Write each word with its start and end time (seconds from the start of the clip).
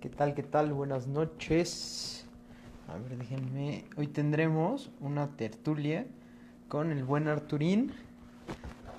¿Qué 0.00 0.08
tal? 0.08 0.32
¿Qué 0.32 0.44
tal? 0.44 0.72
Buenas 0.72 1.08
noches. 1.08 2.24
A 2.86 2.96
ver, 2.98 3.18
déjenme. 3.18 3.84
Hoy 3.96 4.06
tendremos 4.06 4.92
una 5.00 5.36
tertulia 5.36 6.06
con 6.68 6.92
el 6.92 7.02
buen 7.02 7.26
Arturín 7.26 7.90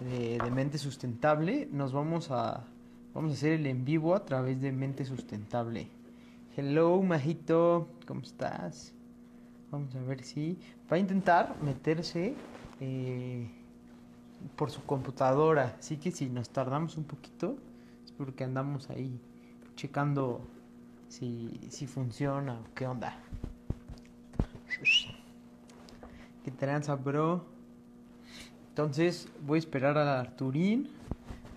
de, 0.01 0.41
Mente 0.51 0.77
Sustentable. 0.77 1.70
Nos 1.71 1.93
vamos 1.93 2.31
a 2.31 2.65
vamos 3.13 3.31
a 3.31 3.33
hacer 3.35 3.54
el 3.54 3.67
en 3.67 3.85
vivo 3.85 4.13
a 4.13 4.25
través 4.25 4.59
de 4.59 4.73
Mente 4.73 5.05
Sustentable. 5.05 5.88
Hello, 6.57 7.02
Majito, 7.02 7.88
¿cómo 8.05 8.20
estás? 8.20 8.93
Vamos 9.71 9.95
a 9.95 10.02
ver 10.02 10.21
si 10.25 10.59
va 10.91 10.97
a 10.97 11.00
intentar 11.00 11.55
meterse 11.63 12.36
eh, 12.81 13.50
por 14.57 14.70
su 14.70 14.84
computadora. 14.84 15.77
Así 15.79 15.95
que 15.95 16.11
si 16.11 16.29
nos 16.29 16.50
tardamos 16.50 16.97
un 16.97 17.05
poquito 17.05 17.55
es 18.04 18.11
porque 18.11 18.43
andamos 18.43 18.89
ahí 18.89 19.18
checando 19.77 20.41
si, 21.09 21.59
si 21.70 21.88
funciona 21.88 22.54
o 22.54 22.63
qué 22.73 22.88
onda. 22.88 23.17
¿Qué 26.44 26.52
tranza, 26.52 26.95
bro? 26.95 27.45
Entonces 28.70 29.27
voy 29.41 29.58
a 29.58 29.59
esperar 29.59 29.98
a 29.98 30.22
Arturín. 30.22 30.90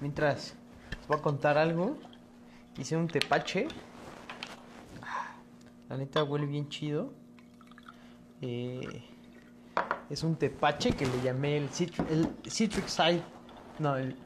Mientras 0.01 0.55
os 1.03 1.07
voy 1.07 1.19
a 1.19 1.23
contar 1.23 1.57
algo. 1.57 1.97
Hice 2.77 2.97
un 2.97 3.07
tepache. 3.07 3.69
La 5.89 5.97
neta 5.97 6.25
huele 6.25 6.47
bien 6.47 6.69
chido. 6.69 7.13
Eh, 8.41 9.05
es 10.11 10.23
un 10.23 10.37
tepache 10.37 10.93
que 10.93 11.07
le 11.07 11.23
llamé 11.23 11.59
el, 11.59 11.69
citri 11.69 12.05
el 12.11 12.29
Citric 12.51 12.89
Side. 12.89 13.23
No, 13.79 13.97
el, 13.97 14.17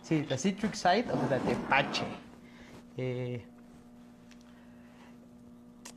sí, 0.00 0.24
la 0.28 0.38
Citric 0.38 0.74
Side 0.74 1.06
of 1.12 1.28
the 1.28 1.38
Tepache. 1.40 2.06
Eh, 2.96 3.44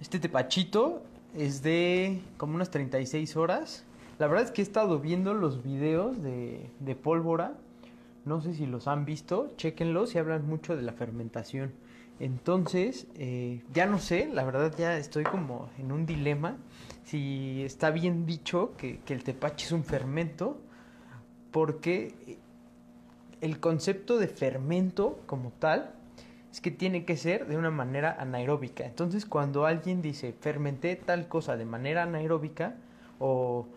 este 0.01 0.19
tepachito 0.19 1.03
es 1.35 1.61
de 1.61 2.21
como 2.37 2.55
unas 2.55 2.71
36 2.71 3.35
horas. 3.35 3.85
La 4.17 4.27
verdad 4.27 4.45
es 4.45 4.51
que 4.51 4.61
he 4.61 4.63
estado 4.63 4.99
viendo 4.99 5.33
los 5.33 5.63
videos 5.63 6.21
de, 6.21 6.69
de 6.79 6.95
pólvora. 6.95 7.53
No 8.25 8.41
sé 8.41 8.53
si 8.53 8.65
los 8.65 8.87
han 8.87 9.05
visto. 9.05 9.51
Chequenlos 9.57 10.15
y 10.15 10.17
hablan 10.17 10.47
mucho 10.47 10.75
de 10.75 10.81
la 10.81 10.93
fermentación. 10.93 11.73
Entonces, 12.19 13.07
eh, 13.15 13.61
ya 13.73 13.85
no 13.85 13.97
sé, 13.97 14.29
la 14.33 14.43
verdad 14.43 14.73
ya 14.77 14.97
estoy 14.97 15.23
como 15.23 15.69
en 15.77 15.91
un 15.91 16.05
dilema. 16.05 16.57
Si 17.05 17.63
está 17.63 17.91
bien 17.91 18.25
dicho 18.25 18.73
que, 18.77 18.99
que 18.99 19.13
el 19.13 19.23
tepache 19.23 19.65
es 19.65 19.71
un 19.71 19.83
fermento. 19.83 20.59
Porque 21.51 22.37
el 23.41 23.59
concepto 23.59 24.17
de 24.17 24.27
fermento 24.27 25.19
como 25.25 25.51
tal 25.51 25.95
es 26.51 26.61
que 26.61 26.71
tiene 26.71 27.05
que 27.05 27.15
ser 27.15 27.47
de 27.47 27.57
una 27.57 27.69
manera 27.69 28.15
anaeróbica. 28.19 28.85
Entonces, 28.85 29.25
cuando 29.25 29.65
alguien 29.65 30.01
dice 30.01 30.33
fermenté 30.33 30.95
tal 30.95 31.27
cosa 31.27 31.57
de 31.57 31.65
manera 31.65 32.03
anaeróbica 32.03 32.75
o 33.19 33.67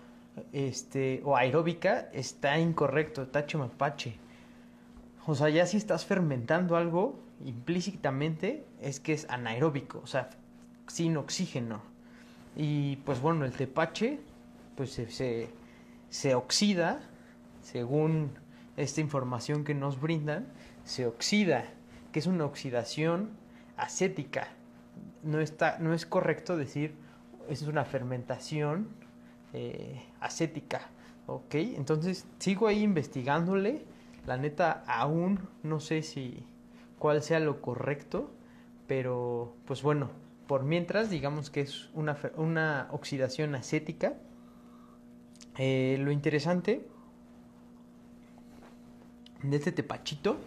este 0.53 1.21
o 1.25 1.37
aeróbica, 1.37 2.09
está 2.13 2.59
incorrecto, 2.59 3.29
tache 3.29 3.59
mapache. 3.59 4.17
O 5.27 5.35
sea, 5.35 5.51
ya 5.51 5.67
si 5.67 5.77
estás 5.77 6.05
fermentando 6.05 6.77
algo, 6.77 7.21
implícitamente 7.45 8.65
es 8.81 9.01
que 9.01 9.13
es 9.13 9.29
anaeróbico, 9.29 10.01
o 10.03 10.07
sea, 10.07 10.31
sin 10.87 11.17
oxígeno. 11.17 11.83
Y 12.57 12.97
pues 12.97 13.21
bueno, 13.21 13.45
el 13.45 13.53
tepache 13.53 14.21
pues 14.77 14.93
se, 14.93 15.11
se, 15.11 15.51
se 16.09 16.35
oxida, 16.35 17.01
según 17.61 18.31
esta 18.77 19.01
información 19.01 19.65
que 19.65 19.75
nos 19.75 20.01
brindan, 20.01 20.47
se 20.85 21.07
oxida 21.07 21.67
que 22.13 22.19
es 22.19 22.27
una 22.27 22.45
oxidación 22.45 23.31
acética. 23.77 24.49
No, 25.23 25.41
está, 25.41 25.79
no 25.79 25.95
es 25.95 26.07
correcto 26.07 26.57
decir 26.57 26.95
es 27.49 27.63
una 27.63 27.85
fermentación 27.85 28.89
eh, 29.53 30.03
acética. 30.21 30.83
¿Ok? 31.27 31.55
Entonces 31.55 32.27
sigo 32.39 32.67
ahí 32.67 32.83
investigándole. 32.83 33.85
La 34.27 34.37
neta 34.37 34.85
aún 34.87 35.49
no 35.63 35.81
sé 35.81 36.03
si 36.03 36.45
cuál 36.99 37.23
sea 37.23 37.41
lo 37.41 37.61
correcto. 37.61 38.31
Pero 38.87 39.57
pues 39.65 39.83
bueno, 39.83 40.11
por 40.47 40.65
mientras 40.65 41.11
digamos 41.11 41.51
que 41.51 41.63
es 41.63 41.91
una, 41.95 42.17
una 42.37 42.89
oxidación 42.91 43.55
acética. 43.55 44.15
Eh, 45.59 45.99
lo 46.01 46.11
interesante 46.11 46.87
de 49.43 49.57
este 49.57 49.73
tepachito 49.73 50.39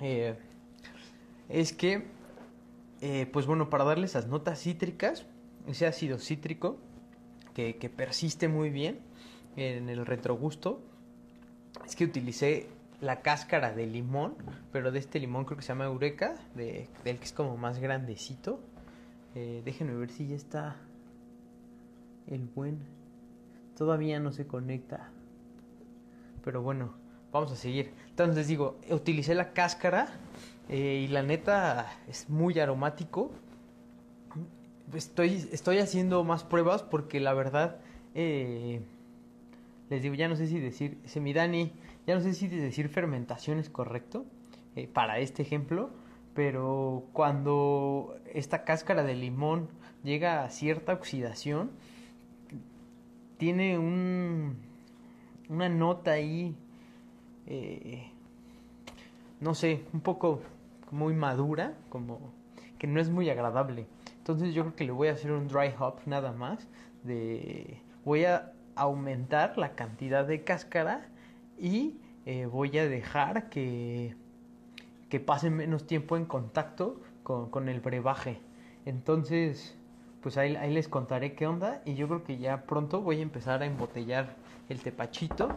eh, 0.00 0.36
es 1.50 1.72
que, 1.72 2.04
eh, 3.00 3.28
pues 3.32 3.46
bueno, 3.46 3.68
para 3.70 3.84
darle 3.84 4.06
esas 4.06 4.26
notas 4.26 4.60
cítricas, 4.60 5.26
ese 5.66 5.86
ácido 5.86 6.18
cítrico 6.18 6.78
que, 7.54 7.76
que, 7.76 7.90
persiste 7.90 8.48
muy 8.48 8.70
bien 8.70 9.00
en 9.56 9.88
el 9.88 10.06
retrogusto, 10.06 10.80
es 11.84 11.96
que 11.96 12.04
utilicé 12.04 12.68
la 13.00 13.22
cáscara 13.22 13.72
de 13.72 13.86
limón, 13.86 14.34
pero 14.72 14.92
de 14.92 14.98
este 14.98 15.18
limón 15.18 15.44
creo 15.44 15.56
que 15.56 15.62
se 15.62 15.68
llama 15.68 15.86
Eureka, 15.86 16.34
de, 16.54 16.88
del 17.04 17.18
que 17.18 17.24
es 17.24 17.32
como 17.32 17.56
más 17.56 17.78
grandecito. 17.78 18.60
Eh, 19.34 19.62
déjenme 19.64 19.94
ver 19.94 20.10
si 20.10 20.28
ya 20.28 20.36
está 20.36 20.76
el 22.26 22.46
buen. 22.46 22.78
Todavía 23.76 24.20
no 24.20 24.32
se 24.32 24.46
conecta. 24.46 25.10
Pero 26.44 26.62
bueno, 26.62 26.94
vamos 27.32 27.52
a 27.52 27.56
seguir. 27.56 27.92
Entonces 28.10 28.46
digo, 28.48 28.78
utilicé 28.90 29.34
la 29.34 29.52
cáscara 29.52 30.08
eh, 30.72 31.04
y 31.04 31.08
la 31.08 31.24
neta 31.24 31.90
es 32.06 32.30
muy 32.30 32.60
aromático. 32.60 33.32
Estoy, 34.94 35.48
estoy 35.50 35.78
haciendo 35.78 36.22
más 36.22 36.44
pruebas 36.44 36.84
porque 36.84 37.18
la 37.18 37.34
verdad, 37.34 37.80
eh, 38.14 38.80
les 39.88 40.00
digo, 40.00 40.14
ya 40.14 40.28
no 40.28 40.36
sé 40.36 40.46
si 40.46 40.60
decir, 40.60 40.98
Semidani, 41.06 41.72
ya 42.06 42.14
no 42.14 42.20
sé 42.20 42.34
si 42.34 42.46
decir 42.46 42.88
fermentación 42.88 43.58
es 43.58 43.68
correcto 43.68 44.26
eh, 44.76 44.86
para 44.86 45.18
este 45.18 45.42
ejemplo, 45.42 45.90
pero 46.34 47.02
cuando 47.12 48.16
esta 48.32 48.62
cáscara 48.62 49.02
de 49.02 49.16
limón 49.16 49.68
llega 50.04 50.44
a 50.44 50.50
cierta 50.50 50.92
oxidación, 50.92 51.72
tiene 53.38 53.76
un, 53.76 54.56
una 55.48 55.68
nota 55.68 56.12
ahí, 56.12 56.54
no 59.40 59.54
sé, 59.54 59.82
un 59.92 60.00
poco 60.00 60.40
muy 60.92 61.14
madura, 61.14 61.74
como 61.88 62.32
que 62.78 62.86
no 62.86 63.00
es 63.00 63.10
muy 63.10 63.28
agradable. 63.30 63.86
Entonces 64.18 64.54
yo 64.54 64.62
creo 64.62 64.76
que 64.76 64.84
le 64.84 64.92
voy 64.92 65.08
a 65.08 65.12
hacer 65.12 65.32
un 65.32 65.48
dry 65.48 65.74
hop 65.78 66.00
nada 66.06 66.32
más. 66.32 66.66
De 67.04 67.80
voy 68.04 68.24
a 68.24 68.52
aumentar 68.74 69.58
la 69.58 69.74
cantidad 69.74 70.26
de 70.26 70.42
cáscara 70.44 71.06
y 71.58 71.98
eh, 72.26 72.46
voy 72.46 72.78
a 72.78 72.88
dejar 72.88 73.48
que, 73.50 74.14
que 75.08 75.20
pase 75.20 75.50
menos 75.50 75.86
tiempo 75.86 76.16
en 76.16 76.24
contacto 76.24 77.00
con, 77.22 77.50
con 77.50 77.68
el 77.68 77.80
brebaje. 77.80 78.40
Entonces, 78.86 79.76
pues 80.22 80.36
ahí, 80.36 80.56
ahí, 80.56 80.72
les 80.72 80.88
contaré 80.88 81.34
qué 81.34 81.46
onda 81.46 81.82
y 81.84 81.94
yo 81.94 82.08
creo 82.08 82.24
que 82.24 82.38
ya 82.38 82.62
pronto 82.62 83.02
voy 83.02 83.18
a 83.18 83.22
empezar 83.22 83.62
a 83.62 83.66
embotellar 83.66 84.36
el 84.68 84.80
tepachito 84.80 85.48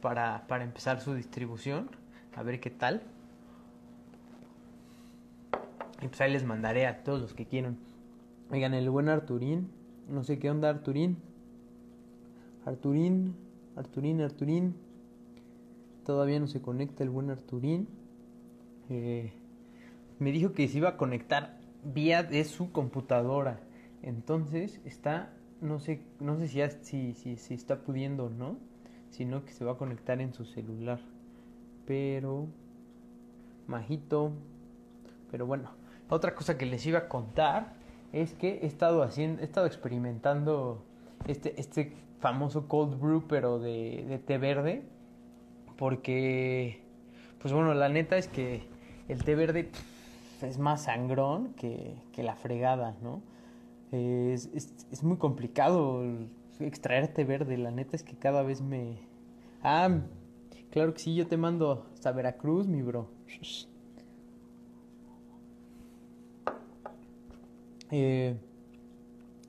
para, 0.00 0.44
para 0.46 0.64
empezar 0.64 1.00
su 1.00 1.14
distribución. 1.14 1.90
A 2.34 2.42
ver 2.42 2.60
qué 2.60 2.70
tal. 2.70 3.02
Y 6.02 6.08
pues 6.08 6.20
ahí 6.20 6.32
les 6.32 6.44
mandaré 6.44 6.86
a 6.86 7.02
todos 7.02 7.20
los 7.20 7.34
que 7.34 7.46
quieran. 7.46 7.78
Oigan, 8.50 8.74
el 8.74 8.90
buen 8.90 9.08
Arturín. 9.08 9.70
No 10.08 10.22
sé 10.22 10.38
qué 10.38 10.50
onda, 10.50 10.68
Arturín. 10.68 11.16
Arturín, 12.64 13.34
Arturín, 13.76 14.20
Arturín. 14.20 14.74
Todavía 16.04 16.38
no 16.38 16.46
se 16.46 16.60
conecta 16.60 17.02
el 17.02 17.10
buen 17.10 17.30
Arturín. 17.30 17.88
Eh, 18.88 19.32
me 20.18 20.32
dijo 20.32 20.52
que 20.52 20.68
se 20.68 20.78
iba 20.78 20.90
a 20.90 20.96
conectar 20.96 21.58
vía 21.82 22.22
de 22.22 22.44
su 22.44 22.70
computadora. 22.72 23.60
Entonces 24.02 24.80
está, 24.84 25.32
no 25.60 25.78
sé, 25.78 26.02
no 26.20 26.38
sé 26.38 26.48
si, 26.48 26.60
si, 26.82 27.14
si, 27.14 27.36
si 27.36 27.54
está 27.54 27.82
pudiendo 27.82 28.26
o 28.26 28.30
no. 28.30 28.58
Sino 29.10 29.44
que 29.44 29.52
se 29.52 29.64
va 29.64 29.72
a 29.72 29.78
conectar 29.78 30.20
en 30.20 30.34
su 30.34 30.44
celular. 30.44 31.00
Pero, 31.86 32.46
majito. 33.66 34.32
Pero 35.30 35.46
bueno, 35.46 35.70
otra 36.08 36.34
cosa 36.34 36.56
que 36.56 36.66
les 36.66 36.84
iba 36.86 37.00
a 37.00 37.08
contar 37.08 37.74
es 38.12 38.32
que 38.32 38.60
he 38.62 38.66
estado 38.66 39.02
haciendo, 39.02 39.42
he 39.42 39.44
estado 39.44 39.66
experimentando 39.66 40.84
este, 41.26 41.60
este 41.60 41.92
famoso 42.20 42.68
cold 42.68 42.98
brew, 42.98 43.24
pero 43.28 43.58
de, 43.58 44.20
té 44.26 44.38
verde. 44.38 44.82
Porque, 45.76 46.80
pues 47.40 47.52
bueno, 47.52 47.74
la 47.74 47.88
neta 47.88 48.16
es 48.16 48.28
que 48.28 48.62
el 49.08 49.24
té 49.24 49.34
verde 49.34 49.70
es 50.42 50.58
más 50.58 50.84
sangrón 50.84 51.52
que, 51.54 51.94
que 52.12 52.22
la 52.22 52.34
fregada, 52.34 52.96
¿no? 53.02 53.20
Es, 53.92 54.46
es, 54.54 54.86
es, 54.90 55.02
muy 55.02 55.16
complicado 55.16 56.02
extraer 56.60 57.08
té 57.08 57.24
verde. 57.24 57.58
La 57.58 57.70
neta 57.70 57.96
es 57.96 58.02
que 58.02 58.16
cada 58.16 58.42
vez 58.42 58.62
me. 58.62 58.98
Ah, 59.62 60.00
claro 60.70 60.94
que 60.94 61.00
sí, 61.00 61.14
yo 61.14 61.26
te 61.26 61.36
mando 61.36 61.86
hasta 61.92 62.12
Veracruz, 62.12 62.66
mi 62.66 62.82
bro. 62.82 63.08
Eh, 67.90 68.36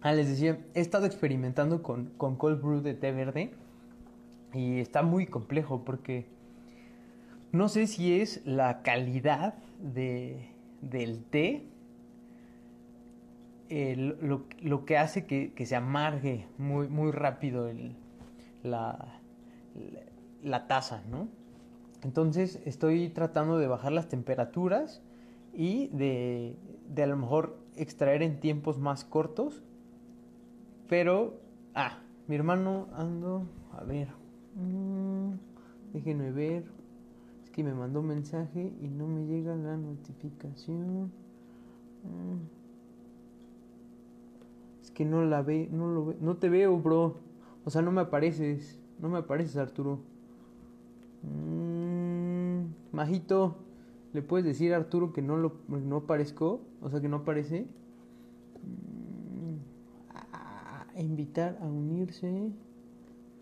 ah, 0.01 0.13
les 0.13 0.27
decía, 0.27 0.59
he 0.73 0.81
estado 0.81 1.05
experimentando 1.05 1.81
con, 1.81 2.11
con 2.17 2.35
cold 2.35 2.61
brew 2.61 2.81
de 2.81 2.93
té 2.93 3.11
verde 3.11 3.51
y 4.53 4.79
está 4.79 5.03
muy 5.03 5.25
complejo 5.25 5.83
porque 5.83 6.25
no 7.51 7.69
sé 7.69 7.87
si 7.87 8.19
es 8.19 8.45
la 8.45 8.81
calidad 8.81 9.55
de, 9.81 10.49
del 10.81 11.23
té 11.23 11.65
lo, 13.69 14.43
lo, 14.61 14.85
que 14.85 14.97
hace 14.97 15.25
que, 15.25 15.53
que, 15.53 15.65
se 15.65 15.75
amargue 15.75 16.47
muy, 16.57 16.87
muy 16.87 17.11
rápido 17.11 17.67
el, 17.67 17.95
la, 18.63 19.19
la 20.43 20.67
taza, 20.67 21.03
¿no? 21.09 21.27
Entonces 22.03 22.61
estoy 22.65 23.09
tratando 23.09 23.57
de 23.57 23.67
bajar 23.67 23.91
las 23.91 24.07
temperaturas 24.07 25.01
y 25.53 25.87
de, 25.87 26.55
de 26.87 27.03
a 27.03 27.07
lo 27.07 27.17
mejor 27.17 27.57
extraer 27.77 28.23
en 28.23 28.39
tiempos 28.39 28.79
más 28.79 29.03
cortos. 29.03 29.63
Pero, 30.89 31.39
ah, 31.75 31.99
mi 32.27 32.35
hermano 32.35 32.87
ando, 32.93 33.47
a 33.73 33.83
ver, 33.83 34.09
mmm, 34.55 35.33
déjenme 35.93 36.31
ver, 36.31 36.65
es 37.43 37.49
que 37.49 37.63
me 37.63 37.73
mandó 37.73 37.99
un 37.99 38.07
mensaje 38.07 38.73
y 38.81 38.87
no 38.87 39.07
me 39.07 39.25
llega 39.25 39.55
la 39.55 39.77
notificación. 39.77 41.11
Mm. 42.03 42.57
Es 44.81 44.91
que 44.91 45.05
no 45.05 45.23
la 45.23 45.41
ve, 45.41 45.69
no 45.71 45.87
lo 45.87 46.05
ve, 46.05 46.17
no 46.21 46.37
te 46.37 46.49
veo, 46.49 46.77
bro. 46.77 47.17
O 47.65 47.69
sea, 47.69 47.81
no 47.81 47.91
me 47.91 48.01
apareces, 48.01 48.79
no 48.99 49.09
me 49.09 49.17
apareces, 49.17 49.57
Arturo. 49.57 49.99
Mmm, 51.23 52.67
majito. 52.93 53.66
¿Le 54.17 54.23
puedes 54.23 54.47
decir 54.47 54.73
a 54.73 54.77
Arturo 54.77 55.13
que 55.13 55.21
no 55.21 55.37
lo 55.37 55.57
no 55.67 55.97
aparezco? 55.97 56.61
O 56.81 56.89
sea, 56.89 56.99
que 56.99 57.07
no 57.07 57.17
aparece. 57.17 57.67
Mm, 58.63 59.57
invitar 60.99 61.55
a 61.61 61.67
unirse. 61.67 62.51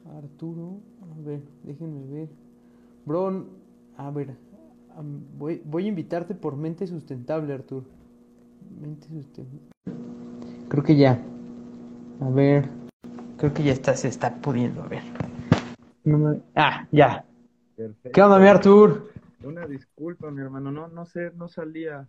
A 0.06 0.18
Arturo. 0.18 0.82
A 1.02 1.06
ver, 1.26 1.44
déjenme 1.64 2.06
ver. 2.12 2.28
Bro, 3.06 3.46
a 3.96 4.12
ver. 4.12 4.36
voy, 5.40 5.62
voy 5.64 5.86
a 5.86 5.88
invitarte 5.88 6.36
por 6.36 6.58
mente 6.58 6.86
sustentable, 6.88 7.54
Arturo. 7.54 7.86
Mente 8.82 9.08
sustentable. 9.08 9.62
Creo 10.68 10.84
que 10.84 10.98
ya. 10.98 11.24
A 12.20 12.30
ver. 12.32 12.68
Creo 13.38 13.54
que 13.54 13.64
ya 13.64 13.72
está, 13.72 13.96
se 13.96 14.10
está 14.10 14.36
pudiendo. 14.42 14.84
A 14.84 14.90
ver. 14.90 15.04
Ah, 16.54 16.86
ya. 16.92 17.24
¿Qué 18.12 18.22
onda, 18.22 18.40
mi 18.40 18.48
Artur? 18.48 19.15
Una 19.46 19.66
disculpa, 19.66 20.30
mi 20.30 20.42
hermano, 20.42 20.72
no, 20.72 20.88
no 20.90 21.06
sé, 21.06 21.32
no 21.36 21.48
salía. 21.48 22.06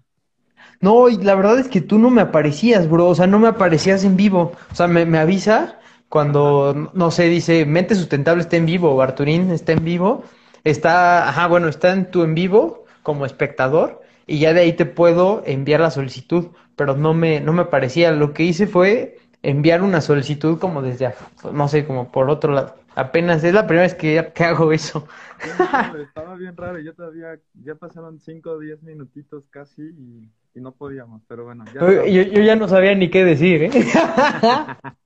No, 0.81 1.09
y 1.09 1.17
la 1.19 1.35
verdad 1.35 1.59
es 1.59 1.69
que 1.69 1.81
tú 1.81 1.99
no 1.99 2.11
me 2.11 2.21
aparecías, 2.23 2.89
bro, 2.89 3.09
o 3.09 3.15
sea, 3.15 3.27
no 3.27 3.39
me 3.39 3.49
aparecías 3.49 4.05
en 4.05 4.17
vivo. 4.17 4.53
O 4.73 4.75
sea, 4.75 4.87
me, 4.89 5.07
me 5.07 5.19
avisa 5.19 5.79
cuando, 6.09 6.91
no 6.95 7.11
sé, 7.11 7.25
dice, 7.29 7.65
Mente 7.67 7.95
Sustentable 7.95 8.43
está 8.43 8.57
en 8.57 8.67
vivo, 8.67 8.91
o 8.95 9.01
Arturín 9.03 9.51
está 9.51 9.73
en 9.73 9.85
vivo. 9.85 10.25
Está, 10.65 11.29
ajá, 11.29 11.47
bueno, 11.47 11.69
está 11.69 11.93
en 11.93 12.11
tu 12.11 12.23
en 12.25 12.35
vivo 12.35 12.85
como 13.03 13.25
espectador 13.27 14.03
y 14.27 14.39
ya 14.41 14.53
de 14.53 14.61
ahí 14.63 14.73
te 14.73 14.85
puedo 14.87 15.43
enviar 15.47 15.81
la 15.81 15.91
solicitud, 15.93 16.49
pero 16.75 16.97
no 16.97 17.15
me, 17.15 17.41
no 17.41 17.53
me 17.53 17.63
aparecía. 17.63 18.11
Lo 18.13 18.33
que 18.35 18.43
hice 18.45 18.67
fue 18.67 19.19
enviar 19.43 19.83
una 19.83 20.01
solicitud 20.01 20.59
como 20.59 20.83
desde, 20.83 21.15
no 21.53 21.69
sé, 21.69 21.87
como 21.87 22.11
por 22.11 22.31
otro 22.31 22.53
lado. 22.53 22.75
Apenas 22.97 23.45
es 23.45 23.53
la 23.53 23.67
primera 23.67 23.83
vez 23.83 23.95
que, 23.95 24.33
que 24.35 24.43
hago 24.43 24.73
eso. 24.73 25.07
estaba 26.03 26.35
bien 26.35 26.57
raro, 26.57 26.79
yo 26.79 26.95
todavía, 26.95 27.39
ya 27.63 27.75
pasaron 27.75 28.19
5 28.19 28.51
o 28.51 28.59
10 28.59 28.83
minutitos 28.83 29.45
casi 29.51 29.83
y, 29.83 30.31
y, 30.55 30.61
no 30.63 30.73
podíamos, 30.73 31.21
pero 31.29 31.45
bueno. 31.45 31.67
Ya 31.75 31.81
yo, 31.81 32.07
yo, 32.07 32.43
ya 32.43 32.57
no 32.57 32.67
sabía 32.69 32.95
ni 32.95 33.11
qué 33.11 33.23
decir, 33.23 33.65
¿eh? 33.65 33.71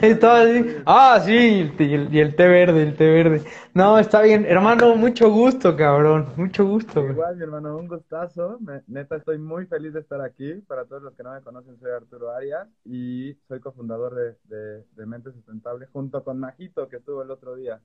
Estaba 0.00 0.40
así, 0.40 0.76
ah, 0.86 1.20
sí, 1.24 1.72
y 1.78 1.94
el, 1.94 2.14
y 2.14 2.20
el, 2.20 2.34
té 2.34 2.48
verde, 2.48 2.82
el 2.82 2.96
té 2.96 3.10
verde. 3.10 3.42
No, 3.74 3.98
está 3.98 4.22
bien, 4.22 4.44
hermano, 4.46 4.96
mucho 4.96 5.30
gusto, 5.30 5.76
cabrón, 5.76 6.28
mucho 6.36 6.66
gusto. 6.66 7.06
Igual, 7.06 7.36
mi 7.36 7.42
hermano, 7.42 7.76
un 7.76 7.88
gustazo. 7.88 8.58
neta, 8.86 9.16
estoy 9.16 9.38
muy 9.38 9.66
feliz 9.66 9.92
de 9.92 10.00
estar 10.00 10.20
aquí. 10.20 10.54
Para 10.66 10.84
todos 10.84 11.02
los 11.02 11.14
que 11.14 11.22
no 11.22 11.32
me 11.32 11.40
conocen, 11.40 11.78
soy 11.78 11.90
Arturo 11.90 12.30
Arias 12.30 12.66
y 12.84 13.36
soy 13.48 13.60
cofundador 13.60 14.14
de, 14.14 14.36
de, 14.44 14.84
de 14.96 15.06
Mente 15.06 15.32
Sustentable 15.32 15.86
junto 15.92 16.24
con 16.24 16.38
Majito, 16.38 16.88
que 16.88 16.96
estuvo 16.96 17.22
el 17.22 17.30
otro 17.30 17.54
día. 17.54 17.80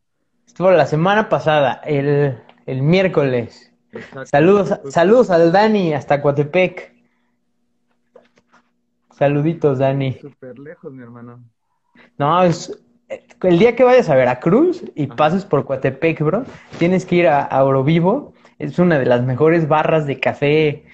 Estuvo 0.46 0.72
la 0.72 0.86
semana 0.86 1.30
pasada, 1.30 1.82
el, 1.86 2.38
el 2.66 2.82
miércoles. 2.82 3.72
Saludos, 4.26 4.80
saludos 4.90 5.30
al 5.30 5.52
Dani 5.52 5.94
hasta 5.94 6.22
Coatepec. 6.22 7.01
Saluditos, 9.22 9.78
Dani. 9.78 10.14
Súper 10.14 10.58
lejos, 10.58 10.92
mi 10.92 11.04
hermano. 11.04 11.44
No, 12.18 12.42
es, 12.42 12.84
el 13.44 13.60
día 13.60 13.76
que 13.76 13.84
vayas 13.84 14.10
a 14.10 14.16
Veracruz 14.16 14.84
y 14.96 15.06
pases 15.06 15.46
por 15.46 15.64
Coatepec, 15.64 16.20
bro, 16.22 16.44
tienes 16.80 17.06
que 17.06 17.18
ir 17.18 17.28
a, 17.28 17.44
a 17.44 17.64
Orovivo. 17.64 18.34
Es 18.58 18.80
una 18.80 18.98
de 18.98 19.06
las 19.06 19.24
mejores 19.24 19.68
barras 19.68 20.08
de 20.08 20.20
café. 20.20 20.86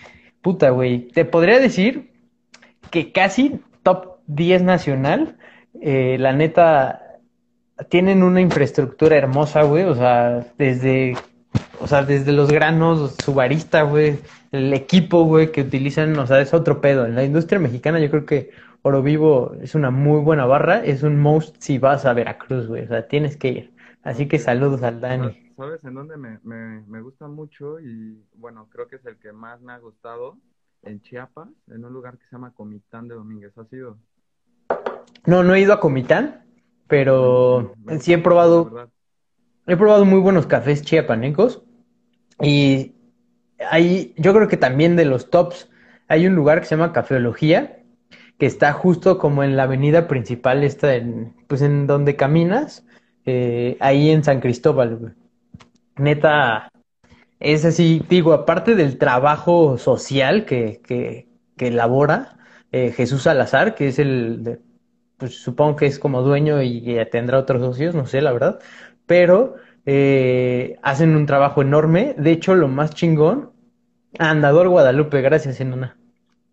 Puta, 0.42 0.72
güey. 0.72 1.08
Te 1.08 1.24
podría 1.24 1.58
decir 1.60 2.12
que 2.92 3.14
casi 3.14 3.62
top 3.84 4.18
10 4.26 4.62
nacional. 4.62 5.38
Eh, 5.80 6.18
la 6.20 6.34
neta, 6.34 7.22
tienen 7.88 8.24
una 8.24 8.42
infraestructura 8.42 9.16
hermosa, 9.16 9.64
güey, 9.64 9.86
o 9.86 9.96
sea, 9.96 10.46
desde, 10.58 11.16
o 11.80 11.88
sea, 11.88 12.04
desde 12.04 12.32
los 12.32 12.52
granos, 12.52 13.16
su 13.24 13.34
barista, 13.34 13.84
güey, 13.84 14.20
el 14.52 14.74
equipo, 14.74 15.24
güey, 15.24 15.52
que 15.52 15.62
utilizan, 15.62 16.18
o 16.18 16.28
sea, 16.28 16.42
es 16.42 16.54
otro 16.54 16.82
pedo. 16.82 17.06
En 17.06 17.16
la 17.16 17.24
industria 17.24 17.60
mexicana 17.60 18.00
yo 18.00 18.10
creo 18.10 18.26
que 18.26 18.52
Oro 18.82 19.02
Vivo 19.02 19.54
es 19.62 19.76
una 19.76 19.92
muy 19.92 20.22
buena 20.22 20.46
barra, 20.46 20.84
es 20.84 21.04
un 21.04 21.20
most 21.20 21.56
si 21.60 21.78
vas 21.78 22.06
a 22.06 22.14
Veracruz, 22.14 22.68
güey, 22.68 22.84
o 22.84 22.88
sea, 22.88 23.08
tienes 23.08 23.38
que 23.38 23.48
ir. 23.50 23.74
Así 24.04 24.28
que 24.28 24.40
saludos 24.40 24.84
al 24.84 25.02
Dani. 25.02 25.54
¿Sabes 25.58 25.84
en 25.84 25.96
dónde 25.96 26.18
me, 26.18 26.40
me, 26.44 26.82
me 26.88 27.02
gusta 27.02 27.28
mucho? 27.28 27.80
Y 27.80 28.24
bueno, 28.36 28.68
creo 28.72 28.88
que 28.88 28.98
es 28.98 29.06
el 29.06 29.18
que 29.18 29.34
más 29.34 29.60
me 29.62 29.74
ha 29.74 29.80
gustado, 29.80 30.38
en 30.84 31.02
Chiapas, 31.02 31.50
en 31.68 31.84
un 31.84 31.92
lugar 31.92 32.18
que 32.18 32.26
se 32.26 32.36
llama 32.36 32.54
Comitán 32.54 33.08
de 33.08 33.16
Domínguez. 33.16 33.58
¿Has 33.58 33.72
ido? 33.74 33.98
No, 35.26 35.44
no 35.44 35.56
he 35.56 35.62
ido 35.62 35.74
a 35.74 35.80
Comitán, 35.80 36.46
pero 36.88 37.74
sí 38.00 38.14
he 38.14 38.18
probado, 38.18 38.90
he 39.66 39.76
probado 39.76 40.06
muy 40.06 40.20
buenos 40.20 40.48
cafés 40.48 40.84
chiapanecos 40.84 41.64
y 42.42 42.94
hay, 43.60 44.14
yo 44.18 44.34
creo 44.34 44.48
que 44.48 44.58
también 44.58 44.96
de 44.96 45.06
los 45.06 45.30
tops, 45.30 45.70
hay 46.08 46.28
un 46.28 46.36
lugar 46.36 46.60
que 46.60 46.66
se 46.68 46.76
llama 46.76 46.94
Cafeología, 46.94 47.80
que 48.38 48.46
está 48.46 48.74
justo 48.74 49.18
como 49.18 49.44
en 49.44 49.58
la 49.58 49.64
avenida 49.64 50.08
principal, 50.08 50.64
está 50.64 50.96
en, 50.96 51.34
pues 51.48 51.62
en 51.62 51.88
donde 51.88 52.16
caminas, 52.16 52.86
eh, 53.26 53.78
ahí 53.80 54.12
en 54.12 54.24
San 54.24 54.40
Cristóbal, 54.40 55.16
Neta, 55.98 56.70
es 57.40 57.66
así, 57.66 58.04
digo, 58.10 58.34
aparte 58.34 58.76
del 58.76 58.98
trabajo 58.98 59.78
social 59.78 60.46
que, 60.46 60.82
que, 60.84 61.28
que 61.56 61.68
elabora 61.68 62.38
eh, 62.72 62.92
Jesús 62.92 63.24
Salazar, 63.24 63.76
que 63.76 63.88
es 63.88 64.00
el, 64.00 64.60
pues 65.18 65.36
supongo 65.42 65.76
que 65.78 65.88
es 65.88 66.00
como 66.00 66.22
dueño 66.22 66.62
y, 66.62 66.98
tendrá 67.12 67.40
otros 67.40 67.62
socios, 67.62 67.96
no 67.96 68.06
sé, 68.06 68.22
la 68.22 68.32
verdad, 68.32 68.60
pero 69.06 69.56
eh, 69.90 70.78
hacen 70.84 71.16
un 71.16 71.26
trabajo 71.26 71.62
enorme. 71.62 72.14
De 72.18 72.32
hecho, 72.32 72.56
lo 72.56 72.68
más 72.68 72.94
chingón, 72.94 73.54
Andador 74.20 74.68
Guadalupe, 74.68 75.22
gracias, 75.22 75.62
Enona. 75.62 75.98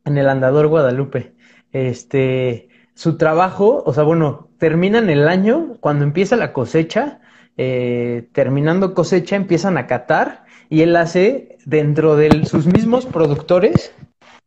En 0.04 0.16
el 0.16 0.28
Andador 0.28 0.68
Guadalupe. 0.68 1.34
Este, 1.72 2.68
su 2.94 3.16
trabajo, 3.16 3.82
o 3.84 3.92
sea, 3.92 4.04
bueno, 4.04 4.50
terminan 4.58 5.10
el 5.10 5.26
año, 5.26 5.76
cuando 5.80 6.04
empieza 6.04 6.36
la 6.36 6.52
cosecha, 6.52 7.20
eh, 7.56 8.28
terminando 8.32 8.94
cosecha, 8.94 9.34
empiezan 9.34 9.78
a 9.78 9.88
catar 9.88 10.44
y 10.70 10.82
él 10.82 10.94
hace, 10.94 11.58
dentro 11.64 12.14
de 12.14 12.46
sus 12.46 12.66
mismos 12.66 13.04
productores, 13.04 13.92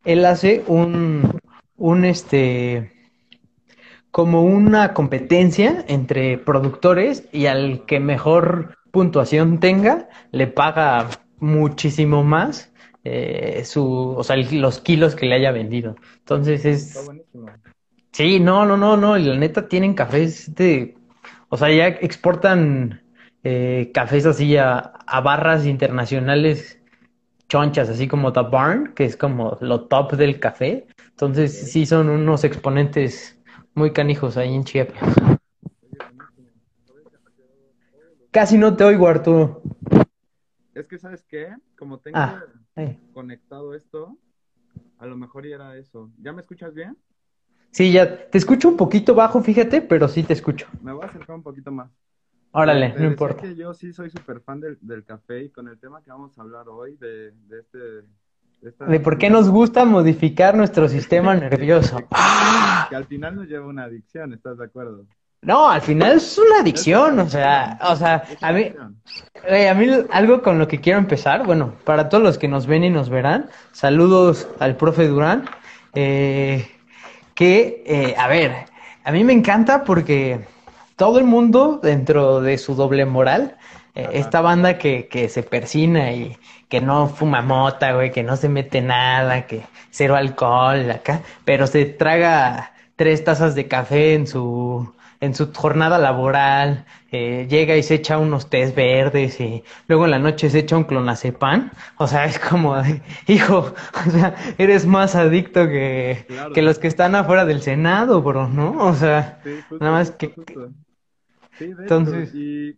él 0.06 0.26
hace 0.26 0.64
un, 0.66 1.42
un, 1.76 2.06
este, 2.06 2.94
como 4.12 4.44
una 4.44 4.94
competencia 4.94 5.84
entre 5.90 6.38
productores 6.38 7.28
y 7.34 7.48
al 7.48 7.86
que 7.86 8.00
mejor 8.00 8.77
puntuación 8.92 9.60
tenga, 9.60 10.10
le 10.32 10.48
paga 10.48 11.10
muchísimo 11.40 12.24
más 12.24 12.72
eh, 13.04 13.64
su, 13.64 14.16
o 14.18 14.24
sea, 14.24 14.36
los 14.36 14.82
kilos 14.82 15.16
que 15.16 15.26
le 15.26 15.36
haya 15.36 15.52
vendido. 15.52 15.96
Entonces 16.20 16.66
es... 16.66 17.10
Sí, 18.12 18.40
no, 18.40 18.66
no, 18.66 18.76
no, 18.78 18.98
no, 18.98 19.18
y 19.18 19.24
la 19.24 19.36
neta 19.36 19.68
tienen 19.68 19.94
cafés 19.94 20.54
de... 20.56 20.98
O 21.50 21.56
sea, 21.56 21.72
ya 21.72 21.88
exportan 21.88 23.02
eh, 23.44 23.92
cafés 23.94 24.26
así 24.26 24.58
a, 24.58 24.78
a, 24.78 25.22
barras 25.22 25.66
internacionales 25.66 26.82
chonchas, 27.48 27.88
así 27.88 28.08
como 28.08 28.34
The 28.34 28.42
Barn, 28.52 28.94
que 28.94 29.06
es 29.06 29.16
como 29.16 29.58
lo 29.62 29.86
top 29.86 30.14
del 30.14 30.40
café. 30.40 30.88
Entonces 31.12 31.72
sí 31.72 31.86
son 31.86 32.10
unos 32.10 32.44
exponentes 32.44 33.40
muy 33.74 33.94
canijos 33.94 34.36
ahí 34.36 34.54
en 34.54 34.66
Chiapas. 34.66 35.37
Casi 38.32 38.58
no 38.58 38.76
te 38.76 38.84
oigo, 38.84 39.08
Arturo. 39.08 39.62
Es 40.74 40.88
que, 40.88 40.98
¿sabes 41.00 41.24
qué? 41.24 41.56
Como 41.78 42.00
tengo 42.00 42.20
ah, 42.20 42.44
conectado 43.14 43.74
esto, 43.74 44.18
a 45.00 45.06
lo 45.06 45.18
mejor 45.18 45.46
era 45.46 45.78
eso. 45.78 46.12
¿Ya 46.22 46.34
me 46.34 46.42
escuchas 46.42 46.74
bien? 46.74 46.98
Sí, 47.72 47.92
ya 47.92 48.30
te 48.30 48.38
escucho 48.38 48.70
un 48.70 48.78
poquito 48.78 49.14
bajo, 49.14 49.42
fíjate, 49.42 49.82
pero 49.82 50.08
sí 50.08 50.24
te 50.24 50.34
escucho. 50.34 50.68
Me 50.82 50.94
voy 50.94 51.04
a 51.04 51.08
acercar 51.08 51.36
un 51.36 51.44
poquito 51.44 51.72
más. 51.72 51.92
Órale, 52.52 52.90
Te 52.90 53.02
no 53.04 53.06
importa. 53.06 53.44
que 53.44 53.56
yo 53.56 53.74
sí 53.74 53.94
soy 53.94 54.10
súper 54.10 54.42
fan 54.42 54.60
del, 54.60 54.78
del 54.82 55.04
café 55.04 55.44
y 55.44 55.50
con 55.50 55.68
el 55.68 55.78
tema 55.80 56.02
que 56.04 56.10
vamos 56.12 56.38
a 56.38 56.42
hablar 56.42 56.68
hoy 56.70 56.96
de, 56.98 57.32
de 57.32 57.60
este... 57.60 57.78
de 57.78 58.04
esta- 58.70 58.86
De 58.88 59.00
por 59.00 59.18
qué 59.18 59.30
nos 59.30 59.50
gusta 59.50 59.86
modificar 59.86 60.56
nuestro 60.56 60.88
sistema 60.90 61.36
nervioso. 61.40 62.00
Que 62.90 62.96
al 62.96 63.06
final 63.06 63.36
nos 63.36 63.48
lleva 63.48 63.66
a 63.66 63.70
una 63.70 63.84
adicción, 63.84 64.34
¿estás 64.34 64.58
de 64.58 64.66
acuerdo? 64.66 65.06
No, 65.48 65.70
al 65.70 65.82
final 65.82 66.18
es 66.18 66.38
una 66.38 66.60
adicción, 66.60 67.20
o 67.20 67.30
sea, 67.30 67.80
o 67.82 67.96
sea, 67.96 68.26
a 68.42 68.52
mí, 68.52 68.70
a 69.50 69.74
mí 69.76 69.88
algo 70.12 70.42
con 70.42 70.60
lo 70.60 70.68
que 70.68 70.82
quiero 70.82 71.00
empezar, 71.00 71.46
bueno, 71.46 71.74
para 71.86 72.10
todos 72.10 72.22
los 72.22 72.38
que 72.38 72.50
nos 72.50 72.68
ven 72.68 72.84
y 72.84 72.90
nos 72.90 73.08
verán, 73.08 73.50
saludos 73.72 74.50
al 74.60 74.76
profe 74.76 75.08
Durán, 75.08 75.50
eh, 75.94 76.68
que, 77.34 77.82
eh, 77.86 78.14
a 78.18 78.28
ver, 78.28 78.66
a 79.06 79.12
mí 79.14 79.24
me 79.24 79.32
encanta 79.32 79.86
porque 79.86 80.42
todo 80.98 81.18
el 81.18 81.24
mundo 81.24 81.80
dentro 81.82 82.42
de 82.42 82.58
su 82.58 82.76
doble 82.76 83.06
moral, 83.06 83.56
eh, 83.96 84.10
esta 84.16 84.42
banda 84.42 84.78
que, 84.78 85.08
que 85.08 85.30
se 85.30 85.44
persina 85.44 86.12
y 86.12 86.36
que 86.68 86.82
no 86.82 87.08
fuma 87.08 87.42
mota, 87.42 87.94
güey, 87.94 88.12
que 88.12 88.22
no 88.22 88.36
se 88.36 88.50
mete 88.50 88.82
nada, 88.82 89.48
que 89.48 89.62
cero 89.92 90.18
alcohol 90.18 90.92
acá, 90.92 91.22
pero 91.46 91.68
se 91.68 91.86
traga 91.86 92.74
tres 92.98 93.24
tazas 93.24 93.56
de 93.56 93.70
café 93.70 94.14
en 94.14 94.28
su, 94.28 94.94
en 95.20 95.34
su 95.36 95.52
jornada 95.54 95.98
laboral, 95.98 96.86
eh, 97.12 97.48
llega 97.50 97.76
y 97.76 97.84
se 97.84 97.96
echa 97.96 98.18
unos 98.18 98.50
tés 98.50 98.76
verdes 98.76 99.40
y 99.40 99.64
luego 99.88 100.06
en 100.06 100.12
la 100.12 100.20
noche 100.20 100.50
se 100.50 100.60
echa 100.60 100.78
un 100.78 100.84
clonazepam, 100.84 101.72
o 101.98 102.08
sea, 102.08 102.26
es 102.26 102.38
como, 102.40 102.76
hijo, 103.28 103.74
o 104.08 104.10
sea, 104.12 104.36
eres 104.58 104.86
más 104.86 105.16
adicto 105.16 105.68
que, 105.68 106.26
Claro. 106.28 106.54
que 106.54 106.62
los 106.62 106.80
que 106.80 106.88
están 106.88 107.16
afuera 107.16 107.46
del 107.46 107.62
Senado, 107.62 108.22
bro, 108.22 108.48
¿no? 108.48 108.72
O 108.86 108.94
sea, 108.94 109.40
Sí, 109.44 109.60
justo, 109.70 109.84
nada 109.84 109.98
más 109.98 110.12
que- 110.12 110.30
justo. 110.30 110.70
Sí, 111.58 111.66
de 111.66 111.72
hecho, 111.74 111.82
Entonces- 111.82 112.36
y 112.36 112.78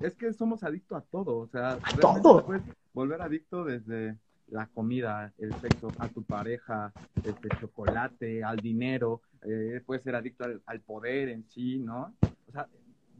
es 0.00 0.14
que 0.14 0.32
somos 0.32 0.62
adictos 0.62 0.98
a 0.98 1.00
todo, 1.10 1.36
o 1.38 1.48
sea, 1.48 1.76
realmente 1.76 2.00
todo. 2.22 2.46
puedes 2.46 2.62
volver 2.94 3.20
adicto 3.22 3.64
desde 3.64 4.16
la 4.48 4.66
comida, 4.66 5.32
el 5.38 5.52
sexo, 5.60 5.92
a 5.98 6.08
tu 6.08 6.22
pareja, 6.22 6.92
este 7.24 7.48
chocolate, 7.60 8.42
al 8.42 8.56
dinero, 8.58 9.20
eh, 9.42 9.82
puedes 9.84 10.02
ser 10.02 10.14
adicto 10.14 10.44
al, 10.44 10.62
al 10.66 10.80
poder 10.80 11.28
en 11.28 11.44
sí, 11.44 11.78
¿no? 11.78 12.14
O 12.48 12.52
sea, 12.52 12.68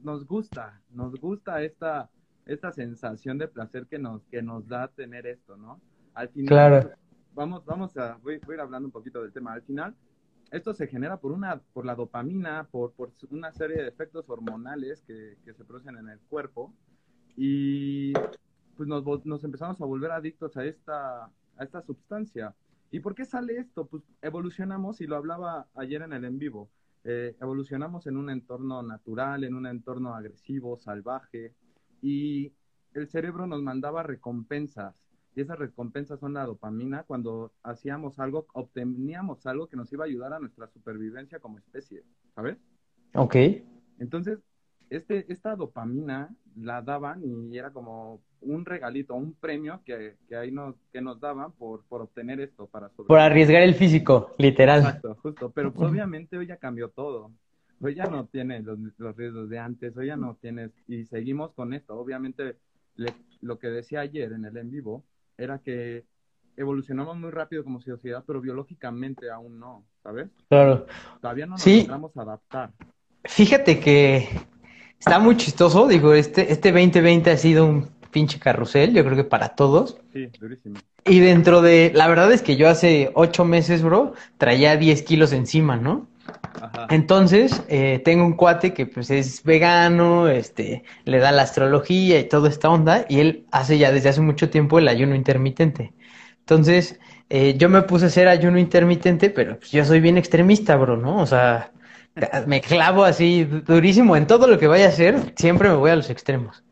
nos 0.03 0.27
gusta, 0.27 0.81
nos 0.91 1.15
gusta 1.21 1.62
esta, 1.62 2.09
esta 2.47 2.73
sensación 2.73 3.39
de 3.39 3.49
placer 3.49 3.87
que 3.87 3.99
nos, 3.99 4.25
que 4.27 4.43
nos 4.43 4.67
da 4.69 4.89
tener 4.89 5.27
esto, 5.27 5.57
¿no? 5.57 5.81
Al 6.15 6.29
final, 6.31 6.49
Claro. 6.49 6.91
vamos, 7.35 7.65
vamos 7.65 7.97
a, 7.97 8.17
voy, 8.17 8.39
voy 8.39 8.55
a 8.55 8.57
ir 8.57 8.61
hablando 8.61 8.87
un 8.89 8.93
poquito 8.93 9.23
del 9.23 9.33
tema. 9.33 9.53
Al 9.53 9.62
final, 9.62 9.95
esto 10.50 10.75
se 10.75 10.89
genera 10.89 11.19
por 11.19 11.33
una, 11.33 11.61
por 11.73 11.85
la 11.87 11.95
dopamina, 11.95 12.67
por, 12.71 12.93
por 12.93 13.12
una 13.31 13.53
serie 13.53 13.83
de 13.83 13.89
efectos 13.89 14.29
hormonales 14.29 15.03
que, 15.03 15.37
que 15.45 15.55
se 15.55 15.65
producen 15.65 15.97
en 15.97 16.09
el 16.09 16.19
cuerpo 16.29 16.73
y 17.37 18.12
pues 18.77 18.89
nos, 18.89 19.05
nos 19.25 19.45
empezamos 19.45 19.81
a 19.81 19.85
volver 19.85 20.11
adictos 20.11 20.57
a 20.57 20.65
esta, 20.65 21.25
a 21.25 21.65
esta 21.65 21.83
sustancia. 21.83 22.55
¿Y 22.90 23.00
por 23.00 23.14
qué 23.14 23.25
sale 23.25 23.59
esto? 23.59 23.87
Pues 23.87 24.02
evolucionamos, 24.20 25.00
y 25.00 25.06
lo 25.06 25.16
hablaba 25.16 25.68
ayer 25.75 26.02
en 26.02 26.12
el 26.12 26.25
en 26.25 26.38
vivo, 26.38 26.70
eh, 27.04 27.37
evolucionamos 27.40 28.06
en 28.06 28.16
un 28.16 28.30
entorno 28.30 28.82
natural, 28.82 29.44
en 29.44 29.54
un 29.54 29.66
entorno 29.66 30.14
agresivo, 30.14 30.76
salvaje, 30.76 31.54
y 32.02 32.52
el 32.94 33.09
cerebro 33.09 33.47
nos 33.47 33.62
mandaba 33.62 34.02
recompensas. 34.02 34.94
Y 35.37 35.42
esas 35.42 35.59
recompensas 35.59 36.18
son 36.18 36.35
la 36.35 36.44
dopamina. 36.44 37.04
Cuando 37.04 37.52
hacíamos 37.62 38.18
algo, 38.18 38.47
obteníamos 38.52 39.47
algo 39.47 39.68
que 39.68 39.76
nos 39.76 39.92
iba 39.92 40.04
a 40.04 40.09
ayudar 40.09 40.32
a 40.32 40.40
nuestra 40.40 40.66
supervivencia 40.66 41.38
como 41.38 41.59
especie, 41.59 42.02
¿sabes? 42.35 42.59
Ok, 43.14 43.37
Entonces, 43.99 44.40
este, 44.90 45.32
esta 45.32 45.56
dopamina 45.56 46.28
la 46.61 46.82
daban 46.82 47.23
y 47.25 47.56
era 47.56 47.70
como 47.70 48.20
un 48.42 48.64
regalito, 48.64 49.14
un 49.14 49.35
premio 49.35 49.80
que, 49.85 50.16
que 50.28 50.37
ahí 50.37 50.50
nos, 50.50 50.75
que 50.92 51.00
nos 51.00 51.20
daban 51.20 51.52
por, 51.52 51.85
por 51.85 52.02
obtener 52.02 52.40
esto 52.40 52.66
para 52.66 52.88
por 52.88 53.18
arriesgar 53.18 53.62
el 53.62 53.75
físico, 53.75 54.32
literal. 54.38 54.80
Exacto, 54.80 55.14
justo. 55.23 55.50
Pero 55.50 55.73
pues, 55.73 55.88
obviamente 55.90 56.37
hoy 56.37 56.47
ya 56.47 56.56
cambió 56.56 56.88
todo. 56.88 57.30
Hoy 57.82 57.94
ya 57.94 58.06
no 58.06 58.26
tiene 58.26 58.61
los, 58.61 58.78
los 58.99 59.16
riesgos 59.16 59.49
de 59.49 59.59
antes, 59.59 59.97
hoy 59.97 60.09
ya 60.09 60.16
no 60.16 60.37
tienes, 60.40 60.70
y 60.87 61.06
seguimos 61.06 61.52
con 61.52 61.73
esto. 61.73 61.94
Obviamente, 61.99 62.56
le- 62.97 63.14
lo 63.40 63.59
que 63.59 63.68
decía 63.68 64.00
ayer 64.00 64.32
en 64.32 64.44
el 64.44 64.56
en 64.56 64.70
vivo 64.70 65.04
era 65.38 65.61
que 65.61 66.04
evolucionamos 66.56 67.16
muy 67.16 67.30
rápido 67.30 67.64
como 67.64 67.80
sociedad, 67.80 68.23
pero 68.26 68.40
biológicamente 68.42 69.30
aún 69.30 69.59
no, 69.59 69.85
¿sabes? 70.02 70.28
Claro. 70.50 70.87
Todavía 71.23 71.47
no 71.47 71.52
nos 71.52 71.62
Sí. 71.62 71.80
logramos 71.82 72.14
adaptar. 72.18 72.73
Fíjate 73.25 73.80
que 73.80 74.28
está 75.00 75.19
muy 75.19 75.37
chistoso, 75.37 75.88
digo, 75.88 76.14
este, 76.14 76.52
este 76.52 76.71
2020 76.71 77.30
ha 77.30 77.37
sido 77.37 77.66
un 77.66 77.88
pinche 78.11 78.38
carrusel, 78.38 78.92
yo 78.92 79.04
creo 79.04 79.16
que 79.16 79.25
para 79.25 79.50
todos. 79.50 79.97
Sí, 80.12 80.28
durísimo. 80.38 80.78
Y 81.04 81.21
dentro 81.21 81.62
de, 81.62 81.90
la 81.95 82.07
verdad 82.07 82.30
es 82.30 82.42
que 82.42 82.57
yo 82.57 82.69
hace 82.69 83.11
ocho 83.14 83.45
meses, 83.45 83.83
bro, 83.83 84.12
traía 84.37 84.76
10 84.76 85.02
kilos 85.02 85.33
encima, 85.33 85.76
¿no? 85.76 86.07
Ajá. 86.61 86.87
Entonces, 86.90 87.62
eh, 87.69 88.00
tengo 88.04 88.25
un 88.25 88.35
cuate 88.35 88.75
que 88.75 88.87
pues 88.87 89.11
es 89.11 89.42
vegano, 89.42 90.28
este, 90.28 90.85
le 91.04 91.19
da 91.19 91.33
la 91.33 91.42
astrología 91.42 92.21
y 92.21 92.28
toda 92.28 92.50
esta 92.50 92.69
onda, 92.69 93.07
y 93.09 93.21
él 93.21 93.47
hace 93.50 93.78
ya 93.78 93.92
desde 93.92 94.11
hace 94.11 94.21
mucho 94.21 94.50
tiempo 94.50 94.78
el 94.78 94.88
ayuno 94.88 95.14
intermitente. 95.14 95.95
Entonces, 96.40 97.00
eh, 97.30 97.54
yo 97.57 97.69
me 97.69 97.83
puse 97.83 98.04
a 98.04 98.09
hacer 98.09 98.28
ayuno 98.28 98.59
intermitente, 98.59 99.30
pero 99.30 99.59
pues, 99.59 99.71
yo 99.71 99.85
soy 99.85 100.00
bien 100.00 100.19
extremista, 100.19 100.76
bro, 100.76 100.97
¿no? 100.97 101.23
O 101.23 101.26
sea, 101.26 101.73
me 102.47 102.61
clavo 102.61 103.05
así 103.05 103.45
durísimo 103.45 104.17
en 104.17 104.26
todo 104.26 104.47
lo 104.47 104.59
que 104.59 104.67
vaya 104.67 104.87
a 104.87 104.88
hacer, 104.88 105.33
siempre 105.37 105.69
me 105.69 105.76
voy 105.76 105.90
a 105.90 105.97
los 105.97 106.11
extremos. 106.11 106.62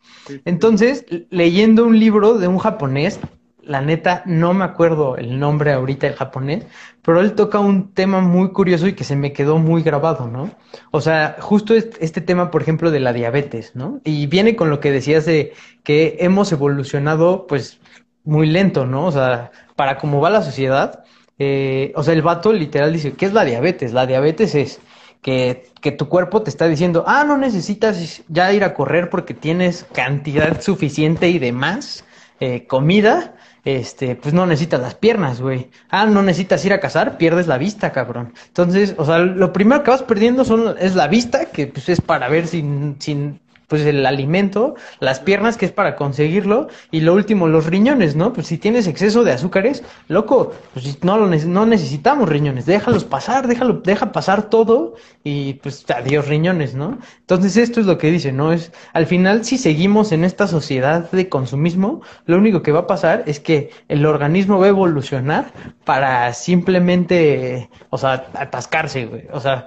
Entonces, 0.45 1.07
leyendo 1.31 1.87
un 1.87 1.99
libro 1.99 2.35
de 2.39 2.49
un 2.49 2.59
japonés, 2.59 3.19
la 3.63 3.81
neta, 3.83 4.23
no 4.27 4.55
me 4.55 4.65
acuerdo 4.65 5.17
el 5.17 5.39
nombre 5.39 5.73
ahorita 5.73 6.07
del 6.07 6.17
japonés, 6.17 6.65
pero 7.03 7.21
él 7.21 7.35
toca 7.35 7.59
un 7.61 7.93
tema 7.93 8.21
muy 8.21 8.51
curioso 8.53 8.87
y 8.87 8.95
que 8.95 9.05
se 9.05 9.17
me 9.17 9.33
quedó 9.33 9.59
muy 9.59 9.83
grabado, 9.83 10.27
¿no? 10.27 10.51
O 10.91 11.01
sea, 11.01 11.37
justo 11.41 11.75
est- 11.75 11.97
este 12.01 12.21
tema, 12.23 12.51
por 12.51 12.63
ejemplo, 12.63 12.91
de 12.91 13.01
la 13.01 13.13
diabetes, 13.13 13.75
¿no? 13.77 14.01
Y 14.05 14.27
viene 14.27 14.57
con 14.57 14.71
lo 14.71 14.81
que 14.81 14.91
decías 14.91 15.27
de 15.27 15.53
que 15.83 16.17
hemos 16.21 16.51
evolucionado, 16.53 17.47
pues, 17.47 17.79
muy 18.25 18.47
lento, 18.47 18.87
¿no? 18.87 19.07
O 19.07 19.13
sea, 19.13 19.51
para 19.77 19.99
cómo 19.99 20.21
va 20.21 20.31
la 20.31 20.43
sociedad, 20.43 21.05
eh, 21.39 21.93
o 21.95 22.03
sea, 22.03 22.15
el 22.15 22.23
vato 22.23 22.53
literal 22.53 22.93
dice, 22.93 23.13
¿qué 23.15 23.27
es 23.27 23.33
la 23.33 23.45
diabetes? 23.45 23.93
La 23.93 24.07
diabetes 24.07 24.55
es 24.55 24.81
que, 25.23 25.71
que 25.81 25.93
tu 25.93 26.09
cuerpo 26.09 26.43
te 26.43 26.51
está 26.51 26.67
diciendo, 26.67 27.05
ah, 27.07 27.25
no 27.25 27.37
necesitas 27.37 28.23
ya 28.29 28.53
ir 28.53 28.65
a 28.65 28.75
correr 28.75 29.11
porque 29.11 29.35
tienes 29.35 29.87
cantidad 29.93 30.61
suficiente 30.61 31.29
y 31.29 31.39
demás 31.39 32.05
eh, 32.41 32.67
comida, 32.67 33.35
este, 33.65 34.15
pues 34.15 34.33
no 34.33 34.47
necesitas 34.47 34.81
las 34.81 34.95
piernas, 34.95 35.41
güey. 35.41 35.71
Ah, 35.91 36.07
no 36.07 36.23
necesitas 36.23 36.65
ir 36.65 36.73
a 36.73 36.81
cazar, 36.81 37.19
pierdes 37.19 37.47
la 37.47 37.59
vista, 37.59 37.93
cabrón. 37.93 38.33
Entonces, 38.47 38.95
o 38.97 39.05
sea, 39.05 39.19
lo 39.19 39.53
primero 39.53 39.83
que 39.83 39.91
vas 39.91 40.03
perdiendo 40.03 40.45
son, 40.45 40.77
es 40.79 40.95
la 40.95 41.09
vista, 41.09 41.47
que 41.47 41.67
pues 41.67 41.89
es 41.89 42.01
para 42.01 42.29
ver 42.29 42.47
sin, 42.47 42.97
sin, 43.01 43.41
pues 43.69 43.83
el 43.83 44.05
alimento, 44.07 44.75
las 44.99 45.21
piernas, 45.21 45.57
que 45.57 45.67
es 45.67 45.73
para 45.73 45.95
conseguirlo, 45.95 46.69
y 46.91 47.01
lo 47.01 47.15
último, 47.15 47.47
los 47.49 47.67
riñones, 47.67 48.17
¿no? 48.17 48.33
Pues 48.33 48.49
si 48.49 48.59
tienes 48.59 48.87
exceso 48.87 49.25
de 49.25 49.33
azúcares, 49.33 49.85
loco, 50.09 50.53
pues 50.73 51.05
no, 51.05 51.19
lo 51.19 51.29
no 51.29 51.67
necesitamos 51.67 52.29
riñones, 52.29 52.67
déjalos 52.67 53.05
pasar, 53.05 53.47
déjalo, 53.47 53.75
deja 53.75 54.11
pasar 54.11 54.49
todo, 54.49 54.95
y 55.23 55.55
pues 55.55 55.85
adiós 55.91 56.27
riñones, 56.27 56.75
¿no? 56.75 56.99
Entonces 57.21 57.57
esto 57.59 57.81
es 57.81 57.87
lo 57.87 57.99
que 57.99 58.11
dice, 58.11 58.33
¿no? 58.33 58.53
Es, 58.53 58.73
al 58.95 59.07
final, 59.07 59.45
si 59.45 59.59
seguimos 59.59 60.13
en 60.13 60.25
esta 60.25 60.47
sociedad 60.47 61.11
de 61.11 61.29
consumismo, 61.29 62.01
lo 62.25 62.39
único 62.39 62.63
que 62.63 62.73
va 62.73 62.81
a 62.81 62.87
pasar 62.87 63.25
es 63.27 63.39
que 63.39 63.71
el 63.89 64.07
organismo 64.07 64.59
va 64.59 64.67
a 64.67 64.71
evolucionar 64.71 65.53
para 65.85 66.33
simplemente, 66.33 67.69
o 67.91 67.99
sea, 67.99 68.27
atascarse, 68.35 69.07
güey. 69.07 69.27
O 69.33 69.41
sea, 69.41 69.67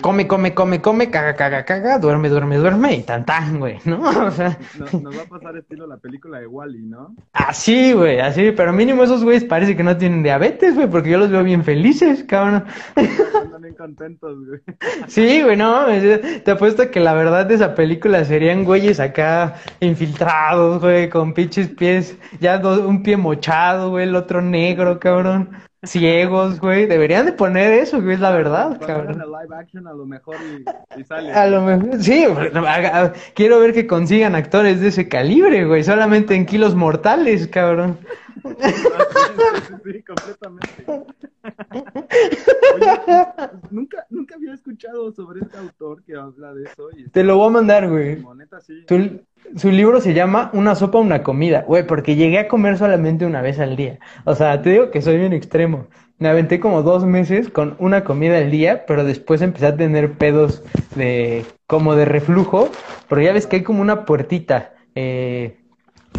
come, 0.00 0.26
come, 0.26 0.54
come, 0.54 0.80
come, 0.80 1.10
caga, 1.10 1.34
caga, 1.34 1.64
caga, 1.64 1.98
duerme, 1.98 2.28
duerme, 2.28 2.56
duerme 2.56 2.94
y 2.94 3.02
tan 3.02 3.24
tan, 3.24 3.58
güey, 3.58 3.78
¿no? 3.84 4.00
O 4.26 4.30
sea, 4.30 4.58
Nos, 4.78 4.94
nos 4.94 5.18
va 5.18 5.22
a 5.22 5.26
pasar 5.26 5.56
estilo 5.56 5.86
la 5.86 5.96
película 5.98 6.40
de 6.40 6.46
Wally, 6.46 6.82
¿no? 6.82 7.14
así, 7.32 7.92
güey, 7.92 8.20
así, 8.20 8.52
pero 8.52 8.72
mínimo 8.72 9.02
esos 9.04 9.22
güeyes 9.24 9.44
parece 9.44 9.76
que 9.76 9.82
no 9.82 9.96
tienen 9.96 10.22
diabetes, 10.22 10.74
güey, 10.74 10.88
porque 10.88 11.10
yo 11.10 11.18
los 11.18 11.30
veo 11.30 11.42
bien 11.44 11.64
felices, 11.64 12.24
cabrón. 12.24 12.64
Andan 12.96 13.62
bien 13.62 13.74
contentos, 13.74 14.38
güey. 14.46 14.60
Sí, 15.08 15.42
güey, 15.42 15.56
no, 15.56 15.86
te 16.44 16.50
apuesto 16.50 16.90
que 16.90 17.00
la 17.00 17.12
verdad 17.14 17.46
de 17.46 17.54
esa 17.54 17.74
película 17.74 18.24
serían 18.24 18.64
güeyes 18.64 19.00
acá 19.00 19.56
infiltrados, 19.80 20.80
güey, 20.80 21.08
con 21.10 21.34
pinches 21.34 21.68
pies, 21.68 22.16
ya 22.40 22.58
do- 22.58 22.88
un 22.88 23.02
pie 23.02 23.16
mochado, 23.16 23.90
güey, 23.90 24.04
el 24.08 24.16
otro 24.16 24.40
negro, 24.42 24.98
cabrón. 24.98 25.50
Ciegos, 25.84 26.60
güey. 26.60 26.86
Deberían 26.86 27.26
de 27.26 27.32
poner 27.32 27.72
eso, 27.72 28.00
güey, 28.00 28.14
es 28.14 28.20
la 28.20 28.30
verdad, 28.30 28.80
cabrón. 28.84 29.18
live 29.18 29.56
action 29.56 29.86
a 29.86 29.92
lo 29.92 30.06
mejor 30.06 30.36
y, 30.40 31.00
y 31.00 31.04
sale. 31.04 31.32
A 31.32 31.46
lo 31.46 31.62
mejor, 31.62 32.02
sí, 32.02 32.24
quiero 33.34 33.60
ver 33.60 33.72
que 33.72 33.86
consigan 33.86 34.34
actores 34.34 34.80
de 34.80 34.88
ese 34.88 35.08
calibre, 35.08 35.64
güey, 35.66 35.82
solamente 35.84 36.34
en 36.34 36.46
kilos 36.46 36.74
mortales, 36.74 37.48
cabrón. 37.48 37.98
Ah, 38.44 39.78
sí, 39.84 40.02
completamente. 40.02 40.84
Oye, 42.74 43.00
pues, 43.04 43.50
nunca, 43.70 44.06
nunca 44.10 44.34
había 44.34 44.54
escuchado 44.54 45.12
sobre 45.12 45.40
este 45.42 45.58
autor 45.58 46.02
que 46.02 46.16
habla 46.16 46.52
de 46.54 46.64
eso 46.64 46.88
y 46.96 47.08
Te 47.10 47.22
lo 47.22 47.36
voy 47.36 47.48
a 47.48 47.50
mandar, 47.50 47.88
güey. 47.88 48.16
como 48.20 48.34
neta 48.34 48.60
sí. 48.60 48.84
Su 49.56 49.70
libro 49.70 50.00
se 50.00 50.14
llama 50.14 50.50
Una 50.52 50.74
sopa, 50.74 50.98
una 50.98 51.22
comida, 51.22 51.64
güey, 51.66 51.86
porque 51.86 52.16
llegué 52.16 52.38
a 52.38 52.48
comer 52.48 52.78
solamente 52.78 53.26
una 53.26 53.42
vez 53.42 53.58
al 53.58 53.76
día. 53.76 53.98
O 54.24 54.34
sea, 54.34 54.62
te 54.62 54.70
digo 54.70 54.90
que 54.90 55.02
soy 55.02 55.18
bien 55.18 55.32
extremo. 55.32 55.86
Me 56.18 56.28
aventé 56.28 56.60
como 56.60 56.82
dos 56.82 57.04
meses 57.04 57.48
con 57.48 57.74
una 57.78 58.04
comida 58.04 58.38
al 58.38 58.50
día, 58.50 58.86
pero 58.86 59.04
después 59.04 59.42
empecé 59.42 59.66
a 59.66 59.76
tener 59.76 60.12
pedos 60.12 60.62
de, 60.94 61.44
como 61.66 61.96
de 61.96 62.04
reflujo, 62.04 62.70
pero 63.08 63.22
ya 63.22 63.32
ves 63.32 63.46
que 63.46 63.56
hay 63.56 63.62
como 63.62 63.82
una 63.82 64.04
puertita 64.04 64.72
eh, 64.94 65.56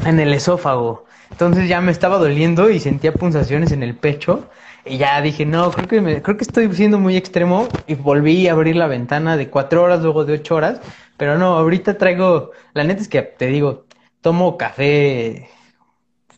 en 0.05 0.19
el 0.19 0.33
esófago. 0.33 1.05
Entonces 1.31 1.67
ya 1.67 1.81
me 1.81 1.91
estaba 1.91 2.17
doliendo 2.17 2.69
y 2.69 2.79
sentía 2.79 3.13
punzaciones 3.13 3.71
en 3.71 3.81
el 3.81 3.95
pecho. 3.95 4.49
Y 4.85 4.97
ya 4.97 5.21
dije, 5.21 5.45
no, 5.45 5.71
creo 5.71 5.87
que 5.87 6.01
me, 6.01 6.21
creo 6.21 6.37
que 6.37 6.43
estoy 6.43 6.71
siendo 6.73 6.99
muy 6.99 7.15
extremo. 7.15 7.67
Y 7.87 7.95
volví 7.95 8.47
a 8.47 8.51
abrir 8.51 8.75
la 8.75 8.87
ventana 8.87 9.37
de 9.37 9.49
cuatro 9.49 9.83
horas, 9.83 10.01
luego 10.01 10.25
de 10.25 10.33
ocho 10.33 10.55
horas. 10.55 10.81
Pero 11.23 11.37
no, 11.37 11.55
ahorita 11.55 11.97
traigo, 11.97 12.51
la 12.73 12.83
neta 12.83 13.01
es 13.01 13.07
que 13.07 13.21
te 13.21 13.45
digo, 13.45 13.85
tomo 14.19 14.57
café, 14.57 15.47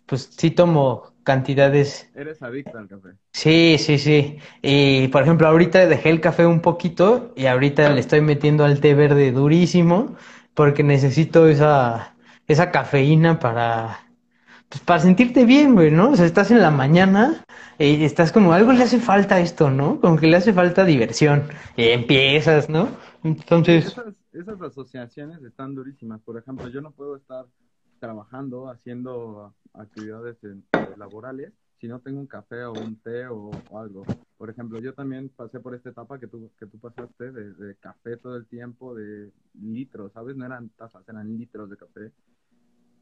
pues 0.05 0.29
sí 0.37 0.51
tomo 0.51 1.11
cantidades. 1.23 2.07
Eres 2.13 2.43
adicto 2.43 2.77
al 2.77 2.87
café. 2.87 3.09
Sí, 3.31 3.77
sí, 3.79 3.97
sí. 3.97 4.37
Y 4.61 5.07
por 5.07 5.23
ejemplo, 5.23 5.47
ahorita 5.47 5.87
dejé 5.87 6.11
el 6.11 6.21
café 6.21 6.45
un 6.45 6.59
poquito 6.59 7.33
y 7.35 7.47
ahorita 7.47 7.89
le 7.89 7.99
estoy 7.99 8.21
metiendo 8.21 8.63
al 8.63 8.79
té 8.79 8.93
verde 8.93 9.31
durísimo 9.31 10.15
porque 10.53 10.83
necesito 10.83 11.47
esa, 11.47 12.13
esa 12.47 12.69
cafeína 12.69 13.39
para, 13.39 14.01
pues 14.69 14.81
para 14.83 14.99
sentirte 14.99 15.45
bien, 15.45 15.73
güey, 15.73 15.89
¿no? 15.89 16.11
O 16.11 16.15
sea, 16.15 16.27
estás 16.27 16.51
en 16.51 16.61
la 16.61 16.69
mañana 16.69 17.43
y 17.79 18.05
estás 18.05 18.31
como, 18.31 18.53
algo 18.53 18.71
le 18.71 18.83
hace 18.83 18.99
falta 18.99 19.33
a 19.33 19.39
esto, 19.39 19.71
¿no? 19.71 19.99
Como 19.99 20.17
que 20.17 20.27
le 20.27 20.37
hace 20.37 20.53
falta 20.53 20.85
diversión. 20.85 21.45
Y 21.75 21.87
empiezas, 21.89 22.69
¿no? 22.69 22.89
Entonces, 23.25 23.87
Esas, 23.87 24.13
esas 24.33 24.61
asociaciones 24.61 25.41
están 25.41 25.73
durísimas. 25.73 26.21
Por 26.21 26.37
ejemplo, 26.37 26.67
yo 26.69 26.79
no 26.79 26.91
puedo 26.91 27.15
estar 27.15 27.47
trabajando, 27.99 28.69
haciendo 28.69 29.51
actividades 29.73 30.37
eh, 30.43 30.55
laborales 30.95 31.51
si 31.81 31.87
no 31.87 31.99
tengo 31.99 32.19
un 32.19 32.27
café 32.27 32.63
o 32.65 32.73
un 32.73 32.95
té 32.97 33.27
o, 33.27 33.49
o 33.71 33.79
algo. 33.79 34.05
Por 34.37 34.49
ejemplo, 34.51 34.79
yo 34.79 34.93
también 34.93 35.29
pasé 35.29 35.59
por 35.59 35.73
esta 35.73 35.89
etapa 35.89 36.19
que 36.19 36.27
tú, 36.27 36.51
que 36.59 36.67
tú 36.67 36.77
pasaste 36.79 37.31
de, 37.31 37.53
de 37.53 37.75
café 37.77 38.17
todo 38.17 38.35
el 38.37 38.45
tiempo, 38.45 38.93
de 38.93 39.31
litros, 39.59 40.13
¿sabes? 40.13 40.35
No 40.37 40.45
eran 40.45 40.69
tazas, 40.69 41.07
eran 41.09 41.35
litros 41.37 41.69
de 41.69 41.77
café. 41.77 42.11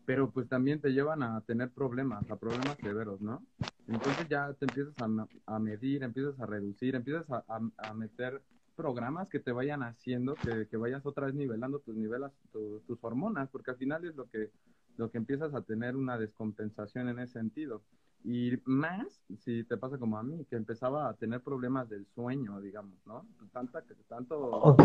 Pero 0.06 0.30
pues 0.30 0.48
también 0.50 0.80
te 0.82 0.90
llevan 0.94 1.22
a 1.24 1.42
tener 1.42 1.70
problemas, 1.70 2.30
a 2.32 2.36
problemas 2.38 2.78
severos, 2.82 3.22
¿no? 3.22 3.42
Entonces 3.88 4.28
ya 4.30 4.54
te 4.54 4.66
empiezas 4.66 4.96
a, 5.00 5.28
a 5.56 5.60
medir, 5.60 6.04
empiezas 6.04 6.40
a 6.40 6.46
reducir, 6.46 6.96
empiezas 6.96 7.30
a, 7.30 7.44
a- 7.48 7.90
a 7.90 7.94
meter 7.94 8.42
programas 8.76 9.30
que 9.30 9.40
te 9.40 9.52
vayan 9.52 9.84
haciendo 9.84 10.36
que, 10.36 10.68
que 10.70 10.78
vayas 10.78 11.06
otra 11.06 11.28
vez 11.28 11.36
nivelando 11.36 11.80
tus 11.80 11.96
nivelas, 11.96 12.32
tu- 12.52 12.82
tus 12.88 13.04
hormonas, 13.04 13.50
porque 13.50 13.72
al 13.72 13.78
final 13.78 14.06
es 14.06 14.16
lo 14.16 14.26
que, 14.30 14.50
lo 14.98 15.10
que 15.12 15.18
empiezas 15.18 15.54
a 15.54 15.62
tener 15.62 15.96
una 15.96 16.18
descompensación 16.18 17.10
en 17.10 17.20
ese 17.20 17.34
sentido. 17.34 17.82
Y 18.26 18.54
más 18.66 19.22
si 19.40 19.64
te 19.66 19.76
pasa 19.78 19.98
como 19.98 20.18
a 20.18 20.24
mí, 20.24 20.46
que 20.50 20.56
empezaba 20.56 21.10
a 21.10 21.14
tener 21.14 21.42
problemas 21.42 21.90
del 21.90 22.06
sueño, 22.08 22.62
digamos, 22.62 22.98
¿no? 23.06 23.26
Tanta, 23.52 23.84
tanto 24.08 24.76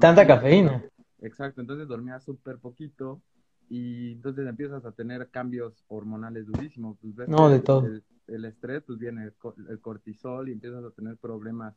tanta 0.00 0.26
cafeína. 0.26 0.82
Exacto, 1.20 1.60
entonces 1.60 1.86
dormías 1.88 2.24
súper 2.24 2.58
poquito 2.58 3.20
y 3.68 4.12
entonces 4.12 4.46
empiezas 4.46 4.84
a 4.84 4.92
tener 4.92 5.28
cambios 5.30 5.84
hormonales 5.88 6.46
durísimos. 6.46 6.96
Pues 7.00 7.14
ves 7.14 7.28
No, 7.28 7.48
de 7.48 7.60
todo. 7.60 7.86
El, 7.86 8.02
el 8.26 8.44
estrés, 8.46 8.82
pues 8.82 8.98
viene 8.98 9.24
el, 9.24 9.34
el 9.68 9.80
cortisol 9.80 10.48
y 10.48 10.52
empiezas 10.52 10.84
a 10.84 10.90
tener 10.90 11.16
problemas 11.18 11.74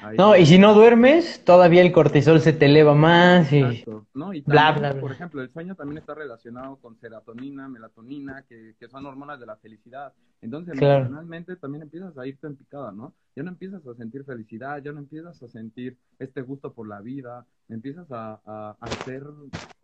ahí. 0.00 0.16
No, 0.16 0.36
y 0.36 0.46
si 0.46 0.58
no 0.58 0.74
duermes, 0.74 1.44
todavía 1.44 1.82
el 1.82 1.92
cortisol 1.92 2.40
se 2.40 2.52
te 2.52 2.66
eleva 2.66 2.94
más 2.94 3.52
y... 3.52 3.58
Exacto, 3.60 4.06
¿no? 4.14 4.32
Y 4.34 4.40
Bla, 4.42 4.74
también, 4.74 4.80
bla, 4.80 4.92
bla. 4.92 5.00
por 5.00 5.12
ejemplo, 5.12 5.42
el 5.42 5.50
sueño 5.50 5.74
también 5.74 5.98
está 5.98 6.14
relacionado 6.14 6.76
con 6.76 6.98
serotonina, 7.00 7.68
melatonina, 7.68 8.44
que, 8.48 8.74
que 8.78 8.88
son 8.88 9.06
hormonas 9.06 9.40
de 9.40 9.46
la 9.46 9.56
felicidad. 9.56 10.12
Entonces, 10.42 10.74
Claro. 10.78 11.06
emocionalmente 11.06 11.56
también 11.56 11.82
empiezas 11.82 12.16
a 12.18 12.26
irte 12.26 12.46
en 12.46 12.56
picada, 12.56 12.92
¿no? 12.92 13.14
Ya 13.36 13.42
no 13.42 13.50
empiezas 13.50 13.86
a 13.86 13.94
sentir 13.94 14.24
felicidad, 14.24 14.82
ya 14.82 14.92
no 14.92 14.98
empiezas 15.00 15.42
a 15.42 15.48
sentir 15.48 15.96
este 16.18 16.42
gusto 16.42 16.72
por 16.72 16.86
la 16.88 17.00
vida, 17.00 17.46
empiezas 17.68 18.10
a, 18.12 18.40
a, 18.44 18.76
a 18.78 18.86
hacer, 18.86 19.24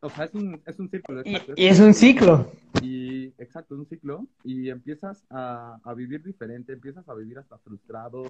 o 0.00 0.10
sea, 0.10 0.26
es 0.26 0.34
un, 0.34 0.60
es 0.66 0.78
un 0.78 0.90
círculo. 0.90 1.22
Y, 1.24 1.30
exacto, 1.30 1.52
y 1.56 1.66
es 1.66 1.80
un 1.80 1.94
ciclo. 1.94 2.52
y 2.82 3.24
exacto, 3.38 3.74
un 3.74 3.86
ciclo, 3.86 4.26
y 4.44 4.68
empiezas 4.68 5.24
a, 5.30 5.78
a 5.82 5.94
vivir 5.94 6.22
diferente, 6.22 6.72
empiezas 6.74 7.08
a 7.08 7.14
vivir 7.14 7.38
hasta 7.38 7.58
frustrado, 7.58 8.24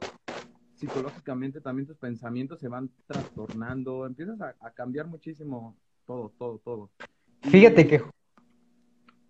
psicológicamente 0.80 1.60
también 1.60 1.86
tus 1.86 1.98
pensamientos 1.98 2.58
se 2.58 2.68
van 2.68 2.90
trastornando, 3.06 4.06
empiezas 4.06 4.40
a, 4.40 4.56
a 4.60 4.70
cambiar 4.70 5.06
muchísimo 5.06 5.76
todo, 6.06 6.32
todo, 6.38 6.58
todo. 6.58 6.90
Fíjate 7.42 7.86
que... 7.86 8.02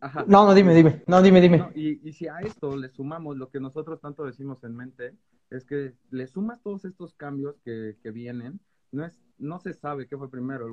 Ajá. 0.01 0.25
No, 0.29 0.47
no, 0.47 0.55
dime, 0.55 0.75
dime. 0.75 1.03
No, 1.09 1.21
dime, 1.21 1.41
dime. 1.41 1.59
No, 1.59 1.71
y, 1.75 2.01
y 2.09 2.13
si 2.13 2.29
a 2.29 2.39
esto 2.39 2.77
le 2.77 2.89
sumamos 2.89 3.37
lo 3.37 3.51
que 3.51 3.61
nosotros 3.61 4.01
tanto 4.01 4.25
decimos 4.25 4.63
en 4.65 4.77
mente, 4.77 5.17
es 5.51 5.65
que 5.65 5.95
le 6.11 6.27
sumas 6.29 6.63
todos 6.63 6.85
estos 6.85 7.15
cambios 7.15 7.61
que, 7.65 7.97
que 8.01 8.11
vienen, 8.13 8.61
no 8.93 9.05
es, 9.05 9.21
no 9.37 9.59
se 9.59 9.75
sabe 9.75 10.07
qué 10.07 10.17
fue 10.17 10.31
primero, 10.31 10.73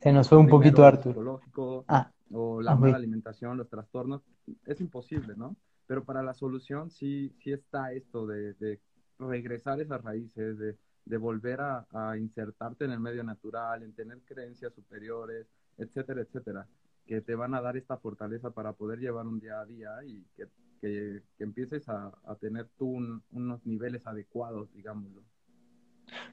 Se 0.00 0.12
nos 0.12 0.28
fue 0.28 0.36
un 0.36 0.46
primero 0.46 0.60
poquito 0.60 0.84
Arthur. 0.84 1.40
Ah, 1.88 2.10
o 2.32 2.60
la 2.60 2.74
mala 2.74 2.96
alimentación, 2.96 3.56
los 3.56 3.70
trastornos, 3.70 4.22
es 4.66 4.80
imposible, 4.82 5.34
¿no? 5.36 5.56
Pero 5.86 6.04
para 6.04 6.22
la 6.22 6.34
solución 6.34 6.90
sí, 6.90 7.30
sí 7.42 7.52
está 7.52 7.92
esto 7.92 8.26
de, 8.26 8.54
de 8.54 8.80
regresar 9.18 9.80
esas 9.80 10.02
raíces, 10.02 10.58
de, 10.58 10.76
de 11.04 11.16
volver 11.16 11.60
a, 11.60 11.86
a 11.92 12.16
insertarte 12.16 12.84
en 12.84 12.92
el 12.92 13.00
medio 13.00 13.22
natural, 13.24 13.82
en 13.82 13.94
tener 13.94 14.20
creencias 14.24 14.74
superiores, 14.74 15.46
etcétera, 15.78 16.22
etcétera, 16.22 16.66
que 17.06 17.20
te 17.20 17.34
van 17.34 17.54
a 17.54 17.60
dar 17.60 17.76
esta 17.76 17.96
fortaleza 17.98 18.50
para 18.50 18.72
poder 18.72 18.98
llevar 19.00 19.26
un 19.26 19.40
día 19.40 19.60
a 19.60 19.66
día 19.66 19.90
y 20.04 20.24
que, 20.36 20.46
que, 20.80 21.22
que 21.36 21.44
empieces 21.44 21.88
a, 21.88 22.12
a 22.24 22.34
tener 22.36 22.68
tú 22.78 22.86
un- 22.88 23.22
unos 23.32 23.64
niveles 23.66 24.06
adecuados, 24.06 24.72
digámoslo. 24.72 25.22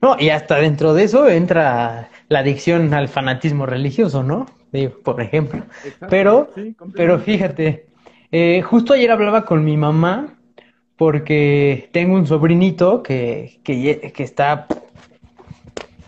No, 0.02 0.18
y 0.20 0.30
hasta 0.30 0.56
dentro 0.58 0.94
de 0.94 1.04
eso 1.04 1.28
entra 1.30 2.10
la 2.28 2.40
adicción 2.40 2.94
al 2.94 3.08
fanatismo 3.08 3.66
religioso, 3.66 4.24
¿no? 4.24 4.48
Digo, 4.72 4.94
por 5.04 5.22
ejemplo. 5.22 5.64
Exacto, 5.84 6.26
Pero, 6.26 6.52
sí, 6.56 6.76
pero 6.96 7.20
fíjate, 7.20 7.86
eh, 8.32 8.62
justo 8.62 8.94
ayer 8.94 9.12
hablaba 9.12 9.46
con 9.46 9.63
mi 9.65 9.78
mamá 9.78 10.38
porque 10.98 11.89
tengo 11.94 12.15
un 12.15 12.28
sobrinito 12.28 13.04
que, 13.04 13.62
que, 13.63 14.12
está, 14.24 14.67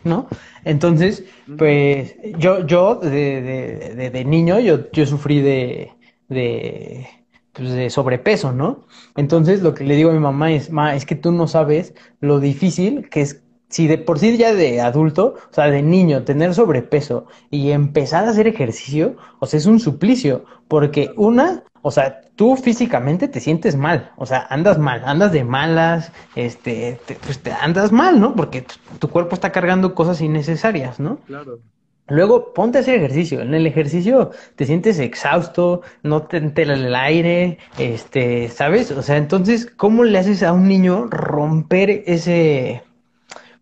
¿no? 0.04 0.28
Entonces, 0.66 1.24
pues 1.58 2.16
yo, 2.38 2.66
yo 2.66 2.96
de, 2.96 3.10
de, 3.42 3.96
de- 3.96 4.10
de 4.10 4.26
niño, 4.26 4.60
yo, 4.60 4.92
yo 4.92 5.06
sufrí 5.06 5.42
de, 5.42 5.92
de, 6.30 7.08
pues, 7.54 7.72
de 7.72 7.90
sobrepeso, 7.90 8.52
¿no? 8.52 8.86
Entonces 9.16 9.62
lo 9.62 9.74
que 9.74 9.84
le 9.86 9.96
digo 9.96 10.10
a 10.10 10.14
mi 10.14 10.20
mamá 10.20 10.52
es, 10.52 10.72
ma, 10.72 10.96
es 10.96 11.06
que 11.06 11.16
tú 11.16 11.32
no 11.32 11.48
sabes 11.48 11.94
lo 12.20 12.40
difícil 12.40 13.10
que 13.10 13.22
es, 13.22 13.42
si 13.70 13.88
de 13.88 13.98
por 13.98 14.20
sí 14.20 14.38
ya 14.38 14.54
de 14.54 14.82
adulto, 14.82 15.36
o 15.50 15.54
sea, 15.54 15.66
de 15.70 15.82
niño, 15.82 16.24
tener 16.24 16.54
sobrepeso 16.54 17.26
y 17.50 17.72
empezar 17.72 18.26
a 18.26 18.30
hacer 18.32 18.48
ejercicio, 18.48 19.16
o 19.40 19.46
sea, 19.46 19.58
es 19.58 19.66
un 19.66 19.80
suplicio, 19.80 20.46
porque 20.68 21.12
una, 21.16 21.64
o 21.86 21.92
sea, 21.92 22.22
tú 22.36 22.56
físicamente 22.56 23.28
te 23.28 23.42
sientes 23.42 23.76
mal, 23.76 24.12
o 24.16 24.26
sea, 24.26 24.48
andas 24.50 24.80
mal, 24.80 25.04
andas 25.06 25.32
de 25.34 25.44
malas, 25.44 26.12
este, 26.36 27.00
te- 27.06 27.16
pues 27.16 27.40
te 27.40 27.52
andas 27.52 27.92
mal, 27.92 28.20
¿no? 28.22 28.36
Porque 28.36 28.66
tu, 29.00 29.10
cuerpo 29.10 29.36
está 29.36 29.52
cargando 29.52 29.94
cosas 29.94 30.22
innecesarias, 30.22 31.00
¿no? 31.00 31.18
Claro. 31.28 31.60
Luego 32.08 32.54
ponte 32.54 32.78
a 32.78 32.82
hacer 32.82 32.96
ejercicio. 32.96 33.42
En 33.42 33.54
el 33.54 33.68
ejercicio 33.68 34.32
te 34.56 34.66
sientes 34.66 34.98
exhausto, 35.00 35.82
no 36.04 36.24
te 36.24 36.38
entera 36.38 36.74
el 36.74 36.96
aire, 36.96 37.58
este, 37.78 38.50
¿sabes? 38.50 38.92
O 38.92 39.02
sea, 39.02 39.18
entonces, 39.18 39.68
¿cómo 39.78 40.06
le 40.06 40.18
haces 40.18 40.42
a 40.44 40.54
un 40.54 40.68
niño 40.68 41.08
romper 41.10 42.04
ese, 42.08 42.84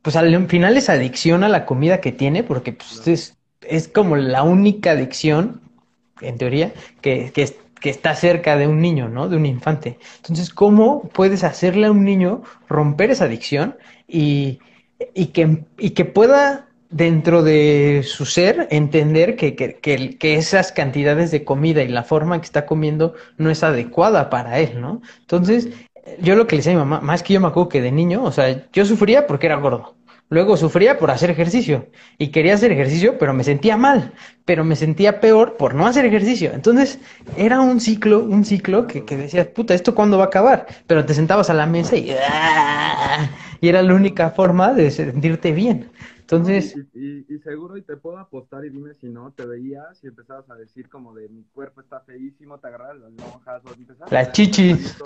pues 0.01 0.15
al 0.15 0.47
final 0.47 0.77
esa 0.77 0.93
adicción 0.93 1.43
a 1.43 1.49
la 1.49 1.65
comida 1.65 2.01
que 2.01 2.12
tiene? 2.12 2.43
Porque 2.43 2.73
pues, 2.73 3.07
es, 3.07 3.38
es 3.62 3.88
como 3.88 4.15
la 4.15 4.43
única 4.43 4.91
adicción, 4.91 5.62
en 6.21 6.38
teoría, 6.38 6.73
que, 7.01 7.31
que, 7.34 7.43
es- 7.43 7.55
que 7.82 7.89
está 7.89 8.15
cerca 8.15 8.56
de 8.56 8.67
un 8.67 8.80
niño, 8.80 9.10
¿no? 9.10 9.28
De 9.28 9.36
un 9.36 9.46
infante. 9.46 9.98
Entonces, 10.17 10.52
¿cómo 10.52 11.10
puedes 11.10 11.44
hacerle 11.44 11.88
a 11.88 11.91
un 11.91 12.06
niño 12.06 12.44
romper 12.70 13.12
esa 13.12 13.26
adicción 13.26 13.76
y, 14.08 14.60
y 15.13 15.28
que, 15.28 15.65
y 15.78 15.89
que 15.89 16.06
pueda 16.06 16.67
dentro 16.91 17.41
de 17.41 18.04
su 18.06 18.26
ser 18.26 18.67
entender 18.70 19.36
que, 19.36 19.56
que, 19.56 19.80
que, 19.80 20.36
esas 20.36 20.72
cantidades 20.72 21.32
de 21.32 21.44
comida 21.44 21.82
y 21.82 21.88
la 21.88 22.04
forma 22.04 22.39
que 22.39 22.46
está 22.46 22.65
comiendo 22.65 23.15
no 23.38 23.50
es 23.50 23.63
adecuada 23.63 24.30
para 24.30 24.60
él, 24.60 24.80
¿no? 24.80 25.02
Entonces, 25.22 25.70
yo 26.20 26.36
lo 26.36 26.48
que 26.48 26.56
le 26.56 26.60
decía 26.60 26.74
a 26.74 26.76
mi 26.76 26.82
mamá, 26.82 27.02
más 27.02 27.24
que 27.24 27.34
yo 27.34 27.41
me 27.41 27.48
acuerdo 27.48 27.70
que 27.70 27.82
de 27.82 27.91
niño, 27.91 28.24
o 28.24 28.32
sea, 28.32 28.70
yo 28.72 28.86
sufría 28.86 29.26
porque 29.26 29.48
era 29.48 29.56
gordo. 29.56 29.96
Luego 30.32 30.56
sufría 30.56 30.98
por 30.98 31.12
hacer 31.12 31.30
ejercicio 31.30 31.88
y 32.17 32.32
quería 32.32 32.54
hacer 32.54 32.72
ejercicio, 32.72 33.17
pero 33.20 33.34
me 33.34 33.44
sentía 33.44 33.76
mal, 33.76 34.13
pero 34.46 34.63
me 34.63 34.78
sentía 34.78 35.20
peor 35.20 35.58
por 35.58 35.76
no 35.76 35.86
hacer 35.86 36.06
ejercicio. 36.06 36.52
Entonces 36.54 37.00
era 37.36 37.60
un 37.60 37.82
ciclo, 37.82 38.24
un 38.24 38.46
ciclo 38.46 38.88
que, 38.88 39.04
que 39.04 39.17
decías, 39.17 39.48
puta, 39.48 39.74
¿esto 39.74 39.94
cuándo 39.94 40.17
va 40.17 40.24
a 40.24 40.28
acabar? 40.28 40.67
Pero 40.88 41.06
te 41.06 41.13
sentabas 41.13 41.50
a 41.50 41.54
la 41.54 41.65
mesa 41.65 41.98
y, 41.98 42.15
¡ah! 42.17 43.30
y 43.60 43.67
era 43.67 43.82
la 43.82 43.94
única 43.94 44.30
forma 44.32 44.74
de 44.74 44.89
sentirte 44.89 45.52
bien. 45.52 45.91
Entonces... 46.22 46.78
Y, 46.94 47.00
y, 47.00 47.26
y, 47.28 47.39
seguro, 47.39 47.76
y 47.76 47.82
te 47.82 47.98
puedo 47.98 48.17
apostar, 48.17 48.63
y 48.63 48.70
dime 48.70 48.94
si 48.94 49.10
no, 49.10 49.34
te 49.34 49.46
veías 49.46 50.02
y 50.02 50.08
empezabas 50.08 50.50
a 50.50 50.56
decir 50.56 50.88
como 50.88 51.13
de 51.13 51.28
mi 51.28 51.44
cuerpo 51.54 51.82
está 51.82 52.00
feísimo, 52.00 52.58
te 52.58 52.67
agarras 52.67 52.98
las 53.00 53.12
lonjas, 53.12 53.62
o 53.65 53.74
empezabas 53.74 54.10
Las 54.13 54.32
chichis. 54.32 54.98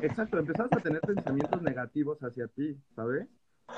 Exacto, 0.00 0.38
empezabas 0.38 0.72
a 0.72 0.80
tener 0.80 1.02
pensamientos 1.02 1.60
negativos 1.60 2.18
hacia 2.22 2.46
ti, 2.48 2.78
¿sabes? 2.96 3.28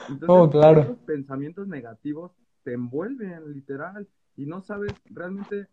Entonces, 0.08 0.28
oh, 0.28 0.50
claro. 0.50 0.80
esos 0.80 0.98
pensamientos 0.98 1.66
negativos 1.68 2.32
te 2.62 2.72
envuelven, 2.72 3.52
literal, 3.52 4.08
y 4.36 4.46
no 4.46 4.62
sabes 4.62 4.92
realmente 5.10 5.68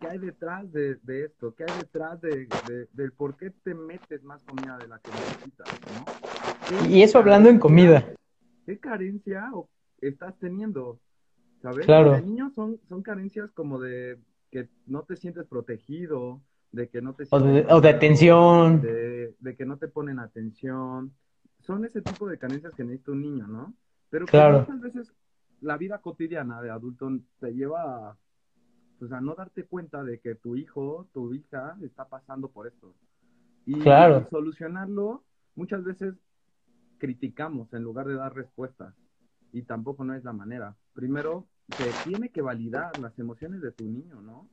qué 0.00 0.08
hay 0.08 0.18
detrás 0.18 0.70
de, 0.72 0.96
de 1.02 1.24
esto, 1.24 1.54
qué 1.54 1.64
hay 1.64 1.78
detrás 1.78 2.20
de, 2.20 2.48
de, 2.68 2.88
del 2.92 3.12
por 3.12 3.36
qué 3.36 3.50
te 3.50 3.74
metes 3.74 4.22
más 4.22 4.42
comida 4.44 4.76
de 4.78 4.88
la 4.88 4.98
que 4.98 5.10
necesitas, 5.10 5.68
¿no? 5.94 6.88
Y 6.88 7.02
eso 7.02 7.18
hablando 7.18 7.48
en 7.48 7.58
comida. 7.58 8.04
¿Qué 8.66 8.78
carencia 8.78 9.50
estás 10.00 10.36
teniendo? 10.38 10.98
¿Sabes? 11.62 11.86
Claro. 11.86 12.12
De 12.12 12.22
niños 12.22 12.52
son, 12.54 12.78
son 12.88 13.02
carencias 13.02 13.50
como 13.52 13.78
de 13.78 14.18
que 14.50 14.68
no 14.86 15.02
te 15.02 15.16
sientes 15.16 15.46
protegido, 15.46 16.40
de 16.72 16.88
que 16.88 17.00
no 17.00 17.14
te 17.14 17.24
o 17.30 17.40
de, 17.40 17.66
o 17.70 17.80
de 17.80 17.88
atención, 17.88 18.80
de, 18.82 19.34
de, 19.38 19.56
que 19.56 19.64
no 19.64 19.78
te 19.78 19.88
ponen 19.88 20.18
atención. 20.18 21.12
Son 21.66 21.84
ese 21.84 22.00
tipo 22.00 22.28
de 22.28 22.38
carencias 22.38 22.74
que 22.74 22.84
necesita 22.84 23.12
un 23.12 23.22
niño, 23.22 23.46
¿no? 23.46 23.74
Pero 24.10 24.26
claro. 24.26 24.60
muchas 24.60 24.80
veces 24.80 25.12
la 25.60 25.76
vida 25.76 25.98
cotidiana 25.98 26.62
de 26.62 26.70
adulto 26.70 27.10
te 27.40 27.52
lleva 27.52 28.10
a, 28.10 28.16
pues, 28.98 29.12
a 29.12 29.20
no 29.20 29.34
darte 29.34 29.64
cuenta 29.64 30.04
de 30.04 30.20
que 30.20 30.34
tu 30.34 30.56
hijo, 30.56 31.08
tu 31.12 31.34
hija 31.34 31.76
está 31.82 32.08
pasando 32.08 32.48
por 32.48 32.66
esto. 32.66 32.94
Y, 33.64 33.80
claro. 33.80 34.28
solucionarlo, 34.30 35.24
muchas 35.56 35.82
veces 35.82 36.14
criticamos 36.98 37.72
en 37.72 37.82
lugar 37.82 38.06
de 38.06 38.14
dar 38.14 38.34
respuestas. 38.34 38.94
Y 39.52 39.62
tampoco 39.62 40.04
no 40.04 40.14
es 40.14 40.22
la 40.22 40.32
manera. 40.32 40.76
Primero, 40.92 41.46
se 41.76 41.90
tiene 42.04 42.30
que 42.30 42.42
validar 42.42 42.96
las 42.98 43.18
emociones 43.18 43.60
de 43.60 43.72
tu 43.72 43.84
niño, 43.84 44.20
¿no? 44.22 44.48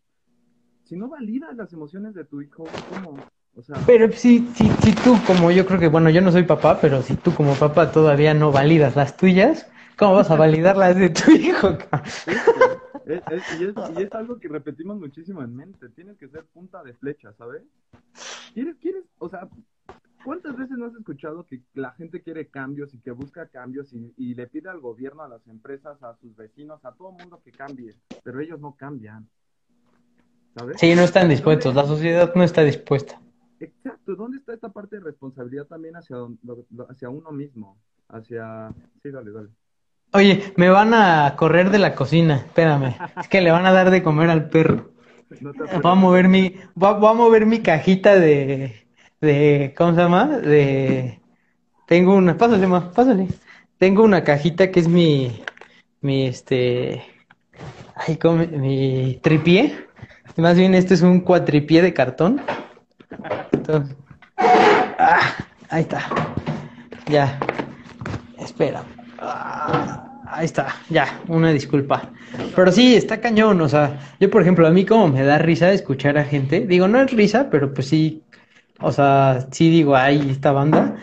Si 0.85 0.95
no 0.95 1.09
validas 1.09 1.55
las 1.55 1.71
emociones 1.73 2.13
de 2.13 2.25
tu 2.25 2.41
hijo, 2.41 2.65
¿cómo? 2.89 3.17
O 3.55 3.61
sea, 3.61 3.77
pero 3.85 4.11
si, 4.11 4.47
si, 4.55 4.67
si 4.67 4.95
tú, 4.95 5.15
como 5.27 5.51
yo 5.51 5.65
creo 5.65 5.79
que, 5.79 5.87
bueno, 5.87 6.09
yo 6.09 6.21
no 6.21 6.31
soy 6.31 6.43
papá, 6.43 6.79
pero 6.81 7.01
si 7.03 7.15
tú 7.15 7.33
como 7.35 7.53
papá 7.53 7.91
todavía 7.91 8.33
no 8.33 8.51
validas 8.51 8.95
las 8.95 9.15
tuyas, 9.15 9.69
¿cómo 9.97 10.13
vas 10.15 10.31
a 10.31 10.35
validar 10.35 10.75
las 10.75 10.95
de 10.95 11.09
tu 11.09 11.31
hijo? 11.31 11.69
es, 13.05 13.21
es, 13.31 13.59
y, 13.59 13.65
es, 13.65 13.75
y, 13.95 14.01
es, 14.01 14.11
algo 14.13 14.39
que 14.39 14.47
repetimos 14.47 14.97
muchísimo 14.97 15.43
en 15.43 15.55
mente. 15.55 15.89
Tienes 15.89 16.17
que 16.17 16.27
ser 16.29 16.45
punta 16.45 16.81
de 16.83 16.93
flecha, 16.95 17.31
¿sabes? 17.33 17.61
¿Quieres, 18.55 18.75
quieres, 18.81 19.03
o 19.19 19.29
sea, 19.29 19.47
¿cuántas 20.25 20.57
veces 20.57 20.75
no 20.75 20.87
has 20.87 20.95
escuchado 20.95 21.45
que 21.45 21.61
la 21.75 21.91
gente 21.91 22.21
quiere 22.21 22.47
cambios 22.47 22.91
y 22.95 22.99
que 22.99 23.11
busca 23.11 23.45
cambios 23.47 23.93
y, 23.93 24.13
y 24.17 24.33
le 24.33 24.47
pide 24.47 24.69
al 24.69 24.79
gobierno, 24.79 25.21
a 25.21 25.29
las 25.29 25.45
empresas, 25.47 26.01
a 26.01 26.15
sus 26.15 26.35
vecinos, 26.35 26.83
a 26.85 26.91
todo 26.93 27.11
el 27.11 27.17
mundo 27.17 27.39
que 27.45 27.51
cambie? 27.51 27.93
Pero 28.23 28.39
ellos 28.39 28.59
no 28.59 28.75
cambian. 28.75 29.27
¿sabes? 30.57 30.79
Sí, 30.79 30.95
no 30.95 31.03
están 31.03 31.29
dispuestos, 31.29 31.75
la 31.75 31.85
sociedad 31.85 32.33
no 32.33 32.43
está 32.43 32.63
dispuesta. 32.63 33.19
Exacto, 33.59 34.15
¿dónde 34.15 34.37
está 34.37 34.53
esta 34.53 34.69
parte 34.69 34.97
de 34.97 35.03
responsabilidad 35.03 35.65
también 35.65 35.95
hacia, 35.95 36.17
hacia 36.89 37.09
uno 37.09 37.31
mismo? 37.31 37.77
Hacia... 38.09 38.73
Sí, 39.01 39.11
dale, 39.11 39.31
dale. 39.31 39.49
Oye, 40.13 40.53
me 40.57 40.69
van 40.69 40.93
a 40.93 41.35
correr 41.35 41.71
de 41.71 41.79
la 41.79 41.95
cocina, 41.95 42.35
espérame. 42.35 42.95
Es 43.19 43.27
que 43.27 43.41
le 43.41 43.51
van 43.51 43.65
a 43.65 43.71
dar 43.71 43.89
de 43.89 44.03
comer 44.03 44.29
al 44.29 44.49
perro. 44.49 44.91
No 45.41 45.51
Voy 45.53 45.91
a 45.91 45.95
mover 45.95 46.27
mi, 46.27 46.55
voy 46.75 46.89
a, 46.89 46.93
voy 46.93 47.09
a 47.09 47.13
mover 47.13 47.45
mi 47.47 47.61
cajita 47.61 48.19
de, 48.19 48.85
de, 49.21 49.73
¿cómo 49.75 49.95
se 49.95 50.01
llama? 50.01 50.27
De, 50.27 51.19
tengo 51.87 52.15
una, 52.15 52.37
pásale, 52.37 52.67
ma, 52.67 52.91
pásale. 52.91 53.27
Tengo 53.79 54.03
una 54.03 54.23
cajita 54.23 54.69
que 54.69 54.81
es 54.81 54.87
mi, 54.87 55.41
mi, 56.01 56.27
este, 56.27 57.01
ay, 57.95 58.17
¿cómo? 58.17 58.45
mi 58.45 59.19
tripié. 59.23 59.87
Más 60.37 60.57
bien 60.57 60.75
este 60.75 60.93
es 60.93 61.01
un 61.01 61.21
cuatripié 61.21 61.81
de 61.81 61.93
cartón. 61.93 62.41
Entonces, 63.63 63.95
ah, 64.37 65.21
ahí 65.69 65.83
está. 65.83 66.01
Ya. 67.07 67.39
Espera. 68.37 68.83
Ah, 69.19 70.03
ahí 70.27 70.45
está. 70.45 70.67
Ya, 70.89 71.21
una 71.29 71.51
disculpa. 71.51 72.09
Pero 72.53 72.71
sí, 72.73 72.95
está 72.95 73.21
cañón. 73.21 73.61
O 73.61 73.69
sea, 73.69 73.99
yo, 74.19 74.29
por 74.29 74.41
ejemplo, 74.41 74.67
a 74.67 74.71
mí 74.71 74.85
como 74.85 75.07
me 75.07 75.23
da 75.23 75.37
risa 75.37 75.71
escuchar 75.71 76.17
a 76.17 76.25
gente. 76.25 76.67
Digo, 76.67 76.89
no 76.89 76.99
es 77.01 77.11
risa, 77.11 77.47
pero 77.49 77.73
pues 77.73 77.87
sí. 77.87 78.21
O 78.81 78.91
sea, 78.91 79.47
sí 79.51 79.69
digo, 79.69 79.95
ay, 79.95 80.29
esta 80.29 80.51
banda. 80.51 80.97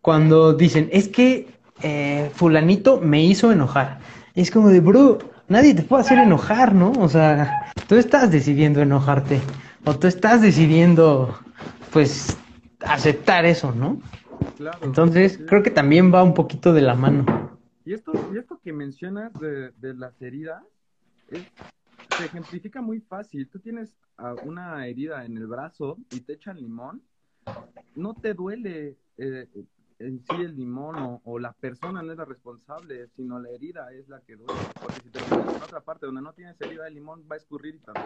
Cuando 0.00 0.52
dicen, 0.52 0.88
es 0.92 1.08
que 1.08 1.48
eh, 1.82 2.30
fulanito 2.34 3.00
me 3.00 3.24
hizo 3.24 3.50
enojar. 3.50 3.98
Es 4.36 4.52
como 4.52 4.68
de, 4.68 4.78
bro, 4.78 5.18
nadie 5.48 5.74
te 5.74 5.82
puede 5.82 6.02
hacer 6.02 6.18
enojar, 6.18 6.72
¿no? 6.72 6.92
O 7.00 7.08
sea, 7.08 7.72
tú 7.88 7.96
estás 7.96 8.30
decidiendo 8.30 8.80
enojarte. 8.80 9.40
O 9.84 9.94
tú 9.94 10.08
estás 10.08 10.42
decidiendo, 10.42 11.38
pues, 11.96 12.36
aceptar 12.80 13.46
eso, 13.46 13.72
¿no? 13.72 13.98
Claro. 14.58 14.80
Entonces, 14.82 15.40
creo 15.46 15.62
que 15.62 15.70
también 15.70 16.12
va 16.12 16.22
un 16.22 16.34
poquito 16.34 16.74
de 16.74 16.82
la 16.82 16.94
mano. 16.94 17.24
Y 17.86 17.94
esto, 17.94 18.12
y 18.34 18.36
esto 18.36 18.60
que 18.62 18.70
mencionas 18.74 19.32
de, 19.40 19.70
de 19.70 19.94
las 19.94 20.20
heridas, 20.20 20.62
es, 21.30 21.40
se 22.18 22.26
ejemplifica 22.26 22.82
muy 22.82 23.00
fácil. 23.00 23.48
Tú 23.48 23.60
tienes 23.60 23.96
una 24.44 24.86
herida 24.86 25.24
en 25.24 25.38
el 25.38 25.46
brazo 25.46 25.96
y 26.10 26.20
te 26.20 26.34
echan 26.34 26.58
limón, 26.58 27.00
no 27.94 28.12
te 28.12 28.34
duele 28.34 28.98
eh, 29.16 29.48
en 29.98 30.20
sí 30.20 30.36
el 30.42 30.54
limón 30.54 30.96
o, 30.96 31.22
o, 31.24 31.38
la 31.38 31.54
persona 31.54 32.02
no 32.02 32.12
es 32.12 32.18
la 32.18 32.26
responsable, 32.26 33.08
sino 33.16 33.38
la 33.38 33.48
herida 33.48 33.90
es 33.94 34.06
la 34.10 34.20
que 34.20 34.36
duele. 34.36 34.52
Porque 34.82 35.00
si 35.00 35.08
te 35.08 35.20
pones 35.20 35.56
en 35.56 35.62
otra 35.62 35.80
parte 35.80 36.04
donde 36.04 36.20
no 36.20 36.34
tienes 36.34 36.60
herida, 36.60 36.88
el 36.88 36.92
limón 36.92 37.24
va 37.30 37.36
a 37.36 37.38
escurrir 37.38 37.76
y 37.76 37.78
tan. 37.78 37.96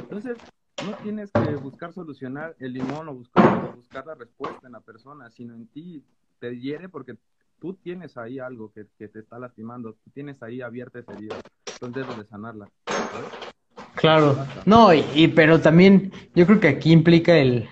Entonces, 0.00 0.38
no 0.84 0.94
tienes 1.02 1.30
que 1.30 1.54
buscar 1.56 1.92
solucionar 1.92 2.56
el 2.58 2.72
limón 2.72 3.08
o 3.08 3.14
buscar, 3.14 3.74
buscar 3.76 4.06
la 4.06 4.14
respuesta 4.14 4.66
en 4.66 4.72
la 4.72 4.80
persona, 4.80 5.30
sino 5.30 5.54
en 5.54 5.66
ti. 5.68 6.02
Te 6.40 6.58
hiere 6.58 6.88
porque 6.88 7.16
tú 7.60 7.74
tienes 7.74 8.16
ahí 8.16 8.38
algo 8.38 8.72
que, 8.72 8.86
que, 8.98 9.08
te 9.08 9.20
está 9.20 9.38
lastimando, 9.38 9.92
tú 9.92 10.10
tienes 10.12 10.42
ahí 10.42 10.60
abierta 10.60 10.98
esa 10.98 11.12
herida, 11.12 11.36
entonces 11.72 12.02
debes 12.02 12.18
de 12.18 12.24
sanarla. 12.24 12.68
¿sabes? 12.86 13.52
Claro, 13.94 14.36
no, 14.66 14.92
y, 14.92 15.04
y, 15.14 15.28
pero 15.28 15.60
también 15.60 16.12
yo 16.34 16.46
creo 16.46 16.58
que 16.58 16.68
aquí 16.68 16.90
implica 16.90 17.36
el 17.36 17.68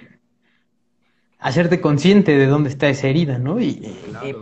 hacerte 1.41 1.81
consciente 1.81 2.37
de 2.37 2.47
dónde 2.47 2.69
está 2.69 2.89
esa 2.89 3.09
herida, 3.09 3.39
¿no? 3.39 3.61
Y, 3.61 3.81
claro. 4.11 4.29
y 4.29 4.35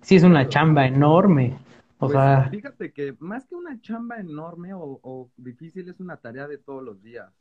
sí 0.00 0.16
es 0.16 0.22
una 0.22 0.48
chamba 0.48 0.86
enorme. 0.86 1.58
O 2.02 2.08
pues, 2.08 2.14
sea, 2.14 2.48
fíjate 2.50 2.92
que 2.92 3.16
más 3.20 3.46
que 3.46 3.54
una 3.54 3.80
chamba 3.80 4.18
enorme 4.18 4.74
o, 4.74 4.98
o, 5.04 5.30
difícil 5.36 5.88
es 5.88 6.00
una 6.00 6.16
tarea 6.16 6.48
de 6.48 6.58
todos 6.58 6.82
los 6.82 7.00
días. 7.00 7.32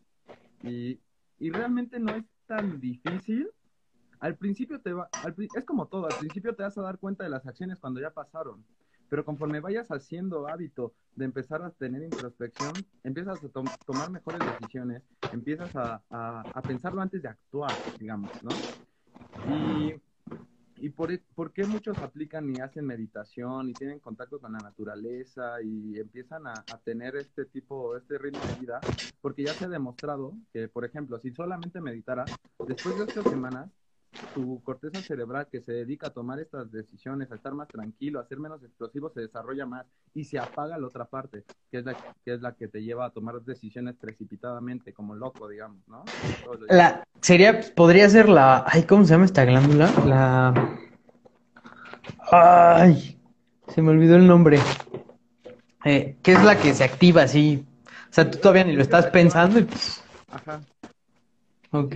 Y, 0.61 0.99
y 1.39 1.49
realmente 1.49 1.99
no 1.99 2.11
es 2.11 2.23
tan 2.45 2.79
difícil. 2.79 3.49
Al 4.19 4.35
principio 4.35 4.79
te 4.79 4.93
va, 4.93 5.09
al, 5.23 5.35
es 5.39 5.65
como 5.65 5.87
todo, 5.87 6.05
al 6.05 6.15
principio 6.19 6.53
te 6.53 6.61
vas 6.61 6.77
a 6.77 6.83
dar 6.83 6.99
cuenta 6.99 7.23
de 7.23 7.31
las 7.31 7.47
acciones 7.47 7.79
cuando 7.79 8.01
ya 8.01 8.11
pasaron. 8.11 8.63
Pero 9.09 9.25
conforme 9.25 9.61
vayas 9.61 9.87
haciendo 9.89 10.47
hábito 10.47 10.93
de 11.15 11.25
empezar 11.25 11.63
a 11.63 11.71
tener 11.71 12.03
introspección, 12.03 12.73
empiezas 13.03 13.43
a 13.43 13.47
to 13.47 13.63
tomar 13.83 14.11
mejores 14.11 14.41
decisiones, 14.45 15.01
empiezas 15.33 15.75
a, 15.75 16.03
a, 16.11 16.41
a, 16.41 16.61
pensarlo 16.61 17.01
antes 17.01 17.23
de 17.23 17.29
actuar, 17.29 17.71
digamos, 17.99 18.29
¿no? 18.43 18.51
Y, 19.55 19.95
y 20.81 20.89
por, 20.89 21.11
e, 21.11 21.19
por, 21.35 21.53
qué 21.53 21.65
muchos 21.65 21.97
aplican 21.99 22.49
y 22.49 22.59
hacen 22.59 22.85
meditación 22.85 23.69
y 23.69 23.73
tienen 23.73 23.99
contacto 23.99 24.39
con 24.39 24.53
la 24.53 24.59
naturaleza 24.59 25.61
y 25.61 25.99
empiezan 25.99 26.47
a, 26.47 26.53
a 26.53 26.77
tener 26.79 27.15
este 27.15 27.45
tipo, 27.45 27.95
este 27.95 28.17
ritmo 28.17 28.41
de 28.47 28.59
vida, 28.59 28.79
porque 29.21 29.43
ya 29.43 29.53
se 29.53 29.65
ha 29.65 29.69
demostrado 29.69 30.33
que, 30.51 30.67
por 30.67 30.83
ejemplo, 30.83 31.19
si 31.19 31.31
solamente 31.31 31.79
meditaras, 31.81 32.31
después 32.67 32.97
de 32.97 33.03
ocho 33.03 33.21
semanas, 33.23 33.69
tu 34.33 34.61
corteza 34.63 35.01
cerebral 35.01 35.47
que 35.51 35.61
se 35.61 35.71
dedica 35.71 36.07
a 36.07 36.09
tomar 36.11 36.39
estas 36.39 36.71
decisiones, 36.71 37.31
a 37.31 37.35
estar 37.35 37.53
más 37.53 37.67
tranquilo, 37.67 38.19
a 38.19 38.25
ser 38.25 38.39
menos 38.39 38.63
explosivo, 38.63 39.09
se 39.09 39.21
desarrolla 39.21 39.65
más 39.65 39.85
y 40.13 40.25
se 40.25 40.39
apaga 40.39 40.77
la 40.77 40.87
otra 40.87 41.05
parte, 41.05 41.43
que 41.69 41.79
es 41.79 41.85
la 41.85 41.93
que, 41.93 42.33
es 42.33 42.41
la 42.41 42.53
que 42.53 42.67
te 42.67 42.83
lleva 42.83 43.05
a 43.05 43.09
tomar 43.11 43.41
decisiones 43.41 43.95
precipitadamente, 43.95 44.93
como 44.93 45.15
loco, 45.15 45.47
digamos, 45.47 45.79
¿no? 45.87 46.03
La, 46.69 47.03
sería, 47.21 47.61
podría 47.75 48.09
ser 48.09 48.29
la, 48.29 48.65
ay, 48.67 48.83
¿cómo 48.83 49.05
se 49.05 49.11
llama 49.11 49.25
esta 49.25 49.45
glándula? 49.45 49.91
La, 50.05 50.77
ay, 52.31 53.19
se 53.67 53.81
me 53.81 53.91
olvidó 53.91 54.15
el 54.15 54.27
nombre. 54.27 54.59
eh, 55.85 56.17
¿qué 56.21 56.33
es 56.33 56.43
la 56.43 56.57
que 56.57 56.73
se 56.73 56.83
activa 56.83 57.23
así? 57.23 57.65
O 58.09 58.13
sea, 58.13 58.29
tú 58.29 58.37
todavía 58.39 58.65
ni 58.65 58.73
lo 58.73 58.81
estás 58.81 59.07
pensando 59.07 59.59
y... 59.59 59.67
Ajá. 60.29 60.61
Ok. 61.71 61.95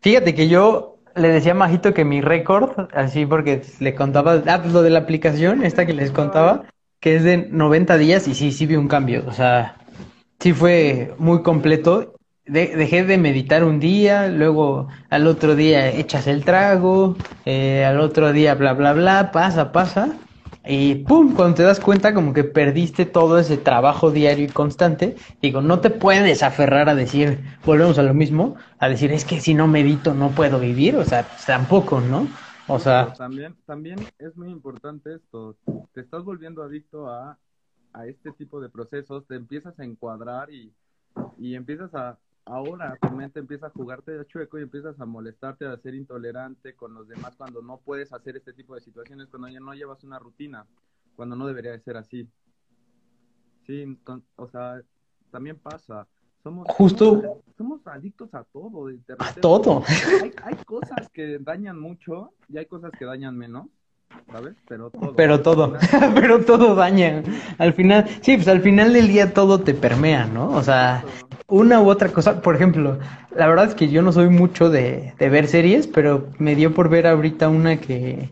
Fíjate 0.00 0.34
que 0.34 0.48
yo 0.48 0.93
le 1.16 1.28
decía 1.28 1.54
Majito 1.54 1.94
que 1.94 2.04
mi 2.04 2.20
récord, 2.20 2.88
así 2.94 3.26
porque 3.26 3.62
le 3.80 3.94
contaba, 3.94 4.42
ah, 4.46 4.60
pues 4.62 4.72
lo 4.72 4.82
de 4.82 4.90
la 4.90 5.00
aplicación, 5.00 5.64
esta 5.64 5.86
que 5.86 5.92
les 5.94 6.10
contaba, 6.10 6.64
que 7.00 7.16
es 7.16 7.24
de 7.24 7.48
90 7.50 7.96
días 7.98 8.26
y 8.28 8.34
sí, 8.34 8.52
sí 8.52 8.66
vi 8.66 8.76
un 8.76 8.88
cambio. 8.88 9.24
O 9.26 9.32
sea, 9.32 9.76
sí 10.40 10.52
fue 10.52 11.14
muy 11.18 11.42
completo. 11.42 12.14
De- 12.46 12.76
dejé 12.76 13.04
de 13.04 13.16
meditar 13.18 13.64
un 13.64 13.80
día, 13.80 14.28
luego 14.28 14.88
al 15.10 15.26
otro 15.26 15.54
día 15.56 15.88
echas 15.88 16.26
el 16.26 16.44
trago, 16.44 17.16
eh, 17.46 17.84
al 17.86 18.00
otro 18.00 18.32
día 18.32 18.54
bla, 18.54 18.74
bla, 18.74 18.92
bla, 18.92 19.30
pasa, 19.32 19.72
pasa. 19.72 20.10
Y 20.66 20.94
pum, 20.96 21.34
cuando 21.34 21.56
te 21.56 21.62
das 21.62 21.78
cuenta 21.78 22.14
como 22.14 22.32
que 22.32 22.42
perdiste 22.42 23.04
todo 23.04 23.38
ese 23.38 23.58
trabajo 23.58 24.10
diario 24.10 24.46
y 24.46 24.48
constante, 24.48 25.14
digo, 25.42 25.60
no 25.60 25.80
te 25.80 25.90
puedes 25.90 26.42
aferrar 26.42 26.88
a 26.88 26.94
decir, 26.94 27.38
volvemos 27.66 27.98
a 27.98 28.02
lo 28.02 28.14
mismo, 28.14 28.56
a 28.78 28.88
decir, 28.88 29.12
es 29.12 29.26
que 29.26 29.40
si 29.40 29.52
no 29.52 29.66
medito 29.66 30.14
no 30.14 30.30
puedo 30.30 30.58
vivir, 30.58 30.96
o 30.96 31.04
sea, 31.04 31.24
pues 31.28 31.44
tampoco, 31.44 32.00
¿no? 32.00 32.28
O 32.66 32.78
sea, 32.78 33.12
también, 33.12 33.54
también 33.66 33.98
es 34.18 34.36
muy 34.36 34.50
importante 34.50 35.14
esto. 35.14 35.56
Te 35.92 36.00
estás 36.00 36.24
volviendo 36.24 36.62
adicto 36.62 37.08
a, 37.08 37.38
a 37.92 38.06
este 38.06 38.32
tipo 38.32 38.60
de 38.60 38.70
procesos, 38.70 39.26
te 39.26 39.36
empiezas 39.36 39.78
a 39.78 39.84
encuadrar 39.84 40.50
y, 40.50 40.72
y 41.38 41.54
empiezas 41.56 41.94
a, 41.94 42.18
ahora 42.46 42.96
tu 43.00 43.10
mente 43.10 43.40
empieza 43.40 43.66
a 43.66 43.70
jugarte 43.70 44.12
de 44.12 44.26
chueco 44.26 44.58
y 44.58 44.62
empiezas 44.62 44.98
a 45.00 45.06
molestarte, 45.06 45.66
a 45.66 45.76
ser 45.78 45.94
intolerante 45.94 46.74
con 46.74 46.94
los 46.94 47.08
demás 47.08 47.34
cuando 47.36 47.62
no 47.62 47.78
puedes 47.78 48.12
hacer 48.12 48.36
este 48.36 48.52
tipo 48.52 48.74
de 48.74 48.80
situaciones, 48.82 49.28
cuando 49.28 49.48
ya 49.48 49.60
no 49.60 49.72
llevas 49.74 50.04
una 50.04 50.18
rutina, 50.18 50.66
cuando 51.16 51.36
no 51.36 51.46
debería 51.46 51.72
de 51.72 51.80
ser 51.80 51.96
así. 51.96 52.28
Sí, 53.66 53.98
con- 54.04 54.24
o 54.36 54.48
sea, 54.48 54.80
también 55.30 55.56
pasa. 55.58 56.06
Somos, 56.42 56.66
Justo- 56.68 57.22
somos, 57.22 57.38
somos 57.56 57.86
adictos 57.86 58.34
a 58.34 58.44
todo. 58.44 58.88
a 59.18 59.32
todo. 59.34 59.82
hay, 60.22 60.30
hay 60.42 60.54
cosas 60.66 61.08
que 61.12 61.38
dañan 61.38 61.80
mucho 61.80 62.32
y 62.50 62.58
hay 62.58 62.66
cosas 62.66 62.92
que 62.98 63.06
dañan 63.06 63.38
menos, 63.38 63.68
¿sabes? 64.30 64.54
Pero 64.68 64.90
todo. 64.90 65.14
Pero 65.16 65.40
todo, 65.40 65.72
pero 66.14 66.44
todo 66.44 66.74
daña. 66.74 67.22
Al 67.56 67.72
final, 67.72 68.06
sí, 68.20 68.36
pues 68.36 68.48
al 68.48 68.60
final 68.60 68.92
del 68.92 69.08
día 69.08 69.32
todo 69.32 69.60
te 69.62 69.72
permea, 69.72 70.26
¿no? 70.26 70.50
O 70.50 70.62
sea, 70.62 71.02
una 71.60 71.80
u 71.80 71.88
otra 71.90 72.10
cosa, 72.12 72.40
por 72.42 72.54
ejemplo, 72.56 72.98
la 73.36 73.46
verdad 73.48 73.66
es 73.68 73.74
que 73.74 73.88
yo 73.88 74.02
no 74.02 74.12
soy 74.12 74.28
mucho 74.28 74.70
de, 74.70 75.14
de 75.18 75.28
ver 75.30 75.48
series, 75.48 75.86
pero 75.86 76.28
me 76.38 76.54
dio 76.56 76.74
por 76.74 76.88
ver 76.88 77.06
ahorita 77.06 77.48
una 77.48 77.80
que, 77.80 78.30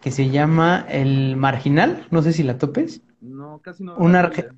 que 0.00 0.10
se 0.10 0.30
llama 0.30 0.86
El 0.88 1.36
Marginal, 1.36 2.06
no 2.10 2.22
sé 2.22 2.32
si 2.32 2.42
la 2.42 2.58
topes, 2.58 3.02
No, 3.20 3.60
casi 3.62 3.84
no. 3.84 3.96
Una 3.96 4.20
arge- 4.22 4.48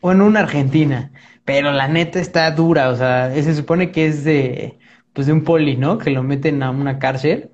o 0.00 0.12
en 0.12 0.20
una 0.22 0.40
Argentina, 0.40 1.12
pero 1.44 1.72
la 1.72 1.88
neta 1.88 2.20
está 2.20 2.50
dura, 2.52 2.90
o 2.90 2.96
sea, 2.96 3.32
se 3.34 3.54
supone 3.54 3.90
que 3.92 4.06
es 4.06 4.24
de, 4.24 4.78
pues 5.12 5.26
de 5.26 5.32
un 5.32 5.44
poli, 5.44 5.76
¿no? 5.76 5.98
Que 5.98 6.10
lo 6.10 6.22
meten 6.22 6.62
a 6.62 6.70
una 6.70 6.98
cárcel, 6.98 7.50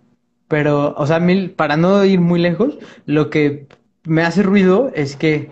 pero, 0.48 0.94
o 0.96 1.06
sea, 1.06 1.18
mil, 1.20 1.52
para 1.52 1.76
no 1.76 2.04
ir 2.04 2.20
muy 2.20 2.40
lejos, 2.40 2.78
lo 3.06 3.30
que 3.30 3.66
me 4.04 4.22
hace 4.22 4.42
ruido 4.42 4.90
es 4.94 5.16
que 5.16 5.50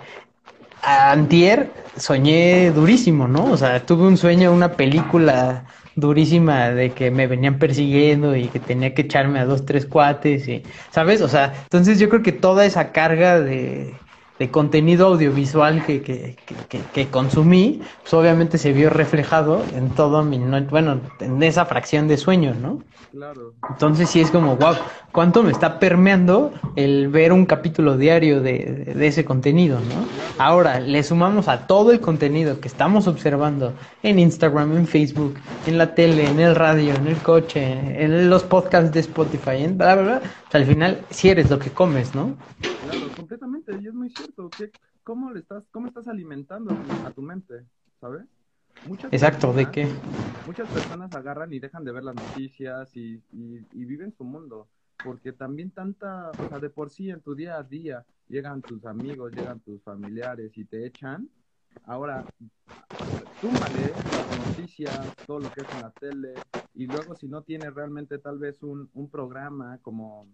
antier 0.83 1.73
soñé 1.97 2.71
durísimo, 2.71 3.29
¿no? 3.29 3.45
O 3.53 3.57
sea, 3.57 3.85
tuve 3.85 4.07
un 4.07 4.16
sueño, 4.16 4.53
una 4.53 4.73
película 4.73 5.64
durísima 5.97 6.71
de 6.71 6.93
que 6.93 7.11
me 7.11 7.27
venían 7.27 7.59
persiguiendo 7.59 8.35
y 8.37 8.49
que 8.49 8.61
tenía 8.61 8.95
que 8.95 9.03
echarme 9.03 9.38
a 9.38 9.45
dos, 9.45 9.64
tres 9.64 9.87
cuates 9.87 10.49
y, 10.49 10.62
¿sabes? 10.90 11.21
O 11.21 11.29
sea, 11.29 11.53
entonces 11.64 11.99
yo 11.99 12.09
creo 12.09 12.23
que 12.23 12.33
toda 12.33 12.64
esa 12.64 12.93
carga 12.93 13.40
de, 13.40 13.95
de 14.40 14.50
contenido 14.50 15.07
audiovisual 15.09 15.85
que, 15.87 16.03
que, 16.03 16.37
que, 16.68 16.81
que- 16.94 17.11
consumí, 17.11 17.83
pues 18.03 18.14
obviamente 18.14 18.59
se 18.59 18.72
vio 18.72 18.90
reflejado 18.90 19.62
en 19.76 19.90
todo 19.94 20.24
mi, 20.24 20.38
no- 20.38 20.62
bueno, 20.64 21.00
en 21.20 21.42
esa 21.44 21.66
fracción 21.66 22.09
de 22.09 22.16
sueño, 22.16 22.55
¿no? 22.55 22.83
Claro. 23.12 23.55
Entonces 23.68 24.09
sí 24.11 24.20
es 24.20 24.31
como, 24.31 24.57
wow, 24.57 24.74
¿cuánto 25.12 25.42
me 25.42 25.53
está 25.53 25.79
permeando 25.79 26.53
el 26.76 27.09
ver 27.09 27.33
un 27.33 27.44
capítulo 27.46 27.96
diario 27.98 28.40
de, 28.40 28.85
de- 28.87 28.94
de 28.94 29.07
ese 29.07 29.24
contenido, 29.24 29.85
¿no? 29.85 30.09
Ahora, 30.38 30.81
le 30.81 31.03
sumamos 31.03 31.46
a 31.48 31.66
todo 31.66 31.92
el 31.92 32.00
contenido 32.00 32.61
que 32.61 32.68
estamos 32.68 33.07
observando 33.07 33.76
en 34.03 34.18
Instagram, 34.18 34.76
en 34.76 34.87
Facebook, 34.87 35.40
en 35.66 35.76
la 35.79 35.94
tele, 35.94 36.29
en 36.31 36.40
el 36.40 36.55
radio, 36.57 36.96
en 36.96 37.07
el 37.07 37.22
coche, 37.22 38.03
en 38.03 38.31
los 38.31 38.44
podcasts 38.44 38.92
de 38.92 39.00
Spotify, 39.00 39.62
en 39.64 39.76
bla, 39.76 39.94
bla, 39.96 40.03
bla. 40.05 40.22
O 40.50 40.52
sea, 40.52 40.60
al 40.62 40.66
final, 40.66 41.06
sí 41.10 41.28
eres 41.28 41.48
lo 41.48 41.60
que 41.60 41.70
comes, 41.70 42.12
¿no? 42.12 42.34
Claro, 42.82 43.08
completamente, 43.14 43.72
y 43.80 43.86
es 43.86 43.94
muy 43.94 44.10
cierto. 44.10 44.50
¿Qué, 44.58 44.72
cómo, 45.04 45.30
le 45.32 45.38
estás, 45.38 45.62
¿Cómo 45.70 45.86
estás 45.86 46.08
alimentando 46.08 46.76
a 47.04 47.12
tu 47.12 47.22
mente? 47.22 47.62
¿Sabes? 48.00 48.24
Muchas 48.84 49.12
Exacto, 49.12 49.52
¿de 49.52 49.64
personas- 49.64 49.72
qué? 49.72 50.46
Muchas 50.48 50.68
personas 50.68 51.14
agarran 51.14 51.52
y 51.52 51.60
dejan 51.60 51.84
de 51.84 51.92
ver 51.92 52.02
las 52.02 52.16
noticias 52.16 52.96
y, 52.96 53.22
y, 53.32 53.64
y 53.74 53.84
viven 53.84 54.12
su 54.12 54.24
mundo. 54.24 54.66
Porque 55.04 55.30
también 55.32 55.70
tanta, 55.70 56.30
o 56.32 56.48
sea, 56.48 56.58
de 56.58 56.68
por 56.68 56.90
sí 56.90 57.10
en 57.10 57.20
tu 57.20 57.36
día 57.36 57.56
a 57.56 57.62
día 57.62 58.04
llegan 58.28 58.60
tus 58.60 58.84
amigos, 58.86 59.32
llegan 59.32 59.60
tus 59.60 59.80
familiares 59.84 60.50
y 60.58 60.64
te 60.64 60.84
echan. 60.84 61.28
Ahora, 61.87 62.26
súmale 63.40 63.94
las 64.12 64.30
noticias, 64.37 64.94
todo 65.26 65.40
lo 65.40 65.50
que 65.52 65.62
es 65.62 65.72
en 65.72 65.80
la 65.80 65.90
tele, 65.98 66.35
y 66.74 66.87
luego 66.87 67.14
si 67.16 67.28
no 67.28 67.42
tienes 67.42 67.74
realmente 67.74 68.18
tal 68.18 68.38
vez 68.38 68.62
un, 68.62 68.88
un 68.94 69.09
programa 69.09 69.78
como, 69.83 70.26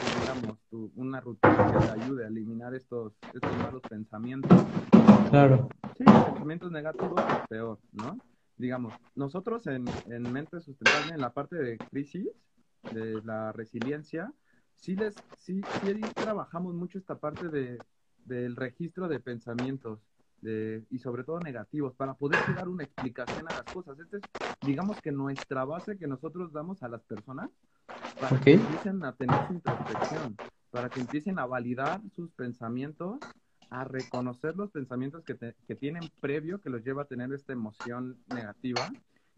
digamos, 0.00 0.58
tu- 0.70 0.92
una 0.96 1.20
rutina 1.20 1.70
que 1.72 1.78
te 1.86 1.90
ayude 1.90 2.24
a 2.24 2.28
eliminar 2.28 2.74
estos, 2.74 3.12
estos 3.34 3.56
malos 3.56 3.82
pensamientos, 3.88 4.50
Claro. 5.30 5.70
Sí, 5.96 6.04
pensamientos 6.04 6.70
negativos 6.70 7.20
es 7.20 7.48
peor, 7.48 7.78
¿no? 7.92 8.18
Digamos, 8.58 8.92
nosotros 9.14 9.66
en, 9.66 9.86
en 10.06 10.30
Mente 10.30 10.60
Sustentable, 10.60 11.14
en 11.14 11.20
la 11.20 11.30
parte 11.32 11.56
de 11.56 11.78
crisis, 11.78 12.28
de 12.90 13.22
la 13.22 13.50
resiliencia, 13.52 14.30
sí, 14.76 14.94
les, 14.94 15.14
sí, 15.38 15.62
sí 15.80 16.02
trabajamos 16.14 16.74
mucho 16.74 16.98
esta 16.98 17.14
parte 17.18 17.48
de, 17.48 17.78
del 18.26 18.56
registro 18.56 19.08
de 19.08 19.20
pensamientos 19.20 20.00
de, 20.42 20.84
y 20.90 20.98
sobre 20.98 21.24
todo 21.24 21.40
negativos 21.40 21.94
para 21.94 22.14
poder 22.14 22.38
dar 22.54 22.68
una 22.68 22.84
explicación 22.84 23.48
a 23.48 23.52
las 23.52 23.64
cosas. 23.64 23.98
Esta 23.98 24.18
es, 24.18 24.22
digamos 24.62 25.00
que 25.00 25.10
nuestra 25.12 25.64
base 25.64 25.96
que 25.96 26.06
nosotros 26.06 26.52
damos 26.52 26.82
a 26.82 26.88
las 26.88 27.00
personas 27.02 27.48
para 28.20 28.38
que 28.40 28.52
empiecen 28.54 29.04
a 29.04 29.12
tener 29.14 29.36
su 29.46 29.54
introspección, 29.54 30.36
para 30.70 30.88
que 30.90 31.00
empiecen 31.00 31.38
a 31.38 31.46
validar 31.46 32.00
sus 32.14 32.30
pensamientos 32.32 33.18
a 33.70 33.84
reconocer 33.84 34.54
los 34.56 34.70
pensamientos 34.70 35.24
que, 35.24 35.34
te- 35.34 35.54
que 35.66 35.74
tienen 35.74 36.02
previo 36.20 36.60
que 36.60 36.68
los 36.68 36.84
lleva 36.84 37.02
a 37.02 37.06
tener 37.06 37.32
esta 37.32 37.54
emoción 37.54 38.18
negativa 38.28 38.92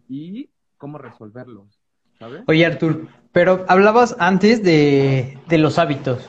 y 0.09 0.51
cómo 0.77 0.99
resolverlos, 0.99 1.79
¿sabes? 2.19 2.43
Oye, 2.47 2.67
Artur, 2.67 3.07
pero 3.33 3.65
hablabas 3.69 4.17
antes 4.19 4.63
de, 4.65 5.39
de 5.49 5.59
los 5.59 5.79
hábitos. 5.79 6.29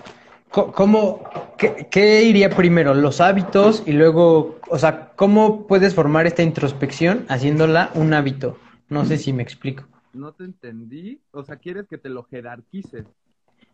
¿Cómo, 0.55 1.21
qué, 1.57 1.87
qué 1.91 2.23
iría 2.23 2.49
primero? 2.49 2.93
¿Los 2.93 3.19
hábitos 3.19 3.83
y 3.85 3.91
luego, 3.91 4.59
o 4.69 4.79
sea, 4.79 5.11
cómo 5.17 5.67
puedes 5.67 5.93
formar 5.93 6.27
esta 6.27 6.43
introspección 6.43 7.25
haciéndola 7.27 7.91
un 7.93 8.13
hábito? 8.13 8.57
No 8.87 9.03
sé 9.03 9.17
si 9.17 9.33
me 9.33 9.43
explico. 9.43 9.83
No 10.13 10.33
te 10.33 10.45
entendí, 10.45 11.21
o 11.29 11.43
sea, 11.43 11.57
quieres 11.57 11.87
que 11.87 11.99
te 11.99 12.09
lo 12.09 12.23
jerarquices. 12.23 13.05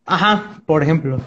Ajá, 0.06 0.62
por 0.66 0.84
ejemplo. 0.84 1.20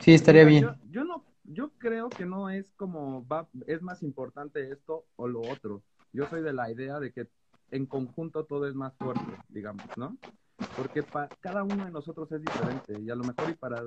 Sí, 0.00 0.14
estaría 0.14 0.42
Mira, 0.42 0.50
bien. 0.50 0.64
Yo, 0.64 0.74
yo 0.90 1.04
no, 1.04 1.24
yo 1.44 1.70
creo 1.78 2.08
que 2.08 2.26
no 2.26 2.50
es 2.50 2.72
como 2.72 3.26
va, 3.26 3.48
es 3.66 3.82
más 3.82 4.02
importante 4.02 4.70
esto 4.70 5.06
o 5.16 5.28
lo 5.28 5.42
otro. 5.42 5.82
Yo 6.12 6.26
soy 6.26 6.42
de 6.42 6.52
la 6.52 6.70
idea 6.70 6.98
de 7.00 7.12
que 7.12 7.28
en 7.70 7.86
conjunto 7.86 8.44
todo 8.44 8.66
es 8.68 8.74
más 8.74 8.96
fuerte, 8.96 9.42
digamos, 9.48 9.84
¿no? 9.96 10.16
Porque 10.74 11.02
pa- 11.02 11.28
cada 11.40 11.64
uno 11.64 11.84
de 11.84 11.90
nosotros 11.90 12.30
es 12.32 12.42
diferente 12.42 12.98
y 13.00 13.10
a 13.10 13.14
lo 13.14 13.24
mejor 13.24 13.50
y 13.50 13.54
para 13.54 13.82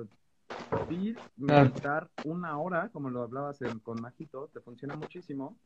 ti 0.88 1.14
Claro. 1.36 1.70
meditar 1.70 2.10
una 2.24 2.58
hora, 2.58 2.88
como 2.90 3.10
lo 3.10 3.22
hablabas 3.22 3.60
en- 3.62 3.78
con 3.80 4.00
Majito, 4.00 4.48
te 4.52 4.60
funciona 4.60 4.94
muchísimo, 4.96 5.56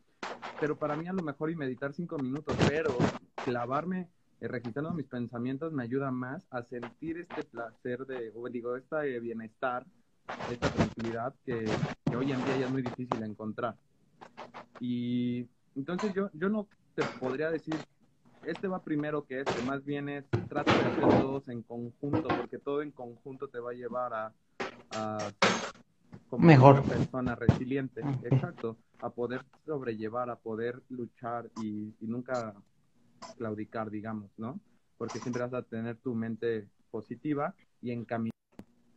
pero 0.61 0.77
para 0.77 0.97
mí 0.97 1.07
a 1.09 1.13
lo 1.13 1.23
mejor 1.23 1.51
y 1.51 1.57
meditar 1.57 1.93
cinco 1.93 2.17
minutos, 2.19 2.57
pero 2.69 2.91
clavarme 3.45 4.09
eh, 4.41 4.49
registrando 4.49 4.93
mis 4.93 5.07
pensamientos 5.07 5.73
me 5.73 5.85
ayuda 5.85 6.11
más 6.11 6.47
a 6.51 6.63
sentir 6.63 7.19
este 7.19 7.45
placer 7.45 8.05
de, 8.07 8.33
o 8.35 8.49
digo, 8.49 8.77
este 8.77 9.19
bienestar, 9.21 9.87
esta 10.51 10.69
tranquilidad 10.69 11.35
que, 11.47 11.67
que 12.05 12.17
hoy 12.17 12.33
en 12.33 12.45
día 12.45 12.57
ya 12.59 12.67
es 12.67 12.71
muy 12.71 12.83
difícil 12.83 13.23
encontrar. 13.23 13.77
Y 14.81 15.47
entonces 15.75 16.13
yo, 16.15 16.31
yo 16.35 16.49
no 16.49 16.67
te 16.95 17.05
podría 17.19 17.51
decir, 17.51 17.77
este 18.43 18.69
va 18.69 18.83
primero 18.83 19.25
que 19.25 19.41
este, 19.41 19.63
más 19.63 19.85
bien 19.85 20.09
es, 20.09 20.25
trata 20.49 20.73
de 20.77 20.85
hacer 20.85 21.09
todos 21.09 21.49
en 21.49 21.63
conjunto, 21.63 22.29
porque 22.29 22.59
todo 22.59 22.83
en 22.83 22.91
conjunto 22.91 23.49
te 23.49 23.59
va 23.59 23.71
a 23.71 23.75
llevar 23.75 24.13
a, 24.13 24.33
a 24.95 25.33
como 26.29 26.47
Mejor. 26.47 26.81
una 26.81 26.83
persona 26.83 27.35
resiliente, 27.35 28.03
Ujú. 28.03 28.27
exacto, 28.27 28.77
a 29.01 29.11
poder 29.11 29.45
sobrellevar, 29.67 30.31
a 30.31 30.37
poder 30.37 30.83
luchar 30.89 31.51
y, 31.57 31.95
y 32.01 32.07
nunca 32.07 32.55
claudicar, 33.37 33.91
digamos, 33.91 34.31
¿no? 34.37 34.59
Porque 34.97 35.21
siempre 35.21 35.43
vas 35.43 35.55
a 35.55 35.63
tener 35.63 35.97
tu 35.97 36.15
mente 36.15 36.69
positiva 36.91 37.55
y 37.83 37.91
encaminada. 37.91 38.31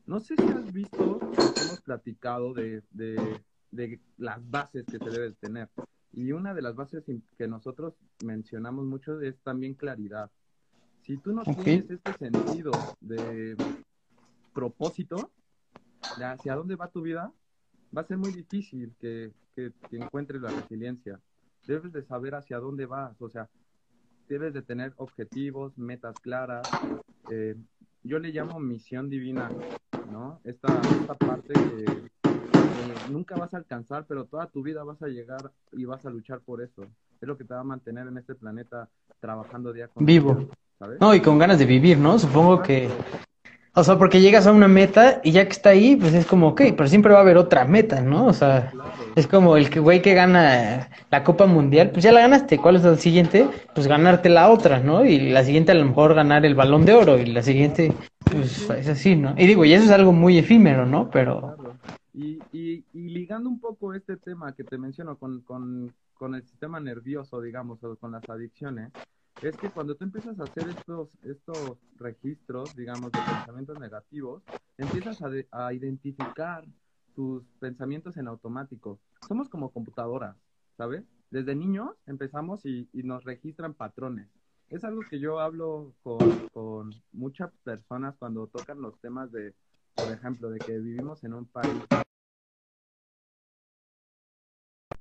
No 0.06 0.20
sé 0.20 0.38
si 0.38 0.44
has 0.44 0.72
visto, 0.72 1.20
hemos 1.60 1.82
platicado 1.82 2.54
de, 2.54 2.82
de 2.92 3.42
de 3.72 4.00
las 4.18 4.40
bases 4.50 4.86
que 4.88 4.98
se 5.00 5.10
debe 5.10 5.32
tener. 5.34 5.70
Y 6.14 6.32
una 6.32 6.54
de 6.54 6.62
las 6.62 6.76
bases 6.76 7.04
que 7.38 7.48
nosotros 7.48 7.94
mencionamos 8.20 8.86
mucho 8.86 9.22
es 9.22 9.38
también 9.42 9.74
claridad. 9.74 10.32
Si 11.02 11.18
tú 11.18 11.34
no 11.34 11.44
tienes 11.44 11.90
este 11.90 12.14
sentido 12.14 12.72
de 13.02 13.56
propósito, 14.54 15.32
de 16.18 16.26
hacia 16.26 16.56
dónde 16.56 16.76
va 16.76 16.90
tu 16.90 17.02
vida, 17.02 17.32
va 17.96 18.02
a 18.02 18.06
ser 18.06 18.18
muy 18.18 18.32
difícil 18.32 18.94
que, 19.00 19.32
que, 19.56 19.72
encuentres 19.92 20.42
la 20.42 20.50
resiliencia. 20.50 21.20
Debes 21.66 21.92
de 21.92 22.04
saber 22.04 22.36
hacia 22.36 22.60
dónde 22.60 22.86
vas, 22.86 23.22
o 23.22 23.30
sea, 23.30 23.50
debes 24.30 24.54
de 24.54 24.62
tener 24.62 24.94
objetivos, 24.98 25.78
metas 25.78 26.20
claras. 26.20 26.68
Eh, 27.30 27.56
yo 28.04 28.20
le 28.20 28.30
llamo 28.30 28.60
misión 28.60 29.10
divina, 29.10 29.50
¿no? 30.12 30.40
Esta, 30.44 30.80
esta 31.02 31.14
parte 31.16 31.54
que, 31.54 31.86
nunca 33.12 33.36
vas 33.36 33.54
a 33.54 33.58
alcanzar, 33.58 34.06
pero 34.08 34.26
toda 34.26 34.48
tu 34.48 34.64
vida 34.64 34.84
vas 34.84 35.02
a 35.02 35.08
llegar 35.08 35.52
y 35.72 35.86
vas 35.86 36.06
a 36.06 36.10
luchar 36.10 36.42
por 36.42 36.62
eso. 36.62 36.84
Es 37.20 37.28
lo 37.28 37.38
que 37.38 37.44
te 37.44 37.54
va 37.54 37.62
a 37.62 37.66
mantener 37.66 38.08
en 38.08 38.18
este 38.18 38.36
planeta 38.36 38.90
trabajando 39.20 39.74
día 39.74 39.88
con 39.88 40.06
día. 40.06 40.20
Vivo. 40.20 40.50
No, 41.00 41.16
y 41.16 41.22
con 41.22 41.40
ganas 41.40 41.58
de 41.58 41.66
vivir, 41.66 41.98
¿no? 41.98 42.20
Supongo 42.20 42.62
que 42.62 42.90
o 43.78 43.84
sea, 43.84 44.00
porque 44.00 44.22
llegas 44.22 44.48
a 44.48 44.52
una 44.52 44.68
meta 44.68 45.22
y 45.24 45.32
ya 45.32 45.46
que 45.46 45.52
está 45.52 45.70
ahí, 45.70 45.96
pues 45.96 46.12
es 46.16 46.26
como, 46.26 46.48
ok, 46.48 46.62
pero 46.76 46.88
siempre 46.88 47.14
va 47.14 47.20
a 47.20 47.22
haber 47.22 47.38
otra 47.38 47.64
meta, 47.66 48.02
¿no? 48.02 48.26
O 48.26 48.34
sea, 48.34 48.74
es 49.16 49.28
como 49.28 49.56
el 49.56 49.70
que 49.70 49.80
güey 49.80 50.02
que 50.02 50.16
gana 50.16 50.90
la 51.12 51.24
Copa 51.24 51.46
Mundial, 51.46 51.92
pues 51.92 52.04
ya 52.04 52.12
la 52.12 52.22
ganaste. 52.22 52.58
¿Cuál 52.58 52.78
es 52.78 52.86
el 52.86 52.98
siguiente? 52.98 53.48
Pues 53.76 53.86
ganarte 53.86 54.30
la 54.30 54.50
otra, 54.50 54.80
¿no? 54.80 55.06
Y 55.06 55.30
la 55.30 55.44
siguiente 55.44 55.74
a 55.74 55.76
lo 55.76 55.86
mejor 55.86 56.16
ganar 56.16 56.44
el 56.44 56.56
balón 56.56 56.86
de 56.86 56.94
oro 56.96 57.20
y 57.20 57.28
la 57.28 57.44
siguiente, 57.44 57.94
pues 58.32 58.68
es 58.68 58.90
así, 58.90 59.16
¿no? 59.16 59.36
Y 59.38 59.46
digo, 59.46 59.64
y 59.64 59.74
eso 59.74 59.86
es 59.86 59.92
algo 59.92 60.12
muy 60.12 60.40
efímero, 60.40 60.88
¿no? 60.88 61.12
Pero... 61.12 61.56
Y, 62.16 62.40
y, 62.52 62.84
y 62.94 63.10
ligando 63.10 63.48
un 63.48 63.60
poco 63.60 63.94
este 63.94 64.18
tema 64.18 64.54
que 64.54 64.64
te 64.64 64.80
menciono 64.80 65.18
con, 65.18 65.42
con, 65.42 65.94
con 66.16 66.34
el 66.34 66.42
sistema 66.42 66.80
nervioso, 66.80 67.42
digamos, 67.42 67.84
o 67.84 67.96
con 67.98 68.12
las 68.12 68.28
adicciones, 68.28 68.92
es 69.42 69.56
que 69.58 69.70
cuando 69.70 69.96
tú 69.96 70.04
empiezas 70.04 70.40
a 70.40 70.44
hacer 70.44 70.68
estos, 70.70 71.10
estos 71.24 71.78
registros, 71.98 72.76
digamos, 72.76 73.12
de 73.12 73.20
pensamientos 73.20 73.80
negativos, 73.80 74.44
empiezas 74.78 75.22
a, 75.22 75.30
a 75.52 75.74
identificar 75.74 76.66
tus 77.16 77.44
pensamientos 77.60 78.18
en 78.18 78.28
automático. 78.28 79.00
Somos 79.28 79.50
como 79.50 79.72
computadoras, 79.72 80.36
¿sabes? 80.78 81.04
Desde 81.30 81.56
niños 81.56 81.92
empezamos 82.06 82.66
y, 82.66 82.90
y, 82.94 83.04
nos 83.04 83.24
registran 83.24 83.74
patrones. 83.74 84.28
Es 84.70 84.84
algo 84.84 85.02
que 85.10 85.20
yo 85.20 85.40
hablo 85.40 85.94
con, 86.04 86.20
con 86.54 86.94
muchas 87.12 87.52
personas 87.64 88.16
cuando 88.18 88.48
tocan 88.48 88.82
los 88.82 89.00
temas 89.00 89.32
de, 89.32 89.54
por 89.96 90.12
ejemplo, 90.12 90.50
de 90.50 90.60
que 90.60 90.78
vivimos 90.80 91.24
en 91.24 91.34
un 91.34 91.46
país 91.46 91.74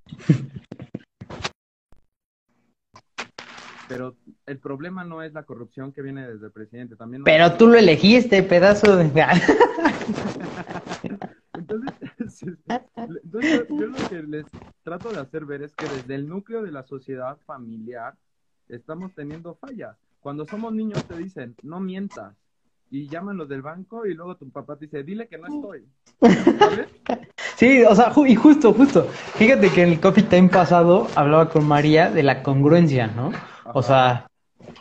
Pero 3.88 4.16
el 4.46 4.58
problema 4.58 5.04
no 5.04 5.22
es 5.22 5.32
la 5.32 5.42
corrupción 5.42 5.92
que 5.92 6.02
viene 6.02 6.26
desde 6.26 6.46
el 6.46 6.52
presidente, 6.52 6.96
también. 6.96 7.24
Pero 7.24 7.56
tú 7.56 7.66
lo 7.66 7.76
elegiste, 7.76 8.42
pedazo 8.42 8.96
de. 8.96 9.04
entonces, 11.54 11.94
entonces, 12.96 13.66
yo 13.68 13.86
lo 13.86 14.08
que 14.08 14.22
les 14.22 14.46
trato 14.82 15.10
de 15.10 15.20
hacer 15.20 15.44
ver 15.44 15.62
es 15.62 15.74
que 15.74 15.86
desde 15.88 16.14
el 16.14 16.28
núcleo 16.28 16.62
de 16.62 16.70
la 16.70 16.84
sociedad 16.84 17.36
familiar 17.44 18.14
estamos 18.68 19.12
teniendo 19.14 19.56
fallas. 19.56 19.96
Cuando 20.20 20.46
somos 20.46 20.72
niños 20.72 21.04
te 21.04 21.16
dicen, 21.16 21.54
no 21.62 21.80
mientas, 21.80 22.34
y 22.90 23.08
llaman 23.08 23.36
los 23.36 23.48
del 23.48 23.62
banco 23.62 24.06
y 24.06 24.14
luego 24.14 24.36
tu 24.36 24.48
papá 24.50 24.76
te 24.76 24.86
dice, 24.86 25.02
dile 25.02 25.26
que 25.28 25.38
no 25.38 25.46
estoy. 25.46 25.84
¿Sabes? 26.58 26.88
Sí, 27.56 27.82
o 27.82 27.94
sea, 27.94 28.12
y 28.26 28.34
justo, 28.34 28.72
justo. 28.72 29.04
Fíjate 29.34 29.70
que 29.70 29.82
en 29.82 29.90
el 29.90 30.00
Coffee 30.00 30.24
Time 30.24 30.48
pasado 30.48 31.08
hablaba 31.16 31.48
con 31.48 31.66
María 31.66 32.10
de 32.10 32.22
la 32.22 32.42
congruencia, 32.42 33.08
¿no? 33.08 33.32
O 33.72 33.82
sea, 33.82 34.28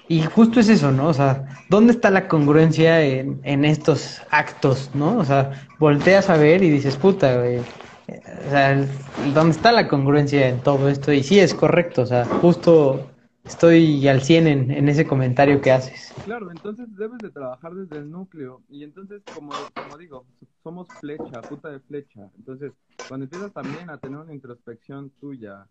y 0.07 0.21
justo 0.21 0.59
es 0.59 0.69
eso, 0.69 0.91
¿no? 0.91 1.07
O 1.07 1.13
sea, 1.13 1.47
¿dónde 1.69 1.93
está 1.93 2.11
la 2.11 2.27
congruencia 2.27 3.01
en, 3.01 3.39
en 3.43 3.65
estos 3.65 4.21
actos, 4.29 4.91
¿no? 4.93 5.17
O 5.17 5.25
sea, 5.25 5.67
volteas 5.79 6.29
a 6.29 6.37
ver 6.37 6.63
y 6.63 6.69
dices, 6.69 6.95
puta, 6.95 7.37
güey. 7.39 7.59
O 7.59 8.49
sea, 8.49 8.85
¿dónde 9.33 9.51
está 9.51 9.71
la 9.71 9.87
congruencia 9.87 10.47
en 10.47 10.59
todo 10.61 10.89
esto? 10.89 11.11
Y 11.11 11.23
sí, 11.23 11.39
es 11.39 11.55
correcto, 11.55 12.03
o 12.03 12.05
sea, 12.05 12.25
justo 12.25 13.09
estoy 13.45 14.07
al 14.07 14.21
100 14.21 14.47
en, 14.47 14.71
en 14.71 14.89
ese 14.89 15.07
comentario 15.07 15.61
que 15.61 15.71
haces. 15.71 16.13
Claro, 16.25 16.51
entonces 16.51 16.87
debes 16.95 17.19
de 17.19 17.31
trabajar 17.31 17.73
desde 17.73 17.97
el 17.97 18.11
núcleo. 18.11 18.61
Y 18.69 18.83
entonces, 18.83 19.23
como, 19.33 19.53
como 19.73 19.97
digo, 19.97 20.25
somos 20.63 20.87
flecha, 20.99 21.41
puta 21.41 21.69
de 21.69 21.79
flecha. 21.79 22.29
Entonces, 22.37 22.73
cuando 23.07 23.25
empiezas 23.25 23.53
también 23.53 23.89
a 23.89 23.97
tener 23.97 24.19
una 24.19 24.33
introspección 24.33 25.11
tuya, 25.19 25.67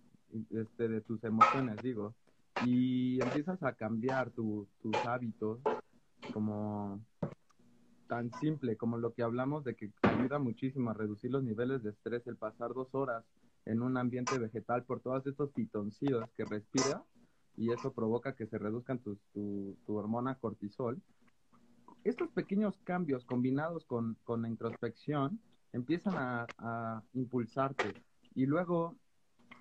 este, 0.51 0.89
de 0.89 1.01
tus 1.01 1.23
emociones, 1.25 1.77
digo, 1.83 2.15
y 2.63 3.21
empiezas 3.21 3.63
a 3.63 3.73
cambiar 3.75 4.31
tus 4.31 4.69
hábitos 5.07 5.61
como 6.33 7.01
tan 8.07 8.31
simple 8.33 8.77
como 8.77 8.99
lo 8.99 9.13
que 9.13 9.23
hablamos 9.23 9.65
de 9.65 9.75
que 9.75 9.91
ayuda 10.03 10.39
muchísimo 10.39 10.91
a 10.91 10.95
reducir 10.95 11.31
los 11.31 11.43
niveles 11.43 11.83
de 11.83 11.91
estrés 11.91 12.27
el 12.27 12.37
pasar 12.37 12.73
dos 12.75 12.95
horas 12.95 13.25
en 13.67 13.83
un 13.83 13.97
ambiente 13.97 14.39
vegetal 14.39 14.85
por 14.85 15.01
todos 15.01 15.27
estos 15.27 15.51
pitoncidos 15.51 16.29
que 16.37 16.45
respira 16.45 17.03
y 17.57 17.73
eso 17.73 17.93
provoca 17.93 18.35
que 18.35 18.47
se 18.47 18.59
reduzcan 18.59 18.99
tu, 18.99 19.17
tu, 19.33 19.77
hormona 19.87 20.35
cortisol. 20.37 21.01
Estos 22.03 22.31
pequeños 22.31 22.77
cambios 22.85 23.25
combinados 23.25 23.85
con, 23.87 24.17
con 24.25 24.43
la 24.43 24.49
introspección 24.49 25.41
empiezan 25.73 26.15
a, 26.17 26.47
a 26.59 27.03
impulsarte 27.15 27.95
y 28.35 28.47
luego 28.47 28.97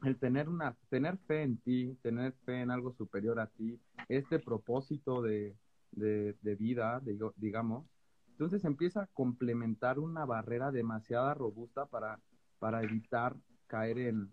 el 0.04 0.18
tener 0.18 0.50
una, 0.50 0.76
tener 0.90 1.18
fe 1.18 1.44
en 1.44 1.58
ti, 1.58 1.98
tener 2.02 2.34
fe 2.46 2.62
en 2.62 2.72
algo 2.72 2.94
superior 2.94 3.40
a 3.40 3.48
ti, 3.48 3.80
este 4.10 4.40
propósito 4.40 5.22
de, 5.22 5.56
de, 5.92 6.56
vida, 6.56 7.02
digamos, 7.36 7.86
entonces 8.32 8.64
empieza 8.66 9.04
a 9.04 9.08
complementar 9.08 10.00
una 10.00 10.26
barrera 10.26 10.72
demasiado 10.72 11.34
robusta 11.34 11.86
para, 11.86 12.20
para 12.60 12.84
evitar 12.84 13.36
caer 13.68 14.00
en, 14.00 14.30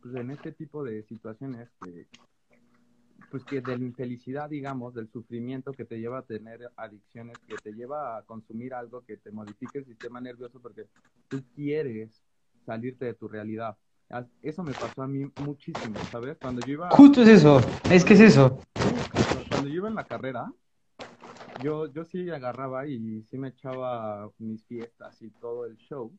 pues, 0.00 0.14
en 0.14 0.30
este 0.30 0.52
tipo 0.52 0.84
de 0.84 1.02
situaciones 1.02 1.68
que, 1.82 2.06
pues 3.30 3.44
que 3.44 3.60
de 3.60 3.76
la 3.76 3.84
infelicidad, 3.84 4.48
digamos, 4.48 4.94
del 4.94 5.10
sufrimiento 5.10 5.72
que 5.72 5.84
te 5.84 5.98
lleva 5.98 6.18
a 6.18 6.22
tener 6.22 6.70
adicciones, 6.76 7.36
que 7.46 7.56
te 7.56 7.72
lleva 7.72 8.16
a 8.16 8.22
consumir 8.22 8.72
algo 8.74 9.04
que 9.04 9.16
te 9.16 9.30
modifique 9.30 9.78
el 9.78 9.84
sistema 9.84 10.20
nervioso 10.20 10.60
porque 10.60 10.86
tú 11.28 11.42
quieres 11.54 12.22
salirte 12.64 13.04
de 13.06 13.14
tu 13.14 13.28
realidad. 13.28 13.76
Eso 14.42 14.62
me 14.62 14.72
pasó 14.72 15.02
a 15.02 15.08
mí 15.08 15.28
muchísimo, 15.44 15.98
¿sabes? 16.10 16.36
Cuando 16.40 16.60
yo 16.64 16.74
iba... 16.74 16.90
Justo 16.90 17.22
es 17.22 17.28
eso, 17.28 17.60
es 17.90 18.04
que 18.04 18.14
es 18.14 18.20
eso. 18.20 18.60
Cuando 19.48 19.68
yo 19.68 19.74
iba 19.74 19.88
en 19.88 19.96
la 19.96 20.04
carrera, 20.04 20.52
yo, 21.62 21.92
yo 21.92 22.04
sí 22.04 22.30
agarraba 22.30 22.86
y 22.86 23.22
sí 23.22 23.36
me 23.38 23.48
echaba 23.48 24.30
mis 24.38 24.64
fiestas 24.64 25.20
y 25.22 25.30
todo 25.30 25.66
el 25.66 25.76
show, 25.76 26.12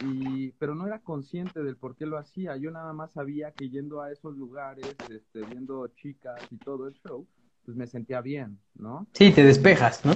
y, 0.00 0.50
pero 0.52 0.74
no 0.74 0.86
era 0.86 0.98
consciente 0.98 1.62
del 1.62 1.76
por 1.76 1.96
qué 1.96 2.04
lo 2.04 2.18
hacía. 2.18 2.56
Yo 2.56 2.70
nada 2.70 2.92
más 2.92 3.12
sabía 3.12 3.52
que 3.52 3.70
yendo 3.70 4.02
a 4.02 4.10
esos 4.10 4.36
lugares, 4.36 4.94
este, 5.08 5.42
viendo 5.42 5.86
chicas 5.88 6.40
y 6.50 6.56
todo 6.56 6.88
el 6.88 6.94
show, 6.94 7.26
pues 7.64 7.76
me 7.76 7.86
sentía 7.86 8.20
bien, 8.20 8.58
¿no? 8.74 9.06
Sí, 9.12 9.32
te 9.32 9.44
despejas, 9.44 10.04
¿no? 10.04 10.12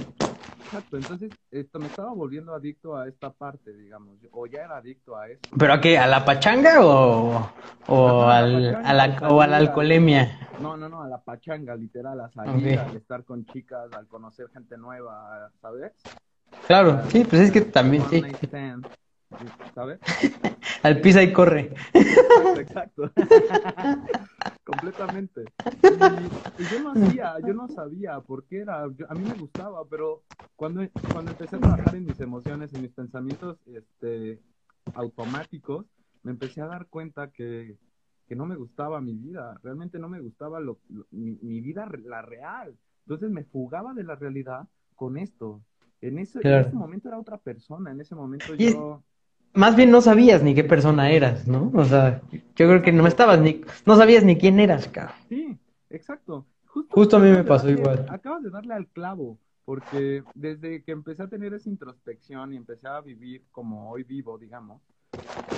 Exacto, 0.71 0.97
entonces 0.97 1.31
esto 1.49 1.79
me 1.79 1.87
estaba 1.87 2.13
volviendo 2.13 2.53
adicto 2.53 2.95
a 2.95 3.07
esta 3.07 3.31
parte, 3.31 3.73
digamos, 3.73 4.19
o 4.31 4.45
ya 4.45 4.65
era 4.65 4.77
adicto 4.77 5.17
a 5.17 5.27
eso. 5.27 5.41
¿Pero 5.57 5.73
a 5.73 5.81
qué? 5.81 5.97
¿A 5.97 6.05
la 6.05 6.23
pachanga 6.23 6.85
o, 6.85 7.51
o, 7.87 8.21
al, 8.21 8.75
a, 8.75 8.93
la, 8.93 9.17
o 9.27 9.41
a 9.41 9.47
la 9.47 9.57
alcoholemia? 9.57 10.47
No, 10.61 10.77
no, 10.77 10.87
no, 10.87 11.01
a 11.01 11.07
la 11.07 11.17
pachanga, 11.17 11.75
literal, 11.75 12.21
a 12.21 12.29
salir, 12.29 12.77
al 12.77 12.95
estar 12.95 13.23
con 13.23 13.47
chicas, 13.47 13.91
al 13.93 14.05
conocer 14.05 14.47
gente 14.53 14.77
nueva, 14.77 15.49
¿sabes? 15.59 15.91
Claro, 16.67 17.01
sí, 17.09 17.25
pues 17.27 17.41
es 17.41 17.51
que 17.51 17.61
también, 17.61 18.03
sí. 18.11 18.21
¿sabes? 19.73 19.99
Al 20.83 21.01
pisa 21.01 21.23
y 21.23 21.33
corre. 21.33 21.73
Exacto. 22.57 23.11
Completamente. 24.69 25.45
Y, 26.59 26.63
yo 26.63 26.79
no 26.81 26.91
hacía, 26.91 27.35
yo 27.39 27.53
no 27.53 27.67
sabía 27.69 28.19
por 28.19 28.45
qué 28.45 28.59
era, 28.59 28.83
a 28.83 29.13
mí 29.13 29.25
me 29.25 29.33
gustaba, 29.35 29.85
pero 29.89 30.23
cuando, 30.55 30.81
cuando 31.11 31.31
empecé 31.31 31.55
a 31.55 31.59
trabajar 31.59 31.95
en 31.95 32.05
mis 32.05 32.19
emociones, 32.19 32.73
en 32.73 32.81
mis 32.81 32.91
pensamientos 32.91 33.57
este, 33.67 34.39
automáticos, 34.93 35.85
me 36.23 36.31
empecé 36.31 36.61
a 36.61 36.67
dar 36.67 36.87
cuenta 36.87 37.31
que, 37.31 37.77
que 38.27 38.35
no 38.35 38.45
me 38.45 38.55
gustaba 38.55 38.99
mi 39.01 39.13
vida, 39.15 39.57
realmente 39.63 39.99
no 39.99 40.09
me 40.09 40.19
gustaba 40.19 40.59
lo, 40.59 40.79
mi, 41.11 41.61
vida, 41.61 41.89
la 42.05 42.21
real. 42.21 42.75
Entonces 43.05 43.31
me 43.31 43.45
fugaba 43.45 43.93
de 43.93 44.03
la 44.03 44.15
realidad 44.15 44.67
con 44.95 45.17
esto. 45.17 45.61
En 46.01 46.19
ese, 46.19 46.39
en 46.43 46.59
ese 46.59 46.75
momento 46.75 47.07
era 47.07 47.19
otra 47.19 47.37
persona, 47.37 47.91
en 47.91 48.01
ese 48.01 48.15
momento 48.15 48.55
yo 48.55 49.03
más 49.53 49.75
bien 49.75 49.91
no 49.91 50.01
sabías 50.01 50.43
ni 50.43 50.53
qué 50.55 50.63
persona 50.63 51.11
eras, 51.11 51.47
¿no? 51.47 51.71
O 51.73 51.85
sea, 51.85 52.21
yo 52.31 52.67
creo 52.67 52.81
que 52.81 52.91
no 52.91 53.07
estabas 53.07 53.39
ni, 53.39 53.61
no 53.85 53.95
sabías 53.95 54.23
ni 54.23 54.37
quién 54.37 54.59
eras, 54.59 54.87
cabrón. 54.87 55.15
Sí, 55.29 55.57
exacto. 55.89 56.45
Justo, 56.65 57.17
a 57.17 57.19
mí 57.19 57.29
me 57.29 57.43
pasó 57.43 57.69
igual. 57.69 58.05
Acabas 58.09 58.43
de 58.43 58.49
darle 58.49 58.73
al 58.73 58.87
clavo, 58.87 59.37
porque 59.65 60.23
desde 60.35 60.83
que 60.83 60.91
empecé 60.91 61.23
a 61.23 61.27
tener 61.27 61.53
esa 61.53 61.69
introspección 61.69 62.53
y 62.53 62.57
empecé 62.57 62.87
a 62.87 63.01
vivir 63.01 63.43
como 63.51 63.89
hoy 63.89 64.03
vivo, 64.03 64.37
digamos, 64.37 64.81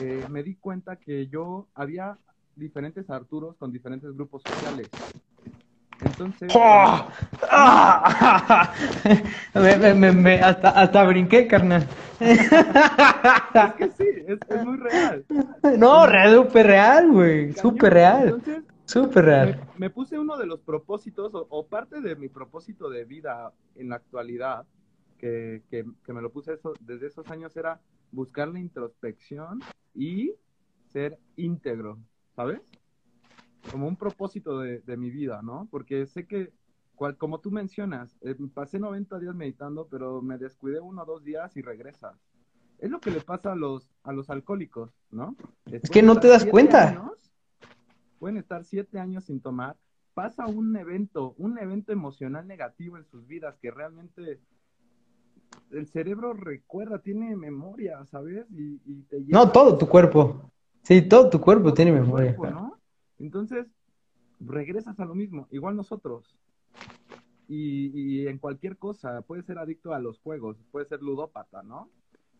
eh, 0.01 0.25
me 0.29 0.43
di 0.43 0.55
cuenta 0.55 0.95
que 0.95 1.27
yo 1.27 1.67
había 1.75 2.17
diferentes 2.55 3.09
Arturos 3.09 3.55
con 3.57 3.71
diferentes 3.71 4.13
grupos 4.13 4.41
sociales. 4.43 4.89
Entonces, 6.03 6.49
¡Oh! 6.55 7.07
¡Ah! 7.49 8.73
me, 9.53 9.77
me, 9.77 9.93
me, 9.93 10.11
me- 10.11 10.41
hasta, 10.41 10.69
hasta 10.69 11.03
brinqué, 11.03 11.47
carnal. 11.47 11.87
es 12.19 13.73
que 13.77 13.89
sí, 13.91 14.05
es, 14.27 14.39
es 14.49 14.63
muy 14.63 14.77
real. 14.77 15.25
No, 15.77 16.05
real, 16.07 16.33
súper 16.35 16.67
real, 16.67 17.11
güey. 17.11 17.53
Súper 17.53 17.93
real. 17.93 18.23
Entonces, 18.25 18.63
Súper 18.85 19.25
real. 19.25 19.59
me 19.77 19.89
puse 19.89 20.19
uno 20.19 20.37
de 20.37 20.45
los 20.45 20.59
propósitos, 20.61 21.33
o, 21.33 21.47
o 21.49 21.67
parte 21.67 22.01
de 22.01 22.15
mi 22.15 22.29
propósito 22.29 22.89
de 22.89 23.05
vida 23.05 23.53
en 23.75 23.89
la 23.89 23.95
actualidad, 23.95 24.65
que, 25.17 25.63
que, 25.69 25.85
que 26.05 26.13
me 26.13 26.21
lo 26.21 26.31
puse 26.31 26.53
eso, 26.53 26.73
desde 26.81 27.07
esos 27.07 27.29
años, 27.29 27.55
era 27.55 27.79
buscar 28.11 28.47
la 28.49 28.59
introspección 28.59 29.59
y 29.93 30.33
ser 30.87 31.17
íntegro, 31.37 31.97
¿sabes? 32.35 32.59
Como 33.69 33.87
un 33.87 33.95
propósito 33.95 34.59
de, 34.59 34.79
de 34.81 34.97
mi 34.97 35.09
vida, 35.11 35.41
¿no? 35.43 35.67
Porque 35.69 36.07
sé 36.07 36.25
que, 36.25 36.51
cual- 36.95 37.17
como 37.17 37.39
tú 37.39 37.51
mencionas, 37.51 38.17
eh, 38.21 38.35
pasé 38.53 38.79
90 38.79 39.19
días 39.19 39.35
meditando, 39.35 39.87
pero 39.89 40.21
me 40.21 40.37
descuidé 40.37 40.79
uno 40.79 41.03
o 41.03 41.05
dos 41.05 41.23
días 41.23 41.55
y 41.57 41.61
regresas. 41.61 42.15
Es 42.79 42.89
lo 42.89 42.99
que 42.99 43.11
le 43.11 43.21
pasa 43.21 43.51
a 43.51 43.55
los, 43.55 43.87
a 44.03 44.11
los 44.13 44.29
alcohólicos, 44.29 44.91
¿no? 45.11 45.35
Es 45.71 45.89
que 45.89 46.01
no 46.01 46.19
te 46.19 46.27
das 46.27 46.45
cuenta. 46.45 47.13
pueden 48.19 48.37
estar 48.37 48.63
siete 48.63 48.99
años 48.99 49.25
sin 49.25 49.41
tomar, 49.41 49.77
pasa 50.13 50.45
un 50.47 50.75
evento, 50.77 51.33
un 51.37 51.57
evento 51.57 51.91
emocional 51.91 52.47
negativo 52.47 52.97
en 52.97 53.05
sus 53.05 53.25
vidas 53.27 53.57
que 53.61 53.71
realmente 53.71 54.39
el 55.71 55.87
cerebro 55.87 56.33
recuerda, 56.33 56.99
tiene 56.99 57.35
memoria, 57.35 58.05
¿sabes? 58.05 58.45
Y, 58.51 58.81
y 58.85 59.03
te 59.09 59.19
No, 59.27 59.49
todo 59.51 59.77
tu 59.77 59.87
cuerpo. 59.87 60.51
Sí, 60.83 61.01
todo 61.03 61.29
tu 61.29 61.39
cuerpo 61.39 61.65
todo 61.65 61.75
tiene 61.75 61.91
tu 61.91 62.01
memoria. 62.01 62.33
cuerpo, 62.33 62.47
¿no? 62.47 62.80
Entonces, 63.21 63.67
regresas 64.39 64.99
a 64.99 65.05
lo 65.05 65.15
mismo, 65.15 65.47
igual 65.51 65.75
nosotros. 65.75 66.37
Y, 67.47 67.91
y 67.93 68.27
en 68.27 68.39
cualquier 68.39 68.77
cosa, 68.77 69.21
puedes 69.21 69.45
ser 69.45 69.59
adicto 69.59 69.93
a 69.93 69.99
los 69.99 70.19
juegos, 70.19 70.57
puedes 70.71 70.89
ser 70.89 71.01
ludópata, 71.01 71.63
¿no? 71.63 71.89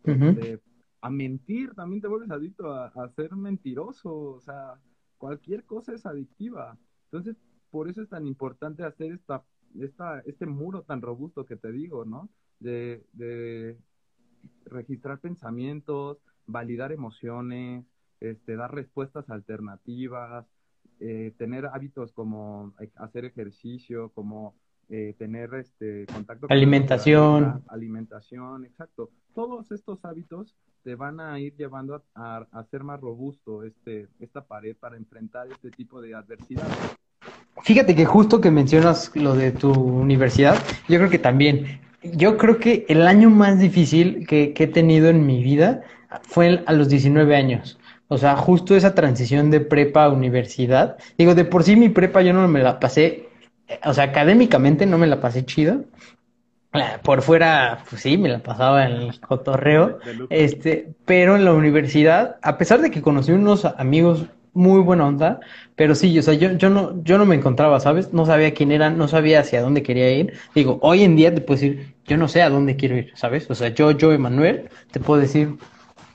Este, 0.04 0.60
a 1.02 1.10
mentir, 1.10 1.74
también 1.76 2.02
te 2.02 2.08
vuelves 2.08 2.32
adicto 2.32 2.72
a, 2.72 2.88
a 2.88 3.10
ser 3.10 3.36
mentiroso, 3.36 4.14
o 4.14 4.40
sea, 4.40 4.80
cualquier 5.18 5.66
cosa 5.66 5.94
es 5.94 6.06
adictiva. 6.06 6.78
Entonces, 7.06 7.36
por 7.70 7.90
eso 7.90 8.02
es 8.02 8.10
tan 8.10 8.26
importante 8.26 8.84
hacer 8.84 9.12
esta, 9.12 9.44
esta, 9.80 10.20
este 10.22 10.46
muro 10.46 10.84
tan 10.84 11.02
robusto 11.02 11.46
que 11.46 11.58
te 11.58 11.72
digo, 11.72 12.06
¿no? 12.06 12.30
De, 12.60 13.06
de 13.14 13.78
registrar 14.66 15.20
pensamientos, 15.20 16.18
validar 16.48 16.92
emociones, 16.92 17.86
este, 18.20 18.56
dar 18.56 18.74
respuestas 18.74 19.30
alternativas, 19.30 20.46
eh, 21.00 21.34
tener 21.38 21.66
hábitos 21.66 22.12
como 22.12 22.74
eh, 22.80 22.90
hacer 22.96 23.26
ejercicio, 23.26 24.12
como 24.14 24.54
eh, 24.90 25.16
tener 25.18 25.54
este 25.56 26.06
contacto 26.06 26.48
con 26.48 26.56
la 26.56 26.62
Alimentación. 26.62 27.64
alimentación, 27.70 28.66
exacto. 28.66 29.10
Todos 29.34 29.72
estos 29.72 30.04
hábitos 30.06 30.56
te 30.84 30.96
van 30.96 31.20
a 31.20 31.40
ir 31.40 31.56
llevando 31.56 32.04
a, 32.14 32.46
a, 32.52 32.64
ser 32.66 32.84
más 32.84 33.00
robusto 33.00 33.64
este, 33.64 34.10
esta 34.20 34.46
pared 34.46 34.76
para 34.76 34.98
enfrentar 34.98 35.48
este 35.52 35.72
tipo 35.72 36.02
de 36.02 36.14
adversidades. 36.14 36.78
Fíjate 37.64 37.96
que 37.96 38.06
justo 38.06 38.42
que 38.42 38.52
mencionas 38.52 39.12
lo 39.16 39.34
de 39.34 39.52
tu 39.52 39.72
universidad, 39.72 40.56
yo 40.88 40.98
creo 40.98 41.10
que 41.10 41.20
también, 41.20 41.80
yo 42.04 42.38
creo 42.38 42.58
que 42.58 42.86
el 42.90 43.08
año 43.08 43.30
más 43.30 43.60
difícil 43.60 44.28
que, 44.28 44.54
que 44.54 44.66
he 44.66 44.68
tenido 44.68 45.10
en 45.10 45.26
mi 45.26 45.44
vida 45.44 45.84
fue 46.24 46.64
a 46.66 46.74
los 46.74 46.90
19 46.90 47.36
años. 47.36 47.80
O 48.14 48.18
sea, 48.18 48.36
justo 48.36 48.76
esa 48.76 48.94
transición 48.94 49.52
de 49.52 49.62
prepa 49.62 50.04
a 50.06 50.10
universidad. 50.10 50.98
Digo, 51.18 51.34
de 51.36 51.46
por 51.46 51.64
sí 51.64 51.76
mi 51.78 51.90
prepa 51.90 52.22
yo 52.22 52.34
no 52.34 52.46
me 52.48 52.62
la 52.62 52.80
pasé, 52.80 53.30
eh, 53.70 53.80
o 53.86 53.94
sea, 53.94 54.06
académicamente 54.06 54.86
no 54.86 54.98
me 54.98 55.08
la 55.08 55.22
pasé 55.22 55.46
chido. 55.46 55.86
Eh, 56.74 56.80
Por 57.04 57.22
fuera, 57.22 57.84
pues 57.90 58.02
sí, 58.02 58.18
me 58.18 58.30
la 58.30 58.40
pasaba 58.40 58.86
en 58.86 58.94
el 58.94 59.20
cotorreo. 59.20 60.00
De- 60.00 60.06
de 60.06 60.14
lujo. 60.16 60.28
Este, 60.30 60.94
pero 61.06 61.36
en 61.36 61.46
la 61.46 61.54
universidad, 61.54 62.38
a 62.42 62.58
pesar 62.58 62.82
de 62.82 62.92
que 62.92 63.02
conocí 63.02 63.32
unos 63.32 63.66
amigos 63.66 64.26
muy 64.54 64.82
buena 64.82 65.08
onda, 65.08 65.40
pero 65.76 65.96
sí, 65.96 66.18
o 66.20 66.22
sea, 66.24 66.34
yo, 66.34 66.52
yo 66.54 66.70
no, 66.70 67.02
yo 67.04 67.18
no 67.18 67.26
me 67.26 67.36
encontraba, 67.36 67.80
¿sabes? 67.80 68.14
No 68.14 68.26
sabía 68.26 68.54
quién 68.54 68.72
eran, 68.72 68.98
no 68.98 69.08
sabía 69.08 69.40
hacia 69.42 69.62
dónde 69.62 69.84
quería 69.84 70.12
ir. 70.14 70.34
Digo, 70.56 70.80
hoy 70.82 71.04
en 71.04 71.16
día 71.16 71.34
te 71.34 71.42
puedo 71.42 71.60
decir, 71.62 71.96
yo 72.06 72.18
no 72.18 72.28
sé 72.28 72.42
a 72.42 72.50
dónde 72.50 72.76
quiero 72.76 72.98
ir, 72.98 73.12
¿sabes? 73.16 73.50
O 73.50 73.56
sea, 73.56 73.70
yo, 73.70 73.92
yo, 73.92 74.12
Emanuel, 74.14 74.70
te 74.92 75.00
puedo 75.00 75.22
decir, 75.22 75.56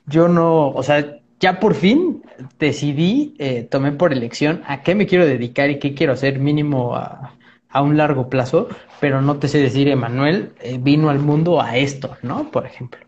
yo 0.06 0.28
no, 0.28 0.68
o 0.70 0.82
sea, 0.82 1.18
ya 1.40 1.60
por 1.60 1.74
fin 1.74 2.22
decidí, 2.58 3.34
eh, 3.38 3.64
tomé 3.64 3.92
por 3.92 4.12
elección 4.12 4.62
a 4.66 4.82
qué 4.82 4.94
me 4.94 5.06
quiero 5.06 5.26
dedicar 5.26 5.70
y 5.70 5.78
qué 5.78 5.94
quiero 5.94 6.12
hacer 6.14 6.38
mínimo 6.38 6.96
a, 6.96 7.34
a 7.68 7.82
un 7.82 7.96
largo 7.96 8.28
plazo, 8.30 8.68
pero 9.00 9.20
no 9.22 9.38
te 9.38 9.48
sé 9.48 9.58
decir, 9.58 9.88
Emanuel, 9.88 10.52
eh, 10.60 10.78
vino 10.80 11.10
al 11.10 11.18
mundo 11.20 11.60
a 11.60 11.76
esto, 11.76 12.16
¿no? 12.22 12.50
Por 12.50 12.66
ejemplo. 12.66 13.00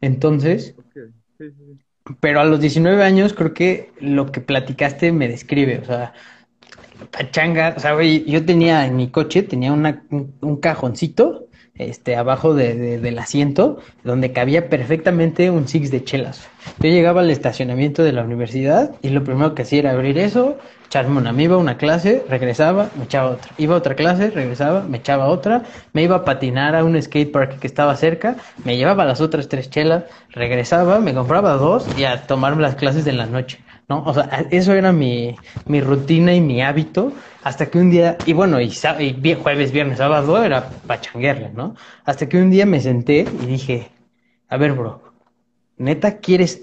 Entonces, 0.00 0.76
Ok, 0.76 0.92
sí, 0.94 1.00
sí, 1.38 1.50
sí. 1.56 1.80
pero 2.20 2.40
a 2.40 2.44
los 2.44 2.60
19 2.60 3.02
años 3.04 3.34
creo 3.34 3.54
que 3.54 3.92
lo 4.00 4.26
que 4.32 4.40
platicaste 4.40 5.12
me 5.12 5.28
describe, 5.28 5.78
o 5.78 5.84
sea, 5.84 6.12
pachanga, 7.12 7.74
o 7.76 7.80
sea, 7.80 7.94
güey, 7.94 8.24
yo 8.30 8.44
tenía 8.46 8.86
en 8.86 8.96
mi 8.96 9.10
coche, 9.10 9.42
tenía 9.42 9.72
una, 9.72 10.04
un, 10.10 10.36
un 10.40 10.56
cajoncito, 10.58 11.48
este, 11.88 12.16
abajo 12.16 12.54
de, 12.54 12.74
de- 12.74 12.98
del 12.98 13.18
asiento, 13.18 13.78
donde 14.04 14.32
cabía 14.32 14.68
perfectamente 14.68 15.50
un 15.50 15.68
six 15.68 15.90
de 15.90 16.04
chelas. 16.04 16.46
Yo 16.78 16.88
llegaba 16.90 17.20
al 17.22 17.30
estacionamiento 17.30 18.02
de 18.02 18.12
la 18.12 18.22
universidad 18.22 18.90
y 19.02 19.08
lo 19.10 19.24
primero 19.24 19.54
que 19.54 19.62
hacía 19.62 19.80
era 19.80 19.92
abrir 19.92 20.18
eso, 20.18 20.56
echarme 20.86 21.18
una, 21.18 21.32
me 21.32 21.44
iba 21.44 21.54
a 21.54 21.58
una 21.58 21.76
clase, 21.78 22.24
regresaba, 22.28 22.90
me 22.98 23.04
echaba 23.04 23.30
otra, 23.30 23.52
iba 23.58 23.74
a 23.74 23.78
otra 23.78 23.94
clase, 23.94 24.30
regresaba, 24.30 24.82
me 24.82 24.98
echaba 24.98 25.28
otra, 25.28 25.62
me 25.92 26.02
iba 26.02 26.16
a 26.16 26.24
patinar 26.24 26.74
a 26.74 26.84
un 26.84 27.00
skate 27.00 27.30
park 27.32 27.58
que 27.60 27.66
estaba 27.66 27.96
cerca, 27.96 28.36
me 28.64 28.76
llevaba 28.76 29.04
las 29.04 29.20
otras 29.20 29.48
tres 29.48 29.70
chelas, 29.70 30.04
regresaba, 30.30 30.98
me 31.00 31.14
compraba 31.14 31.52
dos 31.54 31.86
y 31.96 32.04
a 32.04 32.26
tomarme 32.26 32.62
las 32.62 32.74
clases 32.74 33.04
de 33.04 33.12
la 33.12 33.26
noche, 33.26 33.58
¿no? 33.90 34.04
O 34.04 34.14
sea, 34.14 34.46
eso 34.50 34.72
era 34.72 34.92
mi, 34.92 35.34
mi 35.66 35.80
rutina 35.80 36.32
y 36.32 36.40
mi 36.40 36.62
hábito, 36.62 37.12
hasta 37.42 37.66
que 37.66 37.78
un 37.78 37.90
día, 37.90 38.16
y 38.24 38.32
bueno, 38.32 38.60
y, 38.60 38.72
y 39.00 39.34
jueves, 39.34 39.72
viernes, 39.72 39.98
sábado 39.98 40.42
era 40.42 40.70
pachanguerle, 40.86 41.50
¿no? 41.54 41.74
Hasta 42.04 42.28
que 42.28 42.40
un 42.40 42.50
día 42.50 42.64
me 42.64 42.80
senté 42.80 43.26
y 43.42 43.46
dije, 43.46 43.90
a 44.48 44.56
ver, 44.56 44.72
bro, 44.72 45.02
¿neta 45.76 46.18
quieres 46.18 46.62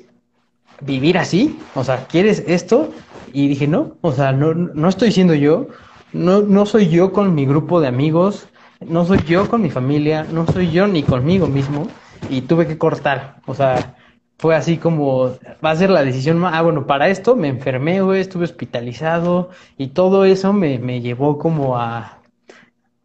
vivir 0.82 1.18
así? 1.18 1.60
O 1.76 1.84
sea, 1.84 2.06
¿quieres 2.08 2.44
esto? 2.48 2.94
Y 3.34 3.50
dije, 3.50 3.68
no, 3.68 3.98
o 4.02 4.14
sea, 4.14 4.32
no, 4.32 4.54
no 4.54 4.88
estoy 4.88 5.12
siendo 5.12 5.36
yo, 5.36 5.68
no, 6.14 6.42
no 6.42 6.66
soy 6.66 6.88
yo 6.88 7.12
con 7.12 7.36
mi 7.36 7.46
grupo 7.46 7.82
de 7.82 7.88
amigos, 7.88 8.48
no 8.80 9.06
soy 9.06 9.20
yo 9.26 9.50
con 9.50 9.62
mi 9.62 9.70
familia, 9.70 10.26
no 10.32 10.48
soy 10.48 10.72
yo 10.72 10.88
ni 10.88 11.04
conmigo 11.04 11.48
mismo, 11.48 11.88
y 12.30 12.42
tuve 12.42 12.68
que 12.68 12.78
cortar, 12.78 13.42
o 13.46 13.54
sea, 13.54 13.96
fue 14.38 14.56
así 14.56 14.78
como, 14.78 15.36
va 15.66 15.72
a 15.72 15.76
ser 15.76 15.90
la 15.90 16.04
decisión 16.04 16.38
más, 16.38 16.54
ah, 16.56 16.62
bueno, 16.62 16.86
para 16.86 17.10
esto 17.10 17.36
me 17.36 17.48
enfermé, 17.48 18.02
güey, 18.02 18.22
estuve 18.22 18.46
hospitalizado, 18.46 19.50
y 19.78 19.88
todo 19.88 20.26
eso 20.26 20.54
me, 20.54 20.78
me 20.78 21.02
llevó 21.02 21.38
como 21.40 21.78
a, 21.78 22.20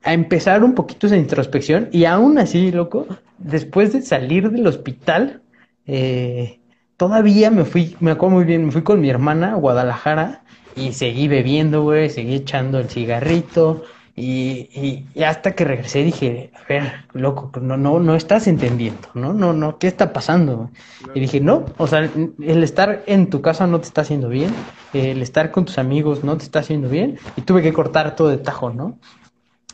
a 0.02 0.12
empezar 0.12 0.62
un 0.62 0.74
poquito 0.74 1.06
esa 1.06 1.16
introspección, 1.16 1.88
y 1.90 2.04
aún 2.04 2.38
así, 2.38 2.70
loco, 2.70 3.06
después 3.38 3.92
de 3.92 4.02
salir 4.02 4.50
del 4.50 4.66
hospital, 4.66 5.40
eh, 5.86 6.60
todavía 6.96 7.50
me 7.50 7.64
fui, 7.64 7.96
me 8.00 8.10
acuerdo 8.12 8.36
muy 8.36 8.44
bien, 8.44 8.66
me 8.66 8.72
fui 8.72 8.82
con 8.82 9.00
mi 9.00 9.08
hermana 9.08 9.52
a 9.52 9.56
Guadalajara 9.56 10.44
y 10.76 10.92
seguí 10.92 11.28
bebiendo, 11.28 11.82
güey, 11.82 12.10
seguí 12.10 12.36
echando 12.36 12.78
el 12.78 12.88
cigarrito 12.88 13.84
y, 14.14 15.06
y, 15.14 15.22
hasta 15.22 15.52
que 15.52 15.64
regresé 15.64 16.04
dije, 16.04 16.50
a 16.54 16.68
ver, 16.68 16.92
loco, 17.14 17.50
no, 17.60 17.76
no, 17.78 17.98
no 17.98 18.14
estás 18.14 18.46
entendiendo, 18.46 19.08
¿no? 19.14 19.32
No, 19.32 19.52
no, 19.54 19.78
¿qué 19.78 19.86
está 19.86 20.12
pasando? 20.12 20.70
Y 21.14 21.20
dije, 21.20 21.40
no, 21.40 21.64
o 21.78 21.86
sea, 21.86 22.00
el 22.40 22.62
estar 22.62 23.02
en 23.06 23.30
tu 23.30 23.40
casa 23.40 23.66
no 23.66 23.80
te 23.80 23.86
está 23.86 24.02
haciendo 24.02 24.28
bien, 24.28 24.50
el 24.92 25.22
estar 25.22 25.50
con 25.50 25.64
tus 25.64 25.78
amigos 25.78 26.24
no 26.24 26.36
te 26.36 26.44
está 26.44 26.58
haciendo 26.58 26.88
bien 26.90 27.18
y 27.36 27.42
tuve 27.42 27.62
que 27.62 27.72
cortar 27.72 28.14
todo 28.14 28.28
de 28.28 28.36
tajo, 28.38 28.70
¿no? 28.70 28.98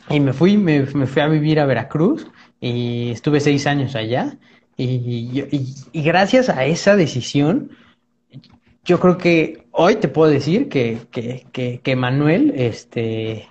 Y 0.09 0.19
me 0.21 0.33
fui, 0.33 0.57
me, 0.57 0.81
me 0.81 1.05
fui 1.05 1.21
a 1.21 1.27
vivir 1.27 1.59
a 1.59 1.65
Veracruz 1.65 2.27
y 2.61 3.11
estuve 3.11 3.39
seis 3.41 3.67
años 3.67 3.95
allá. 3.95 4.37
Y, 4.77 4.85
y- 4.85 5.75
y 5.91 6.01
gracias 6.03 6.47
a 6.47 6.63
esa 6.65 6.95
decisión, 6.95 7.71
yo 8.85 8.99
creo 8.99 9.17
que 9.17 9.67
hoy 9.71 9.97
te 9.97 10.07
puedo 10.07 10.31
decir 10.31 10.69
que, 10.69 10.99
que, 11.11 11.81
que 11.83 11.95
Manuel, 11.97 12.53
este, 12.55 13.47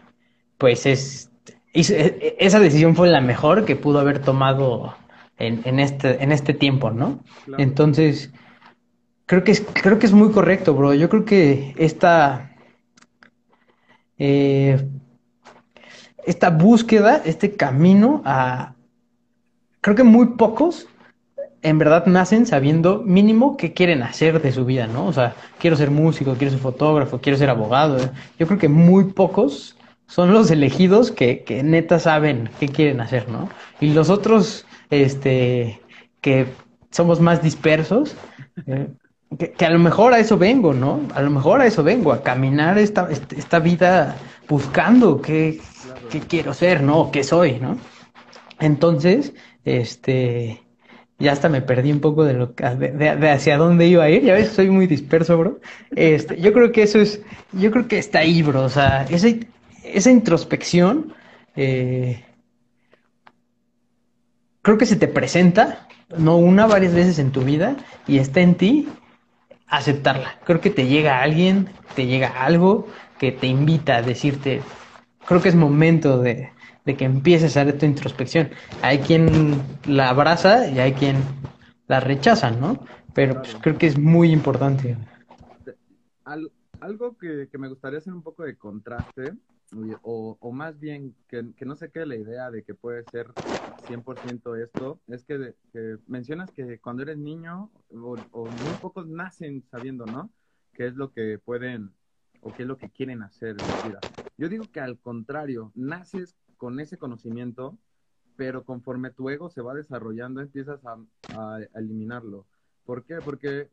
pues 0.58 0.86
es, 0.86 1.30
hizo- 1.72 1.94
e- 1.94 2.18
e- 2.20 2.36
esa 2.40 2.60
decisión 2.60 2.94
fue 2.96 3.08
la 3.08 3.20
mejor 3.20 3.64
que 3.64 3.76
pudo 3.76 4.00
haber 4.00 4.18
tomado 4.20 4.94
en, 5.38 5.62
en 5.64 5.78
este, 5.80 6.22
en 6.22 6.32
este 6.32 6.52
tiempo, 6.54 6.90
¿no? 6.90 7.20
Claro. 7.46 7.62
Entonces, 7.62 8.32
creo 9.26 9.44
que 9.44 9.52
es, 9.52 9.64
creo 9.82 9.98
que 9.98 10.06
es 10.06 10.12
muy 10.12 10.30
correcto, 10.32 10.74
bro. 10.74 10.94
Yo 10.94 11.08
creo 11.08 11.24
que 11.24 11.74
esta, 11.78 12.50
eh, 14.18 14.84
esta 16.26 16.50
búsqueda, 16.50 17.22
este 17.24 17.52
camino 17.56 18.22
a, 18.24 18.74
creo 19.80 19.96
que 19.96 20.04
muy 20.04 20.26
pocos 20.36 20.88
en 21.62 21.78
verdad 21.78 22.06
nacen 22.06 22.46
sabiendo 22.46 23.02
mínimo 23.04 23.56
qué 23.56 23.72
quieren 23.72 24.02
hacer 24.02 24.40
de 24.42 24.52
su 24.52 24.64
vida, 24.64 24.86
¿no? 24.86 25.06
O 25.06 25.12
sea, 25.12 25.34
quiero 25.58 25.76
ser 25.76 25.90
músico, 25.90 26.34
quiero 26.34 26.52
ser 26.52 26.60
fotógrafo, 26.60 27.20
quiero 27.20 27.38
ser 27.38 27.50
abogado. 27.50 27.98
Yo 28.38 28.46
creo 28.46 28.58
que 28.58 28.68
muy 28.68 29.04
pocos 29.12 29.76
son 30.08 30.32
los 30.32 30.50
elegidos 30.50 31.12
que, 31.12 31.44
que 31.44 31.62
neta 31.62 31.98
saben 31.98 32.50
qué 32.58 32.68
quieren 32.68 33.00
hacer, 33.00 33.28
¿no? 33.28 33.48
Y 33.78 33.92
los 33.92 34.08
otros, 34.08 34.66
este, 34.90 35.80
que 36.22 36.46
somos 36.90 37.20
más 37.20 37.42
dispersos, 37.42 38.16
eh, 38.66 38.88
que, 39.38 39.66
a 39.66 39.70
lo 39.70 39.78
mejor 39.78 40.14
a 40.14 40.18
eso 40.18 40.38
vengo, 40.38 40.72
¿no? 40.72 41.02
A 41.14 41.20
lo 41.20 41.30
mejor 41.30 41.60
a 41.60 41.66
eso 41.66 41.84
vengo, 41.84 42.12
a 42.12 42.22
caminar 42.22 42.78
esta, 42.78 43.08
esta 43.10 43.58
vida 43.58 44.16
buscando 44.48 45.20
qué, 45.20 45.60
qué 46.10 46.20
quiero 46.20 46.54
ser, 46.54 46.82
¿no? 46.82 47.10
¿Qué 47.12 47.22
soy, 47.22 47.60
¿no? 47.60 47.76
Entonces, 48.60 49.34
este, 49.66 50.62
ya 51.18 51.32
hasta 51.32 51.50
me 51.50 51.60
perdí 51.60 51.92
un 51.92 52.00
poco 52.00 52.24
de 52.24 52.32
lo 52.32 52.46
de, 52.46 52.92
de, 52.92 53.30
hacia 53.30 53.58
dónde 53.58 53.86
iba 53.86 54.04
a 54.04 54.10
ir, 54.10 54.22
ya 54.22 54.32
ves, 54.32 54.48
soy 54.48 54.70
muy 54.70 54.86
disperso, 54.86 55.36
bro. 55.36 55.60
Este, 55.94 56.40
yo 56.40 56.54
creo 56.54 56.72
que 56.72 56.84
eso 56.84 56.98
es, 56.98 57.20
yo 57.52 57.70
creo 57.70 57.86
que 57.88 57.98
está 57.98 58.20
ahí, 58.20 58.42
bro, 58.42 58.62
o 58.62 58.68
sea, 58.70 59.04
esa, 59.10 59.28
esa 59.82 60.10
introspección, 60.10 61.14
eh, 61.56 62.24
creo 64.62 64.78
que 64.78 64.86
se 64.86 64.96
te 64.96 65.08
presenta, 65.08 65.86
no 66.16 66.36
una, 66.36 66.66
varias 66.66 66.94
veces 66.94 67.18
en 67.18 67.32
tu 67.32 67.42
vida, 67.42 67.76
y 68.06 68.18
está 68.18 68.40
en 68.40 68.54
ti 68.54 68.88
aceptarla. 69.66 70.38
Creo 70.44 70.60
que 70.60 70.70
te 70.70 70.86
llega 70.86 71.22
alguien, 71.22 71.68
te 71.94 72.06
llega 72.06 72.44
algo 72.44 72.86
que 73.18 73.32
te 73.32 73.46
invita 73.46 73.96
a 73.96 74.02
decirte, 74.02 74.62
creo 75.26 75.42
que 75.42 75.48
es 75.48 75.54
momento 75.54 76.18
de, 76.20 76.50
de 76.88 76.96
que 76.96 77.04
empieces 77.04 77.54
a 77.56 77.62
hacer 77.62 77.78
tu 77.78 77.84
introspección. 77.84 78.48
Hay 78.80 79.00
quien 79.00 79.60
la 79.84 80.08
abraza 80.08 80.68
y 80.70 80.78
hay 80.78 80.94
quien 80.94 81.16
la 81.86 82.00
rechaza, 82.00 82.50
¿no? 82.50 82.82
Pero 83.12 83.42
pues, 83.42 83.56
creo 83.60 83.76
que 83.76 83.88
es 83.88 83.98
muy 83.98 84.30
importante. 84.30 84.96
algo 86.24 87.18
que, 87.18 87.48
me 87.58 87.68
gustaría 87.68 87.98
hacer 87.98 88.14
un 88.14 88.22
poco 88.22 88.42
de 88.44 88.56
contraste, 88.56 89.34
o, 90.02 90.52
más 90.52 90.78
bien 90.78 91.14
que, 91.28 91.42
no 91.64 91.76
se 91.76 91.90
quede 91.90 92.06
la 92.06 92.16
idea 92.16 92.50
de 92.50 92.62
que 92.62 92.74
puede 92.74 93.04
ser 93.04 93.28
100% 93.88 94.62
esto, 94.62 95.00
es 95.08 95.24
que, 95.24 95.54
mencionas 96.06 96.50
que 96.50 96.78
cuando 96.78 97.02
eres 97.02 97.18
niño, 97.18 97.70
o, 97.92 98.16
muy 98.46 98.74
pocos 98.80 99.06
nacen 99.06 99.64
sabiendo, 99.70 100.06
¿no? 100.06 100.30
¿Qué 100.72 100.86
es 100.86 100.94
lo 100.94 101.12
que 101.12 101.38
pueden 101.38 101.92
o 102.40 102.52
qué 102.52 102.62
es 102.62 102.68
lo 102.68 102.78
que 102.78 102.90
quieren 102.90 103.22
hacer 103.22 103.50
en 103.50 103.68
la 103.68 103.88
vida? 103.88 104.00
Yo 104.36 104.48
digo 104.48 104.64
que 104.72 104.80
al 104.80 104.98
contrario, 104.98 105.72
naces 105.74 106.36
con 106.56 106.80
ese 106.80 106.96
conocimiento, 106.96 107.78
pero 108.36 108.64
conforme 108.64 109.10
tu 109.10 109.28
ego 109.30 109.50
se 109.50 109.62
va 109.62 109.74
desarrollando, 109.74 110.40
empiezas 110.40 110.80
a, 110.84 110.96
eliminarlo. 111.74 112.46
¿Por 112.84 113.04
qué? 113.04 113.16
Porque 113.16 113.68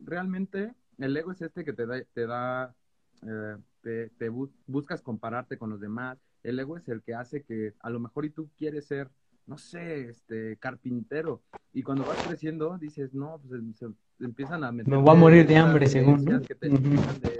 realmente 0.00 0.74
el 0.98 1.16
ego 1.16 1.32
es 1.32 1.42
este 1.42 1.64
que 1.64 1.72
te 1.72 1.86
da, 1.86 2.02
te 2.14 2.26
da, 2.26 2.74
eh, 3.22 3.56
te, 4.18 4.28
buscas 4.66 5.02
compararte 5.02 5.58
con 5.58 5.70
los 5.70 5.80
demás. 5.80 6.18
El 6.42 6.58
ego 6.58 6.76
es 6.76 6.88
el 6.88 7.02
que 7.02 7.14
hace 7.14 7.42
que 7.42 7.74
a 7.80 7.90
lo 7.90 8.00
mejor 8.00 8.24
y 8.24 8.30
tú 8.30 8.48
quieres 8.56 8.86
ser, 8.86 9.10
no 9.46 9.58
sé, 9.58 10.08
este, 10.08 10.56
carpintero. 10.56 11.42
Y 11.72 11.82
cuando 11.82 12.04
vas 12.04 12.18
creciendo 12.26 12.76
dices, 12.78 13.14
no, 13.14 13.40
pues 13.46 13.60
se, 13.76 13.86
empiezan 14.20 14.64
a 14.64 14.72
meter. 14.72 14.92
Me 14.92 15.00
voy 15.00 15.10
a 15.10 15.18
morir 15.18 15.46
de 15.46 15.56
hambre, 15.56 15.86
según. 15.86 16.24
Que 16.42 16.54
te 16.54 16.68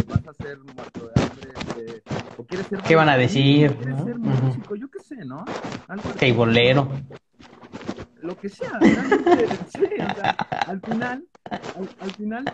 vas 0.09 0.26
a 0.26 0.34
ser 0.34 0.59
muerto 0.59 1.09
de 1.09 1.22
hambre, 1.22 1.51
este, 1.57 2.03
¿Qué 2.86 2.94
van 2.94 3.09
a 3.09 3.16
decir? 3.16 3.76
yo 4.78 4.90
qué 4.90 5.01
sé, 5.01 5.24
¿no? 5.24 5.44
bolero. 6.36 6.88
Lo 8.22 8.36
que 8.36 8.49
sea, 8.49 8.80
sí, 9.68 9.84
o 9.84 10.14
sea, 10.16 10.30
al 10.66 10.80
final, 10.80 11.24
al, 12.01 12.11
final, 12.16 12.44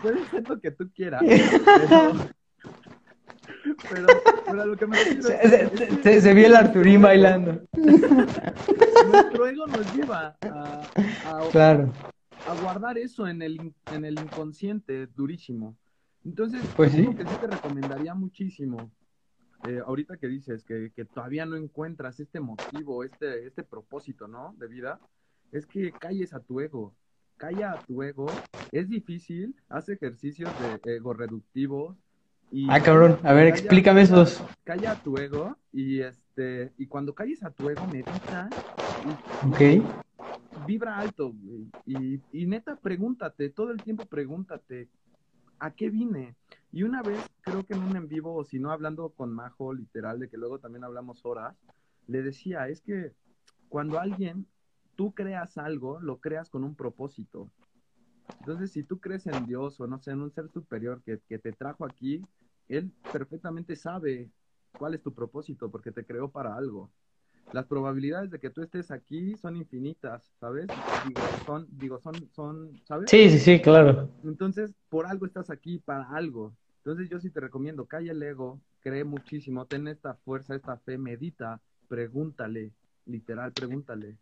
puede 0.00 0.24
ser 0.26 0.48
lo 0.48 0.58
que 0.58 0.70
tú 0.70 0.90
quieras, 0.94 1.22
pero, 1.90 2.12
pero, 3.90 4.66
lo 4.66 4.76
que 4.76 4.86
me 4.86 4.96
refiero 4.96 5.22
se, 5.22 6.20
se, 6.20 6.34
vio 6.34 6.46
el 6.46 6.56
Arturín 6.56 7.02
bailando. 7.02 7.62
Nuestro 7.74 9.46
ego 9.46 9.66
nos 9.66 9.94
lleva 9.94 10.36
a, 10.42 10.80
a, 11.26 11.48
claro. 11.50 11.92
a 12.46 12.60
guardar 12.60 12.98
eso 12.98 13.26
en 13.26 13.42
el, 13.42 13.72
en 13.92 14.04
el 14.04 14.18
inconsciente 14.18 15.06
durísimo. 15.06 15.76
Entonces, 16.24 16.62
pues 16.76 16.92
sí. 16.92 17.06
que 17.14 17.24
sí 17.24 17.34
te 17.40 17.46
recomendaría 17.46 18.14
muchísimo 18.14 18.90
eh, 19.66 19.80
ahorita 19.84 20.16
que 20.18 20.28
dices 20.28 20.62
que, 20.62 20.92
que, 20.94 21.04
todavía 21.04 21.44
no 21.44 21.56
encuentras 21.56 22.20
este 22.20 22.38
motivo, 22.38 23.02
este, 23.02 23.46
este 23.46 23.64
propósito, 23.64 24.28
¿no? 24.28 24.54
De 24.56 24.68
vida, 24.68 25.00
es 25.50 25.66
que 25.66 25.90
calles 25.90 26.32
a 26.32 26.40
tu 26.40 26.60
ego. 26.60 26.94
Calla 27.36 27.72
a 27.72 27.82
tu 27.84 28.02
ego. 28.02 28.26
Es 28.70 28.88
difícil, 28.88 29.56
haz 29.68 29.88
ejercicios 29.88 30.50
de 30.84 30.96
ego 30.96 31.12
reductivos. 31.12 31.96
Y 32.50 32.66
ah, 32.70 32.82
cabrón, 32.82 33.18
a 33.22 33.32
ver, 33.32 33.46
explícame 33.46 34.02
esos. 34.02 34.42
Calla 34.64 34.92
a 34.92 35.02
tu 35.02 35.16
ego 35.18 35.56
y 35.72 36.00
este 36.00 36.72
y 36.78 36.86
cuando 36.86 37.14
calles 37.14 37.42
a 37.42 37.50
tu 37.50 37.68
ego 37.68 37.86
medita. 37.86 38.48
Y, 39.04 39.82
Vibra 40.66 40.98
alto, 40.98 41.32
Y, 41.86 42.20
y 42.32 42.46
neta, 42.46 42.76
pregúntate, 42.76 43.48
todo 43.48 43.70
el 43.70 43.82
tiempo 43.82 44.04
pregúntate, 44.06 44.88
¿a 45.58 45.70
qué 45.70 45.88
vine? 45.88 46.34
Y 46.72 46.82
una 46.82 47.02
vez, 47.02 47.18
creo 47.40 47.64
que 47.64 47.74
en 47.74 47.82
un 47.82 47.96
en 47.96 48.08
vivo, 48.08 48.34
o 48.34 48.44
si 48.44 48.58
no 48.58 48.70
hablando 48.70 49.10
con 49.10 49.32
Majo, 49.32 49.72
literal, 49.72 50.18
de 50.18 50.28
que 50.28 50.36
luego 50.36 50.58
también 50.58 50.84
hablamos 50.84 51.24
horas, 51.24 51.56
le 52.06 52.22
decía, 52.22 52.68
es 52.68 52.80
que 52.80 53.12
cuando 53.68 53.98
alguien, 53.98 54.46
tú 54.96 55.12
creas 55.12 55.58
algo, 55.58 56.00
lo 56.00 56.18
creas 56.18 56.50
con 56.50 56.64
un 56.64 56.74
propósito. 56.74 57.50
Entonces, 58.40 58.72
si 58.72 58.82
tú 58.82 58.98
crees 58.98 59.26
en 59.26 59.46
Dios 59.46 59.80
o 59.80 59.86
no 59.86 59.98
sé, 59.98 60.12
en 60.12 60.22
un 60.22 60.32
ser 60.32 60.48
superior 60.48 61.02
que, 61.02 61.20
que 61.28 61.38
te 61.38 61.52
trajo 61.52 61.84
aquí, 61.84 62.24
Él 62.68 62.92
perfectamente 63.12 63.76
sabe 63.76 64.30
cuál 64.78 64.94
es 64.94 65.02
tu 65.02 65.12
propósito 65.12 65.70
porque 65.70 65.92
te 65.92 66.04
creó 66.04 66.30
para 66.30 66.54
algo 66.54 66.90
las 67.52 67.66
probabilidades 67.66 68.30
de 68.30 68.38
que 68.38 68.50
tú 68.50 68.62
estés 68.62 68.90
aquí 68.90 69.36
son 69.36 69.56
infinitas, 69.56 70.30
¿sabes? 70.38 70.66
Digo, 71.06 71.20
son, 71.46 71.66
digo, 71.70 72.00
son, 72.00 72.14
son, 72.34 72.80
¿sabes? 72.84 73.10
Sí, 73.10 73.30
sí, 73.30 73.38
sí, 73.38 73.60
claro. 73.60 74.10
Entonces, 74.24 74.74
por 74.88 75.06
algo 75.06 75.26
estás 75.26 75.50
aquí, 75.50 75.78
para 75.78 76.10
algo. 76.10 76.54
Entonces, 76.78 77.08
yo 77.08 77.20
sí 77.20 77.30
te 77.30 77.40
recomiendo, 77.40 77.86
calla 77.86 78.12
el 78.12 78.22
ego, 78.22 78.60
cree 78.80 79.04
muchísimo, 79.04 79.66
ten 79.66 79.88
esta 79.88 80.14
fuerza, 80.14 80.54
esta 80.54 80.76
fe, 80.78 80.98
medita, 80.98 81.60
pregúntale, 81.88 82.72
literal, 83.06 83.52
pregúntale. 83.52 84.16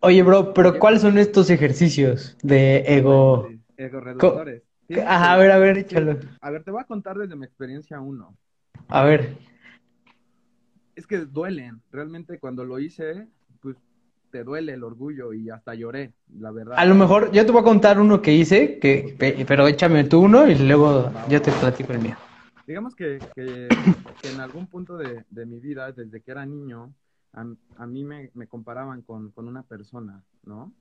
Oye, 0.00 0.22
bro, 0.22 0.52
pero 0.54 0.78
¿cuáles 0.78 1.02
son 1.02 1.18
estos 1.18 1.50
ejercicios 1.50 2.36
de 2.42 2.84
ego? 2.86 3.48
Ego 3.76 4.00
reductores. 4.00 4.62
Ajá, 5.04 5.32
a 5.32 5.36
ver, 5.36 5.50
a 5.50 5.58
ver, 5.58 5.78
échalo. 5.78 6.18
A 6.40 6.50
ver, 6.50 6.62
te 6.62 6.70
voy 6.70 6.80
a 6.80 6.84
contar 6.84 7.18
desde 7.18 7.34
mi 7.34 7.44
experiencia 7.44 8.00
uno. 8.00 8.36
A 8.88 9.02
ver 9.02 9.36
es 10.96 11.06
que 11.06 11.18
duelen. 11.18 11.80
Realmente 11.92 12.38
cuando 12.38 12.64
lo 12.64 12.78
hice, 12.78 13.28
pues 13.60 13.76
te 14.32 14.42
duele 14.42 14.72
el 14.72 14.82
orgullo 14.82 15.32
y 15.32 15.50
hasta 15.50 15.74
lloré, 15.74 16.12
la 16.40 16.50
verdad. 16.50 16.74
A 16.76 16.84
lo 16.84 16.94
mejor 16.94 17.30
yo 17.30 17.46
te 17.46 17.52
voy 17.52 17.60
a 17.60 17.64
contar 17.64 18.00
uno 18.00 18.20
que 18.20 18.32
hice, 18.32 18.78
que, 18.78 19.44
pero 19.46 19.68
échame 19.68 20.04
tú 20.04 20.22
uno 20.22 20.48
y 20.48 20.56
luego 20.56 21.12
yo 21.28 21.40
te 21.40 21.52
platico 21.52 21.92
el 21.92 22.00
mío. 22.00 22.16
Digamos 22.66 22.96
que, 22.96 23.20
que, 23.34 23.68
en 24.24 24.40
algún 24.40 24.66
punto 24.66 24.96
de, 24.96 25.24
de, 25.30 25.46
mi 25.46 25.60
vida, 25.60 25.92
desde 25.92 26.20
que 26.20 26.32
era 26.32 26.44
niño, 26.44 26.92
a, 27.36 27.86
mí 27.86 28.02
me, 28.02 28.30
me 28.34 28.46
comparaban 28.46 29.02
con, 29.02 29.30
con, 29.30 29.46
una 29.46 29.62
persona, 29.62 30.24
¿no? 30.44 30.72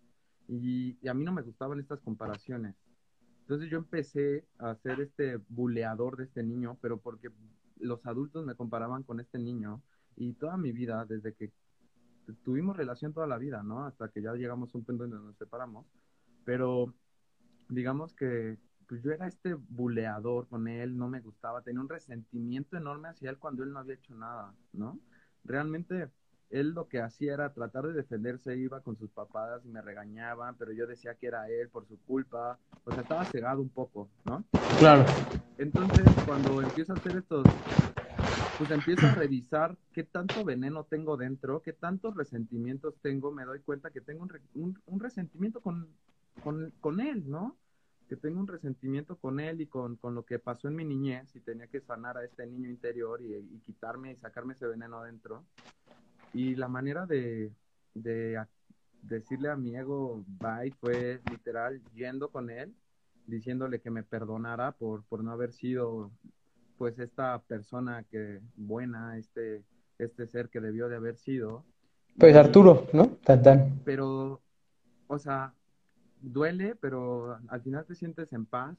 Y, 0.47 0.97
a 1.07 1.13
mí 1.13 1.25
no 1.25 1.33
me 1.33 1.41
gustaban 1.41 1.79
estas 1.79 1.99
comparaciones. 1.99 2.75
Entonces 3.41 3.69
yo 3.69 3.77
empecé 3.77 4.47
a 4.57 4.73
ser 4.75 5.01
este 5.01 5.37
buleador 5.49 6.15
de 6.15 6.23
este 6.23 6.43
niño, 6.43 6.77
pero 6.81 6.97
porque 6.97 7.29
los 7.77 8.05
adultos 8.05 8.45
me 8.45 8.55
comparaban 8.55 9.03
con 9.03 9.19
este 9.19 9.37
niño 9.37 9.81
y 10.15 10.33
toda 10.33 10.55
mi 10.55 10.71
vida, 10.71 11.05
desde 11.05 11.33
que 11.33 11.51
tuvimos 12.43 12.77
relación 12.77 13.13
toda 13.13 13.27
la 13.27 13.37
vida, 13.37 13.61
¿no? 13.61 13.85
Hasta 13.85 14.07
que 14.07 14.21
ya 14.21 14.33
llegamos 14.33 14.73
a 14.73 14.77
un 14.77 14.85
punto 14.85 15.03
donde 15.03 15.17
nos 15.17 15.37
separamos. 15.37 15.85
Pero 16.45 16.93
digamos 17.67 18.13
que 18.13 18.57
pues 18.87 19.01
yo 19.01 19.11
era 19.11 19.27
este 19.27 19.55
buleador 19.55 20.47
con 20.47 20.67
él, 20.67 20.95
no 20.95 21.09
me 21.09 21.19
gustaba, 21.19 21.63
tenía 21.63 21.81
un 21.81 21.89
resentimiento 21.89 22.77
enorme 22.77 23.09
hacia 23.09 23.31
él 23.31 23.39
cuando 23.39 23.63
él 23.63 23.73
no 23.73 23.79
había 23.79 23.95
hecho 23.95 24.13
nada, 24.15 24.53
¿no? 24.73 24.99
Realmente 25.43 26.11
él 26.49 26.69
lo 26.69 26.87
que 26.87 27.01
hacía 27.01 27.33
era 27.33 27.53
tratar 27.53 27.87
de 27.87 27.93
defenderse, 27.93 28.55
iba 28.55 28.81
con 28.81 28.97
sus 28.97 29.09
papás 29.11 29.65
y 29.65 29.69
me 29.69 29.81
regañaban, 29.81 30.55
pero 30.55 30.71
yo 30.71 30.87
decía 30.87 31.15
que 31.15 31.27
era 31.27 31.49
él 31.49 31.69
por 31.69 31.85
su 31.87 31.97
culpa, 31.99 32.57
o 32.83 32.91
sea, 32.91 33.01
estaba 33.01 33.25
cegado 33.25 33.61
un 33.61 33.69
poco, 33.69 34.09
¿no? 34.25 34.43
Claro. 34.79 35.05
Entonces, 35.57 36.05
cuando 36.25 36.61
empiezo 36.61 36.93
a 36.93 36.95
hacer 36.95 37.17
estos 37.17 37.45
pues 38.57 38.71
empiezo 38.71 39.05
a 39.07 39.15
revisar 39.15 39.77
qué 39.93 40.03
tanto 40.03 40.43
veneno 40.43 40.85
tengo 40.85 41.17
dentro, 41.17 41.61
qué 41.61 41.73
tantos 41.73 42.15
resentimientos 42.15 42.95
tengo, 43.01 43.31
me 43.31 43.43
doy 43.43 43.59
cuenta 43.59 43.91
que 43.91 44.01
tengo 44.01 44.23
un, 44.55 44.79
un, 44.85 44.99
resentimiento 44.99 45.59
con, 45.59 45.87
con, 46.41 46.71
con, 46.79 47.01
él, 47.01 47.29
¿no? 47.29 47.57
Que 48.07 48.15
tengo 48.15 48.39
un 48.39 48.47
resentimiento 48.47 49.17
con 49.17 49.39
él 49.39 49.61
y 49.61 49.67
con, 49.67 49.97
con, 49.97 50.15
lo 50.15 50.23
que 50.25 50.39
pasó 50.39 50.67
en 50.67 50.75
mi 50.75 50.85
niñez 50.85 51.35
y 51.35 51.41
tenía 51.41 51.67
que 51.67 51.81
sanar 51.81 52.17
a 52.17 52.23
este 52.23 52.45
niño 52.45 52.69
interior 52.69 53.21
y, 53.21 53.33
y 53.33 53.59
quitarme 53.65 54.13
y 54.13 54.15
sacarme 54.15 54.53
ese 54.53 54.67
veneno 54.67 54.99
adentro. 54.99 55.43
Y 56.35 56.53
la 56.55 56.67
manera 56.67 57.05
de, 57.05 57.49
de, 57.93 58.45
decirle 59.01 59.49
a 59.49 59.55
mi 59.55 59.73
ego 59.73 60.21
bye 60.27 60.69
fue 60.81 61.21
literal 61.31 61.81
yendo 61.93 62.27
con 62.27 62.49
él, 62.49 62.75
diciéndole 63.25 63.79
que 63.79 63.89
me 63.89 64.03
perdonara 64.03 64.73
por, 64.73 65.05
por 65.05 65.23
no 65.23 65.31
haber 65.31 65.53
sido 65.53 66.11
pues 66.77 66.99
esta 66.99 67.39
persona 67.39 68.03
que 68.11 68.41
buena, 68.57 69.17
este, 69.17 69.63
este 69.97 70.27
ser 70.27 70.49
que 70.49 70.59
debió 70.59 70.89
de 70.89 70.97
haber 70.97 71.15
sido. 71.15 71.63
Pues 72.19 72.35
Arturo, 72.35 72.85
¿no? 72.91 73.11
Tan, 73.23 73.41
tan. 73.41 73.81
Pero, 73.85 74.41
o 75.07 75.17
sea, 75.17 75.53
duele, 76.19 76.75
pero 76.75 77.39
al 77.47 77.61
final 77.61 77.85
te 77.85 77.95
sientes 77.95 78.33
en 78.33 78.45
paz 78.45 78.75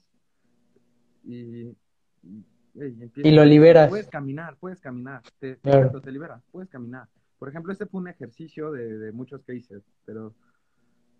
y, 1.24 1.74
y, 2.74 3.30
lo 3.30 3.46
liberas. 3.46 3.88
Puedes 3.88 4.10
caminar, 4.10 4.58
puedes 4.60 4.78
caminar, 4.78 5.22
te, 5.38 5.56
te 5.56 6.12
liberas, 6.12 6.42
puedes 6.52 6.68
caminar. 6.68 7.08
Por 7.38 7.48
ejemplo, 7.48 7.72
este 7.72 7.86
fue 7.86 8.00
un 8.00 8.08
ejercicio 8.08 8.70
de, 8.72 8.98
de 8.98 9.12
muchos 9.12 9.42
que 9.42 9.54
hice, 9.54 9.76
pero, 10.04 10.34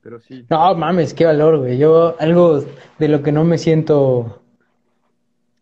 pero 0.02 0.20
sí. 0.20 0.46
No, 0.48 0.74
mames, 0.74 1.14
qué 1.14 1.26
valor, 1.26 1.58
güey. 1.58 1.78
Yo, 1.78 2.16
algo 2.18 2.64
de 2.98 3.08
lo 3.08 3.22
que 3.22 3.32
no 3.32 3.44
me 3.44 3.58
siento, 3.58 4.42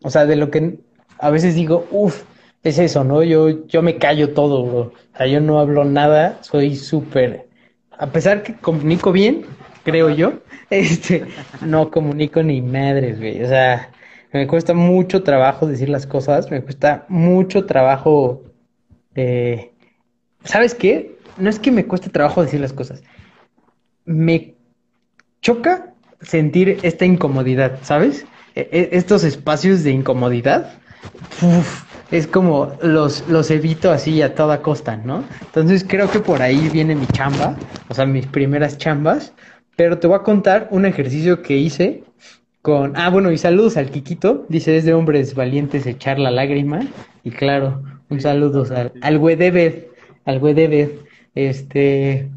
o 0.01 0.09
sea, 0.09 0.25
de 0.25 0.35
lo 0.35 0.49
que 0.51 0.79
a 1.19 1.29
veces 1.29 1.55
digo, 1.55 1.85
uff, 1.91 2.23
es 2.63 2.79
eso, 2.79 3.03
¿no? 3.03 3.21
Yo, 3.23 3.67
yo 3.67 3.81
me 3.81 3.97
callo 3.97 4.33
todo, 4.33 4.65
bro. 4.65 4.79
O 4.79 5.17
sea, 5.17 5.27
yo 5.27 5.39
no 5.39 5.59
hablo 5.59 5.83
nada, 5.85 6.41
soy 6.41 6.75
súper, 6.75 7.47
a 7.91 8.07
pesar 8.07 8.43
que 8.43 8.55
comunico 8.55 9.11
bien, 9.11 9.45
creo 9.83 10.09
yo, 10.09 10.41
este, 10.69 11.25
no 11.61 11.91
comunico 11.91 12.43
ni 12.43 12.61
madres, 12.61 13.19
güey. 13.19 13.43
O 13.43 13.47
sea, 13.47 13.91
me 14.33 14.47
cuesta 14.47 14.73
mucho 14.73 15.23
trabajo 15.23 15.67
decir 15.67 15.89
las 15.89 16.07
cosas, 16.07 16.49
me 16.51 16.61
cuesta 16.61 17.05
mucho 17.07 17.65
trabajo 17.65 18.43
eh, 19.15 19.74
¿sabes 20.45 20.73
qué? 20.73 21.17
No 21.37 21.49
es 21.49 21.59
que 21.59 21.71
me 21.71 21.85
cueste 21.85 22.09
trabajo 22.09 22.41
decir 22.41 22.59
las 22.59 22.73
cosas. 22.73 23.03
Me 24.05 24.55
choca 25.41 25.93
sentir 26.21 26.79
esta 26.83 27.05
incomodidad, 27.05 27.79
¿sabes? 27.83 28.25
E, 28.55 28.69
e, 28.71 28.89
estos 28.93 29.23
espacios 29.23 29.83
de 29.83 29.91
incomodidad. 29.91 30.73
es 32.11 32.27
como 32.27 32.73
los, 32.81 33.27
los 33.27 33.51
evito 33.51 33.91
así 33.91 34.21
a 34.21 34.35
toda 34.35 34.61
costa, 34.61 34.97
¿no? 34.97 35.23
Entonces 35.41 35.85
creo 35.87 36.09
que 36.09 36.19
por 36.19 36.41
ahí 36.41 36.69
viene 36.69 36.95
mi 36.95 37.07
chamba, 37.07 37.57
o 37.89 37.93
sea, 37.93 38.05
mis 38.05 38.25
primeras 38.25 38.77
chambas. 38.77 39.33
Pero 39.75 39.97
te 39.97 40.07
voy 40.07 40.15
a 40.15 40.23
contar 40.23 40.69
un 40.71 40.85
ejercicio 40.85 41.41
que 41.41 41.57
hice 41.57 42.03
con. 42.61 42.95
Ah, 42.95 43.09
bueno, 43.09 43.31
y 43.31 43.37
saludos 43.37 43.75
al 43.75 43.89
Kikito. 43.89 44.45
Dice: 44.47 44.77
es 44.77 44.85
de 44.85 44.93
hombres 44.93 45.35
valientes 45.35 45.85
echar 45.85 46.17
la 46.17 46.31
lágrima. 46.31 46.79
Y 47.23 47.31
claro, 47.31 47.83
un 48.09 48.21
saludo 48.21 48.65
al, 48.73 48.93
al 49.01 49.17
al 50.25 50.41
Wedebed, 50.41 50.89
este, 51.35 52.29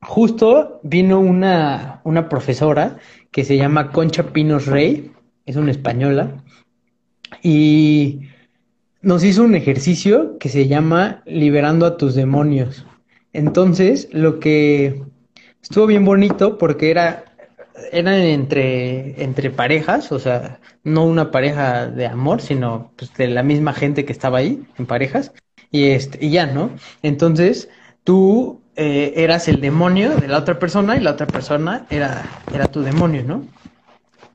justo 0.00 0.80
vino 0.82 1.20
una, 1.20 2.00
una 2.04 2.28
profesora 2.28 2.98
que 3.30 3.44
se 3.44 3.56
llama 3.56 3.92
Concha 3.92 4.32
Pinos 4.32 4.66
Rey, 4.66 5.12
es 5.46 5.56
una 5.56 5.70
española, 5.70 6.42
y 7.42 8.20
nos 9.00 9.24
hizo 9.24 9.44
un 9.44 9.54
ejercicio 9.54 10.38
que 10.38 10.48
se 10.48 10.68
llama 10.68 11.22
Liberando 11.26 11.86
a 11.86 11.96
tus 11.96 12.14
demonios. 12.14 12.86
Entonces, 13.32 14.08
lo 14.12 14.38
que 14.38 15.02
estuvo 15.62 15.86
bien 15.86 16.04
bonito 16.04 16.58
porque 16.58 16.90
era 16.90 17.24
eran 17.90 18.14
entre, 18.14 19.22
entre 19.22 19.50
parejas, 19.50 20.12
o 20.12 20.18
sea, 20.18 20.60
no 20.84 21.04
una 21.06 21.30
pareja 21.30 21.86
de 21.86 22.06
amor, 22.06 22.40
sino 22.40 22.92
pues, 22.96 23.12
de 23.14 23.28
la 23.28 23.42
misma 23.42 23.72
gente 23.72 24.04
que 24.04 24.12
estaba 24.12 24.38
ahí, 24.38 24.62
en 24.78 24.86
parejas 24.86 25.32
y, 25.72 25.86
este, 25.86 26.24
y 26.24 26.30
ya, 26.30 26.46
¿no? 26.46 26.70
Entonces, 27.02 27.68
tú 28.04 28.60
eh, 28.76 29.14
eras 29.16 29.48
el 29.48 29.60
demonio 29.60 30.16
de 30.16 30.28
la 30.28 30.38
otra 30.38 30.58
persona 30.58 30.96
y 30.96 31.00
la 31.00 31.12
otra 31.12 31.26
persona 31.26 31.86
era, 31.90 32.22
era 32.54 32.68
tu 32.68 32.82
demonio, 32.82 33.24
¿no? 33.24 33.44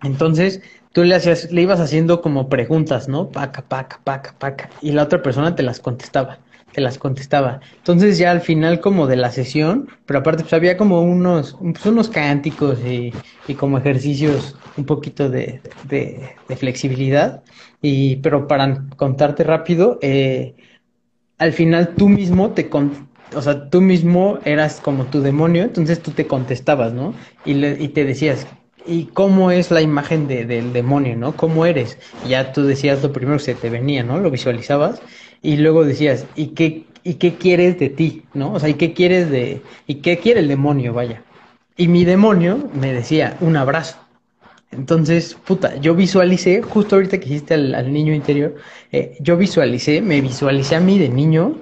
Entonces, 0.04 0.62
tú 0.92 1.04
le 1.04 1.16
hacías, 1.16 1.52
le 1.52 1.62
ibas 1.62 1.80
haciendo 1.80 2.22
como 2.22 2.50
preguntas, 2.50 3.08
¿no? 3.08 3.30
Paca, 3.30 3.64
paca, 3.68 4.00
paca, 4.04 4.36
paca. 4.38 4.70
Y 4.82 4.92
la 4.92 5.04
otra 5.04 5.22
persona 5.22 5.56
te 5.56 5.64
las 5.64 5.80
contestaba, 5.80 6.40
te 6.72 6.82
las 6.82 6.98
contestaba. 6.98 7.62
Entonces 7.78 8.18
ya 8.18 8.32
al 8.32 8.42
final 8.42 8.80
como 8.80 9.08
de 9.08 9.16
la 9.16 9.32
sesión, 9.32 9.90
pero 10.06 10.20
aparte 10.20 10.44
pues 10.44 10.54
había 10.54 10.78
como 10.78 11.02
unos, 11.02 11.58
pues, 11.60 11.86
unos 11.86 12.10
cánticos 12.10 12.80
y, 12.86 13.14
y, 13.48 13.54
como 13.56 13.78
ejercicios 13.80 14.56
un 14.76 14.86
poquito 14.86 15.30
de, 15.30 15.62
de, 15.84 16.36
de, 16.48 16.56
flexibilidad. 16.56 17.44
Y, 17.82 18.18
pero 18.18 18.48
para 18.48 18.86
contarte 18.98 19.44
rápido, 19.44 20.00
eh, 20.02 20.56
al 21.38 21.54
final 21.54 21.96
tú 21.96 22.10
mismo 22.10 22.52
te 22.52 22.70
o 23.36 23.42
sea, 23.42 23.70
tú 23.70 23.82
mismo 23.82 24.40
eras 24.46 24.80
como 24.80 25.06
tu 25.06 25.22
demonio, 25.22 25.64
entonces 25.64 26.02
tú 26.02 26.12
te 26.12 26.28
contestabas, 26.28 26.94
¿no? 26.94 27.14
Y, 27.46 27.56
le, 27.56 27.78
y 27.82 27.90
te 27.90 28.06
decías, 28.06 28.48
¿y 28.86 29.06
cómo 29.08 29.52
es 29.52 29.70
la 29.70 29.82
imagen 29.82 30.28
de, 30.28 30.46
del 30.46 30.72
demonio, 30.74 31.18
¿no? 31.18 31.36
¿Cómo 31.36 31.66
eres? 31.66 32.00
Ya 32.28 32.54
tú 32.54 32.64
decías 32.64 33.04
lo 33.04 33.12
primero 33.12 33.38
que 33.38 33.44
se 33.44 33.56
te 33.56 33.70
venía, 33.70 34.04
¿no? 34.04 34.20
Lo 34.20 34.32
visualizabas 34.32 35.02
y 35.42 35.58
luego 35.58 35.84
decías, 35.84 36.26
¿y 36.36 36.48
qué, 36.50 36.86
y 37.04 37.16
qué 37.16 37.36
quieres 37.36 37.78
de 37.80 37.90
ti, 37.90 38.24
¿no? 38.34 38.54
O 38.54 38.60
sea, 38.60 38.70
¿y 38.70 38.76
qué 38.76 38.94
quieres 38.94 39.30
de, 39.30 39.62
y 39.88 39.96
qué 39.96 40.18
quiere 40.20 40.40
el 40.40 40.48
demonio, 40.48 40.94
vaya? 40.94 41.24
Y 41.76 41.88
mi 41.90 42.06
demonio 42.06 42.70
me 42.74 42.94
decía, 42.94 43.38
un 43.42 43.58
abrazo. 43.58 44.07
Entonces, 44.72 45.36
puta, 45.46 45.78
yo 45.78 45.96
visualicé, 45.96 46.62
justo 46.62 46.96
ahorita 46.96 47.20
que 47.20 47.26
hiciste 47.26 47.54
al, 47.54 47.92
niño 47.92 48.14
interior, 48.14 48.56
eh, 48.92 49.18
yo 49.20 49.38
visualicé, 49.38 50.02
me 50.02 50.20
visualicé 50.22 50.76
a 50.76 50.80
mí 50.80 51.00
de 51.00 51.10
niño 51.10 51.56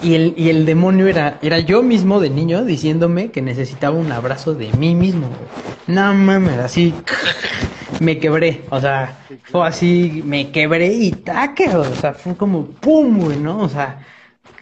y 0.00 0.14
el, 0.14 0.34
y 0.36 0.48
el 0.48 0.64
demonio 0.64 1.08
era, 1.08 1.38
era 1.42 1.58
yo 1.58 1.82
mismo 1.82 2.20
de 2.20 2.30
niño 2.30 2.64
diciéndome 2.64 3.30
que 3.32 3.42
necesitaba 3.42 3.96
un 3.96 4.12
abrazo 4.12 4.54
de 4.54 4.72
mí 4.74 4.94
mismo. 4.94 5.28
No 5.88 6.14
mames, 6.14 6.58
así 6.58 6.94
me 8.00 8.18
quebré, 8.18 8.62
o 8.70 8.80
sea, 8.80 9.18
fue 9.44 9.66
así, 9.66 10.22
me 10.24 10.52
quebré 10.52 10.92
y 10.92 11.10
taque, 11.10 11.68
o 11.68 11.94
sea, 11.96 12.14
fue 12.14 12.36
como 12.36 12.66
pum, 12.66 13.24
güey, 13.24 13.38
¿no? 13.38 13.58
O 13.58 13.68
sea, 13.68 14.06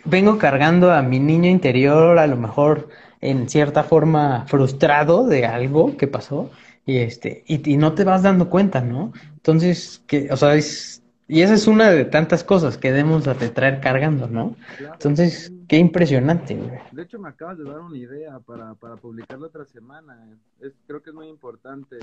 vengo 0.05 0.39
cargando 0.39 0.91
a 0.91 1.03
mi 1.03 1.19
niño 1.19 1.51
interior, 1.51 2.19
a 2.19 2.27
lo 2.27 2.37
mejor 2.37 2.89
en 3.21 3.49
cierta 3.49 3.83
forma 3.83 4.45
frustrado 4.47 5.27
de 5.27 5.45
algo 5.45 5.97
que 5.99 6.07
pasó 6.07 6.51
y 6.87 6.99
este, 6.99 7.43
y, 7.47 7.73
y, 7.73 7.77
no 7.77 7.95
te 7.95 8.05
vas 8.05 8.23
dando 8.23 8.49
cuenta, 8.49 8.81
¿no? 8.81 9.13
Entonces, 9.35 10.03
que, 10.07 10.29
o 10.31 10.37
sea, 10.37 10.55
es, 10.55 11.03
y 11.29 11.43
esa 11.43 11.55
es 11.55 11.67
una 11.67 11.91
de 11.91 12.05
tantas 12.05 12.45
cosas 12.45 12.79
que 12.79 12.93
debemos 12.93 13.25
de 13.25 13.49
traer 13.49 13.81
cargando, 13.81 14.29
¿no? 14.29 14.55
Entonces, 14.79 15.53
qué 15.67 15.79
impresionante, 15.79 16.55
güey. 16.55 16.79
De 16.93 17.03
hecho, 17.03 17.19
me 17.19 17.29
acabas 17.29 17.59
de 17.59 17.65
dar 17.65 17.81
una 17.81 17.97
idea 17.97 18.39
para, 18.39 18.75
para 18.75 18.95
publicarla 18.97 19.49
otra 19.49 19.65
semana. 19.65 20.17
Es, 20.61 20.73
creo 20.87 21.03
que 21.03 21.11
es 21.11 21.17
muy 21.17 21.27
importante 21.27 21.97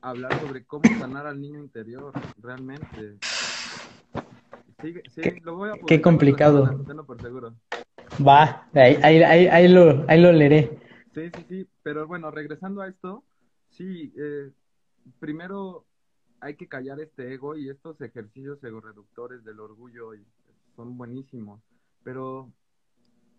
hablar 0.00 0.38
sobre 0.40 0.64
cómo 0.64 0.84
sanar 1.00 1.26
al 1.26 1.40
niño 1.40 1.58
interior, 1.58 2.12
realmente. 2.40 3.16
Sí, 4.80 4.94
sí, 5.10 5.20
qué, 5.20 5.40
lo 5.42 5.56
voy 5.56 5.70
a 5.70 5.72
qué 5.84 6.00
complicado. 6.00 6.66
Semana, 6.66 7.02
por 7.02 7.20
seguro. 7.20 7.54
Va, 8.24 8.68
ahí, 8.74 8.96
ahí, 9.02 9.22
ahí, 9.22 9.46
ahí, 9.48 9.68
lo, 9.68 10.04
ahí 10.06 10.20
lo 10.20 10.30
leeré. 10.30 10.78
Sí, 11.12 11.28
sí, 11.34 11.44
sí, 11.48 11.68
pero 11.82 12.06
bueno, 12.06 12.30
regresando 12.30 12.82
a 12.82 12.88
esto, 12.88 13.24
Sí, 13.72 14.12
eh, 14.18 14.52
primero 15.18 15.86
hay 16.40 16.56
que 16.56 16.68
callar 16.68 17.00
este 17.00 17.32
ego 17.32 17.56
y 17.56 17.70
estos 17.70 17.98
ejercicios 18.02 18.62
ego 18.62 18.82
reductores 18.82 19.44
del 19.44 19.60
orgullo 19.60 20.10
son 20.76 20.98
buenísimos, 20.98 21.62
pero 22.04 22.52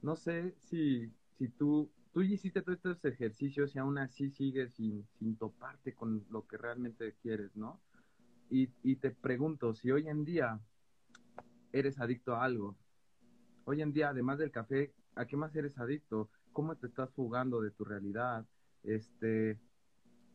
no 0.01 0.15
sé 0.15 0.55
si, 0.57 1.13
si 1.38 1.49
tú, 1.49 1.91
tú 2.11 2.23
hiciste 2.23 2.63
todos 2.63 2.77
estos 2.77 3.05
ejercicios 3.05 3.75
y 3.75 3.79
aún 3.79 3.99
así 3.99 4.31
sigues 4.31 4.73
sin, 4.73 5.05
sin 5.19 5.38
toparte 5.38 5.93
con 5.93 6.25
lo 6.31 6.47
que 6.47 6.57
realmente 6.57 7.13
quieres, 7.21 7.55
¿no? 7.55 7.79
Y, 8.49 8.71
y 8.81 8.95
te 8.95 9.11
pregunto, 9.11 9.75
si 9.75 9.91
hoy 9.91 10.07
en 10.07 10.25
día 10.25 10.59
eres 11.71 11.99
adicto 11.99 12.36
a 12.36 12.43
algo, 12.43 12.75
hoy 13.65 13.84
en 13.84 13.93
día, 13.93 14.09
además 14.09 14.39
del 14.39 14.49
café, 14.49 14.95
¿a 15.13 15.27
qué 15.27 15.38
más 15.38 15.55
eres 15.55 15.77
adicto? 15.77 16.31
¿Cómo 16.53 16.75
te 16.75 16.88
estás 16.88 17.11
jugando 17.11 17.61
de 17.61 17.69
tu 17.69 17.86
realidad? 17.86 18.47
Este, 18.84 19.59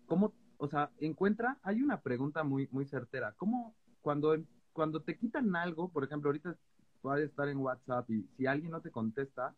¿cómo, 0.08 0.32
o 0.56 0.66
sea, 0.66 0.90
encuentra, 0.98 1.58
hay 1.62 1.82
una 1.82 2.00
pregunta 2.00 2.42
muy, 2.42 2.68
muy 2.72 2.86
certera, 2.86 3.34
¿cómo 3.36 3.76
cuando, 4.00 4.36
cuando 4.72 5.02
te 5.02 5.16
quitan 5.16 5.54
algo, 5.54 5.90
por 5.90 6.02
ejemplo, 6.02 6.30
ahorita 6.30 6.56
puedes 7.00 7.30
estar 7.30 7.48
en 7.48 7.58
WhatsApp 7.58 8.10
y 8.10 8.26
si 8.36 8.46
alguien 8.46 8.72
no 8.72 8.80
te 8.80 8.90
contesta, 8.90 9.54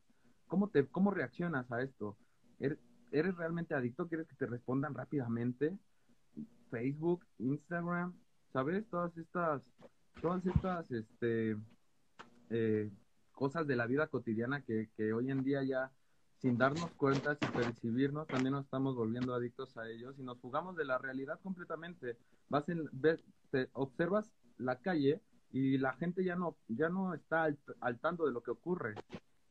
¿cómo, 0.47 0.69
te, 0.69 0.87
cómo 0.89 1.11
reaccionas 1.13 1.71
a 1.73 1.81
esto? 1.83 2.19
¿Eres, 2.59 2.79
¿Eres 3.13 3.35
realmente 3.37 3.75
adicto? 3.75 4.09
¿Quieres 4.09 4.27
que 4.27 4.37
te 4.37 4.47
respondan 4.47 4.95
rápidamente? 4.95 5.79
Facebook, 6.71 7.25
Instagram, 7.39 8.15
¿sabes? 8.53 8.87
Todas 8.91 9.17
estas, 9.17 9.63
todas 10.21 10.45
estas, 10.47 10.91
este, 10.91 11.57
eh, 12.51 12.91
cosas 13.33 13.67
de 13.67 13.77
la 13.77 13.87
vida 13.87 14.09
cotidiana 14.09 14.63
que, 14.63 14.91
que 14.97 15.13
hoy 15.13 15.31
en 15.31 15.43
día 15.43 15.63
ya 15.63 15.91
sin 16.41 16.57
darnos 16.57 16.91
cuenta, 16.93 17.37
sin 17.37 17.51
percibirnos, 17.51 18.27
también 18.27 18.53
nos 18.53 18.65
estamos 18.65 18.97
volviendo 18.97 19.35
adictos 19.35 19.77
a 19.77 19.89
ellos 19.89 20.19
y 20.19 20.23
nos 20.23 20.39
jugamos 20.39 20.75
de 20.75 20.87
la 20.87 20.97
realidad 20.97 21.39
completamente. 21.43 22.17
Vas 22.49 22.69
en, 22.69 22.89
ves, 22.93 23.23
te 23.51 23.69
observas 23.75 24.33
la 24.57 24.77
calle 24.77 25.21
y 25.53 25.77
la 25.79 25.93
gente 25.95 26.25
ya 26.25 26.37
no, 26.37 26.57
ya 26.69 26.89
no 26.89 27.13
está 27.15 27.45
al, 27.81 27.99
tanto 27.99 28.27
de 28.27 28.33
lo 28.33 28.43
que 28.43 28.53
ocurre. 28.53 28.95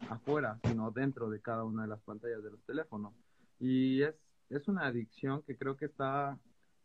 afuera, 0.10 0.60
sino 0.64 0.90
dentro 0.90 1.30
de 1.30 1.40
cada 1.42 1.64
una 1.64 1.84
de 1.84 1.90
las 1.90 2.02
pantallas 2.02 2.44
de 2.44 2.50
los 2.50 2.64
teléfonos. 2.64 3.14
Y 3.60 4.02
es, 4.02 4.16
es 4.50 4.68
una 4.68 4.88
adicción 4.88 5.44
que 5.44 5.56
creo 5.56 5.78
que 5.78 5.86
está 5.86 6.40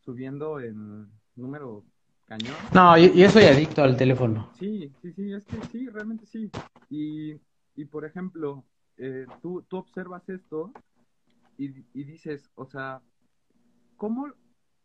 subiendo 0.04 0.60
en 0.60 1.08
número 1.34 1.84
cañón. 2.26 2.54
No, 2.74 2.98
yo, 2.98 3.30
soy 3.30 3.44
adicto 3.44 3.82
al 3.82 3.96
teléfono. 3.96 4.50
Sí, 4.58 4.92
sí, 5.00 5.12
sí, 5.12 5.32
es 5.32 5.46
que 5.46 5.56
sí, 5.68 5.88
realmente 5.88 6.26
sí. 6.26 6.50
Y, 6.90 7.40
y 7.76 7.84
por 7.86 8.04
ejemplo, 8.04 8.64
eh, 8.96 9.28
tú, 9.40 9.62
tú 9.64 9.76
observas 9.78 10.28
esto 10.28 10.76
y, 11.56 11.80
y 11.92 12.04
dices, 12.04 12.50
o 12.54 12.66
sea, 12.66 13.04
¿cómo, 13.96 14.26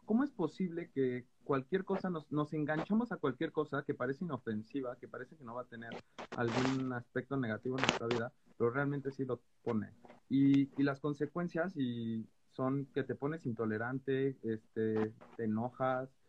¿cómo 0.06 0.24
es 0.24 0.32
posible 0.32 0.92
que 0.92 1.28
cualquier 1.44 1.86
cosa 1.86 2.10
nos, 2.10 2.32
nos 2.32 2.54
enganchamos 2.54 3.12
a 3.12 3.18
cualquier 3.18 3.52
cosa 3.52 3.84
que 3.86 3.96
parece 3.96 4.26
inofensiva, 4.26 4.98
que 5.00 5.08
parece 5.08 5.38
que 5.38 5.44
no 5.44 5.56
va 5.56 5.64
a 5.64 5.68
tener 5.68 6.00
algún 6.36 6.94
aspecto 6.94 7.38
negativo 7.38 7.78
en 7.78 7.84
nuestra 7.84 8.08
vida, 8.08 8.34
pero 8.58 8.72
realmente 8.72 9.12
sí 9.12 9.26
lo 9.26 9.44
pone? 9.64 9.96
Y, 10.30 10.72
y 10.80 10.84
las 10.84 11.00
consecuencias 11.02 11.76
y 11.78 12.30
son 12.52 12.88
que 12.94 13.04
te 13.04 13.16
pones 13.16 13.46
intolerante, 13.46 14.40
este, 14.44 15.16
te 15.36 15.44
enojas. 15.46 16.20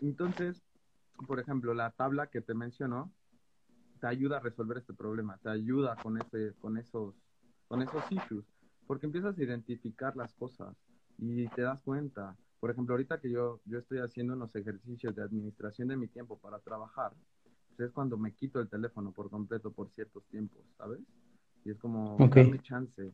Entonces, 0.00 0.64
por 1.26 1.40
ejemplo, 1.40 1.74
la 1.74 1.92
tabla 1.92 2.28
que 2.30 2.40
te 2.40 2.54
mencionó 2.54 3.14
te 4.00 4.06
ayuda 4.06 4.38
a 4.38 4.40
resolver 4.40 4.78
este 4.78 4.94
problema, 4.94 5.38
te 5.38 5.50
ayuda 5.50 6.00
con 6.00 6.18
ese, 6.18 6.54
con 6.58 6.78
esos, 6.78 7.27
con 7.68 7.82
esos 7.82 8.02
issues, 8.10 8.44
porque 8.86 9.06
empiezas 9.06 9.38
a 9.38 9.42
identificar 9.42 10.16
las 10.16 10.34
cosas 10.34 10.74
y 11.18 11.46
te 11.48 11.62
das 11.62 11.80
cuenta, 11.82 12.36
por 12.58 12.70
ejemplo, 12.70 12.94
ahorita 12.94 13.20
que 13.20 13.30
yo, 13.30 13.60
yo 13.66 13.78
estoy 13.78 13.98
haciendo 13.98 14.32
unos 14.32 14.54
ejercicios 14.56 15.14
de 15.14 15.22
administración 15.22 15.88
de 15.88 15.96
mi 15.96 16.08
tiempo 16.08 16.38
para 16.38 16.58
trabajar, 16.58 17.12
pues 17.76 17.88
es 17.88 17.92
cuando 17.92 18.16
me 18.16 18.32
quito 18.32 18.60
el 18.60 18.68
teléfono 18.68 19.12
por 19.12 19.30
completo 19.30 19.70
por 19.70 19.90
ciertos 19.90 20.24
tiempos, 20.26 20.60
¿sabes? 20.76 21.00
Y 21.64 21.70
es 21.70 21.78
como 21.78 22.16
okay. 22.16 22.50
chance. 22.62 23.12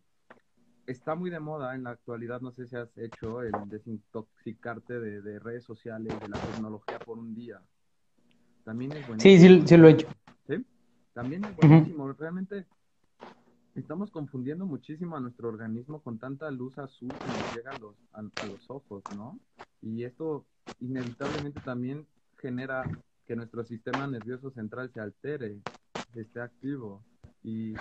Está 0.86 1.14
muy 1.14 1.30
de 1.30 1.40
moda 1.40 1.74
en 1.74 1.84
la 1.84 1.90
actualidad, 1.90 2.40
no 2.40 2.52
sé 2.52 2.66
si 2.66 2.76
has 2.76 2.96
hecho 2.98 3.42
el 3.42 3.52
desintoxicarte 3.68 5.00
de, 5.00 5.22
de 5.22 5.38
redes 5.38 5.64
sociales, 5.64 6.12
de 6.20 6.28
la 6.28 6.38
tecnología 6.38 6.98
por 6.98 7.18
un 7.18 7.34
día. 7.34 7.61
También 8.64 8.92
es 8.92 9.07
buenísimo. 9.07 9.36
Sí, 9.36 9.38
sí, 9.38 9.66
sí 9.66 9.76
lo 9.76 9.88
he 9.88 9.92
hecho. 9.92 10.09
¿Sí? 10.46 10.64
También 11.14 11.44
es 11.44 11.57
buenísimo. 11.57 12.12
Realmente 12.12 12.66
estamos 13.75 14.11
confundiendo 14.11 14.66
muchísimo 14.66 15.16
a 15.16 15.20
nuestro 15.20 15.49
organismo 15.49 16.01
con 16.01 16.18
tanta 16.18 16.51
luz 16.51 16.79
azul 16.79 17.09
que 17.09 17.27
nos 17.27 17.57
llega 17.57 17.72
a 17.72 17.79
los, 17.79 17.97
a, 18.12 18.22
los 18.47 18.70
ojos, 18.70 19.03
¿no? 19.16 19.39
Y 19.83 20.05
esto 20.05 20.47
inevitablemente 20.81 21.61
también 21.61 22.07
genera 22.39 22.85
que 23.27 23.37
nuestro 23.37 23.64
sistema 23.64 24.07
nervioso 24.07 24.51
central 24.51 24.91
se 24.93 25.01
altere, 25.01 25.61
esté 26.14 26.41
activo 26.41 27.03
y, 27.43 27.75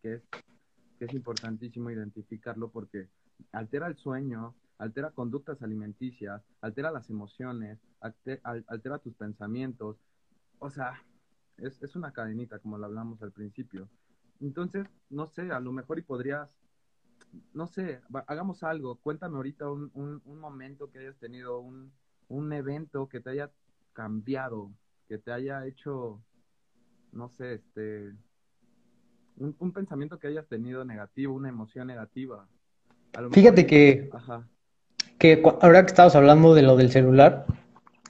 que, 0.00 0.14
es, 0.14 0.22
que 0.98 1.04
es 1.04 1.14
importantísimo 1.14 1.90
identificarlo 1.90 2.70
porque 2.70 3.08
altera 3.52 3.86
el 3.88 3.96
sueño, 3.96 4.54
altera 4.78 5.10
conductas 5.10 5.62
alimenticias, 5.62 6.42
altera 6.60 6.90
las 6.90 7.10
emociones, 7.10 7.78
altera, 8.00 8.98
tus 8.98 9.14
pensamientos. 9.14 9.96
O 10.60 10.70
sea, 10.70 11.02
es, 11.58 11.82
es 11.82 11.94
una 11.94 12.12
cadenita, 12.12 12.58
como 12.58 12.78
lo 12.78 12.86
hablamos 12.86 13.22
al 13.22 13.32
principio. 13.32 13.88
Entonces, 14.40 14.86
no 15.10 15.26
sé, 15.26 15.50
a 15.50 15.60
lo 15.60 15.72
mejor 15.72 15.98
y 15.98 16.02
podrías, 16.02 16.48
no 17.52 17.66
sé, 17.66 18.00
hagamos 18.26 18.62
algo. 18.62 18.96
Cuéntame 18.96 19.36
ahorita 19.36 19.70
un, 19.70 19.90
un, 19.94 20.38
momento 20.38 20.90
que 20.90 21.00
hayas 21.00 21.16
tenido, 21.16 21.60
un, 21.60 21.92
un 22.28 22.52
evento 22.52 23.08
que 23.08 23.20
te 23.20 23.30
haya 23.30 23.50
cambiado, 23.92 24.70
que 25.08 25.18
te 25.18 25.32
haya 25.32 25.66
hecho, 25.66 26.20
no 27.12 27.28
sé, 27.28 27.54
este, 27.54 28.12
un, 29.36 29.56
un 29.58 29.72
pensamiento 29.72 30.18
que 30.18 30.28
hayas 30.28 30.46
tenido 30.46 30.84
negativo, 30.84 31.34
una 31.34 31.48
emoción 31.48 31.88
negativa. 31.88 32.46
Fíjate 33.32 33.66
que, 33.66 34.10
que 35.18 35.42
ahora 35.60 35.82
que 35.82 35.88
estabas 35.88 36.14
hablando 36.14 36.54
de 36.54 36.62
lo 36.62 36.76
del 36.76 36.90
celular, 36.90 37.46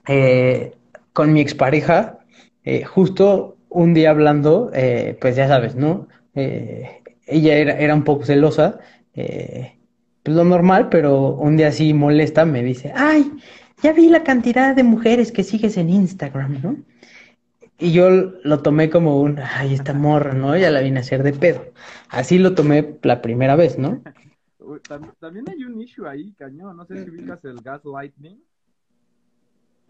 eh, 0.06 0.76
con 1.12 1.32
mi 1.32 1.40
expareja, 1.40 2.18
eh, 2.64 2.84
justo 2.84 3.56
un 3.70 3.94
día 3.94 4.10
hablando, 4.10 4.70
eh, 4.74 5.16
pues 5.20 5.36
ya 5.36 5.48
sabes, 5.48 5.74
¿no? 5.74 6.08
Eh, 6.38 7.02
ella 7.26 7.56
era, 7.56 7.72
era, 7.78 7.94
un 7.94 8.04
poco 8.04 8.24
celosa, 8.24 8.78
eh, 9.14 9.76
pues 10.22 10.36
lo 10.36 10.44
normal, 10.44 10.88
pero 10.88 11.34
un 11.34 11.56
día 11.56 11.68
así 11.68 11.92
molesta, 11.92 12.44
me 12.44 12.62
dice, 12.62 12.92
ay, 12.94 13.32
ya 13.82 13.92
vi 13.92 14.08
la 14.08 14.22
cantidad 14.22 14.76
de 14.76 14.84
mujeres 14.84 15.32
que 15.32 15.42
sigues 15.42 15.76
en 15.76 15.90
Instagram, 15.90 16.62
¿no? 16.62 16.76
Y 17.80 17.92
yo 17.92 18.08
lo 18.10 18.62
tomé 18.62 18.88
como 18.88 19.20
un, 19.20 19.40
ay, 19.40 19.74
esta 19.74 19.94
morra, 19.94 20.32
¿no? 20.32 20.56
Ya 20.56 20.70
la 20.70 20.80
vine 20.80 20.98
a 20.98 21.02
hacer 21.02 21.24
de 21.24 21.32
pedo. 21.32 21.72
Así 22.08 22.38
lo 22.38 22.54
tomé 22.54 22.98
la 23.02 23.20
primera 23.20 23.56
vez, 23.56 23.78
¿no? 23.78 24.00
También 25.20 25.48
hay 25.48 25.64
un 25.64 25.80
issue 25.80 26.06
ahí, 26.06 26.32
cañón. 26.34 26.76
No 26.76 26.84
sé 26.86 27.04
si 27.04 27.10
ubicas 27.10 27.44
el 27.44 27.56
gaslighting. 27.62 28.40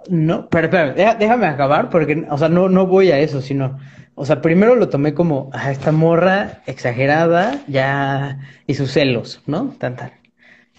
No, 0.08 0.48
pero, 0.48 0.70
pero 0.70 0.94
déjame 0.94 1.46
acabar 1.46 1.90
porque, 1.90 2.26
o 2.30 2.38
sea, 2.38 2.48
no, 2.48 2.68
no 2.68 2.86
voy 2.86 3.10
a 3.10 3.18
eso, 3.18 3.40
sino 3.40 3.78
o 4.20 4.26
sea, 4.26 4.42
primero 4.42 4.74
lo 4.74 4.88
tomé 4.88 5.14
como, 5.14 5.48
a 5.52 5.70
esta 5.70 5.92
morra 5.92 6.60
exagerada, 6.66 7.62
ya, 7.68 8.40
y 8.66 8.74
sus 8.74 8.90
celos, 8.90 9.40
¿no? 9.46 9.76
Tan, 9.78 9.94
tan. 9.94 10.10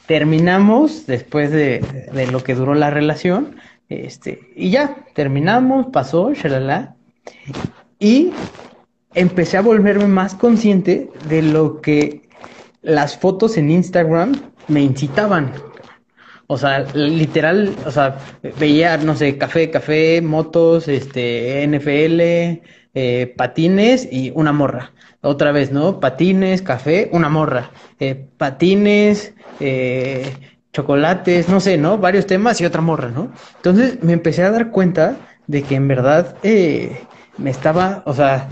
Terminamos 0.07 1.07
después 1.07 1.49
de, 1.49 1.79
de 2.11 2.27
lo 2.27 2.43
que 2.43 2.53
duró 2.53 2.75
la 2.75 2.89
relación, 2.89 3.55
este, 3.87 4.41
y 4.57 4.71
ya, 4.71 5.05
terminamos, 5.13 5.87
pasó, 5.93 6.33
shalala, 6.33 6.95
y 7.97 8.31
empecé 9.13 9.55
a 9.55 9.61
volverme 9.61 10.07
más 10.07 10.35
consciente 10.35 11.09
de 11.29 11.41
lo 11.41 11.79
que 11.79 12.27
las 12.81 13.17
fotos 13.17 13.55
en 13.55 13.71
Instagram 13.71 14.33
me 14.67 14.81
incitaban. 14.81 15.53
O 16.51 16.57
sea, 16.57 16.79
literal, 16.95 17.75
o 17.85 17.91
sea, 17.91 18.17
veía, 18.59 18.97
no 18.97 19.15
sé, 19.15 19.37
café, 19.37 19.69
café, 19.69 20.19
motos, 20.19 20.87
este, 20.87 21.61
NFL, 21.67 22.21
eh, 22.95 23.33
patines 23.37 24.07
y 24.11 24.31
una 24.33 24.51
morra. 24.51 24.91
Otra 25.21 25.51
vez, 25.51 25.71
¿no? 25.71 25.99
Patines, 25.99 26.63
café, 26.63 27.07
una 27.13 27.29
morra. 27.29 27.69
Eh, 27.99 28.15
patines, 28.37 29.35
eh, 29.59 30.33
chocolates, 30.73 31.49
no 31.49 31.59
sé, 31.59 31.77
¿no? 31.77 31.99
Varios 31.99 32.25
temas 32.25 32.59
y 32.61 32.65
otra 32.65 32.81
morra, 32.81 33.09
¿no? 33.09 33.31
Entonces 33.57 34.01
me 34.01 34.13
empecé 34.13 34.41
a 34.41 34.49
dar 34.49 34.71
cuenta 34.71 35.17
de 35.45 35.61
que 35.61 35.75
en 35.75 35.87
verdad 35.87 36.35
me 37.37 37.51
estaba, 37.51 38.01
o 38.07 38.13
sea, 38.15 38.49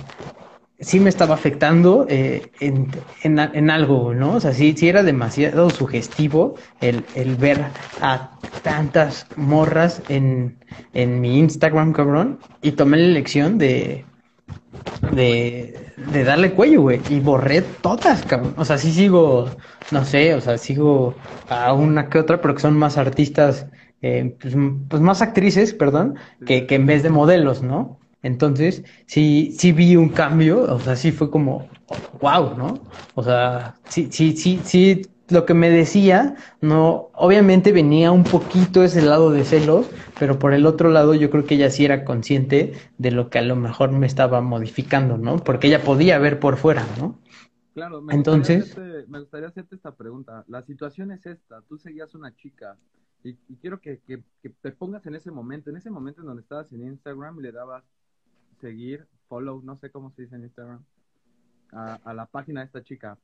sí 0.80 1.00
me 1.00 1.10
estaba 1.10 1.34
afectando 1.34 2.06
en, 2.08 2.92
en, 3.24 3.40
en, 3.40 3.70
algo, 3.70 4.14
¿no? 4.14 4.36
O 4.36 4.40
sea, 4.40 4.54
sí, 4.54 4.76
sí 4.78 4.90
era 4.90 5.04
demasiado 5.04 5.70
sugestivo 5.70 6.56
el, 6.82 7.04
el 7.16 7.36
ver 7.36 7.66
a 8.02 8.32
tantas 8.62 9.28
morras 9.36 10.02
en, 10.10 10.58
en 10.94 11.20
mi 11.20 11.40
Instagram, 11.40 11.94
cabrón, 11.94 12.40
y 12.62 12.74
tomé 12.74 12.98
la 12.98 13.06
elección 13.06 13.58
de, 13.58 14.06
de, 15.14 15.94
de 16.12 16.24
darle 16.24 16.54
cuello, 16.54 16.82
güey. 16.82 17.02
Y 17.10 17.20
borré 17.20 17.62
todas, 17.62 18.24
cabrón. 18.24 18.54
O 18.58 18.66
sea, 18.66 18.78
sí 18.78 18.92
sigo, 18.92 19.50
no 19.92 20.06
sé, 20.06 20.36
o 20.36 20.42
sea, 20.42 20.58
sigo 20.58 21.16
a 21.50 21.74
una 21.74 22.10
que 22.10 22.20
otra, 22.20 22.40
pero 22.40 22.54
que 22.54 22.62
son 22.62 22.78
más 22.78 22.98
artistas, 22.98 23.68
eh, 24.02 24.36
pues, 24.40 24.56
pues, 24.90 25.02
más 25.02 25.22
actrices, 25.24 25.74
perdón, 25.74 26.16
que, 26.46 26.68
que 26.68 26.76
en 26.76 26.86
vez 26.86 27.02
de 27.02 27.10
modelos, 27.10 27.64
¿no? 27.64 28.00
Entonces, 28.28 28.84
sí, 29.06 29.56
sí 29.58 29.72
vi 29.72 29.96
un 29.96 30.10
cambio, 30.10 30.62
o 30.62 30.80
sea, 30.80 30.98
sí 30.98 31.14
fue 31.14 31.32
como, 31.32 31.70
wow, 32.20 32.58
¿no? 32.58 32.80
O 33.16 33.24
sea, 33.24 33.76
sí, 33.88 34.10
sí, 34.12 34.36
sí, 34.36 34.60
sí 34.66 35.02
lo 35.30 35.46
que 35.46 35.54
me 35.54 35.70
decía, 35.70 36.36
no, 36.60 37.10
obviamente 37.14 37.72
venía 37.72 38.12
un 38.12 38.26
poquito 38.26 38.84
ese 38.84 39.02
lado 39.02 39.32
de 39.32 39.46
celos, 39.46 39.90
pero 40.20 40.40
por 40.40 40.54
el 40.54 40.66
otro 40.66 40.90
lado 40.90 41.14
yo 41.16 41.30
creo 41.30 41.46
que 41.46 41.56
ella 41.56 41.70
sí 41.70 41.86
era 41.86 42.04
consciente 42.04 42.74
de 42.98 43.12
lo 43.12 43.30
que 43.30 43.40
a 43.40 43.44
lo 43.44 43.56
mejor 43.56 43.92
me 43.94 44.08
estaba 44.08 44.42
modificando, 44.42 45.18
¿no? 45.18 45.38
Porque 45.38 45.68
ella 45.68 45.82
podía 45.82 46.20
ver 46.20 46.40
por 46.40 46.58
fuera, 46.58 46.86
¿no? 47.00 47.18
Claro, 47.74 48.02
me, 48.02 48.14
Entonces, 48.14 48.66
gustaría 48.66 48.90
hacerte, 48.92 49.12
me 49.12 49.20
gustaría 49.20 49.48
hacerte 49.48 49.76
esta 49.76 49.96
pregunta. 49.96 50.44
La 50.48 50.64
situación 50.64 51.12
es 51.12 51.26
esta, 51.26 51.62
tú 51.62 51.78
seguías 51.78 52.14
una 52.14 52.36
chica 52.36 52.76
y, 53.24 53.36
quiero 53.62 53.80
que, 53.80 54.00
que, 54.06 54.22
te 54.62 54.72
pongas 54.72 55.06
en 55.06 55.16
ese 55.16 55.32
momento, 55.32 55.70
en 55.70 55.78
ese 55.78 55.90
momento 55.90 56.22
en 56.22 56.28
donde 56.28 56.42
estabas 56.42 56.72
en 56.74 56.88
Instagram 56.88 57.40
y 57.40 57.44
le 57.44 57.52
dabas 57.54 57.84
seguir, 58.60 59.08
follow, 59.28 59.62
no 59.64 59.78
sé 59.78 59.90
cómo 59.92 60.12
se 60.12 60.24
dice 60.24 60.36
en 60.36 60.44
Instagram, 60.44 60.84
a, 61.72 61.96
a 62.04 62.14
la 62.14 62.26
página 62.26 62.62
de 62.62 62.68
esta 62.68 62.84
chica 62.84 63.18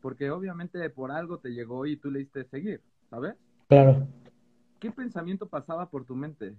porque 0.00 0.30
obviamente 0.30 0.88
por 0.90 1.12
algo 1.12 1.38
te 1.38 1.50
llegó 1.50 1.86
y 1.86 1.96
tú 1.96 2.10
le 2.10 2.20
diste 2.20 2.44
seguir, 2.44 2.80
¿sabes? 3.08 3.34
Claro. 3.68 4.06
¿Qué 4.78 4.90
pensamiento 4.90 5.46
pasaba 5.46 5.90
por 5.90 6.04
tu 6.04 6.16
mente? 6.16 6.54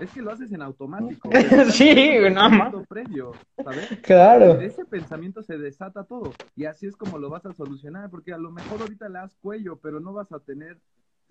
Es 0.00 0.10
que 0.12 0.22
lo 0.22 0.30
haces 0.30 0.50
en 0.52 0.62
automático. 0.62 1.28
sí, 1.70 1.94
nada 2.30 2.48
más. 2.48 2.74
Previo, 2.88 3.32
¿sabes? 3.62 3.88
Claro. 4.02 4.54
de 4.54 4.66
ese 4.66 4.84
pensamiento 4.84 5.42
se 5.42 5.58
desata 5.58 6.04
todo. 6.04 6.32
Y 6.56 6.64
así 6.64 6.86
es 6.86 6.96
como 6.96 7.18
lo 7.18 7.28
vas 7.28 7.44
a 7.46 7.52
solucionar, 7.52 8.10
porque 8.10 8.32
a 8.32 8.38
lo 8.38 8.50
mejor 8.50 8.80
ahorita 8.80 9.08
le 9.08 9.18
das 9.18 9.34
cuello, 9.36 9.76
pero 9.76 10.00
no 10.00 10.12
vas 10.12 10.32
a 10.32 10.40
tener 10.40 10.78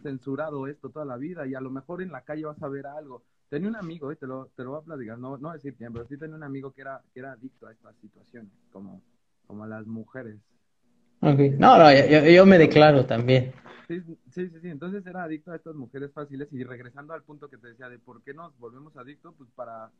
censurado 0.01 0.67
esto 0.67 0.89
toda 0.89 1.05
la 1.05 1.17
vida. 1.17 1.47
Y 1.47 1.55
a 1.55 1.61
lo 1.61 1.71
mejor 1.71 2.01
en 2.01 2.11
la 2.11 2.21
calle 2.21 2.45
vas 2.45 2.61
a 2.61 2.69
ver 2.69 2.87
algo. 2.87 3.23
Tenía 3.51 3.69
un 3.69 3.75
amigo, 3.75 4.11
y 4.11 4.15
te 4.15 4.25
lo, 4.25 4.49
te 4.55 4.63
lo 4.63 4.71
voy 4.71 4.79
a 4.79 4.83
platicar, 4.83 5.19
no, 5.19 5.37
no 5.37 5.51
decir 5.51 5.75
quién, 5.75 5.93
pero 5.93 6.07
sí 6.07 6.17
tenía 6.17 6.37
un 6.37 6.43
amigo 6.43 6.71
que 6.71 6.81
era, 6.81 7.01
que 7.13 7.19
era 7.19 7.33
adicto 7.33 7.67
a 7.67 7.71
estas 7.71 7.95
situaciones, 7.97 8.51
como 8.71 8.99
como 9.51 9.65
a 9.65 9.67
las 9.67 9.85
mujeres. 9.85 10.37
Okay. 11.19 11.49
No, 11.49 11.77
no, 11.77 11.91
yo, 11.91 12.23
yo 12.23 12.45
me 12.45 12.57
declaro 12.57 13.05
también. 13.05 13.51
Sí, 13.89 13.99
sí, 13.99 14.17
sí, 14.31 14.59
sí, 14.61 14.69
entonces 14.69 15.05
era 15.05 15.23
adicto 15.23 15.51
a 15.51 15.57
estas 15.57 15.75
mujeres 15.75 16.13
fáciles 16.13 16.47
y 16.53 16.63
regresando 16.63 17.13
al 17.13 17.23
punto 17.23 17.49
que 17.49 17.57
te 17.57 17.67
decía 17.67 17.89
de 17.89 17.99
por 17.99 18.23
qué 18.23 18.33
nos 18.33 18.57
volvemos 18.57 18.95
adictos, 18.95 19.33
pues 19.37 19.49
para 19.53 19.91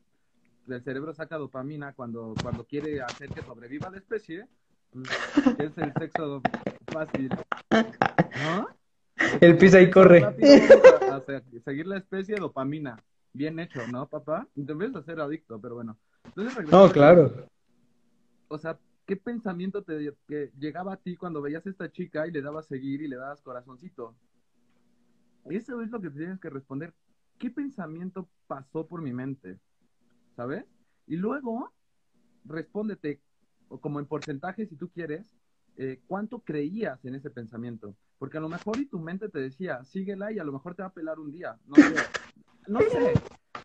el 0.66 0.82
cerebro 0.82 1.12
saca 1.12 1.36
dopamina 1.36 1.92
cuando, 1.92 2.32
cuando 2.42 2.64
quiere 2.64 3.02
hacer 3.02 3.28
que 3.28 3.42
sobreviva 3.42 3.90
la 3.90 3.98
especie, 3.98 4.46
pues, 4.90 5.06
es 5.58 5.76
el 5.76 5.92
sexo 5.92 6.40
fácil, 6.86 7.28
¿no? 8.42 8.68
El 9.38 9.58
pisa 9.58 9.82
y 9.82 9.90
corre. 9.90 10.24
A, 10.24 11.16
a 11.16 11.22
seguir 11.62 11.86
la 11.86 11.98
especie 11.98 12.36
dopamina, 12.36 12.96
bien 13.32 13.58
hecho, 13.58 13.86
¿no, 13.88 14.06
papá? 14.06 14.46
Y 14.54 14.64
te 14.64 14.72
empiezas 14.72 14.96
a 14.96 15.04
ser 15.04 15.20
adicto, 15.20 15.60
pero 15.60 15.76
bueno. 15.76 15.96
Entonces, 16.24 16.70
no, 16.70 16.90
claro. 16.90 17.48
O 18.48 18.58
sea, 18.58 18.78
¿qué 19.06 19.16
pensamiento 19.16 19.82
te 19.82 20.14
que 20.28 20.52
llegaba 20.58 20.94
a 20.94 20.96
ti 20.96 21.16
cuando 21.16 21.42
veías 21.42 21.66
a 21.66 21.70
esta 21.70 21.90
chica 21.90 22.26
y 22.26 22.30
le 22.30 22.42
dabas 22.42 22.66
seguir 22.66 23.02
y 23.02 23.08
le 23.08 23.16
dabas 23.16 23.40
corazoncito? 23.42 24.14
Eso 25.46 25.82
es 25.82 25.90
lo 25.90 26.00
que 26.00 26.10
tienes 26.10 26.38
que 26.38 26.50
responder. 26.50 26.94
¿Qué 27.38 27.50
pensamiento 27.50 28.28
pasó 28.46 28.86
por 28.86 29.02
mi 29.02 29.12
mente? 29.12 29.58
¿Sabes? 30.36 30.64
Y 31.06 31.16
luego, 31.16 31.72
respóndete, 32.44 33.20
o 33.68 33.80
como 33.80 33.98
en 33.98 34.06
porcentaje 34.06 34.66
si 34.66 34.76
tú 34.76 34.88
quieres, 34.90 35.34
eh, 35.76 36.00
¿cuánto 36.06 36.40
creías 36.40 37.04
en 37.04 37.14
ese 37.14 37.30
pensamiento? 37.30 37.96
Porque 38.18 38.38
a 38.38 38.40
lo 38.40 38.48
mejor 38.48 38.78
y 38.78 38.86
tu 38.86 39.00
mente 39.00 39.28
te 39.28 39.40
decía, 39.40 39.82
síguela 39.84 40.30
y 40.30 40.38
a 40.38 40.44
lo 40.44 40.52
mejor 40.52 40.74
te 40.74 40.82
va 40.82 40.88
a 40.88 40.92
pelar 40.92 41.18
un 41.18 41.32
día. 41.32 41.58
No 41.66 41.74
sé. 41.76 41.96
No 42.66 42.80
sé. 42.80 43.12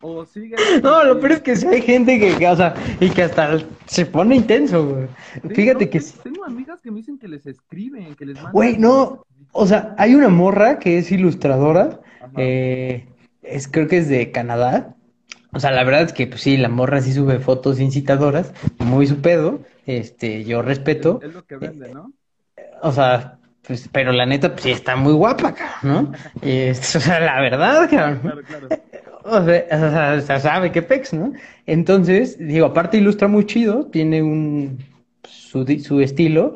O 0.02 0.26
sigue. 0.26 0.56
No, 0.84 1.04
lo 1.04 1.20
peor 1.20 1.34
es 1.34 1.41
que 1.41 1.56
si 1.56 1.66
hay 1.68 1.82
gente 1.82 2.20
que, 2.20 2.48
o 2.48 2.56
sea, 2.56 2.76
y 3.00 3.10
que 3.10 3.24
hasta 3.24 3.58
se 3.86 4.06
pone 4.06 4.36
intenso, 4.36 4.86
güey. 4.86 5.08
Fíjate 5.56 5.89
que. 5.89 6.02
Tengo 6.24 6.45
amigas 6.45 6.82
que 6.82 6.91
me 6.91 6.98
dicen 6.98 7.18
que 7.18 7.28
les 7.28 7.45
escriben, 7.45 8.16
que 8.16 8.26
les 8.26 8.36
mandan. 8.36 8.54
Güey, 8.54 8.78
no. 8.78 9.26
O 9.52 9.66
sea, 9.66 9.95
hay 9.98 10.14
una 10.14 10.30
morra 10.30 10.80
que 10.80 10.98
es 10.98 11.12
ilustradora. 11.12 12.00
Eh, 12.36 13.08
es, 13.41 13.68
creo 13.68 13.88
que 13.88 13.98
es 13.98 14.10
de 14.10 14.32
Canadá. 14.32 14.95
O 15.54 15.60
sea, 15.60 15.72
la 15.72 15.84
verdad 15.84 16.02
es 16.04 16.14
que, 16.14 16.28
pues 16.28 16.41
sí, 16.41 16.58
la 16.58 16.70
morra 16.70 17.02
sí 17.02 17.14
sube 17.14 17.39
fotos 17.39 17.80
incitadoras, 17.80 18.54
muy 18.80 19.08
su 19.08 19.22
pedo. 19.22 19.62
Este, 19.86 20.43
yo 20.43 20.62
respeto. 20.62 21.20
Es, 21.24 21.34
lo 21.34 21.45
que 21.45 21.58
vende, 21.58 21.93
¿no? 21.93 22.12
o 22.82 22.91
sea, 22.91 23.36
pues, 23.68 23.89
pero 23.91 24.13
la 24.13 24.26
neta, 24.26 24.53
pues 24.53 24.63
sí 24.63 24.72
está 24.72 24.95
muy 24.95 25.13
guapa, 25.13 25.53
¿no? 25.84 26.11
o 26.41 26.74
sea, 26.74 27.20
la 27.20 27.41
verdad, 27.41 27.89
cabrón. 27.89 28.20
Claro, 28.22 28.41
claro. 28.43 28.68
O 29.30 29.43
sea, 29.43 30.39
sabe 30.39 30.72
qué 30.72 30.82
pex, 30.82 31.11
¿no? 31.11 31.34
Entonces, 31.65 32.38
digo, 32.39 32.68
aparte 32.68 32.95
ilustra 32.95 33.28
muy 33.28 33.45
chido, 33.45 33.88
tiene 33.88 34.24
un 34.24 34.78
su, 35.24 35.65
su 35.84 35.99
estilo, 35.99 36.55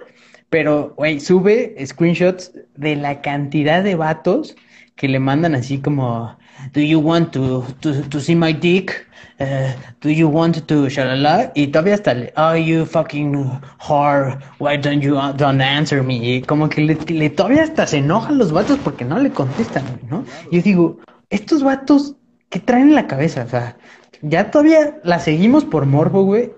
pero, 0.49 0.93
güey, 0.95 1.20
sube 1.20 1.76
screenshots 1.86 2.53
de 2.78 2.95
la 2.95 3.20
cantidad 3.20 3.84
de 3.84 3.95
vatos 3.95 4.55
que 4.95 5.09
le 5.09 5.20
mandan 5.20 5.53
así 5.53 5.80
como, 5.80 6.38
do 6.74 6.82
you 6.82 6.99
want 6.99 7.34
to, 7.34 7.66
to, 7.82 8.01
to 8.03 8.20
see 8.20 8.36
my 8.36 8.51
dick? 8.51 9.07
Uh, 9.39 9.74
do 10.01 10.09
you 10.09 10.28
want 10.28 10.68
to 10.68 10.88
shalala? 10.89 11.51
Y 11.55 11.68
todavía 11.68 11.97
le, 12.14 12.32
oh, 12.38 12.53
you 12.53 12.86
fucking 12.86 13.34
whore, 13.80 14.39
why 14.59 14.78
don't 14.78 15.01
you 15.01 15.16
don't 15.36 15.62
answer 15.62 16.03
me? 16.03 16.38
Y 16.38 16.41
como 16.41 16.70
que 16.70 16.82
le, 16.82 16.95
le 17.07 17.30
todavía 17.30 17.64
hasta 17.64 17.88
se 17.88 17.97
enojan 17.97 18.38
los 18.38 18.51
vatos 18.51 18.78
porque 18.84 19.03
no 19.03 19.20
le 19.20 19.32
contestan, 19.32 19.84
¿no? 20.09 20.24
Yo 20.51 20.62
digo, 20.62 20.99
estos 21.30 21.64
vatos 21.64 22.16
¿qué 22.51 22.59
traen 22.59 22.89
en 22.89 22.95
la 22.95 23.07
cabeza? 23.07 23.43
O 23.45 23.49
sea, 23.49 23.78
ya 24.22 24.51
todavía 24.51 24.99
la 25.03 25.20
seguimos 25.20 25.66
por 25.66 25.88
morbo, 25.88 26.24
güey. 26.24 26.51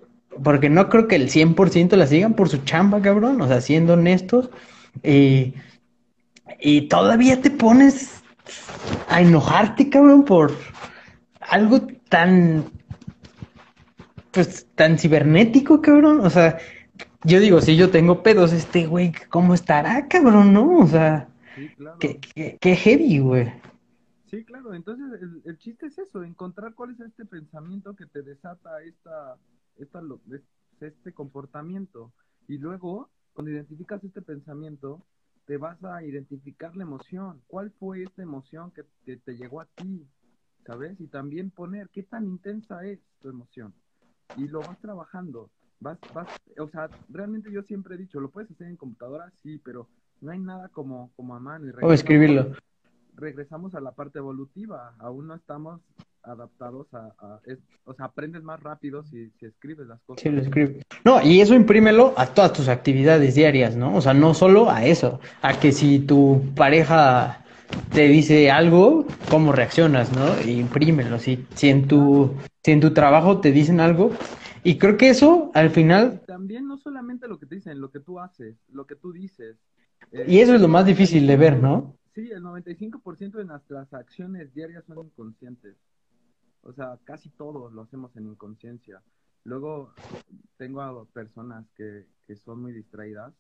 Porque 0.43 0.69
no 0.69 0.89
creo 0.89 1.07
que 1.07 1.15
el 1.15 1.29
100% 1.29 1.95
la 1.95 2.07
sigan 2.07 2.33
por 2.33 2.49
su 2.49 2.57
chamba, 2.57 3.01
cabrón. 3.01 3.39
O 3.39 3.47
sea, 3.47 3.61
siendo 3.61 3.93
honestos. 3.93 4.49
Y, 5.03 5.53
y 6.59 6.81
todavía 6.89 7.39
te 7.39 7.51
pones 7.51 8.22
a 9.09 9.21
enojarte, 9.21 9.89
cabrón, 9.89 10.25
por 10.25 10.51
algo 11.39 11.81
tan. 12.09 12.65
Pues 14.31 14.67
tan 14.75 14.97
cibernético, 14.97 15.81
cabrón. 15.81 16.21
O 16.21 16.29
sea, 16.29 16.57
yo 17.23 17.39
digo, 17.39 17.61
si 17.61 17.77
yo 17.77 17.91
tengo 17.91 18.23
pedos, 18.23 18.51
este 18.51 18.87
güey, 18.87 19.13
¿cómo 19.29 19.53
estará, 19.53 20.07
cabrón? 20.07 20.53
¿No? 20.53 20.79
O 20.79 20.87
sea, 20.87 21.27
qué, 21.99 22.19
qué, 22.19 22.57
qué 22.59 22.75
heavy, 22.75 23.19
güey. 23.19 23.51
Sí, 24.33 24.43
claro, 24.45 24.73
entonces 24.73 25.21
el, 25.45 25.57
chiste 25.59 25.85
es 25.85 25.97
eso, 25.99 26.23
encontrar 26.23 26.73
cuál 26.73 26.89
es 26.93 26.99
este 27.01 27.23
pensamiento 27.23 27.95
que 27.95 28.07
te 28.07 28.23
desata 28.23 28.81
esta, 28.81 29.37
esta, 29.77 30.01
este 30.81 31.13
comportamiento. 31.13 32.11
Y 32.47 32.57
luego, 32.57 33.11
cuando 33.33 33.51
identificas 33.51 34.03
este 34.03 34.23
pensamiento, 34.23 35.05
te 35.45 35.57
vas 35.57 35.83
a 35.83 36.03
identificar 36.03 36.75
la 36.75 36.83
emoción. 36.83 37.41
¿Cuál 37.47 37.71
fue 37.79 38.03
esta 38.03 38.21
emoción 38.21 38.71
que, 38.71 39.17
te 39.17 39.35
llegó 39.35 39.61
a 39.61 39.65
ti? 39.65 40.07
¿Sabes? 40.65 40.99
Y 40.99 41.07
también 41.07 41.51
poner 41.51 41.89
qué 41.89 42.03
tan 42.03 42.25
intensa 42.25 42.85
es 42.85 42.99
tu 43.21 43.29
emoción. 43.29 43.73
Y 44.37 44.47
lo 44.47 44.61
vas 44.61 44.79
trabajando. 44.79 45.49
Vas, 45.79 45.99
vas, 46.13 46.27
o 46.57 46.69
sea, 46.69 46.89
realmente 47.09 47.51
yo 47.51 47.61
siempre 47.63 47.95
he 47.95 47.97
dicho, 47.97 48.21
lo 48.21 48.29
puedes 48.29 48.49
hacer 48.51 48.67
en 48.67 48.77
computadora, 48.77 49.31
sí, 49.43 49.59
pero 49.63 49.89
no 50.21 50.31
hay 50.31 50.39
nada 50.39 50.69
como, 50.69 51.11
como 51.15 51.35
a 51.35 51.39
mano. 51.39 51.71
o 51.81 51.91
escribirlo 51.91 52.55
regresamos 53.15 53.75
a 53.75 53.81
la 53.81 53.91
parte 53.91 54.19
evolutiva, 54.19 54.93
aún 54.99 55.27
no 55.27 55.35
estamos 55.35 55.81
adaptados 56.23 56.87
a, 56.93 57.11
o 57.83 57.93
sea, 57.93 58.05
aprendes 58.05 58.43
más 58.43 58.59
rápido 58.61 59.03
si, 59.03 59.29
si 59.39 59.45
escribes 59.45 59.87
las 59.87 60.01
cosas. 60.01 60.23
Sí, 60.23 60.29
lo 60.29 60.41
escribes. 60.41 60.85
No, 61.03 61.21
y 61.21 61.41
eso 61.41 61.53
imprímelo 61.53 62.13
a 62.17 62.27
todas 62.27 62.53
tus 62.53 62.69
actividades 62.69 63.35
diarias, 63.35 63.75
¿no? 63.75 63.95
O 63.95 64.01
sea, 64.01 64.13
no 64.13 64.33
solo 64.33 64.69
a 64.69 64.85
eso, 64.85 65.19
a 65.41 65.59
que 65.59 65.71
si 65.71 65.99
tu 65.99 66.41
pareja 66.55 67.43
te 67.91 68.07
dice 68.07 68.51
algo, 68.51 69.05
cómo 69.29 69.51
reaccionas, 69.51 70.11
¿no? 70.13 70.39
imprímelo, 70.49 71.19
si, 71.19 71.45
si 71.55 71.69
en 71.69 71.87
tu, 71.87 72.35
si 72.63 72.71
en 72.71 72.79
tu 72.79 72.93
trabajo 72.93 73.39
te 73.39 73.51
dicen 73.51 73.79
algo, 73.79 74.11
y 74.63 74.77
creo 74.77 74.95
que 74.95 75.09
eso, 75.09 75.51
al 75.53 75.71
final... 75.71 76.21
También 76.25 76.67
no 76.67 76.77
solamente 76.77 77.27
lo 77.27 77.37
que 77.37 77.47
te 77.47 77.55
dicen, 77.55 77.81
lo 77.81 77.91
que 77.91 77.99
tú 77.99 78.19
haces, 78.19 78.55
lo 78.71 78.85
que 78.85 78.95
tú 78.95 79.11
dices. 79.11 79.57
y 80.27 80.39
eso 80.39 80.55
es 80.55 80.61
lo 80.61 80.69
más 80.69 80.85
difícil 80.85 81.27
de 81.27 81.35
ver, 81.35 81.57
¿no? 81.57 81.95
Sí, 82.13 82.29
el 82.31 82.43
95% 82.43 83.31
de 83.39 83.45
nuestras 83.45 83.91
acciones 83.93 84.53
diarias 84.53 84.83
son 84.85 84.99
inconscientes. 84.99 85.75
O 86.61 86.71
sea, 86.71 86.97
casi 87.03 87.29
todo 87.29 87.71
lo 87.71 87.81
hacemos 87.81 88.15
en 88.15 88.27
inconsciencia. 88.27 89.01
Luego 89.43 89.93
tengo 90.57 90.81
a 90.81 91.05
personas 91.05 91.65
que, 91.75 92.05
que 92.27 92.35
son 92.35 92.61
muy 92.61 92.71
distraídas 92.71 93.33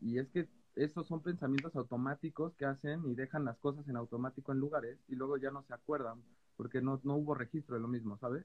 y 0.00 0.18
es 0.18 0.28
que 0.28 0.48
esos 0.76 1.06
son 1.08 1.20
pensamientos 1.20 1.74
automáticos 1.74 2.54
que 2.54 2.64
hacen 2.64 3.02
y 3.06 3.14
dejan 3.14 3.44
las 3.44 3.58
cosas 3.58 3.86
en 3.88 3.96
automático 3.96 4.52
en 4.52 4.60
lugares 4.60 4.96
y 5.08 5.16
luego 5.16 5.36
ya 5.36 5.50
no 5.50 5.64
se 5.64 5.74
acuerdan 5.74 6.22
porque 6.56 6.80
no, 6.80 7.00
no 7.02 7.16
hubo 7.16 7.34
registro 7.34 7.74
de 7.74 7.82
lo 7.82 7.88
mismo, 7.88 8.16
¿sabes? 8.18 8.44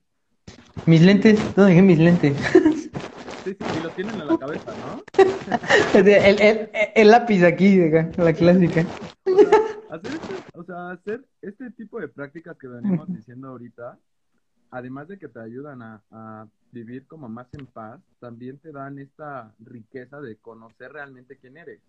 Mis 0.86 1.01
lentes, 1.01 1.39
no 1.56 1.66
dejé 1.66 1.82
mis 1.82 1.99
lentes. 1.99 2.36
Sí, 3.43 3.51
sí, 3.51 3.66
y 3.78 3.84
lo 3.84 3.89
tienen 3.89 4.16
en 4.20 4.28
la 4.28 4.38
cabeza, 4.38 4.74
¿no? 4.76 5.04
el, 5.93 6.08
el, 6.41 6.70
el, 6.95 7.08
lápiz 7.10 7.43
aquí, 7.43 7.78
la 8.18 8.34
clásica. 8.34 8.86
O 10.54 10.64
sea, 10.64 10.91
hacer 10.91 11.26
este, 11.41 11.70
tipo 11.72 12.00
de 12.00 12.08
prácticas 12.08 12.58
que 12.58 12.68
venimos 12.68 13.08
diciendo 13.08 13.50
ahorita, 13.50 13.98
además 14.72 15.08
de 15.08 15.20
que 15.20 15.28
te 15.28 15.39
ayudan 15.39 15.82
a, 15.82 16.48
vivir 16.72 17.06
como 17.06 17.30
más 17.30 17.46
en 17.54 17.68
paz, 17.68 18.02
también 18.20 18.58
te 18.58 18.72
dan 18.72 18.98
esta 18.98 19.54
riqueza 19.60 20.20
de 20.20 20.38
conocer 20.38 20.91
realmente 20.91 21.38
quién 21.38 21.58
eres, 21.58 21.80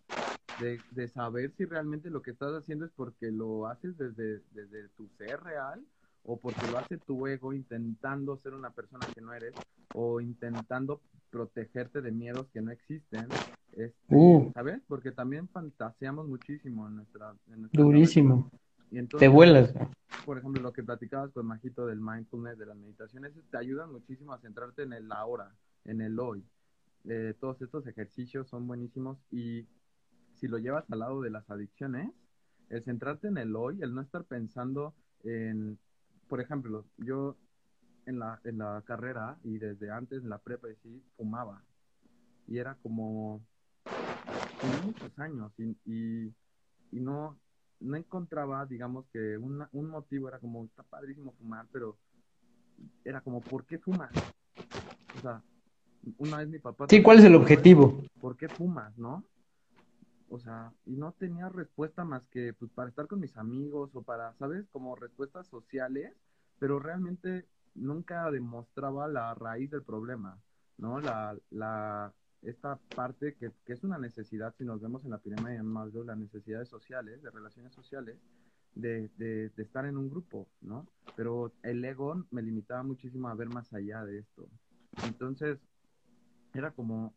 de, 0.60 0.78
de 0.90 1.08
saber 1.08 1.52
si 1.56 1.64
realmente 1.64 2.10
lo 2.10 2.20
que 2.20 2.32
estás 2.32 2.52
haciendo 2.52 2.84
es 2.84 2.90
porque 2.94 3.30
lo 3.30 3.66
haces 3.66 3.96
desde, 3.96 4.42
desde 4.52 4.90
tu 4.90 5.08
ser 5.16 5.42
real 5.42 5.82
o 6.24 6.38
porque 6.38 6.66
lo 6.70 6.76
hace 6.76 6.98
tu 6.98 7.26
ego 7.26 7.54
intentando 7.54 8.36
ser 8.42 8.52
una 8.52 8.70
persona 8.70 9.06
que 9.14 9.22
no 9.22 9.32
eres 9.32 9.54
o 9.94 10.20
intentando 10.20 11.00
protegerte 11.30 12.00
de 12.00 12.12
miedos 12.12 12.46
que 12.52 12.60
no 12.60 12.70
existen. 12.70 13.28
Este, 13.76 14.14
uh. 14.14 14.50
¿Sabes? 14.54 14.80
Porque 14.86 15.12
también 15.12 15.48
fantaseamos 15.48 16.28
muchísimo 16.28 16.86
en 16.88 16.96
nuestra... 16.96 17.34
Durísimo. 17.72 18.50
Y 18.90 18.98
entonces, 18.98 19.26
te 19.26 19.28
vuelas. 19.28 19.74
Por 20.24 20.38
ejemplo, 20.38 20.62
lo 20.62 20.72
que 20.72 20.82
platicabas 20.82 21.32
con 21.32 21.46
Majito 21.46 21.86
del 21.86 22.00
mindfulness, 22.00 22.58
de 22.58 22.66
las 22.66 22.76
meditaciones, 22.76 23.32
te 23.50 23.56
ayudan 23.56 23.90
muchísimo 23.90 24.32
a 24.32 24.38
centrarte 24.38 24.82
en 24.82 24.92
el 24.92 25.10
ahora, 25.10 25.52
en 25.84 26.00
el 26.00 26.18
hoy. 26.20 26.44
Eh, 27.06 27.34
todos 27.40 27.60
estos 27.60 27.86
ejercicios 27.86 28.48
son 28.48 28.66
buenísimos 28.66 29.18
y 29.30 29.66
si 30.34 30.48
lo 30.48 30.58
llevas 30.58 30.84
al 30.90 31.00
lado 31.00 31.20
de 31.20 31.30
las 31.30 31.50
adicciones, 31.50 32.10
el 32.70 32.82
centrarte 32.84 33.28
en 33.28 33.38
el 33.38 33.54
hoy, 33.56 33.82
el 33.82 33.94
no 33.94 34.00
estar 34.00 34.24
pensando 34.24 34.94
en 35.22 35.78
por 36.28 36.40
ejemplo, 36.40 36.84
yo 36.98 37.36
en 38.06 38.18
la, 38.18 38.40
en 38.44 38.58
la 38.58 38.82
carrera 38.84 39.38
y 39.44 39.58
desde 39.58 39.90
antes 39.90 40.22
en 40.22 40.30
la 40.30 40.38
prepa 40.38 40.68
sí 40.82 41.02
fumaba 41.16 41.62
y 42.46 42.58
era 42.58 42.74
como, 42.82 43.40
muchos 44.84 45.18
años 45.18 45.52
y, 45.58 45.76
y, 45.84 46.32
no, 47.00 47.36
no 47.80 47.96
encontraba, 47.96 48.64
digamos 48.66 49.06
que 49.12 49.36
un 49.36 49.88
motivo 49.90 50.28
era 50.28 50.38
como, 50.38 50.64
está 50.64 50.82
padrísimo 50.82 51.32
fumar, 51.32 51.66
pero 51.72 51.96
era 53.04 53.20
como, 53.20 53.40
¿por 53.40 53.64
qué 53.64 53.78
fumas? 53.78 54.10
O 55.16 55.20
sea, 55.20 55.42
una 56.18 56.38
vez 56.38 56.48
mi 56.48 56.58
papá... 56.58 56.86
Sí, 56.88 57.02
¿cuál 57.02 57.18
es 57.18 57.24
el 57.24 57.34
objetivo? 57.34 58.02
¿Por 58.20 58.36
qué 58.36 58.48
fumas, 58.48 58.96
no? 58.98 59.24
O 60.28 60.38
sea, 60.38 60.72
y 60.86 60.96
no 60.96 61.12
tenía 61.12 61.48
respuesta 61.48 62.04
más 62.04 62.26
que 62.28 62.52
pues, 62.54 62.70
para 62.72 62.88
estar 62.88 63.06
con 63.06 63.20
mis 63.20 63.36
amigos 63.36 63.94
o 63.94 64.02
para, 64.02 64.34
¿sabes? 64.34 64.66
Como 64.72 64.96
respuestas 64.96 65.46
sociales, 65.46 66.12
pero 66.58 66.78
realmente 66.78 67.46
nunca 67.74 68.30
demostraba 68.30 69.06
la 69.08 69.34
raíz 69.34 69.70
del 69.70 69.82
problema, 69.82 70.38
¿no? 70.78 71.00
La, 71.00 71.36
la, 71.50 72.12
esta 72.44 72.78
parte 72.94 73.34
que, 73.34 73.50
que 73.64 73.72
es 73.72 73.84
una 73.84 73.98
necesidad, 73.98 74.54
si 74.56 74.64
nos 74.64 74.80
vemos 74.80 75.04
en 75.04 75.10
la 75.10 75.18
pirámide 75.18 75.56
de 75.56 75.62
Maslow, 75.62 76.04
las 76.04 76.18
necesidades 76.18 76.68
sociales, 76.68 77.22
de 77.22 77.30
relaciones 77.30 77.72
sociales, 77.72 78.18
de, 78.74 79.08
de, 79.16 79.50
de, 79.50 79.62
estar 79.62 79.86
en 79.86 79.96
un 79.96 80.10
grupo, 80.10 80.48
¿no? 80.60 80.86
Pero 81.16 81.52
el 81.62 81.84
ego 81.84 82.24
me 82.30 82.42
limitaba 82.42 82.82
muchísimo 82.82 83.28
a 83.28 83.34
ver 83.34 83.48
más 83.48 83.72
allá 83.72 84.04
de 84.04 84.18
esto. 84.18 84.48
Entonces, 85.04 85.58
era 86.52 86.72
como 86.72 87.14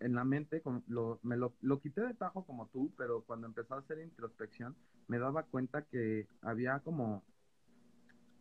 en 0.00 0.14
la 0.14 0.24
mente, 0.24 0.60
como 0.60 0.82
lo, 0.88 1.20
me 1.22 1.36
lo, 1.36 1.54
lo 1.60 1.80
quité 1.80 2.02
de 2.02 2.14
tajo 2.14 2.44
como 2.44 2.66
tú, 2.68 2.92
pero 2.96 3.22
cuando 3.22 3.46
empecé 3.46 3.74
a 3.74 3.78
hacer 3.78 4.00
introspección, 4.00 4.76
me 5.06 5.18
daba 5.18 5.44
cuenta 5.44 5.82
que 5.82 6.26
había 6.40 6.80
como, 6.80 7.24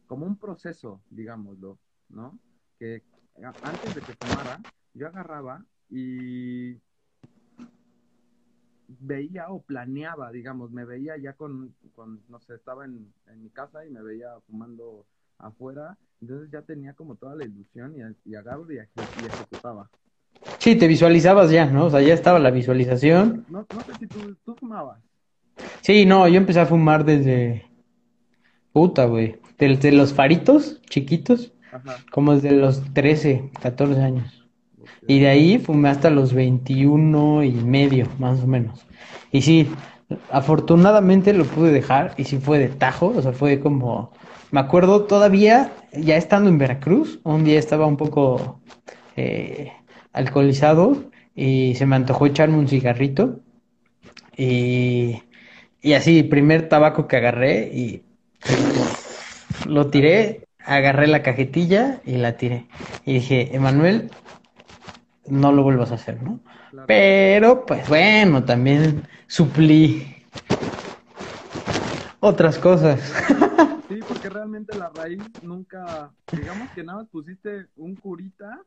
como 0.08 0.26
un 0.26 0.38
proceso, 0.38 1.02
digámoslo, 1.10 1.78
¿no? 2.10 2.40
Que 2.80 3.04
antes 3.64 3.96
de 3.96 4.02
que 4.02 4.14
fumara, 4.14 4.60
yo 4.94 5.08
agarraba 5.08 5.64
y 5.90 6.78
veía 9.00 9.50
o 9.50 9.62
planeaba, 9.62 10.32
digamos, 10.32 10.72
me 10.72 10.86
veía 10.86 11.18
ya 11.18 11.34
con, 11.34 11.74
con 11.96 12.22
no 12.30 12.40
sé, 12.42 12.56
estaba 12.56 12.86
en, 12.86 13.14
en, 13.28 13.44
mi 13.44 13.50
casa 13.50 13.86
y 13.86 13.90
me 13.90 14.02
veía 14.02 14.30
fumando 14.48 15.06
afuera, 15.38 15.98
entonces 16.22 16.50
ya 16.52 16.62
tenía 16.62 16.94
como 16.94 17.16
toda 17.16 17.36
la 17.36 17.46
ilusión 17.46 17.96
y, 17.96 18.30
y 18.30 18.36
agarro 18.36 18.72
y, 18.72 18.76
y, 18.76 19.26
ejecutaba. 19.26 19.90
Sí, 20.60 20.76
te 20.76 20.88
visualizabas 20.88 21.52
ya, 21.52 21.66
¿no? 21.66 21.86
O 21.86 21.90
sea, 21.90 22.02
ya 22.02 22.14
estaba 22.14 22.40
la 22.40 22.52
visualización. 22.52 23.46
No, 23.50 23.66
no 23.74 23.82
sé 23.82 23.94
si 24.00 24.08
tú, 24.08 24.36
tú 24.44 24.56
fumabas. 24.56 25.00
Sí, 25.82 26.06
no, 26.06 26.28
yo 26.28 26.38
empecé 26.38 26.60
a 26.60 26.66
fumar 26.66 27.06
desde... 27.06 27.68
Puta, 28.72 29.06
güey. 29.06 29.40
Desde 29.58 29.92
los 29.92 30.14
faritos 30.14 30.82
chiquitos, 30.84 31.54
Ajá. 31.72 31.98
como 32.12 32.34
desde 32.34 32.52
los 32.52 32.94
13, 32.94 33.52
14 33.62 34.02
años. 34.02 34.41
Y 35.08 35.20
de 35.20 35.28
ahí 35.30 35.58
fumé 35.58 35.90
hasta 35.90 36.10
los 36.10 36.34
21 36.34 37.44
y 37.44 37.52
medio, 37.52 38.08
más 38.20 38.42
o 38.42 38.48
menos. 38.48 38.86
Y 39.32 39.42
sí, 39.42 39.68
afortunadamente 40.30 41.34
lo 41.34 41.46
pude 41.46 41.72
dejar 41.72 42.14
y 42.18 42.26
sí 42.26 42.38
fue 42.38 42.60
de 42.60 42.70
tajo, 42.70 43.14
o 43.16 43.22
sea, 43.22 43.34
fue 43.34 43.60
como... 43.60 44.12
Me 44.52 44.60
acuerdo 44.60 45.06
todavía, 45.06 45.72
ya 45.94 46.18
estando 46.18 46.50
en 46.50 46.58
Veracruz, 46.58 47.20
un 47.24 47.46
día 47.46 47.58
estaba 47.58 47.86
un 47.86 47.96
poco 47.96 48.60
eh, 49.16 49.72
alcoholizado 50.12 51.06
y 51.34 51.76
se 51.76 51.86
me 51.86 51.96
antojó 51.96 52.26
echarme 52.26 52.58
un 52.58 52.68
cigarrito. 52.68 53.40
Y, 54.36 55.24
y 55.82 55.94
así, 55.94 56.24
primer 56.24 56.70
tabaco 56.70 57.08
que 57.08 57.18
agarré 57.18 57.70
y 57.74 58.04
lo 59.68 59.90
tiré, 59.90 60.48
agarré 60.60 61.08
la 61.08 61.24
cajetilla 61.24 62.02
y 62.06 62.18
la 62.18 62.38
tiré. 62.38 62.68
Y 63.06 63.14
dije, 63.14 63.56
Emanuel, 63.56 64.12
no 65.32 65.52
lo 65.52 65.64
vuelvas 65.64 65.92
a 65.92 65.96
hacer, 65.96 66.22
¿no? 66.22 66.40
Claro. 66.70 66.88
Pero, 66.88 67.66
pues 67.66 67.88
bueno, 67.88 68.44
también 68.44 69.04
suplí 69.28 70.06
otras 72.20 72.60
cosas. 72.60 73.00
Sí, 73.88 74.02
porque 74.08 74.30
realmente 74.30 74.74
la 74.74 74.88
raíz 74.88 75.20
nunca, 75.42 76.10
digamos 76.32 76.70
que 76.70 76.82
nada 76.82 77.00
más 77.00 77.10
pusiste 77.10 77.66
un 77.76 77.94
curita. 77.98 78.62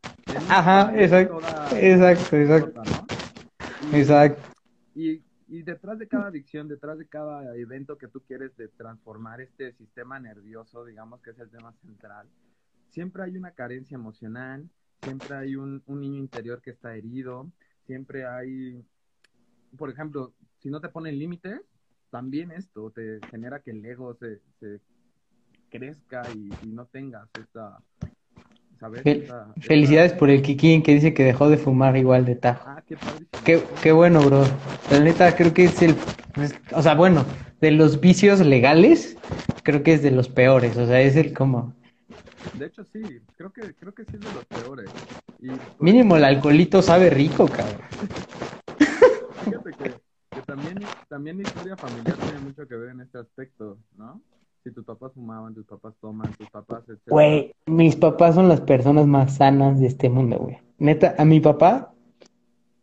Ajá, 0.50 0.92
exacto, 0.94 1.38
toda 1.38 1.80
exacto, 1.80 2.36
exacto, 2.36 2.84
¿no? 2.84 3.06
Y- 3.88 3.96
exacto. 3.96 4.42
Y, 4.94 5.22
y 5.48 5.62
detrás 5.62 5.98
de 5.98 6.08
cada 6.08 6.26
adicción, 6.26 6.68
detrás 6.68 6.98
de 6.98 7.06
cada 7.06 7.56
evento 7.56 7.96
que 7.96 8.06
tú 8.06 8.20
quieres 8.20 8.54
de 8.58 8.68
transformar 8.68 9.40
este 9.40 9.72
sistema 9.72 10.20
nervioso, 10.20 10.84
digamos 10.84 11.22
que 11.22 11.30
es 11.30 11.38
el 11.38 11.48
tema 11.48 11.72
central, 11.80 12.26
siempre 12.90 13.22
hay 13.22 13.34
una 13.38 13.52
carencia 13.52 13.94
emocional, 13.94 14.68
siempre 15.04 15.36
hay 15.36 15.54
un, 15.56 15.82
un 15.86 16.00
niño 16.00 16.18
interior 16.18 16.60
que 16.60 16.70
está 16.70 16.96
herido, 16.96 17.46
siempre 17.86 18.26
hay, 18.26 18.82
por 19.78 19.90
ejemplo, 19.90 20.32
si 20.60 20.70
no 20.70 20.80
te 20.80 20.88
ponen 20.88 21.18
límites, 21.18 21.60
también 22.10 22.50
esto 22.50 22.90
te 22.90 23.20
genera 23.30 23.60
que 23.60 23.70
el 23.72 23.84
ego 23.84 24.14
se, 24.14 24.40
se 24.60 24.80
crezca 25.70 26.24
y, 26.34 26.50
y 26.62 26.66
no 26.72 26.86
tengas 26.86 27.28
esta, 27.38 27.78
¿sabes? 28.80 29.00
Esta- 29.04 29.14
esta- 29.56 29.60
Felicidades 29.60 30.12
por 30.12 30.30
el 30.30 30.42
Kikín 30.42 30.82
que 30.82 30.94
dice 30.94 31.14
que 31.14 31.24
dejó 31.24 31.48
de 31.48 31.56
fumar 31.56 31.96
igual 31.96 32.24
de 32.24 32.36
tajo. 32.36 32.64
Ah, 32.66 32.82
qué. 32.86 32.96
Qué, 33.44 33.62
qué 33.82 33.92
bueno, 33.92 34.20
bro. 34.22 34.42
La 34.90 35.00
neta, 35.00 35.34
creo 35.36 35.52
que 35.52 35.64
es 35.64 35.82
el. 35.82 35.94
es- 36.40 36.54
o 36.72 36.82
sea, 36.82 36.94
bueno, 36.94 37.24
de 37.60 37.72
los 37.72 38.00
vicios 38.00 38.40
legales, 38.40 39.16
creo 39.62 39.82
que 39.82 39.94
es 39.94 40.02
de 40.02 40.10
los 40.10 40.28
peores. 40.28 40.76
O 40.76 40.86
sea, 40.86 41.00
es 41.00 41.16
el 41.16 41.32
como. 41.34 41.74
De 42.52 42.66
hecho, 42.66 42.84
sí, 42.84 43.02
creo 43.36 43.52
que, 43.52 43.74
creo 43.74 43.94
que 43.94 44.04
sí 44.04 44.12
es 44.14 44.20
de 44.20 44.32
los 44.32 44.44
peores. 44.44 44.90
Y 45.40 45.48
pues, 45.48 45.60
Mínimo 45.80 46.16
el 46.16 46.24
alcoholito 46.24 46.82
sabe 46.82 47.10
rico, 47.10 47.48
cabrón. 47.48 47.80
fíjate 49.44 49.70
que, 49.72 49.94
que 50.30 50.42
también, 50.46 50.78
también 51.08 51.40
historia 51.40 51.76
familiar 51.76 52.16
tiene 52.16 52.38
mucho 52.40 52.66
que 52.68 52.76
ver 52.76 52.90
en 52.90 53.00
este 53.00 53.18
aspecto, 53.18 53.78
¿no? 53.96 54.20
Si 54.62 54.70
tus 54.70 54.84
papás 54.84 55.12
fumaban, 55.12 55.54
tus 55.54 55.66
papás 55.66 55.94
toman, 56.00 56.32
tus 56.32 56.48
papás, 56.48 56.80
etcétera. 56.84 57.10
Güey, 57.10 57.52
mis 57.66 57.96
papás 57.96 58.34
son 58.34 58.48
las 58.48 58.60
personas 58.60 59.06
más 59.06 59.36
sanas 59.36 59.80
de 59.80 59.86
este 59.86 60.08
mundo, 60.08 60.38
güey. 60.38 60.58
Neta, 60.78 61.14
a 61.18 61.24
mi 61.24 61.40
papá 61.40 61.92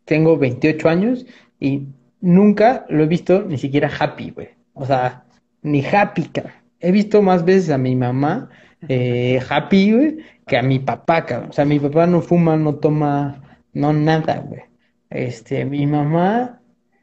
tengo 0.04 0.36
28 0.38 0.88
años 0.88 1.26
y 1.58 1.88
nunca 2.20 2.86
lo 2.88 3.02
he 3.02 3.06
visto 3.06 3.42
ni 3.42 3.58
siquiera 3.58 3.90
happy, 3.98 4.30
güey. 4.30 4.48
O 4.74 4.86
sea, 4.86 5.24
ni 5.62 5.84
happy, 5.84 6.24
cabrón. 6.26 6.52
He 6.78 6.92
visto 6.92 7.22
más 7.22 7.44
veces 7.44 7.70
a 7.70 7.78
mi 7.78 7.94
mamá 7.94 8.48
eh, 8.88 9.40
happy, 9.48 9.92
güey, 9.92 10.18
que 10.46 10.56
a 10.56 10.62
mi 10.62 10.78
papá, 10.78 11.24
cabrón. 11.26 11.50
O 11.50 11.52
sea, 11.52 11.64
mi 11.64 11.78
papá 11.78 12.06
no 12.06 12.20
fuma, 12.22 12.56
no 12.56 12.76
toma, 12.76 13.58
no 13.72 13.92
nada, 13.92 14.38
güey. 14.38 14.62
Este, 15.10 15.64
mi 15.64 15.86
mamá 15.86 16.60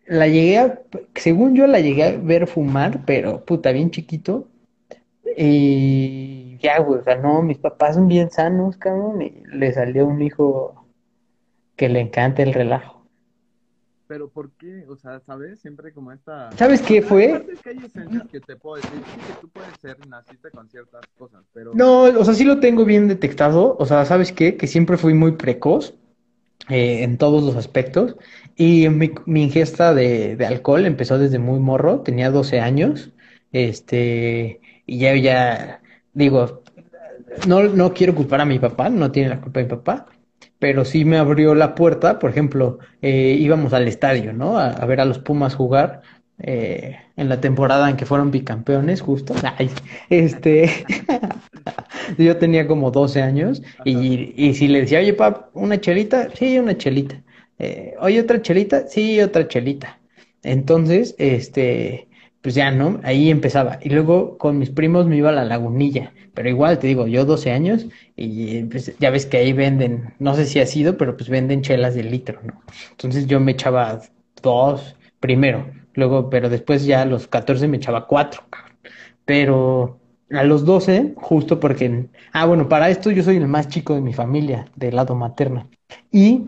la 0.08 0.28
llegué 0.28 0.58
a, 0.58 0.82
según 1.16 1.56
yo 1.56 1.68
la 1.68 1.80
llegué 1.80 2.04
a 2.04 2.18
ver 2.18 2.48
fumar, 2.48 3.06
pero 3.06 3.46
puta, 3.46 3.72
bien 3.72 3.92
chiquito. 3.92 4.48
Y 5.38 6.58
ya, 6.62 6.80
güey, 6.80 7.00
o 7.02 7.04
sea, 7.04 7.16
no, 7.16 7.42
mis 7.42 7.58
papás 7.60 7.96
son 7.96 8.08
bien 8.08 8.32
sanos, 8.32 8.78
cabrón, 8.78 9.22
y 9.22 9.44
le 9.54 9.72
salió 9.74 10.06
un 10.08 10.22
hijo 10.22 10.86
que 11.76 11.90
le 11.90 12.02
encanta 12.02 12.44
el 12.44 12.54
relajo. 12.54 12.99
Pero 14.10 14.28
¿por 14.28 14.50
qué? 14.54 14.86
O 14.90 14.96
sea, 14.96 15.20
¿sabes? 15.20 15.60
Siempre 15.60 15.94
como 15.94 16.12
esta... 16.12 16.50
¿Sabes 16.58 16.82
qué 16.82 17.04
fue? 17.04 17.46
Es 17.54 17.62
que 17.62 17.70
hay 17.70 17.78
esencias 17.78 18.28
que 18.32 18.40
te 18.40 18.56
puedo 18.56 18.78
decir, 18.78 18.90
sí, 19.06 19.22
que 19.28 19.34
tú 19.40 19.50
puedes 19.50 19.70
ser, 19.80 19.98
naciste 20.08 20.50
con 20.50 20.68
ciertas 20.68 21.02
cosas, 21.16 21.46
pero... 21.54 21.76
No, 21.76 22.06
o 22.06 22.26
sea, 22.26 22.34
sí 22.34 22.44
lo 22.44 22.60
tengo 22.60 22.86
bien 22.86 23.08
detectado, 23.08 23.78
o 23.78 23.86
sea, 23.86 24.06
¿sabes 24.06 24.32
qué? 24.32 24.58
Que 24.58 24.66
siempre 24.66 24.98
fui 24.98 25.14
muy 25.14 25.34
precoz 25.34 25.94
eh, 26.70 27.04
en 27.04 27.20
todos 27.20 27.44
los 27.44 27.56
aspectos 27.56 28.16
y 28.56 28.90
mi, 28.90 29.12
mi 29.28 29.44
ingesta 29.44 29.94
de, 29.94 30.36
de 30.36 30.46
alcohol 30.48 30.88
empezó 30.88 31.20
desde 31.20 31.38
muy 31.38 31.60
morro, 31.60 32.02
tenía 32.02 32.32
12 32.32 32.62
años, 32.62 33.12
este, 33.52 34.60
y 34.88 34.98
ya, 34.98 35.16
ya, 35.18 35.84
digo, 36.14 36.64
no, 37.48 37.62
no 37.62 37.94
quiero 37.94 38.16
culpar 38.16 38.42
a 38.42 38.46
mi 38.46 38.58
papá, 38.58 38.90
no 38.90 39.12
tiene 39.12 39.30
la 39.30 39.40
culpa 39.40 39.60
de 39.60 39.66
mi 39.68 39.70
papá, 39.70 40.08
pero 40.60 40.86
sí 40.86 41.06
me 41.06 41.18
abrió 41.18 41.56
la 41.56 41.76
puerta, 41.76 42.20
por 42.20 42.30
ejemplo, 42.32 42.80
eh, 43.02 43.36
íbamos 43.40 43.74
al 43.74 43.88
estadio, 43.88 44.34
¿no? 44.34 44.60
A, 44.60 44.70
a 44.72 44.86
ver 44.86 45.02
a 45.02 45.06
los 45.06 45.20
Pumas 45.20 45.56
jugar 45.56 46.02
eh, 46.40 46.98
en 47.16 47.30
la 47.30 47.42
temporada 47.42 47.90
en 47.90 47.98
que 47.98 48.06
fueron 48.06 48.32
bicampeones, 48.32 49.02
justo. 49.02 49.34
Ay, 49.58 49.70
este, 50.10 50.70
yo 52.18 52.38
tenía 52.38 52.68
como 52.68 52.92
12 52.92 53.22
años 53.22 53.62
y, 53.84 54.34
y 54.36 54.54
si 54.56 54.68
le 54.68 54.82
decía, 54.82 55.00
oye, 55.00 55.14
pap, 55.14 55.50
¿una 55.56 55.80
chelita? 55.80 56.30
Sí, 56.36 56.58
una 56.60 56.78
chelita. 56.78 57.22
Eh, 57.58 57.96
oye, 58.00 58.22
¿otra 58.22 58.42
chelita? 58.42 58.88
Sí, 58.88 59.20
otra 59.22 59.48
chelita. 59.48 60.00
Entonces, 60.44 61.16
este, 61.18 62.08
pues 62.42 62.56
ya, 62.56 62.72
¿no? 62.72 63.00
Ahí 63.04 63.30
empezaba. 63.30 63.80
Y 63.82 63.90
luego 63.90 64.38
con 64.38 64.58
mis 64.58 64.70
primos 64.70 65.08
me 65.08 65.18
iba 65.18 65.30
a 65.30 65.34
la 65.34 65.46
lagunilla. 65.46 66.14
Pero 66.40 66.52
igual, 66.52 66.80
te 66.80 66.88
digo, 66.88 67.06
yo 67.06 67.26
12 67.26 67.52
años 67.52 67.86
y 68.16 68.64
pues, 68.64 68.98
ya 68.98 69.10
ves 69.10 69.26
que 69.26 69.36
ahí 69.36 69.52
venden, 69.52 70.14
no 70.20 70.36
sé 70.36 70.46
si 70.46 70.62
ha 70.62 70.66
sido, 70.66 70.96
pero 70.96 71.18
pues 71.18 71.28
venden 71.28 71.62
chelas 71.62 71.96
de 71.96 72.04
litro, 72.04 72.40
¿no? 72.42 72.62
Entonces 72.92 73.28
yo 73.28 73.42
me 73.42 73.52
echaba 73.52 74.00
dos 74.42 74.96
primero, 75.20 75.70
luego, 75.96 76.30
pero 76.30 76.48
después 76.48 76.86
ya 76.86 77.02
a 77.02 77.06
los 77.06 77.28
14 77.28 77.68
me 77.68 77.76
echaba 77.76 78.08
cuatro. 78.08 78.44
Pero 79.26 80.00
a 80.32 80.46
los 80.46 80.64
12, 80.64 81.12
justo 81.18 81.60
porque, 81.60 82.06
ah, 82.32 82.46
bueno, 82.46 82.70
para 82.70 82.90
esto 82.90 83.12
yo 83.12 83.22
soy 83.22 83.36
el 83.36 83.50
más 83.50 83.68
chico 83.68 83.94
de 83.96 84.00
mi 84.00 84.14
familia, 84.14 84.72
del 84.78 84.96
lado 84.96 85.16
materno. 85.16 85.70
Y 86.10 86.46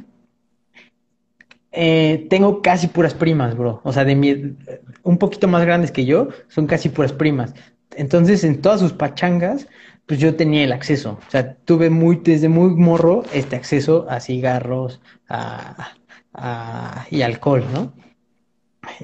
eh, 1.74 2.28
tengo 2.30 2.62
casi 2.62 2.88
puras 2.88 3.14
primas, 3.14 3.58
bro. 3.58 3.82
O 3.84 3.92
sea, 3.92 4.06
de 4.06 4.16
mi, 4.16 4.56
un 5.04 5.18
poquito 5.18 5.50
más 5.50 5.66
grandes 5.66 5.92
que 5.92 6.06
yo, 6.06 6.30
son 6.48 6.66
casi 6.66 6.88
puras 6.88 7.12
primas. 7.12 7.54
Entonces, 7.96 8.44
en 8.44 8.62
todas 8.62 8.80
sus 8.80 8.94
pachangas, 8.94 9.68
pues 10.06 10.20
yo 10.20 10.36
tenía 10.36 10.64
el 10.64 10.72
acceso. 10.72 11.20
O 11.28 11.32
sea, 11.32 11.56
tuve 11.66 11.90
muy, 11.90 12.18
desde 12.24 12.50
muy 12.50 12.76
morro 12.76 13.24
este 13.34 13.56
acceso 13.56 14.08
a 14.10 14.20
cigarros 14.20 15.02
a, 15.30 15.94
a, 16.34 17.06
y 17.10 17.22
alcohol, 17.22 17.66
¿no? 17.74 17.94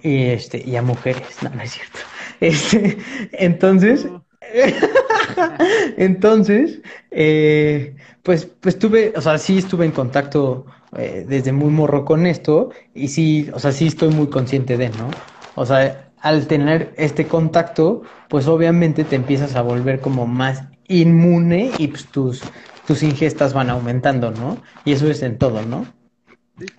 Y, 0.04 0.26
este, 0.26 0.64
y 0.66 0.76
a 0.76 0.82
mujeres, 0.82 1.42
no, 1.42 1.50
no 1.50 1.62
es 1.62 1.72
cierto. 1.72 2.00
Este, 2.40 3.00
entonces, 3.32 4.08
entonces, 5.98 6.82
eh, 7.10 7.96
pues, 8.22 8.46
pues 8.46 8.78
tuve, 8.78 9.14
o 9.16 9.22
sea, 9.22 9.38
sí 9.40 9.58
estuve 9.58 9.86
en 9.86 9.92
contacto 9.92 10.66
eh, 10.98 11.26
desde 11.28 11.52
muy 11.52 11.72
morro 11.72 12.06
con 12.06 12.26
esto 12.28 12.72
y 12.94 13.08
sí, 13.08 13.50
o 13.54 13.60
sea, 13.60 13.72
sí 13.72 13.88
estoy 13.88 14.10
muy 14.10 14.28
consciente 14.28 14.78
de, 14.78 14.90
¿no? 14.90 15.10
O 15.56 15.66
sea, 15.66 16.07
al 16.28 16.48
tener 16.48 16.94
este 16.98 17.26
contacto, 17.26 18.02
pues 18.28 18.48
obviamente 18.48 19.06
te 19.06 19.16
empiezas 19.16 19.56
a 19.56 19.62
volver 19.62 20.02
como 20.02 20.28
más 20.28 20.64
inmune 20.88 21.72
y 21.78 21.88
pues 21.88 22.06
tus, 22.08 22.42
tus 22.86 23.02
ingestas 23.02 23.54
van 23.54 23.70
aumentando, 23.70 24.32
¿no? 24.32 24.58
Y 24.84 24.92
eso 24.92 25.08
es 25.08 25.24
en 25.24 25.38
todo, 25.38 25.62
¿no? 25.62 25.86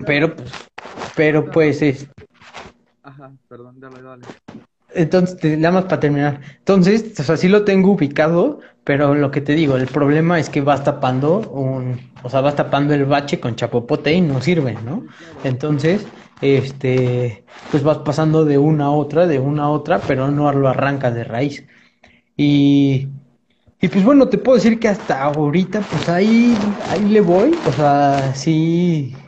Pero 0.07 0.37
pues, 0.37 0.53
pero 1.17 1.51
pues 1.51 1.81
es... 1.81 2.09
Ajá, 3.03 3.33
perdón, 3.49 3.81
dale, 3.81 4.03
dale. 4.03 4.27
Entonces, 4.95 5.59
nada 5.59 5.73
más 5.75 5.85
para 5.85 6.01
terminar. 6.01 6.41
Entonces, 6.59 7.19
o 7.21 7.23
sea, 7.23 7.37
sí 7.37 7.49
lo 7.49 7.65
tengo 7.65 7.93
ubicado, 7.93 8.61
pero 8.85 9.15
lo 9.15 9.31
que 9.31 9.41
te 9.43 9.55
digo, 9.55 9.77
el 9.77 9.89
problema 9.89 10.41
es 10.41 10.49
que 10.49 10.63
vas 10.63 10.83
tapando 10.83 11.41
un, 11.51 12.13
o 12.23 12.31
sea, 12.31 12.41
vas 12.41 12.57
tapando 12.57 12.95
el 12.95 13.05
bache 13.05 13.39
con 13.39 13.55
chapopote 13.55 14.13
y 14.15 14.21
no 14.23 14.41
sirve, 14.41 14.79
¿no? 14.79 15.07
Entonces, 15.43 16.09
este, 16.41 17.45
pues 17.69 17.83
vas 17.83 17.99
pasando 17.99 18.45
de 18.47 18.57
una 18.59 18.87
a 18.87 18.91
otra, 18.91 19.27
de 19.27 19.39
una 19.39 19.65
a 19.65 19.71
otra, 19.71 20.07
pero 20.07 20.31
no 20.31 20.51
lo 20.53 20.69
arrancas 20.69 21.15
de 21.15 21.25
raíz. 21.25 21.67
Y, 22.37 23.09
y 23.81 23.89
pues 23.89 24.05
bueno, 24.05 24.29
te 24.29 24.39
puedo 24.39 24.57
decir 24.57 24.81
que 24.81 24.89
hasta 24.89 25.23
ahorita, 25.25 25.89
pues 25.89 26.09
ahí, 26.09 26.77
ahí 26.85 27.09
le 27.09 27.21
voy, 27.21 27.61
o 27.65 27.73
sea, 27.73 28.35
sí, 28.35 29.19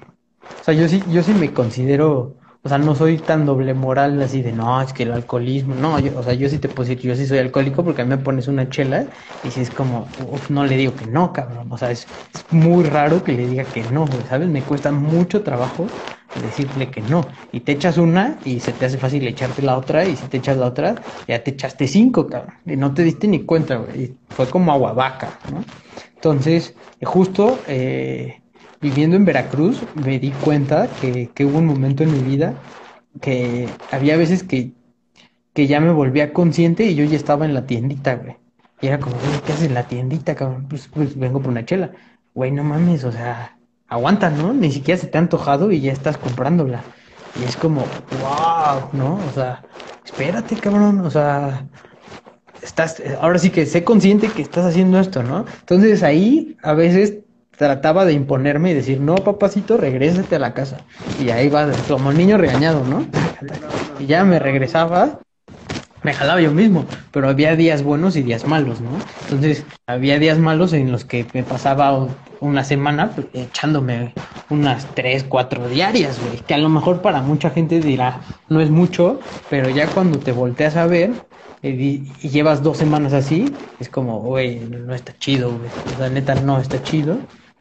o 0.61 0.65
sea, 0.65 0.75
yo 0.75 0.89
sí, 0.89 1.05
yo 1.09 1.23
sí 1.23 1.35
me 1.35 1.53
considero 1.55 2.37
o 2.63 2.69
sea, 2.69 2.79
no 2.79 2.95
soy 2.95 3.19
tan 3.19 3.47
doble 3.47 3.75
moral 3.75 4.21
así 4.23 4.43
de, 4.43 4.53
no, 4.53 4.81
es 4.83 4.93
que 4.93 5.05
el 5.05 5.13
alcoholismo, 5.13 5.75
no, 5.75 5.99
yo, 5.99 6.19
o 6.19 6.23
sea, 6.23 6.35
yo 6.35 6.49
sí 6.49 6.59
te 6.59 6.69
puedo 6.69 6.89
decir, 6.89 7.03
yo 7.03 7.15
sí 7.17 7.27
soy 7.27 7.39
alcohólico 7.39 7.85
porque 7.85 8.03
a 8.03 8.05
mí 8.05 8.11
me 8.11 8.19
pones 8.19 8.49
una 8.49 8.69
chela 8.69 9.09
y 9.43 9.51
si 9.53 9.61
es 9.61 9.71
como, 9.71 10.13
uf, 10.17 10.51
no 10.51 10.67
le 10.67 10.77
digo 10.77 10.95
que 10.97 11.07
no, 11.07 11.33
cabrón, 11.33 11.73
o 11.73 11.79
sea, 11.79 11.91
es, 11.91 12.13
muy 12.51 12.85
raro 12.85 13.25
que 13.25 13.33
le 13.33 13.47
diga 13.47 13.71
que 13.71 13.85
no, 13.85 14.25
¿sabes? 14.29 14.49
Me 14.49 14.65
cuesta 14.65 14.93
mucho 14.93 15.43
trabajo 15.43 15.97
decirle 16.35 16.91
que 16.91 17.03
no. 17.03 17.29
Y 17.51 17.61
te 17.61 17.73
echas 17.73 17.99
una 17.99 18.41
y 18.45 18.61
se 18.61 18.73
te 18.73 18.87
hace 18.87 18.99
fácil 18.99 19.27
echarte 19.27 19.63
la 19.63 19.77
otra 19.77 20.07
y 20.07 20.17
si 20.17 20.29
te 20.29 20.37
echas 20.39 20.57
la 20.57 20.67
otra, 20.67 21.03
ya 21.27 21.43
te 21.43 21.53
echaste 21.53 21.89
cinco, 21.89 22.27
cabrón, 22.29 22.55
y 22.67 22.77
no 22.77 22.95
te 22.95 23.03
diste 23.03 23.27
ni 23.29 23.45
cuenta, 23.45 23.77
güey, 23.77 24.03
y 24.05 24.19
fue 24.31 24.49
como 24.51 24.73
agua 24.73 24.93
vaca, 24.93 25.41
¿no? 25.45 25.73
Entonces, 26.15 26.79
justo, 27.03 27.63
eh, 27.67 28.40
viviendo 28.81 29.17
en 29.17 29.25
Veracruz 29.25 29.83
me 29.95 30.19
di 30.19 30.31
cuenta 30.31 30.89
que, 31.01 31.31
hubo 31.45 31.59
un 31.59 31.67
momento 31.67 32.03
en 32.03 32.13
mi 32.13 32.21
vida 32.21 32.55
que 33.21 33.69
había 33.91 34.17
veces 34.17 34.43
que, 34.43 34.73
que 35.53 35.67
ya 35.67 35.81
me 35.81 35.93
volvía 35.93 36.33
consciente 36.33 36.87
y 36.87 36.95
yo 36.95 37.05
ya 37.05 37.17
estaba 37.17 37.45
en 37.45 37.55
la 37.55 37.67
tiendita, 37.67 38.15
güey. 38.17 38.37
Y 38.81 38.87
era 38.87 38.99
como, 38.99 39.17
¿qué 39.45 39.53
haces 39.53 39.67
en 39.67 39.75
la 39.75 39.87
tiendita, 39.87 40.35
cabrón? 40.35 40.67
Pues, 40.69 40.89
pues 40.89 41.19
vengo 41.19 41.41
por 41.41 41.51
una 41.51 41.67
chela. 41.67 41.93
Güey, 42.33 42.51
no 42.51 42.65
mames, 42.65 43.05
o 43.05 43.13
sea, 43.13 43.59
aguanta, 43.89 44.31
¿no? 44.31 44.55
Ni 44.55 44.73
siquiera 44.73 44.99
se 44.99 45.07
te 45.07 45.19
ha 45.19 45.21
antojado 45.21 45.71
y 45.71 45.81
ya 45.81 45.93
estás 45.93 46.17
comprándola. 46.17 46.83
Y 47.39 47.45
es 47.45 47.57
como, 47.57 47.83
wow, 47.83 48.89
¿no? 48.93 49.19
O 49.29 49.33
sea, 49.35 49.63
espérate, 50.05 50.57
cabrón, 50.57 51.01
o 51.01 51.11
sea, 51.11 51.67
estás, 52.63 53.03
ahora 53.21 53.39
sí 53.39 53.51
que 53.51 53.67
sé 53.67 53.85
consciente 53.85 54.29
que 54.29 54.43
estás 54.43 54.65
haciendo 54.65 54.99
esto, 54.99 55.23
¿no? 55.23 55.45
Entonces 55.61 56.03
ahí 56.03 56.57
a 56.63 56.73
veces 56.73 57.19
trataba 57.61 58.07
de 58.07 58.15
imponerme 58.15 58.71
y 58.71 58.75
decir, 58.75 59.01
no, 59.01 59.17
papacito, 59.17 59.77
regrésate 59.77 60.37
a 60.37 60.39
la 60.39 60.55
casa. 60.55 60.79
Y 61.23 61.29
ahí 61.29 61.51
va, 61.51 61.69
como 61.87 62.11
niño 62.11 62.39
regañado, 62.39 62.87
¿no? 62.87 63.05
Y 63.99 64.07
ya 64.07 64.25
me 64.25 64.39
regresaba, 64.39 65.19
me 66.03 66.15
jalaba 66.15 66.41
yo 66.41 66.53
mismo, 66.53 66.87
pero 67.11 67.29
había 67.29 67.57
días 67.57 67.83
buenos 67.83 68.17
y 68.17 68.23
días 68.23 68.47
malos, 68.47 68.81
¿no? 68.81 68.89
Entonces, 69.25 69.67
había 69.87 70.19
días 70.19 70.39
malos 70.39 70.73
en 70.73 70.91
los 70.91 71.05
que 71.05 71.27
me 71.35 71.43
pasaba 71.43 72.09
una 72.41 72.65
semana 72.65 73.11
pues, 73.11 73.27
echándome 73.35 74.15
unas 74.49 74.87
tres, 74.95 75.27
cuatro 75.29 75.69
diarias, 75.69 76.19
güey, 76.19 76.39
que 76.39 76.55
a 76.55 76.59
lo 76.59 76.71
mejor 76.71 77.03
para 77.03 77.21
mucha 77.21 77.51
gente 77.51 77.81
dirá, 77.81 78.23
no 78.49 78.63
es 78.63 78.71
mucho, 78.71 79.21
pero 79.51 79.69
ya 79.69 79.87
cuando 79.87 80.19
te 80.19 80.33
volteas 80.33 80.77
a 80.77 80.87
ver, 80.87 81.11
y, 81.63 82.05
llevas 82.27 82.63
dos 82.63 82.79
semanas 82.79 83.13
así, 83.13 83.55
es 83.81 83.91
como, 83.91 84.21
güey, 84.21 84.61
no 84.61 84.95
está 84.95 85.15
chido, 85.19 85.51
güey. 85.51 85.69
O 85.95 85.99
sea, 85.99 86.09
neta, 86.09 86.35
no 86.37 86.59
está 86.59 86.83
chido. 86.83 87.19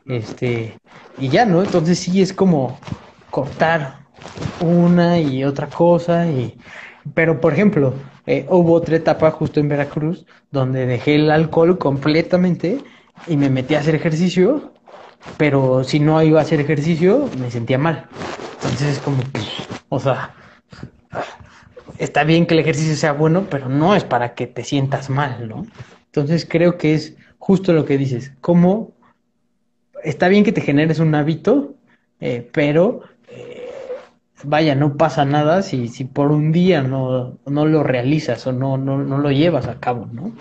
Este, 0.10 0.78
y 1.20 1.30
ya, 1.30 1.46
¿no? 1.46 1.62
Entonces 1.62 2.00
sí 2.00 2.20
es 2.20 2.34
como 2.34 2.80
cortar 3.30 4.00
una 4.60 5.20
y 5.20 5.44
otra 5.44 5.68
cosa 5.68 6.26
y 6.28 6.58
pero 7.14 7.40
por 7.40 7.54
ejemplo, 7.54 7.94
eh, 8.26 8.46
hubo 8.50 8.74
otra 8.74 8.96
etapa 8.96 9.32
justo 9.32 9.60
en 9.60 9.70
Veracruz 9.70 10.26
donde 10.52 10.86
dejé 10.86 11.16
el 11.16 11.32
alcohol 11.32 11.78
completamente 11.78 12.80
y 13.28 13.38
me 13.38 13.50
metí 13.50 13.76
a 13.76 13.80
hacer 13.80 13.96
ejercicio, 13.96 14.74
pero 15.38 15.84
si 15.84 16.00
no 16.00 16.22
iba 16.24 16.40
a 16.40 16.44
hacer 16.44 16.60
ejercicio 16.60 17.30
me 17.40 17.52
sentía 17.52 17.78
mal. 17.78 18.08
Entonces 18.56 18.98
es 18.98 19.00
como, 19.00 19.18
o 19.90 20.00
sea, 20.00 20.34
está 22.00 22.24
bien 22.24 22.48
que 22.48 22.56
el 22.56 22.62
ejercicio 22.62 22.96
sea 22.96 23.14
bueno, 23.14 23.46
pero 23.50 23.70
no 23.70 23.96
es 23.96 24.04
para 24.04 24.34
que 24.34 24.48
te 24.48 24.64
sientas 24.64 25.10
mal, 25.10 25.48
¿no? 25.48 25.68
Entonces 26.08 26.48
creo 26.50 26.78
que 26.78 26.96
es 26.96 27.16
justo 27.38 27.74
lo 27.74 27.86
que 27.86 27.98
dices, 27.98 28.34
cómo 28.42 28.92
está 30.04 30.28
bien 30.28 30.44
que 30.44 30.52
te 30.52 30.62
generes 30.62 31.00
un 31.00 31.16
hábito, 31.16 31.76
eh, 32.20 32.48
pero 32.52 33.02
eh, 33.30 33.70
vaya, 34.44 34.76
no 34.76 34.98
pasa 34.98 35.26
nada 35.26 35.62
si, 35.62 35.88
si 35.88 36.06
por 36.06 36.32
un 36.32 36.52
día 36.52 36.82
no, 36.82 37.38
no 37.46 37.66
lo 37.66 37.84
realizas 37.84 38.46
o 38.48 38.52
no, 38.52 38.78
no, 38.78 38.98
no, 38.98 39.18
lo 39.18 39.32
llevas 39.32 39.68
a 39.68 39.80
cabo, 39.80 40.08
¿no? 40.12 40.32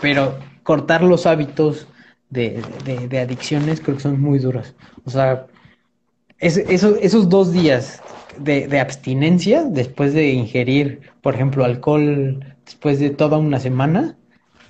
Pero 0.00 0.38
cortar 0.62 1.02
los 1.02 1.26
hábitos 1.26 1.88
de, 2.30 2.62
de, 2.84 3.18
adicciones 3.18 3.80
creo 3.80 3.96
que 3.96 4.02
son 4.02 4.20
muy 4.20 4.38
duros. 4.38 4.74
O 5.04 5.10
sea, 5.10 5.46
esos 6.38 7.28
dos 7.28 7.52
días 7.52 8.02
de, 8.38 8.68
de, 8.68 8.78
abstinencia 8.78 9.64
después 9.64 10.12
de 10.12 10.30
ingerir, 10.30 11.00
por 11.22 11.34
ejemplo, 11.34 11.64
alcohol 11.64 12.44
después 12.64 13.00
de 13.00 13.10
toda 13.10 13.38
una 13.38 13.58
semana, 13.58 14.16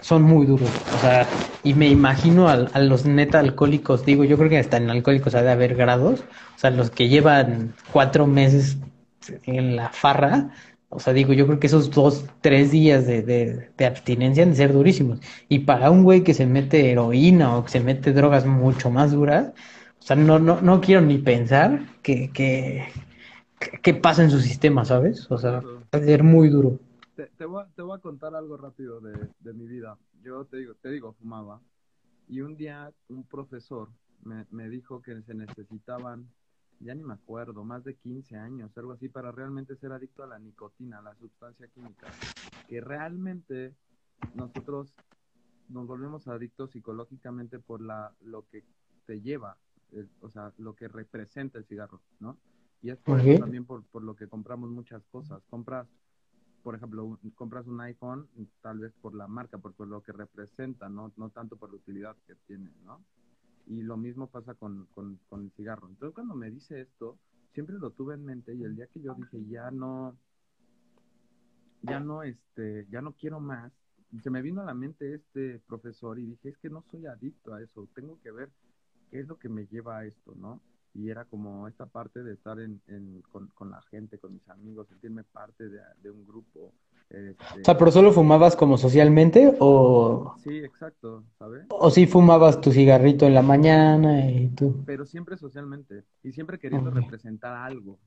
son 0.00 0.22
muy 0.22 0.46
duros. 0.46 0.70
O 0.96 0.98
sea, 0.98 1.26
y 1.62 1.74
me 1.74 1.88
imagino 1.88 2.48
a, 2.48 2.54
a, 2.54 2.80
los 2.80 3.04
neta 3.06 3.40
alcohólicos, 3.40 4.04
digo, 4.04 4.24
yo 4.24 4.36
creo 4.36 4.50
que 4.50 4.58
hasta 4.58 4.76
en 4.76 4.90
alcohólicos 4.90 5.34
ha 5.34 5.42
de 5.42 5.50
haber 5.50 5.74
grados. 5.74 6.20
O 6.56 6.58
sea, 6.58 6.70
los 6.70 6.90
que 6.90 7.08
llevan 7.08 7.74
cuatro 7.92 8.26
meses 8.26 8.78
en 9.44 9.76
la 9.76 9.90
farra, 9.90 10.50
o 10.90 11.00
sea, 11.00 11.12
digo, 11.12 11.32
yo 11.34 11.46
creo 11.46 11.60
que 11.60 11.66
esos 11.66 11.90
dos, 11.90 12.24
tres 12.40 12.70
días 12.70 13.06
de, 13.06 13.22
de, 13.22 13.70
de 13.76 13.86
abstinencia 13.86 14.42
han 14.42 14.50
de 14.50 14.56
ser 14.56 14.72
durísimos. 14.72 15.20
Y 15.48 15.60
para 15.60 15.90
un 15.90 16.02
güey 16.02 16.22
que 16.24 16.34
se 16.34 16.46
mete 16.46 16.90
heroína 16.90 17.56
o 17.56 17.64
que 17.64 17.70
se 17.70 17.80
mete 17.80 18.12
drogas 18.12 18.46
mucho 18.46 18.90
más 18.90 19.12
duras, 19.12 19.52
o 20.00 20.02
sea, 20.02 20.16
no, 20.16 20.38
no, 20.38 20.60
no 20.62 20.80
quiero 20.80 21.02
ni 21.02 21.18
pensar 21.18 21.80
que, 22.02 22.30
que, 22.32 22.86
que 23.82 23.94
pasa 23.94 24.22
en 24.22 24.30
su 24.30 24.40
sistema, 24.40 24.84
¿sabes? 24.84 25.30
O 25.30 25.38
sea, 25.38 25.60
va 25.60 25.98
a 25.98 26.00
ser 26.00 26.22
muy 26.22 26.48
duro 26.48 26.78
te, 27.26 27.44
voy, 27.44 27.64
te, 27.74 27.82
voy, 27.82 27.96
a 27.96 28.00
contar 28.00 28.34
algo 28.34 28.56
rápido 28.56 29.00
de, 29.00 29.28
de, 29.40 29.52
mi 29.52 29.66
vida. 29.66 29.98
Yo 30.22 30.44
te 30.44 30.58
digo, 30.58 30.74
te 30.74 30.90
digo, 30.90 31.12
fumaba. 31.14 31.60
Y 32.28 32.40
un 32.42 32.56
día 32.56 32.92
un 33.08 33.24
profesor 33.24 33.88
me, 34.22 34.46
me 34.50 34.68
dijo 34.68 35.02
que 35.02 35.20
se 35.22 35.34
necesitaban, 35.34 36.28
ya 36.80 36.94
ni 36.94 37.02
me 37.02 37.14
acuerdo, 37.14 37.64
más 37.64 37.82
de 37.84 37.96
15 37.96 38.36
años, 38.36 38.76
algo 38.76 38.92
así, 38.92 39.08
para 39.08 39.32
realmente 39.32 39.76
ser 39.76 39.92
adicto 39.92 40.22
a 40.22 40.28
la 40.28 40.38
nicotina, 40.38 41.02
la 41.02 41.14
sustancia 41.16 41.66
química. 41.68 42.06
Que 42.68 42.80
realmente 42.80 43.74
nosotros 44.34 44.94
nos 45.68 45.86
volvemos 45.86 46.28
adictos 46.28 46.70
psicológicamente 46.70 47.58
por 47.58 47.80
la, 47.80 48.14
lo 48.20 48.46
que 48.48 48.64
te 49.06 49.20
lleva, 49.20 49.56
o 50.20 50.28
sea, 50.30 50.52
lo 50.58 50.74
que 50.74 50.86
representa 50.86 51.58
el 51.58 51.64
cigarro, 51.64 52.00
¿no? 52.20 52.38
Y 52.80 52.90
es 52.90 52.98
por 52.98 53.20
también 53.38 53.64
por, 53.64 53.82
por 53.84 54.04
lo 54.04 54.14
que 54.14 54.28
compramos 54.28 54.70
muchas 54.70 55.04
cosas. 55.06 55.42
Compras 55.50 55.88
por 56.62 56.74
ejemplo, 56.74 57.18
compras 57.34 57.66
un 57.66 57.80
iPhone 57.80 58.28
tal 58.62 58.78
vez 58.78 58.92
por 59.00 59.14
la 59.14 59.26
marca, 59.26 59.58
por, 59.58 59.74
lo 59.86 60.02
que 60.02 60.12
representa, 60.12 60.88
¿no? 60.88 61.12
no 61.16 61.30
tanto 61.30 61.56
por 61.56 61.70
la 61.70 61.76
utilidad 61.76 62.16
que 62.26 62.34
tiene, 62.46 62.70
¿no? 62.84 63.02
Y 63.66 63.82
lo 63.82 63.96
mismo 63.96 64.28
pasa 64.28 64.54
con, 64.54 64.86
con, 64.94 65.18
con, 65.28 65.42
el 65.42 65.50
cigarro. 65.52 65.88
Entonces, 65.88 66.14
cuando 66.14 66.34
me 66.34 66.50
dice 66.50 66.80
esto, 66.80 67.18
siempre 67.52 67.78
lo 67.78 67.90
tuve 67.90 68.14
en 68.14 68.24
mente 68.24 68.54
y 68.54 68.64
el 68.64 68.74
día 68.74 68.86
que 68.86 69.00
yo 69.00 69.14
dije, 69.14 69.44
ya 69.46 69.70
no, 69.70 70.16
ya 71.82 72.00
no, 72.00 72.22
este, 72.22 72.86
ya 72.90 73.02
no 73.02 73.12
quiero 73.12 73.40
más, 73.40 73.72
se 74.22 74.30
me 74.30 74.42
vino 74.42 74.62
a 74.62 74.64
la 74.64 74.74
mente 74.74 75.14
este 75.14 75.60
profesor 75.66 76.18
y 76.18 76.26
dije, 76.26 76.48
es 76.50 76.58
que 76.58 76.70
no 76.70 76.82
soy 76.90 77.06
adicto 77.06 77.54
a 77.54 77.62
eso, 77.62 77.86
tengo 77.94 78.18
que 78.22 78.30
ver 78.30 78.50
qué 79.10 79.20
es 79.20 79.28
lo 79.28 79.38
que 79.38 79.48
me 79.48 79.66
lleva 79.66 79.98
a 79.98 80.06
esto, 80.06 80.34
¿no? 80.34 80.60
Y 80.98 81.10
era 81.10 81.24
como 81.24 81.68
esta 81.68 81.86
parte 81.86 82.24
de 82.24 82.32
estar 82.32 82.58
en, 82.58 82.80
con, 83.30 83.46
con, 83.54 83.70
la 83.70 83.80
gente, 83.82 84.18
con 84.18 84.34
mis 84.34 84.48
amigos, 84.48 84.88
sentirme 84.88 85.22
parte 85.22 85.68
de, 85.68 86.10
un 86.10 86.26
grupo. 86.26 86.72
Este... 87.08 87.60
O 87.60 87.64
sea, 87.64 87.78
pero 87.78 87.92
solo 87.92 88.12
fumabas 88.12 88.56
como 88.56 88.76
socialmente 88.76 89.56
o... 89.60 90.34
Sí, 90.42 90.58
exacto, 90.58 91.22
¿sabes? 91.38 91.66
O 91.70 91.90
si 91.90 92.06
fumabas 92.06 92.60
tu 92.60 92.72
cigarrito 92.72 93.26
en 93.26 93.34
la 93.34 93.42
mañana 93.42 94.28
y 94.28 94.48
tú. 94.48 94.82
Pero 94.86 95.06
siempre 95.06 95.36
socialmente 95.36 96.02
y 96.24 96.32
siempre 96.32 96.58
queriendo 96.58 96.90
representar 96.90 97.54
algo. 97.54 97.98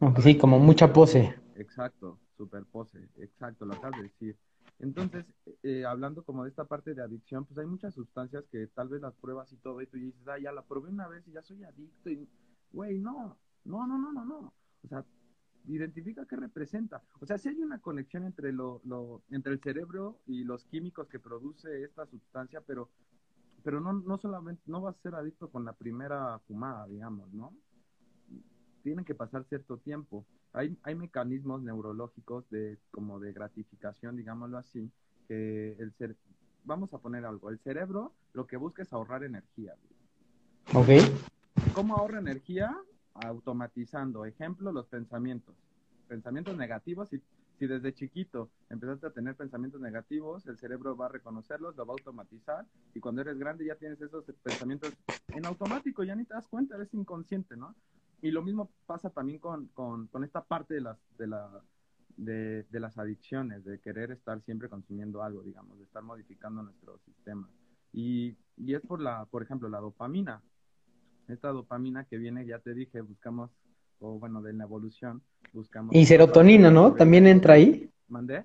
Aunque 0.00 0.22
sí, 0.22 0.36
como 0.36 0.58
mucha 0.58 0.92
pose. 0.92 1.38
Exacto, 1.54 2.18
super 2.36 2.64
pose, 2.64 2.98
exacto, 3.18 3.66
lo 3.66 3.74
acabas 3.74 4.00
de 4.00 4.08
decir. 4.08 4.36
Entonces, 4.80 5.26
eh, 5.62 5.84
hablando 5.84 6.24
como 6.24 6.44
de 6.44 6.50
esta 6.50 6.64
parte 6.64 6.94
de 6.94 7.02
adicción, 7.02 7.44
pues 7.44 7.58
hay 7.58 7.66
muchas 7.66 7.94
sustancias 7.94 8.44
que 8.50 8.66
tal 8.68 8.88
vez 8.88 9.02
las 9.02 9.14
pruebas 9.14 9.52
y 9.52 9.56
todo, 9.56 9.82
y 9.82 9.86
tú 9.86 9.98
dices, 9.98 10.26
ah, 10.26 10.38
ya 10.38 10.52
la 10.52 10.62
probé 10.62 10.88
una 10.88 11.06
vez 11.06 11.26
y 11.28 11.32
ya 11.32 11.42
soy 11.42 11.62
adicto, 11.64 12.08
y, 12.08 12.26
güey, 12.72 12.98
no, 12.98 13.36
no, 13.64 13.86
no, 13.86 13.98
no, 13.98 14.12
no, 14.12 14.24
no. 14.24 14.54
O 14.82 14.88
sea, 14.88 15.04
identifica 15.66 16.26
qué 16.26 16.36
representa. 16.36 17.02
O 17.20 17.26
sea, 17.26 17.36
si 17.36 17.50
hay 17.50 17.60
una 17.62 17.78
conexión 17.78 18.24
entre, 18.24 18.52
lo, 18.52 18.80
lo, 18.84 19.22
entre 19.30 19.52
el 19.52 19.60
cerebro 19.60 20.20
y 20.26 20.44
los 20.44 20.64
químicos 20.64 21.08
que 21.08 21.20
produce 21.20 21.84
esta 21.84 22.06
sustancia, 22.06 22.62
pero, 22.66 22.88
pero 23.62 23.80
no, 23.80 23.92
no 23.92 24.16
solamente, 24.16 24.62
no 24.66 24.80
vas 24.80 24.96
a 24.96 25.02
ser 25.02 25.14
adicto 25.14 25.50
con 25.50 25.66
la 25.66 25.74
primera 25.74 26.38
fumada, 26.48 26.86
digamos, 26.86 27.30
¿no? 27.34 27.54
Tienen 28.82 29.04
que 29.04 29.14
pasar 29.14 29.44
cierto 29.44 29.76
tiempo. 29.76 30.24
Hay, 30.52 30.76
hay 30.82 30.94
mecanismos 30.94 31.62
neurológicos 31.62 32.48
de, 32.50 32.78
como 32.90 33.20
de 33.20 33.32
gratificación, 33.32 34.16
digámoslo 34.16 34.58
así, 34.58 34.90
que 35.28 35.76
el 35.78 35.92
ser, 35.92 36.16
vamos 36.64 36.92
a 36.92 36.98
poner 36.98 37.24
algo, 37.24 37.50
el 37.50 37.58
cerebro 37.60 38.12
lo 38.32 38.46
que 38.46 38.56
busca 38.56 38.82
es 38.82 38.92
ahorrar 38.92 39.24
energía. 39.24 39.74
Ok. 40.74 40.88
¿Cómo 41.74 41.96
ahorra 41.96 42.18
energía? 42.18 42.76
Automatizando. 43.14 44.24
Ejemplo, 44.24 44.72
los 44.72 44.86
pensamientos. 44.86 45.54
Pensamientos 46.08 46.56
negativos. 46.56 47.08
Si, 47.08 47.20
si 47.58 47.66
desde 47.66 47.92
chiquito 47.92 48.50
empezaste 48.70 49.06
a 49.06 49.10
tener 49.10 49.34
pensamientos 49.36 49.80
negativos, 49.80 50.46
el 50.46 50.58
cerebro 50.58 50.96
va 50.96 51.06
a 51.06 51.10
reconocerlos, 51.10 51.76
lo 51.76 51.86
va 51.86 51.92
a 51.92 51.96
automatizar. 51.98 52.66
Y 52.94 53.00
cuando 53.00 53.22
eres 53.22 53.38
grande 53.38 53.66
ya 53.66 53.74
tienes 53.74 54.00
esos 54.00 54.24
pensamientos 54.42 54.92
en 55.28 55.44
automático, 55.44 56.02
ya 56.04 56.14
ni 56.14 56.24
te 56.24 56.34
das 56.34 56.48
cuenta, 56.48 56.76
eres 56.76 56.94
inconsciente, 56.94 57.56
¿no? 57.56 57.74
Y 58.22 58.30
lo 58.30 58.42
mismo 58.42 58.70
pasa 58.86 59.10
también 59.10 59.38
con, 59.38 59.68
con, 59.68 60.06
con 60.08 60.24
esta 60.24 60.44
parte 60.44 60.74
de 60.74 60.80
las, 60.82 60.98
de, 61.18 61.26
la, 61.26 61.62
de, 62.16 62.64
de 62.64 62.80
las 62.80 62.98
adicciones, 62.98 63.64
de 63.64 63.80
querer 63.80 64.10
estar 64.10 64.40
siempre 64.42 64.68
consumiendo 64.68 65.22
algo, 65.22 65.42
digamos, 65.42 65.78
de 65.78 65.84
estar 65.84 66.02
modificando 66.02 66.62
nuestro 66.62 66.98
sistema. 67.04 67.48
Y, 67.92 68.36
y 68.56 68.74
es 68.74 68.82
por 68.82 69.00
la, 69.00 69.24
por 69.26 69.42
ejemplo, 69.42 69.68
la 69.68 69.80
dopamina 69.80 70.42
esta 71.32 71.48
dopamina 71.48 72.04
que 72.04 72.18
viene, 72.18 72.44
ya 72.46 72.58
te 72.58 72.74
dije, 72.74 73.00
buscamos, 73.00 73.50
o 74.00 74.18
bueno, 74.18 74.42
de 74.42 74.52
la 74.52 74.64
evolución, 74.64 75.22
buscamos... 75.52 75.94
Y 75.94 76.04
serotonina, 76.04 76.70
¿no? 76.70 76.94
También 76.94 77.26
entra 77.26 77.54
ahí. 77.54 77.90
¿Mandé? 78.08 78.44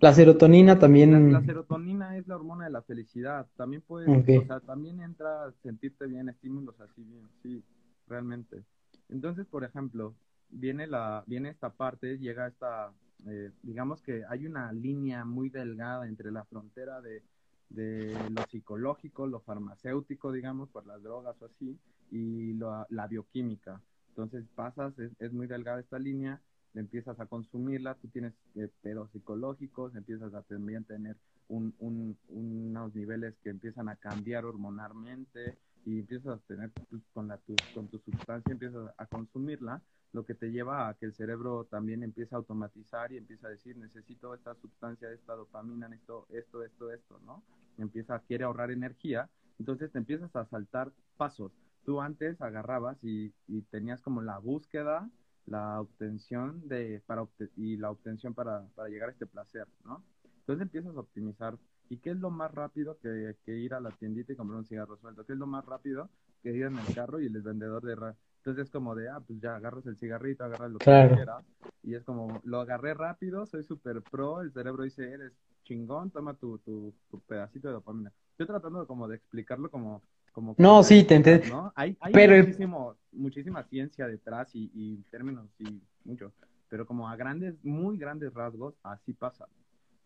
La 0.00 0.12
serotonina 0.12 0.74
La, 0.74 0.78
también. 0.80 1.32
la 1.32 1.40
serotonina 1.42 2.16
es 2.18 2.26
la 2.26 2.36
hormona 2.36 2.64
de 2.64 2.70
la 2.70 2.82
felicidad. 2.82 3.46
También 3.56 3.82
puedes, 3.86 4.08
Ok. 4.08 4.42
o 4.42 4.46
sea, 4.46 4.60
también 4.60 5.00
entra 5.00 5.52
sentirte 5.62 6.06
bien, 6.06 6.28
estímulos 6.28 6.78
así 6.80 7.02
bien, 7.02 7.28
sí, 7.42 7.62
realmente. 8.08 8.62
Entonces, 9.08 9.46
por 9.46 9.64
ejemplo, 9.64 10.14
viene 10.48 10.86
la, 10.86 11.24
viene 11.26 11.50
esta 11.50 11.70
parte, 11.70 12.18
llega 12.18 12.48
esta, 12.48 12.92
eh, 13.26 13.52
digamos 13.62 14.02
que 14.02 14.24
hay 14.28 14.46
una 14.46 14.72
línea 14.72 15.24
muy 15.24 15.50
delgada 15.50 16.06
entre 16.06 16.32
la 16.32 16.44
frontera 16.44 17.00
de, 17.00 17.22
de 17.68 18.30
lo 18.30 18.44
psicológico, 18.46 19.26
lo 19.26 19.40
farmacéutico, 19.40 20.32
digamos, 20.32 20.70
por 20.70 20.86
las 20.86 21.02
drogas 21.02 21.40
o 21.40 21.46
así, 21.46 21.78
y 22.10 22.52
lo- 22.54 22.86
la 22.90 23.06
bioquímica. 23.06 23.80
Entonces 24.10 24.44
pasas, 24.54 24.98
es, 24.98 25.12
es 25.20 25.32
muy 25.32 25.46
delgada 25.46 25.80
esta 25.80 25.98
línea, 25.98 26.40
empiezas 26.74 27.18
a 27.20 27.26
consumirla, 27.26 27.94
tú 27.96 28.08
tienes 28.08 28.34
eh, 28.56 28.68
pedos 28.82 29.10
psicológicos, 29.12 29.94
empiezas 29.94 30.34
a 30.34 30.42
también 30.42 30.84
tener 30.84 31.16
un, 31.48 31.74
un- 31.78 32.18
unos 32.28 32.94
niveles 32.94 33.34
que 33.42 33.50
empiezan 33.50 33.88
a 33.88 33.96
cambiar 33.96 34.44
hormonalmente 34.44 35.58
y 35.86 36.00
empiezas 36.00 36.38
a 36.38 36.38
tener 36.46 36.72
pues, 36.90 37.02
con, 37.14 37.28
la, 37.28 37.38
tu, 37.38 37.62
con 37.72 37.88
tu 37.88 37.98
sustancia, 38.00 38.52
empiezas 38.52 38.92
a 38.98 39.06
consumirla, 39.06 39.80
lo 40.12 40.26
que 40.26 40.34
te 40.34 40.50
lleva 40.50 40.88
a 40.88 40.94
que 40.94 41.06
el 41.06 41.14
cerebro 41.14 41.64
también 41.70 42.02
empiece 42.02 42.34
a 42.34 42.38
automatizar 42.38 43.12
y 43.12 43.18
empieza 43.18 43.46
a 43.46 43.50
decir, 43.50 43.76
necesito 43.78 44.34
esta 44.34 44.54
sustancia, 44.56 45.10
esta 45.12 45.34
dopamina, 45.34 45.88
esto, 45.94 46.26
esto, 46.30 46.64
esto, 46.64 46.92
esto, 46.92 47.20
¿no? 47.24 47.42
Empieza, 47.78 48.18
quiere 48.20 48.44
ahorrar 48.44 48.72
energía, 48.72 49.30
entonces 49.58 49.92
te 49.92 49.98
empiezas 49.98 50.34
a 50.36 50.44
saltar 50.46 50.92
pasos. 51.16 51.52
Tú 51.84 52.00
antes 52.00 52.40
agarrabas 52.40 52.98
y, 53.04 53.32
y 53.46 53.62
tenías 53.62 54.02
como 54.02 54.22
la 54.22 54.38
búsqueda, 54.38 55.08
la 55.46 55.80
obtención 55.80 56.66
de, 56.68 57.00
para 57.06 57.22
obte- 57.22 57.50
y 57.56 57.76
la 57.76 57.90
obtención 57.92 58.34
para, 58.34 58.66
para 58.74 58.88
llegar 58.88 59.10
a 59.10 59.12
este 59.12 59.26
placer, 59.26 59.68
¿no? 59.84 60.02
Entonces 60.40 60.62
empiezas 60.62 60.96
a 60.96 61.00
optimizar. 61.00 61.58
¿Y 61.88 61.98
qué 61.98 62.10
es 62.10 62.16
lo 62.16 62.30
más 62.30 62.52
rápido 62.54 62.98
que, 62.98 63.36
que 63.44 63.56
ir 63.56 63.74
a 63.74 63.80
la 63.80 63.90
tiendita 63.90 64.32
y 64.32 64.36
comprar 64.36 64.58
un 64.58 64.64
cigarro 64.66 64.96
suelto? 64.96 65.24
¿Qué 65.24 65.32
es 65.34 65.38
lo 65.38 65.46
más 65.46 65.64
rápido 65.64 66.08
que 66.42 66.52
ir 66.52 66.64
en 66.64 66.78
el 66.78 66.94
carro 66.94 67.20
y 67.20 67.26
el 67.26 67.40
vendedor 67.42 67.82
de... 67.84 67.94
ra- 67.94 68.16
Entonces 68.38 68.64
es 68.66 68.70
como 68.70 68.94
de, 68.94 69.08
ah, 69.08 69.20
pues 69.26 69.40
ya 69.40 69.56
agarras 69.56 69.86
el 69.86 69.96
cigarrito, 69.96 70.44
agarras 70.44 70.70
lo 70.72 70.78
que 70.78 70.84
quieras. 70.84 71.44
Y 71.82 71.94
es 71.94 72.02
como, 72.04 72.40
lo 72.44 72.60
agarré 72.60 72.94
rápido, 72.94 73.46
soy 73.46 73.62
súper 73.62 74.02
pro, 74.02 74.40
el 74.40 74.52
cerebro 74.52 74.82
dice, 74.82 75.08
eres 75.10 75.32
chingón, 75.64 76.10
toma 76.10 76.34
tu, 76.34 76.58
tu, 76.58 76.92
tu 77.10 77.20
pedacito 77.20 77.68
de 77.68 77.74
dopamina. 77.74 78.12
Estoy 78.32 78.46
tratando 78.46 78.80
de 78.80 78.86
como 78.86 79.06
de 79.08 79.16
explicarlo 79.16 79.70
como... 79.70 80.02
como 80.32 80.54
No, 80.58 80.82
sí, 80.82 81.04
te 81.04 81.14
entiendo. 81.16 81.46
¿no? 81.48 81.72
Hay, 81.76 81.96
hay 82.00 82.12
Pero 82.12 82.34
el- 82.34 82.42
muchísimo, 82.46 82.96
muchísima 83.12 83.62
ciencia 83.64 84.06
detrás 84.06 84.54
y, 84.54 84.70
y 84.74 84.96
términos 85.10 85.46
y 85.58 85.80
mucho. 86.04 86.32
Pero 86.68 86.84
como 86.86 87.08
a 87.08 87.16
grandes, 87.16 87.54
muy 87.64 87.96
grandes 87.96 88.34
rasgos, 88.34 88.74
así 88.82 89.12
pasa. 89.12 89.46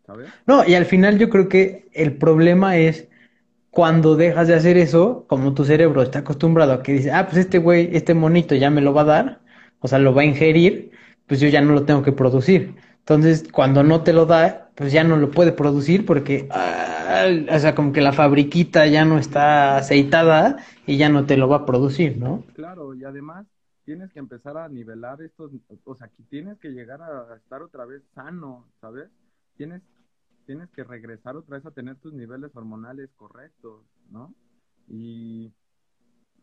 ¿Sabes? 0.05 0.33
No, 0.47 0.65
y 0.65 0.75
al 0.75 0.85
final 0.85 1.17
yo 1.19 1.29
creo 1.29 1.47
que 1.47 1.87
el 1.93 2.17
problema 2.17 2.77
es 2.77 3.07
cuando 3.69 4.15
dejas 4.15 4.47
de 4.47 4.55
hacer 4.55 4.77
eso, 4.77 5.25
como 5.27 5.53
tu 5.53 5.63
cerebro 5.63 6.01
está 6.01 6.19
acostumbrado 6.19 6.73
a 6.73 6.83
que 6.83 6.93
dice, 6.93 7.11
ah, 7.11 7.25
pues 7.25 7.37
este 7.37 7.57
güey, 7.57 7.89
este 7.95 8.13
monito 8.13 8.55
ya 8.55 8.69
me 8.69 8.81
lo 8.81 8.93
va 8.93 9.01
a 9.01 9.05
dar, 9.05 9.41
o 9.79 9.87
sea, 9.87 9.99
lo 9.99 10.13
va 10.13 10.23
a 10.23 10.25
ingerir, 10.25 10.91
pues 11.27 11.39
yo 11.39 11.47
ya 11.47 11.61
no 11.61 11.73
lo 11.73 11.85
tengo 11.85 12.03
que 12.03 12.11
producir. 12.11 12.75
Entonces, 12.99 13.45
cuando 13.51 13.83
no 13.83 14.03
te 14.03 14.13
lo 14.13 14.25
da, 14.25 14.71
pues 14.75 14.91
ya 14.91 15.03
no 15.03 15.17
lo 15.17 15.31
puede 15.31 15.53
producir 15.53 16.05
porque, 16.05 16.47
ah, 16.51 17.25
o 17.49 17.59
sea, 17.59 17.73
como 17.73 17.93
que 17.93 18.01
la 18.01 18.13
fabriquita 18.13 18.87
ya 18.87 19.05
no 19.05 19.17
está 19.17 19.77
aceitada 19.77 20.57
y 20.85 20.97
ya 20.97 21.09
no 21.09 21.25
te 21.25 21.37
lo 21.37 21.47
va 21.47 21.57
a 21.57 21.65
producir, 21.65 22.17
¿no? 22.17 22.43
Claro, 22.53 22.93
y 22.93 23.03
además 23.05 23.47
tienes 23.85 24.11
que 24.11 24.19
empezar 24.19 24.57
a 24.57 24.69
nivelar 24.69 25.21
estos, 25.21 25.51
o 25.85 25.95
sea, 25.95 26.07
que 26.09 26.23
tienes 26.29 26.59
que 26.59 26.69
llegar 26.69 27.01
a 27.01 27.35
estar 27.37 27.61
otra 27.61 27.85
vez 27.85 28.03
sano, 28.13 28.65
¿sabes? 28.79 29.09
Tienes, 29.55 29.81
tienes 30.45 30.69
que 30.71 30.83
regresar 30.83 31.35
otra 31.35 31.57
vez 31.57 31.65
a 31.65 31.71
tener 31.71 31.97
tus 31.97 32.13
niveles 32.13 32.55
hormonales 32.55 33.09
correctos, 33.15 33.85
¿no? 34.09 34.33
Y, 34.87 35.53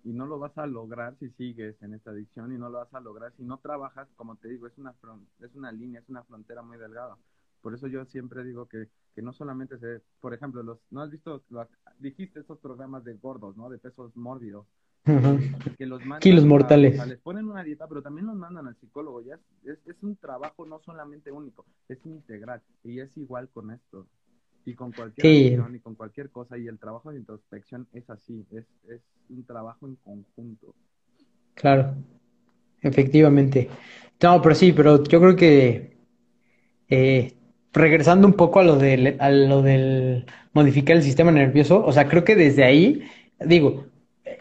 y 0.05 0.13
no 0.13 0.27
lo 0.27 0.39
vas 0.39 0.57
a 0.59 0.67
lograr 0.67 1.17
si 1.19 1.31
sigues 1.31 1.81
en 1.83 1.95
esta 1.95 2.11
adicción 2.11 2.53
y 2.55 2.59
no 2.59 2.71
lo 2.71 2.79
vas 2.79 2.95
a 2.95 3.01
lograr 3.01 3.33
si 3.37 3.45
no 3.45 3.59
trabajas, 3.59 4.09
como 4.17 4.37
te 4.37 4.49
digo, 4.49 4.67
es 4.67 4.79
una, 4.79 4.95
fron- 5.01 5.27
es 5.41 5.55
una 5.55 5.73
línea, 5.73 6.01
es 6.01 6.09
una 6.09 6.25
frontera 6.25 6.63
muy 6.63 6.79
delgada. 6.79 7.19
Por 7.63 7.75
eso 7.75 7.89
yo 7.89 8.05
siempre 8.07 8.45
digo 8.45 8.69
que, 8.69 8.89
que 9.15 9.23
no 9.23 9.33
solamente 9.33 9.79
se, 9.79 10.03
por 10.21 10.35
ejemplo, 10.35 10.63
los, 10.63 10.79
¿no 10.91 11.03
has 11.03 11.11
visto, 11.11 11.45
lo- 11.51 11.69
dijiste 11.99 12.41
estos 12.41 12.59
programas 12.61 13.05
de 13.05 13.15
gordos, 13.15 13.57
¿no? 13.57 13.69
De 13.71 13.79
pesos 13.79 14.15
mórbidos 14.17 14.67
Que 15.77 15.87
los 15.87 16.01
mandan 16.01 16.21
Kilos 16.21 16.45
mortales. 16.45 17.07
les 17.07 17.19
ponen 17.19 17.49
una 17.49 17.63
dieta, 17.63 17.87
pero 17.89 18.03
también 18.03 18.27
los 18.27 18.37
mandan 18.37 18.67
al 18.67 18.77
psicólogo. 18.77 19.23
Ya 19.23 19.39
es, 19.65 20.03
un 20.03 20.17
trabajo 20.17 20.67
no 20.67 20.81
solamente 20.81 21.31
único, 21.33 21.65
es 21.89 21.99
integral. 22.07 22.61
Y 22.85 23.01
es 23.01 23.17
igual 23.17 23.49
con 23.53 23.71
esto. 23.71 24.07
Y 24.65 24.75
con 24.75 24.93
cualquier 24.93 25.27
Sí. 25.27 25.57
y 25.75 25.79
con 25.81 25.95
cualquier 25.95 26.31
cosa. 26.31 26.59
Y 26.59 26.67
el 26.69 26.79
trabajo 26.79 27.11
de 27.11 27.19
introspección 27.19 27.87
es 27.93 28.09
así, 28.11 28.45
es, 28.53 28.65
es 28.89 29.01
un 29.31 29.45
trabajo 29.45 29.87
en 29.87 29.97
conjunto. 29.97 30.75
Claro, 31.55 31.95
efectivamente. 32.83 33.69
No, 34.23 34.41
pero 34.43 34.55
sí, 34.55 34.73
pero 34.73 35.03
yo 35.05 35.21
creo 35.21 35.37
que 35.37 35.97
eh, 36.89 37.35
regresando 37.73 38.27
un 38.27 38.35
poco 38.35 38.61
a 38.61 38.65
lo 38.65 38.77
del, 38.77 39.17
a 39.21 39.31
lo 39.31 39.63
del 39.63 40.27
modificar 40.53 40.97
el 40.97 41.03
sistema 41.03 41.31
nervioso, 41.31 41.85
o 41.85 41.93
sea, 41.93 42.09
creo 42.09 42.25
que 42.25 42.35
desde 42.37 42.65
ahí, 42.65 43.03
digo, 43.41 43.87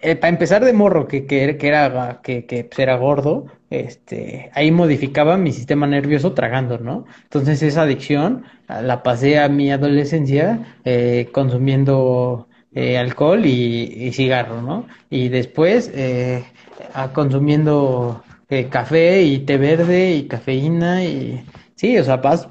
eh, 0.02 0.16
para 0.16 0.30
empezar 0.30 0.64
de 0.64 0.74
morro, 0.74 1.08
que, 1.08 1.26
que, 1.26 1.44
era, 1.62 2.22
que, 2.22 2.46
que 2.46 2.64
pues, 2.64 2.80
era 2.80 2.96
gordo, 2.98 3.48
este, 3.70 4.50
ahí 4.54 4.72
modificaba 4.72 5.38
mi 5.38 5.52
sistema 5.52 5.88
nervioso 5.88 6.34
tragando, 6.34 6.78
¿no? 6.80 7.06
Entonces 7.24 7.62
esa 7.64 7.84
adicción 7.84 8.46
la 8.68 9.04
pasé 9.04 9.40
a 9.40 9.50
mi 9.50 9.72
adolescencia 9.72 10.80
eh, 10.86 11.30
consumiendo 11.32 12.48
eh, 12.74 12.98
alcohol 12.98 13.46
y, 13.46 14.12
cigarro, 14.14 14.62
¿no? 14.62 14.88
Y 15.10 15.30
después 15.30 15.92
eh, 15.94 16.46
a 16.94 17.12
consumiendo 17.14 18.24
café 18.70 19.24
y 19.24 19.40
té 19.40 19.58
verde 19.58 20.12
y 20.12 20.28
cafeína 20.28 21.04
y 21.04 21.44
sí, 21.76 21.98
o 21.98 22.04
sea, 22.04 22.18
vas 22.18 22.48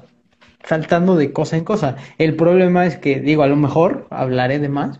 saltando 0.63 1.15
de 1.15 1.31
cosa 1.33 1.57
en 1.57 1.63
cosa. 1.63 1.95
El 2.17 2.35
problema 2.35 2.85
es 2.85 2.97
que, 2.97 3.19
digo, 3.19 3.43
a 3.43 3.47
lo 3.47 3.55
mejor 3.55 4.07
hablaré 4.09 4.59
de 4.59 4.69
más, 4.69 4.99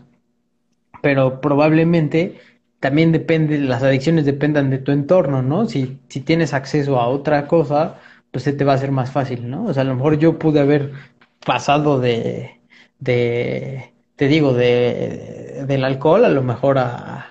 pero 1.02 1.40
probablemente 1.40 2.38
también 2.80 3.12
depende, 3.12 3.58
las 3.58 3.82
adicciones 3.82 4.24
dependan 4.24 4.70
de 4.70 4.78
tu 4.78 4.92
entorno, 4.92 5.42
¿no? 5.42 5.66
Si, 5.66 5.98
si 6.08 6.20
tienes 6.20 6.54
acceso 6.54 7.00
a 7.00 7.08
otra 7.08 7.46
cosa, 7.48 7.96
pues 8.30 8.44
se 8.44 8.52
te 8.52 8.64
va 8.64 8.72
a 8.72 8.76
hacer 8.76 8.92
más 8.92 9.10
fácil, 9.10 9.48
¿no? 9.50 9.64
O 9.66 9.74
sea, 9.74 9.82
a 9.82 9.86
lo 9.86 9.94
mejor 9.96 10.18
yo 10.18 10.38
pude 10.38 10.60
haber 10.60 10.92
pasado 11.44 11.98
de, 12.00 12.60
de 12.98 13.92
te 14.16 14.28
digo, 14.28 14.52
de, 14.54 15.64
del 15.66 15.84
alcohol 15.84 16.24
a 16.24 16.28
lo 16.28 16.42
mejor 16.42 16.78
a, 16.78 17.26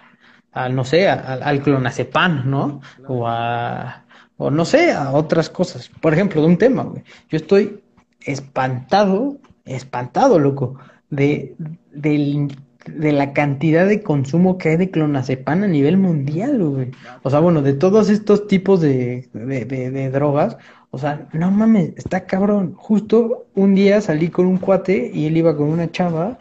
a 0.51 0.69
no 0.69 0.83
sé, 0.83 1.07
a- 1.09 1.33
al 1.33 1.61
clonazepam, 1.61 2.49
¿no? 2.49 2.81
O 3.07 3.27
a, 3.27 4.03
o 4.37 4.49
no 4.51 4.65
sé, 4.65 4.91
a 4.91 5.11
otras 5.11 5.49
cosas. 5.49 5.89
Por 6.01 6.13
ejemplo, 6.13 6.41
de 6.41 6.47
un 6.47 6.57
tema, 6.57 6.83
güey. 6.83 7.03
Yo 7.29 7.37
estoy 7.37 7.81
espantado, 8.21 9.37
espantado, 9.65 10.39
loco, 10.39 10.77
de, 11.09 11.55
del- 11.91 12.55
de 12.87 13.11
la 13.11 13.33
cantidad 13.33 13.87
de 13.87 14.01
consumo 14.03 14.57
que 14.57 14.69
hay 14.69 14.77
de 14.77 14.91
clonazepam 14.91 15.63
a 15.63 15.67
nivel 15.67 15.97
mundial, 15.97 16.63
güey. 16.63 16.91
O 17.23 17.29
sea, 17.29 17.39
bueno, 17.39 17.61
de 17.61 17.73
todos 17.73 18.09
estos 18.09 18.47
tipos 18.47 18.81
de, 18.81 19.29
de, 19.33 19.65
de- 19.65 19.91
de 19.91 20.09
drogas, 20.09 20.57
o 20.91 20.97
sea, 20.97 21.27
no 21.33 21.51
mames, 21.51 21.93
está 21.97 22.25
cabrón. 22.25 22.73
Justo 22.75 23.47
un 23.55 23.75
día 23.75 24.01
salí 24.01 24.29
con 24.29 24.45
un 24.47 24.57
cuate 24.57 25.11
y 25.13 25.25
él 25.27 25.37
iba 25.37 25.55
con 25.57 25.69
una 25.69 25.91
chava, 25.91 26.39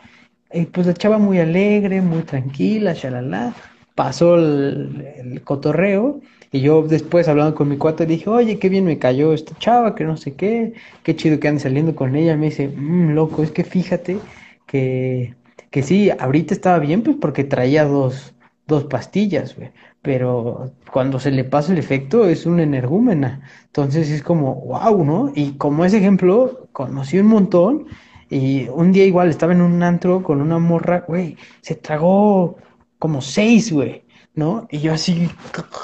y 0.52 0.66
pues 0.66 0.86
la 0.86 0.94
chava 0.94 1.18
muy 1.18 1.39
alegre, 1.39 2.01
muy 2.02 2.23
tranquila, 2.23 2.93
shalala. 2.94 3.55
Pasó 3.94 4.36
el, 4.36 5.05
el 5.16 5.43
cotorreo, 5.43 6.20
y 6.52 6.60
yo 6.60 6.82
después 6.82 7.28
hablando 7.28 7.55
con 7.55 7.68
mi 7.68 7.78
cuate 7.78 8.06
dije, 8.06 8.28
oye, 8.31 8.59
qué 8.59 8.68
bien 8.68 8.85
me 8.85 8.98
cayó 8.98 9.32
esta 9.32 9.56
chava, 9.59 9.94
que 9.94 10.05
no 10.05 10.16
sé 10.16 10.35
qué, 10.36 10.74
qué 11.02 11.16
chido 11.16 11.40
que 11.40 11.48
ande 11.48 11.60
saliendo 11.62 11.94
con 11.97 12.14
ella. 12.14 12.36
Me 12.36 12.47
dice, 12.47 12.68
"Mm, 12.68 13.12
loco, 13.14 13.43
es 13.43 13.51
que 13.52 13.64
fíjate 13.64 14.28
que, 14.66 15.35
que 15.77 15.82
sí, 15.82 16.09
ahorita 16.09 16.55
estaba 16.55 16.78
bien, 16.78 17.03
pues 17.03 17.19
porque 17.20 17.44
traía 17.44 17.85
dos, 17.85 18.32
dos 18.66 18.85
pastillas, 18.85 19.55
güey. 19.55 19.73
Pero 20.01 20.73
cuando 20.90 21.20
se 21.20 21.31
le 21.31 21.44
pasa 21.44 21.70
el 21.70 21.78
efecto 21.78 22.24
es 22.24 22.47
una 22.47 22.62
energúmena. 22.62 23.43
Entonces 23.66 24.09
es 24.09 24.23
como, 24.23 24.55
wow, 24.55 25.05
¿no? 25.05 25.32
Y 25.35 25.53
como 25.59 25.85
ese 25.85 25.98
ejemplo, 25.98 26.66
conocí 26.73 27.19
un 27.19 27.27
montón. 27.27 27.89
Y 28.31 28.69
un 28.69 28.90
día 28.90 29.05
igual 29.05 29.28
estaba 29.28 29.53
en 29.53 29.61
un 29.61 29.82
antro 29.82 30.23
con 30.23 30.40
una 30.40 30.59
morra, 30.59 31.05
güey, 31.07 31.36
se 31.61 31.74
tragó 31.74 32.57
como 32.98 33.20
seis, 33.20 33.70
güey, 33.70 34.03
¿no? 34.35 34.66
Y 34.70 34.78
yo 34.78 34.94
así, 34.94 35.28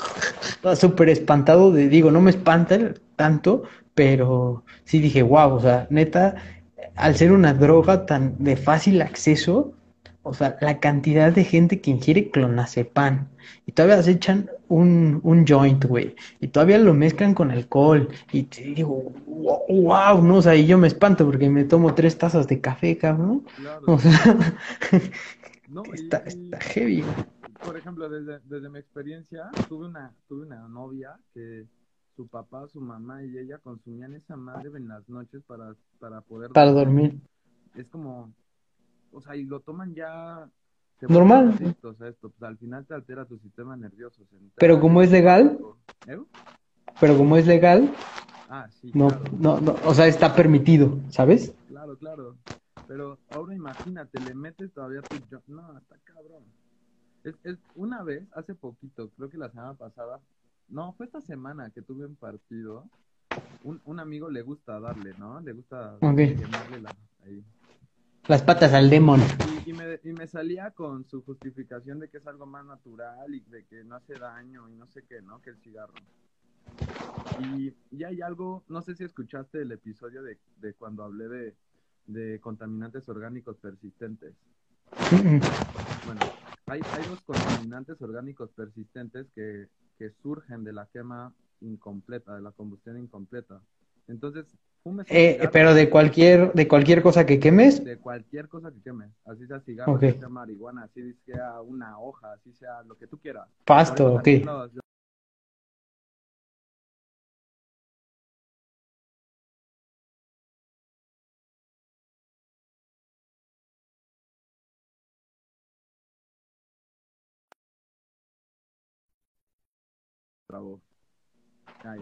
súper 0.74 1.10
espantado 1.10 1.70
de, 1.70 1.90
digo, 1.90 2.10
no 2.10 2.22
me 2.22 2.30
espanta 2.30 2.94
tanto, 3.16 3.64
pero 3.94 4.64
sí 4.84 5.00
dije, 5.00 5.22
wow, 5.22 5.52
o 5.52 5.60
sea, 5.60 5.86
neta, 5.90 6.36
al 6.96 7.14
ser 7.14 7.30
una 7.32 7.52
droga 7.52 8.06
tan 8.06 8.42
de 8.42 8.56
fácil 8.56 9.02
acceso, 9.02 9.74
o 10.22 10.34
sea, 10.34 10.56
la 10.60 10.78
cantidad 10.80 11.32
de 11.32 11.44
gente 11.44 11.80
que 11.80 11.90
ingiere 11.90 12.30
clonazepam. 12.30 13.28
Y 13.66 13.72
todavía 13.72 14.02
se 14.02 14.12
echan 14.12 14.50
un, 14.68 15.20
un 15.24 15.46
joint, 15.46 15.84
güey, 15.84 16.14
y 16.40 16.48
todavía 16.48 16.78
lo 16.78 16.94
mezclan 16.94 17.34
con 17.34 17.50
alcohol, 17.50 18.08
y 18.32 18.44
te 18.44 18.62
digo, 18.62 19.12
wow, 19.68 20.22
no, 20.22 20.36
o 20.36 20.42
sea, 20.42 20.54
y 20.54 20.66
yo 20.66 20.78
me 20.78 20.86
espanto 20.86 21.24
porque 21.26 21.48
me 21.50 21.64
tomo 21.64 21.94
tres 21.94 22.16
tazas 22.18 22.46
de 22.48 22.60
café, 22.60 22.96
cabrón, 22.98 23.44
Claro. 23.54 23.94
o 23.94 23.98
sea, 23.98 24.54
No, 25.66 25.92
está, 25.94 26.18
y- 26.24 26.24
está 26.26 26.60
heavy, 26.60 27.04
por 27.62 27.76
ejemplo, 27.76 28.08
desde, 28.08 28.40
desde 28.40 28.68
mi 28.68 28.78
experiencia, 28.78 29.50
tuve 29.68 29.86
una, 29.86 30.14
tuve 30.28 30.46
una 30.46 30.68
novia 30.68 31.18
que 31.34 31.66
su 32.16 32.28
papá, 32.28 32.68
su 32.68 32.80
mamá 32.80 33.24
y 33.24 33.38
ella 33.38 33.58
consumían 33.58 34.14
esa 34.14 34.36
madre 34.36 34.70
en 34.76 34.88
las 34.88 35.08
noches 35.08 35.42
para, 35.44 35.74
para 35.98 36.20
poder 36.22 36.50
Para 36.52 36.72
dormir. 36.72 37.20
Es 37.74 37.88
como, 37.88 38.32
o 39.12 39.20
sea, 39.20 39.36
y 39.36 39.44
lo 39.44 39.60
toman 39.60 39.94
ya... 39.94 40.48
Normal. 41.08 41.46
vuelven 41.46 41.64
adictos 41.66 42.00
a 42.00 42.08
esto, 42.08 42.30
pues 42.30 42.42
al 42.48 42.56
final 42.58 42.86
te 42.86 42.94
altera 42.94 43.24
tu 43.24 43.36
sistema 43.38 43.76
nervioso 43.76 44.24
central. 44.26 44.52
Pero 44.54 44.78
como 44.80 45.02
es 45.02 45.10
legal, 45.10 45.58
¿Eh? 46.06 46.20
pero 47.00 47.16
como 47.16 47.36
es 47.36 47.46
legal, 47.46 47.92
Ah, 48.48 48.68
sí, 48.70 48.92
no, 48.94 49.08
claro. 49.08 49.24
no, 49.38 49.60
no, 49.60 49.76
o 49.84 49.94
sea, 49.94 50.06
está 50.06 50.34
permitido, 50.36 50.98
¿sabes? 51.08 51.54
Claro, 51.68 51.96
claro. 51.96 52.36
Pero 52.86 53.18
ahora 53.30 53.54
imagínate, 53.54 54.20
le 54.20 54.34
metes 54.34 54.70
todavía 54.72 55.00
tu... 55.02 55.16
No, 55.46 55.76
está 55.78 55.96
cabrón. 56.04 56.44
Es, 57.24 57.34
es 57.44 57.56
una 57.74 58.02
vez, 58.02 58.22
hace 58.36 58.54
poquito, 58.54 59.08
creo 59.16 59.30
que 59.30 59.38
la 59.38 59.48
semana 59.48 59.74
pasada, 59.74 60.20
no, 60.68 60.92
fue 60.92 61.06
esta 61.06 61.20
semana 61.22 61.70
que 61.70 61.80
tuve 61.82 62.04
un 62.04 62.14
partido, 62.14 62.84
un, 63.64 63.80
un 63.86 63.98
amigo 63.98 64.28
le 64.28 64.42
gusta 64.42 64.78
darle, 64.78 65.14
¿no? 65.18 65.40
Le 65.40 65.52
gusta 65.52 65.96
quemarle 66.00 66.80
la... 66.82 66.94
Ahí. 67.24 67.42
Las 68.28 68.42
patas 68.42 68.72
al 68.72 68.88
demon. 68.88 69.20
Y, 69.66 69.70
y 69.70 69.72
me, 69.72 70.00
y 70.04 70.12
me 70.12 70.28
salía 70.28 70.70
con 70.70 71.04
su 71.04 71.22
justificación 71.22 71.98
de 71.98 72.08
que 72.08 72.18
es 72.18 72.26
algo 72.26 72.46
más 72.46 72.64
natural 72.64 73.34
y 73.34 73.40
de 73.40 73.64
que 73.64 73.82
no 73.82 73.96
hace 73.96 74.14
daño 74.14 74.68
y 74.68 74.74
no 74.74 74.86
sé 74.86 75.02
qué, 75.08 75.20
¿no? 75.20 75.42
Que 75.42 75.50
el 75.50 75.56
cigarro. 75.58 75.92
Y, 77.40 77.74
y 77.90 78.04
hay 78.04 78.22
algo, 78.22 78.62
no 78.68 78.80
sé 78.80 78.94
si 78.94 79.02
escuchaste 79.02 79.62
el 79.62 79.72
episodio 79.72 80.22
de, 80.22 80.38
de 80.60 80.74
cuando 80.74 81.02
hablé 81.02 81.28
de, 81.28 81.54
de 82.06 82.40
contaminantes 82.40 83.08
orgánicos 83.08 83.56
persistentes. 83.56 84.34
Bueno, 86.06 86.20
hay, 86.66 86.80
hay 86.92 87.08
dos 87.08 87.20
contaminantes 87.22 88.00
orgánicos 88.02 88.50
persistentes 88.52 89.26
que, 89.34 89.68
que 89.98 90.10
surgen 90.22 90.62
de 90.62 90.72
la 90.72 90.86
quema 90.86 91.34
incompleta, 91.60 92.36
de 92.36 92.42
la 92.42 92.52
combustión 92.52 92.98
incompleta. 92.98 93.60
Entonces, 94.06 94.46
fumes 94.82 95.06
un 95.08 95.16
Eh, 95.16 95.32
cigarro 95.32 95.50
pero 95.52 95.74
de 95.74 95.90
cualquier, 95.90 96.52
de 96.52 96.68
cualquier 96.68 97.02
cosa 97.02 97.26
que 97.26 97.38
quemes, 97.38 97.84
de 97.84 97.98
cualquier 97.98 98.48
cosa 98.48 98.70
que 98.72 98.80
quemes, 98.82 99.10
así 99.24 99.46
sea 99.46 99.60
cigarro, 99.60 99.92
Ok. 99.94 100.02
así 100.04 100.18
sea 100.18 100.28
marihuana, 100.28 100.84
así 100.84 101.14
sea 101.24 101.60
una 101.60 101.98
hoja, 101.98 102.32
así 102.32 102.52
sea 102.54 102.82
lo 102.82 102.96
que 102.96 103.06
tú 103.06 103.18
quieras. 103.18 103.48
pasto, 103.64 104.14
ok. 104.14 104.26
los-. 104.44 104.82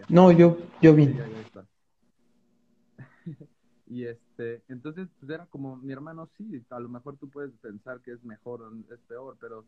No, 0.09 0.33
yo, 0.33 0.59
yo 0.83 0.95
vi. 0.95 1.17
Y 3.91 4.07
este, 4.07 4.63
entonces, 4.69 5.09
pues 5.19 5.31
era 5.33 5.47
como, 5.47 5.77
mi 5.77 5.93
hermano, 5.93 6.31
sí, 6.39 6.65
a 6.71 6.79
lo 6.79 6.89
mejor 6.89 7.17
tú 7.17 7.29
puedes 7.29 7.51
pensar 7.59 8.01
que 8.01 8.13
es 8.13 8.23
mejor 8.23 8.63
o 8.63 8.73
es 8.95 9.01
peor, 9.09 9.37
pero 9.41 9.65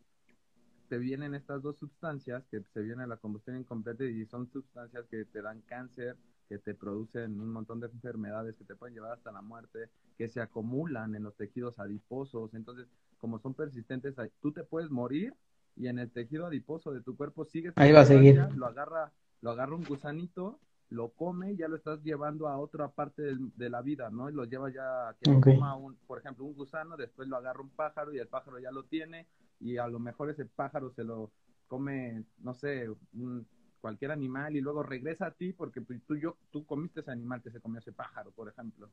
te 0.87 0.97
vienen 0.97 1.35
estas 1.35 1.61
dos 1.61 1.77
sustancias 1.77 2.45
que 2.49 2.61
se 2.73 2.81
viene 2.81 3.05
la 3.05 3.17
combustión 3.17 3.57
incompleta 3.59 4.05
y 4.05 4.25
son 4.25 4.49
sustancias 4.49 5.05
que 5.11 5.25
te 5.25 5.41
dan 5.41 5.61
cáncer, 5.63 6.15
que 6.47 6.57
te 6.57 6.73
producen 6.73 7.37
un 7.37 7.51
montón 7.51 7.81
de 7.81 7.87
enfermedades 7.87 8.55
que 8.55 8.63
te 8.63 8.75
pueden 8.75 8.95
llevar 8.95 9.11
hasta 9.11 9.33
la 9.33 9.41
muerte, 9.41 9.89
que 10.17 10.29
se 10.29 10.39
acumulan 10.39 11.15
en 11.15 11.23
los 11.23 11.35
tejidos 11.35 11.77
adiposos. 11.79 12.53
Entonces, 12.53 12.87
como 13.17 13.39
son 13.39 13.53
persistentes, 13.53 14.15
tú 14.39 14.53
te 14.53 14.63
puedes 14.63 14.89
morir 14.89 15.33
y 15.75 15.87
en 15.87 15.99
el 15.99 16.09
tejido 16.09 16.45
adiposo 16.45 16.93
de 16.93 17.01
tu 17.01 17.17
cuerpo 17.17 17.43
sigues 17.43 17.73
Ahí 17.75 17.91
va 17.91 18.01
a 18.01 18.05
seguir. 18.05 18.39
lo 18.55 18.67
agarra, 18.67 19.11
lo 19.41 19.51
agarra 19.51 19.75
un 19.75 19.83
gusanito, 19.83 20.59
lo 20.93 21.09
come 21.09 21.55
ya 21.55 21.67
lo 21.67 21.75
estás 21.75 22.01
llevando 22.03 22.47
a 22.47 22.57
otra 22.57 22.87
parte 22.89 23.23
de 23.55 23.69
la 23.69 23.81
vida, 23.81 24.09
¿no? 24.09 24.29
Y 24.29 24.33
lo 24.33 24.45
lleva 24.45 24.71
ya 24.71 25.09
a 25.09 25.13
que 25.15 25.25
lo 25.29 25.39
coma 25.53 25.75
un, 25.75 25.95
por 26.07 26.19
ejemplo, 26.19 26.45
un 26.45 26.53
gusano, 26.53 26.95
después 26.97 27.27
lo 27.27 27.35
agarra 27.37 27.61
un 27.61 27.69
pájaro 27.71 28.13
y 28.13 28.19
el 28.19 28.27
pájaro 28.27 28.59
ya 28.59 28.71
lo 28.71 28.83
tiene 28.83 29.27
y 29.59 29.77
a 29.77 29.87
lo 29.87 29.99
mejor 29.99 30.29
ese 30.29 30.45
pájaro 30.45 30.91
se 30.91 31.03
lo 31.03 31.31
come, 31.67 32.23
no 32.39 32.53
sé, 32.53 32.89
un- 33.13 33.45
cualquier 33.81 34.11
animal 34.11 34.55
y 34.55 34.61
luego 34.61 34.81
regresa 34.81 35.25
a 35.25 35.31
ti 35.31 35.51
porque 35.51 35.81
pues, 35.81 36.01
tú, 36.05 36.15
yo, 36.15 36.37
tú 36.51 36.65
comiste 36.65 37.01
ese 37.01 37.11
animal 37.11 37.41
que 37.41 37.51
se 37.51 37.59
comió 37.59 37.79
ese 37.79 37.91
pájaro, 37.91 38.31
por 38.31 38.47
ejemplo. 38.47 38.89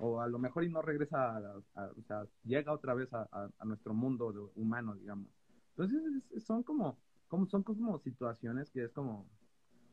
O 0.00 0.20
a 0.20 0.26
lo 0.26 0.38
mejor 0.40 0.64
y 0.64 0.70
no 0.70 0.82
regresa, 0.82 1.36
a- 1.36 1.62
a- 1.76 1.90
o 1.96 2.02
sea, 2.02 2.26
llega 2.44 2.72
otra 2.72 2.94
vez 2.94 3.08
a, 3.12 3.48
nuestro 3.64 3.94
mundo 3.94 4.32
de- 4.32 4.60
humano, 4.60 4.94
digamos. 4.96 5.28
Entonces 5.76 6.02
es- 6.32 6.44
son 6.44 6.62
como, 6.64 6.96
como, 7.28 7.46
son 7.46 7.62
como 7.62 7.98
situaciones 8.00 8.70
que 8.70 8.84
es 8.84 8.92
como, 8.92 9.24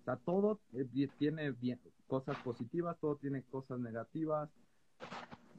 o 0.01 0.03
sea, 0.03 0.17
todo 0.17 0.59
tiene 1.17 1.51
bien, 1.51 1.79
cosas 2.07 2.37
positivas, 2.43 2.97
todo 2.99 3.17
tiene 3.17 3.43
cosas 3.43 3.79
negativas, 3.79 4.49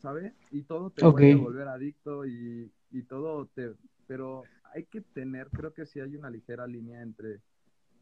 ¿sabes? 0.00 0.32
Y 0.50 0.62
todo 0.62 0.90
te 0.90 1.04
Ok. 1.04 1.20
puede 1.20 1.34
volver 1.34 1.68
adicto 1.68 2.26
y, 2.26 2.72
y 2.90 3.02
todo 3.04 3.46
te... 3.54 3.74
Pero 4.06 4.44
hay 4.74 4.84
que 4.84 5.00
tener, 5.00 5.48
creo 5.50 5.72
que 5.72 5.86
sí 5.86 6.00
hay 6.00 6.16
una 6.16 6.30
ligera 6.30 6.66
línea 6.66 7.02
entre, 7.02 7.40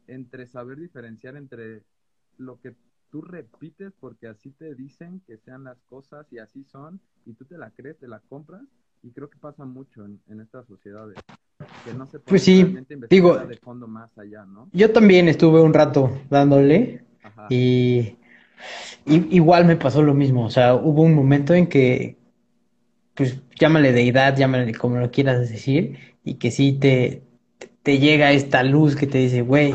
entre 0.07 0.47
saber 0.47 0.79
diferenciar 0.79 1.35
entre 1.37 1.83
lo 2.37 2.59
que 2.59 2.75
tú 3.11 3.21
repites 3.21 3.93
porque 3.99 4.27
así 4.27 4.51
te 4.51 4.73
dicen 4.75 5.21
que 5.27 5.37
sean 5.37 5.63
las 5.65 5.81
cosas 5.83 6.31
y 6.31 6.39
así 6.39 6.63
son 6.65 6.99
y 7.25 7.33
tú 7.33 7.45
te 7.45 7.57
la 7.57 7.71
crees, 7.71 7.99
te 7.99 8.07
la 8.07 8.19
compras 8.21 8.63
y 9.03 9.11
creo 9.11 9.29
que 9.29 9.37
pasa 9.37 9.65
mucho 9.65 10.05
en, 10.05 10.21
en 10.27 10.41
estas 10.41 10.65
sociedades 10.67 11.17
que 11.83 11.93
no 11.93 12.05
se 12.05 12.19
puede 12.19 12.23
Pues 12.25 12.43
sí, 12.43 12.65
digo- 13.09 13.37
de 13.37 13.57
fondo 13.57 13.87
más 13.87 14.15
allá, 14.17 14.45
¿no? 14.45 14.69
Yo 14.73 14.91
también 14.91 15.27
estuve 15.27 15.61
un 15.61 15.73
rato 15.73 16.19
dándole 16.29 17.01
Ajá. 17.23 17.47
y- 17.49 18.15
igual 19.05 19.65
me 19.65 19.75
pasó 19.75 20.01
lo 20.03 20.13
mismo. 20.13 20.45
O 20.45 20.49
sea, 20.49 20.75
hubo 20.75 21.01
un 21.01 21.13
momento 21.15 21.53
en 21.53 21.67
que, 21.67 22.17
pues 23.15 23.37
llámale 23.59 23.91
deidad, 23.91 24.35
llámale 24.37 24.73
como 24.73 24.97
lo 24.97 25.11
quieras 25.11 25.49
decir, 25.49 25.97
y 26.23 26.35
que 26.35 26.51
sí 26.51 26.73
te, 26.73 27.23
te 27.83 27.99
llega 27.99 28.31
esta 28.31 28.63
luz 28.63 28.95
que 28.95 29.07
te 29.07 29.17
dice, 29.17 29.41
güey, 29.41 29.73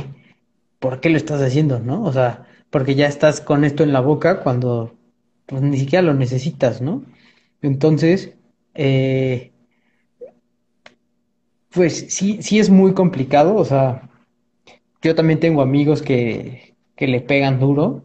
¿por 0.78 1.00
qué 1.00 1.10
lo 1.10 1.16
estás 1.16 1.40
haciendo, 1.42 1.80
no? 1.80 2.02
O 2.04 2.12
sea, 2.12 2.46
porque 2.70 2.94
ya 2.94 3.06
estás 3.06 3.40
con 3.40 3.64
esto 3.64 3.82
en 3.82 3.92
la 3.92 4.00
boca 4.00 4.40
cuando 4.42 4.94
pues 5.46 5.62
ni 5.62 5.78
siquiera 5.78 6.02
lo 6.02 6.14
necesitas, 6.14 6.80
¿no? 6.82 7.04
Entonces, 7.62 8.34
eh, 8.74 9.52
Pues 11.76 12.06
sí, 12.08 12.38
sí 12.40 12.58
es 12.58 12.70
muy 12.70 12.94
complicado, 12.94 13.54
o 13.54 13.64
sea, 13.66 14.08
yo 15.02 15.14
también 15.14 15.40
tengo 15.40 15.60
amigos 15.60 16.00
que, 16.00 16.74
que 16.96 17.06
le 17.06 17.20
pegan 17.20 17.60
duro 17.60 18.02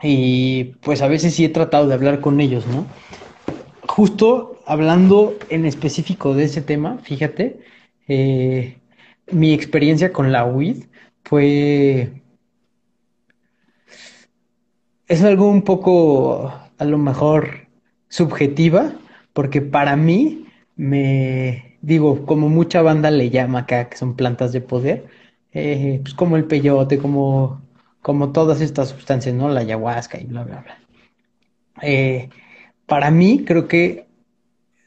y 0.00 0.76
pues 0.82 1.02
a 1.02 1.08
veces 1.08 1.34
sí 1.34 1.44
he 1.44 1.48
tratado 1.48 1.88
de 1.88 1.94
hablar 1.94 2.20
con 2.20 2.40
ellos, 2.40 2.64
¿no? 2.68 2.86
Justo 3.88 4.60
hablando 4.66 5.34
en 5.48 5.66
específico 5.66 6.32
de 6.34 6.44
ese 6.44 6.62
tema, 6.62 6.98
fíjate, 6.98 7.58
eh, 8.06 8.78
mi 9.32 9.52
experiencia 9.52 10.12
con 10.12 10.30
la 10.30 10.44
WID 10.44 10.84
fue... 11.24 12.22
Es 15.08 15.24
algo 15.24 15.48
un 15.50 15.62
poco, 15.62 16.52
a 16.78 16.84
lo 16.84 16.98
mejor, 16.98 17.66
subjetiva, 18.08 18.92
porque 19.32 19.60
para 19.60 19.96
mí, 19.96 20.46
me 20.76 21.65
digo, 21.86 22.26
como 22.26 22.48
mucha 22.48 22.82
banda 22.82 23.10
le 23.12 23.30
llama 23.30 23.60
acá, 23.60 23.88
que 23.88 23.96
son 23.96 24.16
plantas 24.16 24.52
de 24.52 24.60
poder, 24.60 25.06
eh, 25.52 26.00
pues 26.02 26.14
como 26.14 26.36
el 26.36 26.44
peyote, 26.44 26.98
como, 26.98 27.62
como 28.02 28.32
todas 28.32 28.60
estas 28.60 28.88
sustancias, 28.88 29.34
¿no? 29.36 29.48
La 29.48 29.60
ayahuasca 29.60 30.18
y 30.20 30.24
bla, 30.24 30.42
bla, 30.42 30.62
bla. 30.62 30.78
Eh, 31.82 32.28
para 32.86 33.10
mí, 33.12 33.44
creo 33.46 33.68
que 33.68 34.08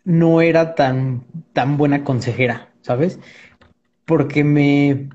no 0.04 0.42
era 0.42 0.76
tan, 0.76 1.24
tan 1.54 1.78
buena 1.78 2.04
consejera, 2.04 2.70
¿sabes? 2.82 3.20
Porque 4.06 4.44
me, 4.44 5.10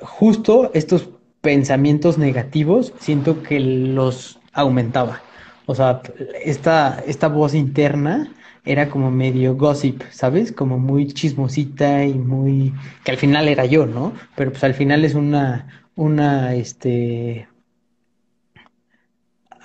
justo 0.00 0.72
estos 0.74 1.08
pensamientos 1.40 2.18
negativos, 2.18 2.92
siento 2.98 3.44
que 3.44 3.60
los 3.60 4.40
aumentaba. 4.52 5.22
O 5.66 5.74
sea, 5.76 6.02
esta, 6.44 7.00
esta 7.06 7.28
voz 7.28 7.54
interna 7.54 8.34
era 8.64 8.88
como 8.88 9.10
medio 9.10 9.56
gossip, 9.56 10.02
¿sabes? 10.10 10.52
Como 10.52 10.78
muy 10.78 11.12
chismosita 11.12 12.04
y 12.04 12.14
muy... 12.14 12.72
que 13.04 13.10
al 13.10 13.18
final 13.18 13.48
era 13.48 13.66
yo, 13.66 13.86
¿no? 13.86 14.14
Pero 14.36 14.52
pues 14.52 14.64
al 14.64 14.74
final 14.74 15.04
es 15.04 15.14
una, 15.14 15.86
una, 15.94 16.54
este... 16.54 17.46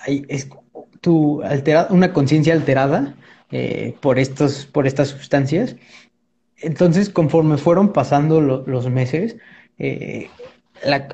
es 0.05 0.49
tu 1.01 1.41
altera... 1.43 1.87
una 1.91 2.11
conciencia 2.11 2.53
alterada 2.53 3.15
eh, 3.51 3.95
por 4.01 4.19
estos, 4.19 4.65
por 4.65 4.85
estas 4.85 5.09
sustancias. 5.09 5.77
Entonces, 6.57 7.09
conforme 7.09 7.57
fueron 7.57 7.93
pasando 7.93 8.41
los 8.41 8.89
meses, 8.89 9.37
eh, 9.77 10.29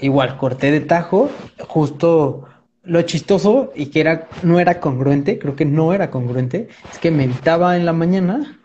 igual 0.02 0.38
corté 0.38 0.72
de 0.72 0.82
tajo, 0.82 1.30
justo 1.60 2.48
lo 2.86 3.02
chistoso 3.04 3.72
y 3.76 3.88
que 3.88 4.02
era, 4.02 4.28
no 4.44 4.60
era 4.60 4.80
congruente, 4.80 5.40
creo 5.40 5.56
que 5.56 5.66
no 5.66 5.94
era 5.94 6.12
congruente, 6.12 6.70
es 6.92 7.00
que 7.00 7.12
meditaba 7.12 7.78
en 7.78 7.86
la 7.86 7.94
mañana, 7.94 8.60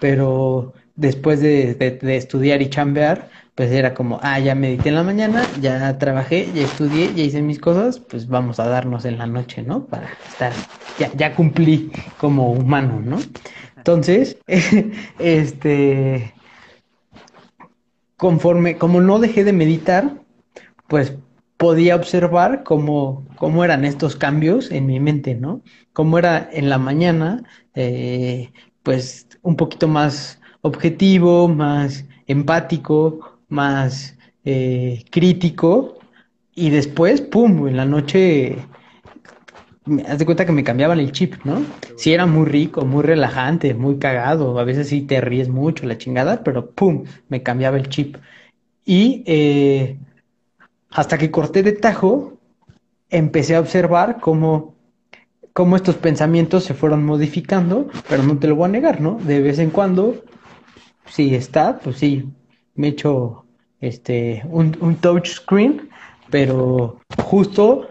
pero 0.00 0.74
después 0.94 1.40
de, 1.40 1.76
estudiar 2.16 2.62
y 2.62 2.70
chambear, 2.70 3.28
pues 3.54 3.70
era 3.70 3.94
como, 3.94 4.18
ah, 4.22 4.38
ya 4.38 4.54
medité 4.54 4.90
en 4.90 4.96
la 4.96 5.02
mañana, 5.02 5.44
ya 5.60 5.96
trabajé, 5.98 6.48
ya 6.54 6.62
estudié, 6.62 7.14
ya 7.14 7.22
hice 7.22 7.42
mis 7.42 7.58
cosas, 7.58 8.00
pues 8.00 8.28
vamos 8.28 8.60
a 8.60 8.68
darnos 8.68 9.04
en 9.04 9.18
la 9.18 9.26
noche, 9.26 9.62
¿no? 9.62 9.86
Para 9.86 10.08
estar, 10.28 10.52
ya, 10.98 11.10
ya 11.14 11.34
cumplí 11.34 11.90
como 12.18 12.52
humano, 12.52 13.00
¿no? 13.02 13.18
Entonces, 13.76 14.38
este, 15.18 16.34
conforme, 18.16 18.76
como 18.76 19.00
no 19.00 19.18
dejé 19.18 19.44
de 19.44 19.52
meditar, 19.52 20.12
pues 20.88 21.14
podía 21.56 21.96
observar 21.96 22.62
cómo, 22.64 23.26
cómo 23.36 23.64
eran 23.64 23.84
estos 23.84 24.16
cambios 24.16 24.70
en 24.70 24.86
mi 24.86 25.00
mente, 25.00 25.34
¿no? 25.34 25.62
Cómo 25.92 26.18
era 26.18 26.48
en 26.52 26.68
la 26.68 26.78
mañana, 26.78 27.42
eh, 27.74 28.52
pues 28.82 29.28
un 29.42 29.56
poquito 29.56 29.88
más 29.88 30.40
objetivo, 30.60 31.48
más 31.48 32.04
empático, 32.26 33.38
más 33.48 34.16
eh, 34.44 35.04
crítico, 35.10 35.98
y 36.54 36.70
después, 36.70 37.20
¡pum!, 37.20 37.68
en 37.68 37.76
la 37.76 37.84
noche, 37.84 38.56
haz 40.08 40.18
de 40.18 40.24
cuenta 40.24 40.46
que 40.46 40.52
me 40.52 40.64
cambiaban 40.64 40.98
el 40.98 41.12
chip, 41.12 41.34
¿no? 41.44 41.62
Sí 41.96 42.12
era 42.12 42.26
muy 42.26 42.46
rico, 42.46 42.84
muy 42.84 43.02
relajante, 43.02 43.74
muy 43.74 43.98
cagado, 43.98 44.58
a 44.58 44.64
veces 44.64 44.88
sí 44.88 45.02
te 45.02 45.20
ríes 45.20 45.48
mucho, 45.48 45.86
la 45.86 45.98
chingada, 45.98 46.42
pero 46.42 46.70
¡pum!, 46.70 47.04
me 47.28 47.42
cambiaba 47.42 47.76
el 47.76 47.88
chip. 47.88 48.16
Y 48.84 49.22
eh, 49.26 49.98
hasta 50.90 51.18
que 51.18 51.30
corté 51.30 51.62
de 51.62 51.72
tajo, 51.72 52.38
empecé 53.10 53.56
a 53.56 53.60
observar 53.60 54.18
cómo, 54.20 54.74
cómo 55.52 55.76
estos 55.76 55.96
pensamientos 55.96 56.64
se 56.64 56.74
fueron 56.74 57.04
modificando, 57.04 57.88
pero 58.08 58.22
no 58.22 58.38
te 58.38 58.48
lo 58.48 58.56
voy 58.56 58.66
a 58.66 58.72
negar, 58.72 59.00
¿no? 59.00 59.18
De 59.22 59.40
vez 59.40 59.58
en 59.58 59.70
cuando, 59.70 60.24
sí 61.06 61.34
está, 61.34 61.78
pues 61.78 61.98
sí, 61.98 62.28
me 62.74 62.88
echo 62.88 63.46
este, 63.80 64.42
un, 64.48 64.76
un 64.80 64.96
touch 64.96 65.28
screen, 65.28 65.88
pero 66.30 67.00
justo 67.24 67.88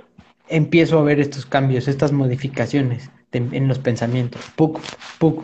empiezo 0.47 0.99
a 0.99 1.03
ver 1.03 1.19
estos 1.19 1.45
cambios, 1.45 1.87
estas 1.87 2.11
modificaciones 2.11 3.09
en 3.31 3.67
los 3.67 3.79
pensamientos, 3.79 4.41
poco, 4.55 4.81
poco. 5.19 5.43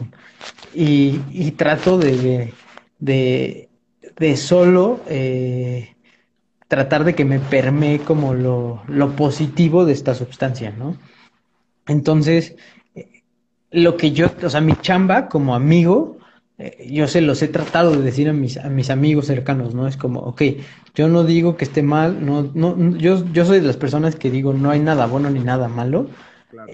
Y, 0.73 1.19
y 1.31 1.51
trato 1.51 1.97
de, 1.97 2.53
de, 2.99 3.69
de, 4.17 4.37
solo 4.37 5.01
eh, 5.07 5.95
tratar 6.71 7.03
de 7.03 7.15
que 7.15 7.25
me 7.25 7.37
permee 7.37 7.99
como 7.99 8.33
lo, 8.33 8.81
positivo 9.17 9.83
de 9.83 9.91
esta 9.91 10.15
sustancia, 10.15 10.71
¿no? 10.71 10.95
Entonces, 11.85 12.55
eh, 12.95 13.23
lo 13.71 13.97
que 13.97 14.13
yo, 14.13 14.27
o 14.41 14.49
sea, 14.49 14.61
mi 14.61 14.77
chamba 14.77 15.27
como 15.27 15.53
amigo, 15.53 16.17
eh, 16.57 16.87
yo 16.89 17.09
se 17.09 17.19
los 17.19 17.41
he 17.41 17.49
tratado 17.49 17.91
de 17.91 18.01
decir 18.01 18.29
a 18.29 18.33
mis, 18.33 18.55
a 18.55 18.69
mis 18.69 18.89
amigos 18.89 19.25
cercanos, 19.25 19.75
¿no? 19.75 19.85
Es 19.85 19.97
como, 19.97 20.21
ok, 20.21 20.43
yo 20.95 21.09
no 21.09 21.25
digo 21.25 21.57
que 21.57 21.65
esté 21.65 21.83
mal, 21.83 22.25
no, 22.25 22.49
no, 22.53 22.95
yo, 22.97 23.25
yo 23.33 23.43
soy 23.43 23.59
de 23.59 23.67
las 23.67 23.75
personas 23.75 24.15
que 24.15 24.31
digo, 24.31 24.53
no 24.53 24.69
hay 24.69 24.79
nada 24.79 25.07
bueno 25.07 25.29
ni 25.29 25.41
nada 25.41 25.67
malo. 25.67 26.07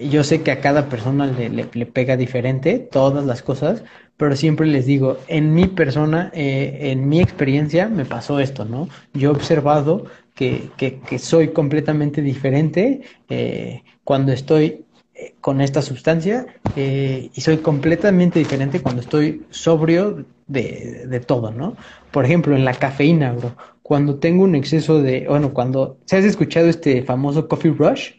Yo 0.00 0.22
sé 0.22 0.42
que 0.42 0.52
a 0.52 0.60
cada 0.60 0.88
persona 0.88 1.26
le, 1.26 1.48
le, 1.48 1.68
le 1.72 1.86
pega 1.86 2.16
diferente 2.16 2.78
todas 2.78 3.24
las 3.24 3.42
cosas, 3.42 3.82
pero 4.18 4.34
siempre 4.36 4.66
les 4.66 4.84
digo, 4.84 5.18
en 5.28 5.54
mi 5.54 5.68
persona, 5.68 6.30
eh, 6.34 6.90
en 6.90 7.08
mi 7.08 7.20
experiencia, 7.20 7.88
me 7.88 8.04
pasó 8.04 8.40
esto, 8.40 8.64
¿no? 8.64 8.88
Yo 9.14 9.30
he 9.30 9.32
observado 9.32 10.06
que, 10.34 10.70
que, 10.76 11.18
soy 11.18 11.48
completamente 11.48 12.20
diferente 12.20 13.02
eh, 13.28 13.82
cuando 14.04 14.32
estoy 14.32 14.84
eh, 15.14 15.34
con 15.40 15.60
esta 15.60 15.82
sustancia 15.82 16.46
y 16.76 17.40
soy 17.40 17.58
completamente 17.58 18.38
diferente 18.38 18.80
cuando 18.80 19.02
estoy 19.02 19.44
sobrio 19.50 20.24
de, 20.46 21.06
de, 21.08 21.20
todo, 21.20 21.50
¿no? 21.50 21.76
Por 22.12 22.24
ejemplo, 22.24 22.54
en 22.54 22.64
la 22.64 22.74
cafeína, 22.74 23.32
bro, 23.32 23.56
cuando 23.82 24.16
tengo 24.16 24.44
un 24.44 24.54
exceso 24.54 25.00
de, 25.00 25.26
bueno, 25.28 25.52
cuando, 25.52 25.98
¿se 26.06 26.16
has 26.16 26.24
escuchado 26.24 26.68
este 26.68 27.02
famoso 27.02 27.48
coffee 27.48 27.72
rush? 27.72 28.12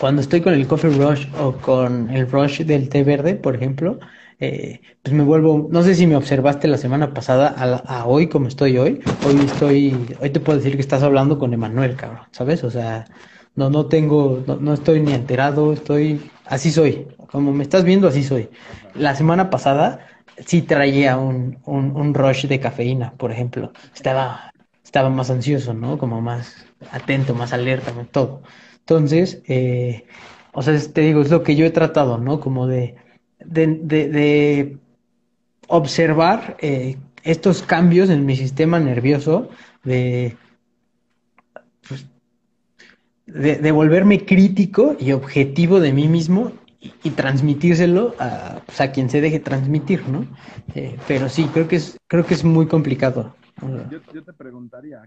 Cuando 0.00 0.22
estoy 0.22 0.40
con 0.40 0.54
el 0.54 0.66
coffee 0.66 0.90
rush 0.90 1.26
o 1.40 1.52
con 1.52 2.10
el 2.10 2.30
rush 2.30 2.62
del 2.62 2.88
té 2.88 3.04
verde, 3.04 3.34
por 3.34 3.54
ejemplo, 3.56 3.98
eh, 4.40 4.80
pues 5.02 5.14
me 5.14 5.24
vuelvo, 5.24 5.68
no 5.70 5.82
sé 5.82 5.94
si 5.94 6.06
me 6.06 6.16
observaste 6.16 6.68
la 6.68 6.78
semana 6.78 7.12
pasada 7.12 7.48
a, 7.48 8.06
hoy 8.06 8.28
como 8.28 8.48
estoy 8.48 8.78
hoy, 8.78 9.00
hoy 9.26 9.36
estoy, 9.44 10.16
hoy 10.20 10.30
te 10.30 10.40
puedo 10.40 10.58
decir 10.58 10.76
que 10.76 10.80
estás 10.82 11.02
hablando 11.02 11.38
con 11.38 11.52
Emanuel, 11.52 11.96
cabrón, 11.96 12.26
¿sabes? 12.30 12.62
O 12.64 12.70
sea, 12.70 13.06
no, 13.56 13.70
no 13.70 13.86
tengo, 13.86 14.44
no, 14.60 14.72
estoy 14.74 15.00
ni 15.00 15.12
enterado, 15.12 15.72
estoy, 15.72 16.30
así 16.46 16.70
soy, 16.70 17.08
como 17.30 17.52
me 17.52 17.64
estás 17.64 17.84
viendo, 17.84 18.08
así 18.08 18.22
soy. 18.22 18.48
La 18.94 19.14
semana 19.16 19.50
pasada 19.50 20.06
sí 20.46 20.62
traía 20.62 21.16
un, 21.18 21.58
un, 21.64 21.96
un 21.96 22.14
rush 22.14 22.46
de 22.46 22.60
cafeína, 22.60 23.12
por 23.16 23.32
ejemplo, 23.32 23.72
estaba, 23.94 24.52
estaba 24.84 25.10
más 25.10 25.30
ansioso, 25.30 25.74
¿no? 25.74 25.98
Como 25.98 26.20
más 26.20 26.66
atento, 26.92 27.34
más 27.34 27.52
alerta, 27.52 27.92
todo. 28.12 28.42
Entonces, 28.88 29.42
eh, 29.46 30.06
o 30.52 30.62
sea, 30.62 30.74
te 30.80 31.02
digo, 31.02 31.20
es 31.20 31.30
lo 31.30 31.42
que 31.42 31.54
yo 31.54 31.66
he 31.66 31.70
tratado, 31.70 32.16
¿no? 32.16 32.40
Como 32.40 32.66
de, 32.66 32.96
de, 33.38 34.78
observar 35.66 36.56
eh, 36.60 36.96
estos 37.22 37.62
cambios 37.62 38.08
en 38.08 38.24
mi 38.24 38.34
sistema 38.34 38.80
nervioso, 38.80 39.50
de, 39.84 40.38
pues, 41.86 42.06
de, 43.26 43.72
volverme 43.72 44.24
crítico 44.24 44.96
y 44.98 45.12
objetivo 45.12 45.80
de 45.80 45.92
mí 45.92 46.08
mismo 46.08 46.52
y, 46.80 47.10
transmitírselo 47.10 48.14
a, 48.18 48.62
pues, 48.64 48.80
a, 48.80 48.90
quien 48.90 49.10
se 49.10 49.20
deje 49.20 49.38
transmitir, 49.38 50.08
¿no? 50.08 50.24
Eh, 50.74 50.96
pero 51.06 51.28
sí, 51.28 51.44
creo 51.52 51.68
que 51.68 51.76
es, 51.76 51.98
creo 52.06 52.24
que 52.24 52.32
es 52.32 52.42
muy 52.42 52.66
complicado. 52.66 53.34
Yo, 54.14 54.24
te 54.24 54.32
preguntaría, 54.32 55.02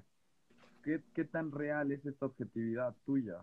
¿qué, 0.83 1.01
¿qué 1.15 1.23
tan 1.25 1.51
real 1.51 1.91
es 1.91 2.05
esta 2.05 2.27
objetividad 2.27 2.93
tuya? 3.07 3.37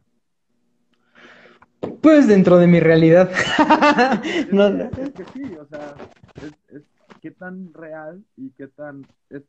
Pues 2.02 2.26
dentro 2.28 2.58
de 2.58 2.66
mi 2.66 2.80
realidad. 2.80 3.30
es, 4.22 5.10
que, 5.10 5.24
sí, 5.32 5.54
o 5.56 5.66
sea, 5.66 5.94
es, 6.70 6.82
qué 7.20 7.30
tan 7.30 7.72
real 7.74 8.24
y 8.36 8.50
qué 8.50 8.68
tan... 8.68 9.06
Es, 9.30 9.42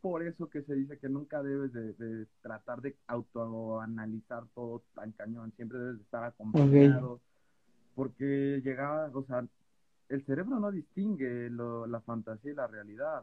por 0.00 0.22
eso 0.22 0.48
que 0.48 0.62
se 0.62 0.74
dice 0.74 0.98
que 0.98 1.08
nunca 1.08 1.42
debes 1.42 1.72
de, 1.72 2.26
tratar 2.42 2.80
de 2.80 2.96
autoanalizar 3.06 4.44
todo 4.54 4.82
tan 4.94 5.12
cañón, 5.12 5.52
siempre 5.56 5.78
debes 5.78 5.98
de 5.98 6.02
estar 6.02 6.24
acompañado, 6.24 7.20
porque 7.94 8.62
llegaba, 8.64 9.10
o 9.12 9.24
sea, 9.24 9.44
el 10.08 10.24
cerebro 10.24 10.58
no 10.58 10.70
distingue 10.70 11.50
la 11.50 12.00
fantasía 12.00 12.52
y 12.52 12.54
la 12.54 12.66
realidad. 12.66 13.22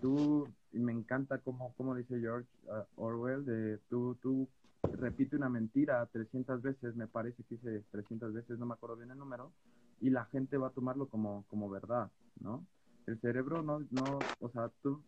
Tú, 0.00 0.48
y 0.72 0.78
me 0.78 0.92
encanta 0.92 1.38
como, 1.38 1.72
como 1.74 1.94
dice 1.94 2.20
George 2.20 2.48
uh, 2.66 3.02
Orwell, 3.02 3.44
de 3.46 3.78
tú, 3.88 4.14
tú 4.20 4.25
repite 5.16 5.36
una 5.36 5.48
mentira 5.48 6.04
300 6.12 6.60
veces, 6.60 6.94
me 6.94 7.06
parece 7.06 7.42
que 7.44 7.54
dice 7.54 7.82
300 7.90 8.34
veces, 8.34 8.58
no 8.58 8.66
me 8.66 8.74
acuerdo 8.74 8.96
bien 8.96 9.10
el 9.10 9.18
número, 9.18 9.50
y 10.02 10.10
la 10.10 10.26
gente 10.26 10.58
va 10.58 10.68
a 10.68 10.72
tomarlo 10.72 11.08
como, 11.08 11.46
como 11.48 11.70
verdad, 11.70 12.10
¿no? 12.40 12.66
El 13.06 13.18
cerebro 13.20 13.62
no, 13.62 13.80
no, 13.90 14.18
o 14.40 14.50
sea, 14.50 14.70
tú, 14.82 15.02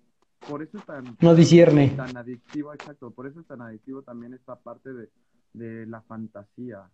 por 0.48 0.62
eso 0.62 0.78
es 0.78 0.86
tan... 0.86 1.04
No 1.20 1.34
discierne. 1.34 1.90
Tan 1.90 2.16
adictivo, 2.16 2.72
exacto, 2.72 3.10
por 3.10 3.26
eso 3.26 3.40
es 3.40 3.46
tan 3.46 3.60
adictivo 3.60 4.00
también 4.00 4.32
esta 4.32 4.56
parte 4.56 4.94
de, 4.94 5.10
de 5.52 5.84
la 5.84 6.00
fantasía, 6.00 6.88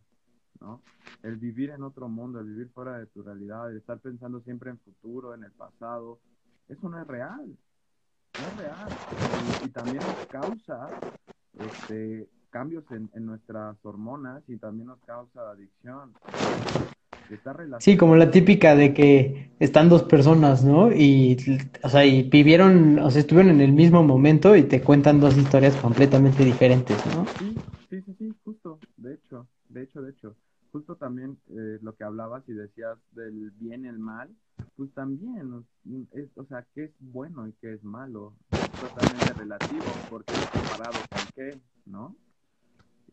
¿no? 0.60 0.82
El 1.22 1.36
vivir 1.36 1.70
en 1.70 1.84
otro 1.84 2.08
mundo, 2.08 2.40
el 2.40 2.46
vivir 2.46 2.68
fuera 2.70 2.98
de 2.98 3.06
tu 3.06 3.22
realidad, 3.22 3.70
el 3.70 3.76
estar 3.76 4.00
pensando 4.00 4.40
siempre 4.40 4.70
en 4.70 4.80
futuro, 4.80 5.34
en 5.34 5.44
el 5.44 5.52
pasado, 5.52 6.18
eso 6.68 6.88
no 6.88 7.00
es 7.00 7.06
real, 7.06 7.46
no 7.46 8.46
es 8.48 8.56
real. 8.56 8.88
Y, 9.62 9.66
y 9.66 9.68
también 9.68 10.02
causa 10.32 10.88
este, 11.60 12.28
cambios 12.54 12.84
en, 12.92 13.10
en, 13.14 13.26
nuestras 13.26 13.76
hormonas 13.82 14.44
y 14.46 14.56
también 14.58 14.86
nos 14.86 15.00
causa 15.00 15.40
adicción. 15.50 16.12
Sí, 17.80 17.96
como 17.96 18.14
la 18.14 18.30
típica 18.30 18.76
de 18.76 18.94
que 18.94 19.50
están 19.58 19.88
dos 19.88 20.04
personas, 20.04 20.64
¿no? 20.64 20.92
Y, 20.92 21.36
o 21.82 21.88
sea, 21.88 22.06
y 22.06 22.22
vivieron, 22.22 23.00
o 23.00 23.10
sea, 23.10 23.20
estuvieron 23.20 23.50
en 23.50 23.60
el 23.60 23.72
mismo 23.72 24.04
momento 24.04 24.54
y 24.54 24.62
te 24.62 24.80
cuentan 24.80 25.18
dos 25.18 25.36
historias 25.36 25.74
completamente 25.76 26.44
diferentes, 26.44 26.96
¿no? 27.06 27.26
Sí, 27.40 27.56
sí, 27.90 28.02
sí, 28.02 28.14
sí, 28.20 28.34
justo, 28.44 28.78
de 28.98 29.14
hecho, 29.14 29.48
de 29.70 29.82
hecho, 29.82 30.00
de 30.00 30.10
hecho. 30.12 30.36
Justo 30.70 30.94
también 30.94 31.36
eh, 31.50 31.78
lo 31.82 31.96
que 31.96 32.04
hablabas 32.04 32.48
y 32.48 32.52
decías 32.52 32.98
del 33.12 33.50
bien 33.58 33.84
y 33.84 33.88
el 33.88 33.98
mal, 33.98 34.28
pues 34.76 34.92
también, 34.94 35.64
es, 36.12 36.28
o 36.36 36.44
sea, 36.44 36.64
qué 36.72 36.84
es 36.84 36.92
bueno 37.00 37.48
y 37.48 37.52
qué 37.60 37.72
es 37.74 37.82
malo, 37.82 38.32
es 38.52 38.70
totalmente 38.78 39.32
relativo, 39.32 39.86
porque 40.08 40.34
es 40.34 40.46
comparado 40.52 41.00
con 41.10 41.20
qué, 41.34 41.58
¿no? 41.86 42.14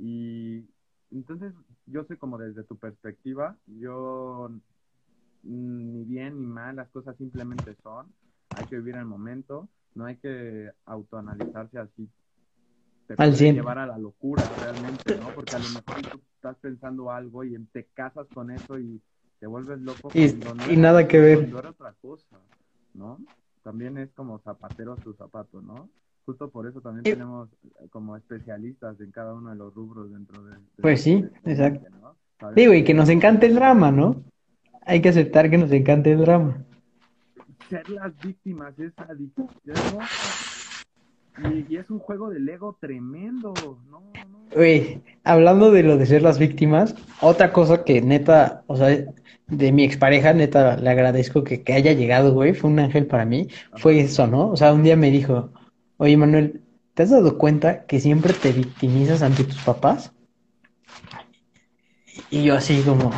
Y 0.02 0.66
entonces, 1.12 1.54
yo 1.86 2.04
sé 2.06 2.18
como 2.18 2.40
desde 2.40 2.64
tu 2.64 2.76
perspectiva, 2.76 3.56
yo 3.68 4.50
ni 5.44 6.04
bien 6.06 6.40
ni 6.40 6.48
mal, 6.48 6.76
las 6.76 6.90
cosas 6.90 7.16
simplemente 7.18 7.76
son, 7.84 8.08
hay 8.50 8.66
que 8.66 8.78
vivir 8.78 8.96
el 8.96 9.06
momento, 9.06 9.70
no 9.94 10.06
hay 10.06 10.18
que 10.18 10.72
autoanalizarse 10.86 11.78
así, 11.78 12.10
te 13.08 13.16
puede 13.16 13.54
llevar 13.54 13.78
a 13.78 13.86
la 13.86 14.00
locura 14.00 14.44
realmente, 14.60 15.18
¿no? 15.18 15.30
Porque 15.36 15.56
a 15.56 15.60
lo 15.60 15.70
mejor 15.70 16.02
tú 16.12 16.22
estás 16.36 16.58
pensando 16.58 17.12
algo 17.12 17.44
y 17.44 17.56
te 17.72 17.86
casas 17.94 18.26
con 18.34 18.50
eso 18.50 18.80
y 18.80 19.00
te 19.40 19.46
vuelves 19.46 19.80
loco 19.82 20.10
y, 20.16 20.26
y 20.68 20.78
nada 20.78 21.08
que 21.08 21.20
ver. 21.20 21.44
Era 21.44 21.70
otra 21.70 21.94
cosa, 22.02 22.40
¿no? 22.96 23.20
También 23.62 24.00
es 24.00 24.12
como 24.14 24.40
zapatero 24.40 24.94
a 24.94 25.04
su 25.04 25.14
zapato, 25.14 25.62
¿no? 25.62 25.90
Justo 26.32 26.50
por 26.50 26.66
eso 26.66 26.80
también 26.80 27.04
tenemos 27.04 27.50
eh, 27.64 27.88
como 27.90 28.16
especialistas 28.16 29.00
en 29.02 29.12
cada 29.12 29.34
uno 29.34 29.50
de 29.50 29.58
los 29.58 29.74
rubros 29.74 30.12
dentro 30.12 30.42
de... 30.44 30.56
pues 30.82 31.02
sí, 31.02 31.26
exacto. 31.44 31.86
Digo, 32.56 32.74
y 32.74 32.84
que 32.84 32.94
nos 32.94 33.10
encante 33.10 33.48
el 33.48 33.56
drama, 33.56 33.92
¿no? 33.92 34.24
Hay 34.86 35.02
que 35.02 35.10
aceptar 35.10 35.50
que 35.50 35.58
nos 35.58 35.72
encante 35.72 36.14
el 36.14 36.22
drama. 36.22 36.64
Ser 37.70 37.88
las 37.90 38.18
víctimas 38.20 38.80
es 38.80 38.94
adictivo. 38.98 39.50
Y, 41.70 41.76
es 41.76 41.90
un 41.90 42.00
juego 42.00 42.30
del 42.30 42.48
ego 42.50 42.78
tremendo. 42.80 43.54
No, 43.90 44.02
no. 44.30 44.50
hablando 45.24 45.72
de 45.72 45.84
lo 45.84 45.98
de 45.98 46.06
ser 46.06 46.24
las 46.24 46.40
víctimas, 46.40 46.96
otra 47.22 47.54
cosa 47.54 47.84
que 47.84 48.02
neta, 48.02 48.64
o 48.68 48.76
sea, 48.76 49.06
de 49.48 49.72
mi 49.72 49.84
expareja, 49.84 50.34
neta, 50.34 50.78
le 50.78 50.90
agradezco 50.90 51.44
que, 51.44 51.62
que 51.62 51.74
haya 51.74 51.94
llegado, 51.94 52.34
güey, 52.34 52.54
fue 52.54 52.70
un 52.70 52.80
ángel 52.80 53.06
para 53.06 53.26
mí, 53.26 53.50
fue 53.76 54.00
eso, 54.00 54.28
¿no? 54.28 54.50
O 54.50 54.56
sea, 54.56 54.74
un 54.74 54.84
día 54.84 54.96
me 54.96 55.12
dijo, 55.12 55.52
Oye, 56.02 56.18
Manuel, 56.18 56.62
¿te 56.96 57.04
has 57.04 57.12
dado 57.12 57.38
cuenta 57.38 57.86
que 57.86 58.00
siempre 58.00 58.34
te 58.34 58.52
victimizas 58.52 59.22
ante 59.22 59.44
tus 59.44 59.62
papás? 59.62 60.12
Y 62.32 62.42
yo 62.42 62.56
así 62.56 62.82
como, 62.82 63.12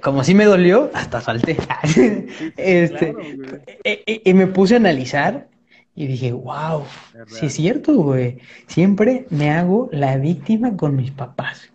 como 0.00 0.22
si 0.22 0.32
me 0.32 0.44
dolió, 0.44 0.88
hasta 0.94 1.20
salté. 1.20 1.56
este, 2.56 3.12
y, 4.24 4.34
me 4.34 4.46
puse 4.46 4.74
a 4.74 4.76
analizar 4.76 5.48
y 5.96 6.06
dije, 6.06 6.30
wow, 6.30 6.84
sí 7.26 7.46
es 7.46 7.54
cierto, 7.54 7.94
güey. 7.94 8.38
Siempre 8.68 9.26
me 9.30 9.50
hago 9.50 9.88
la 9.90 10.16
víctima 10.16 10.76
con 10.76 10.94
mis 10.94 11.10
papás. 11.10 11.72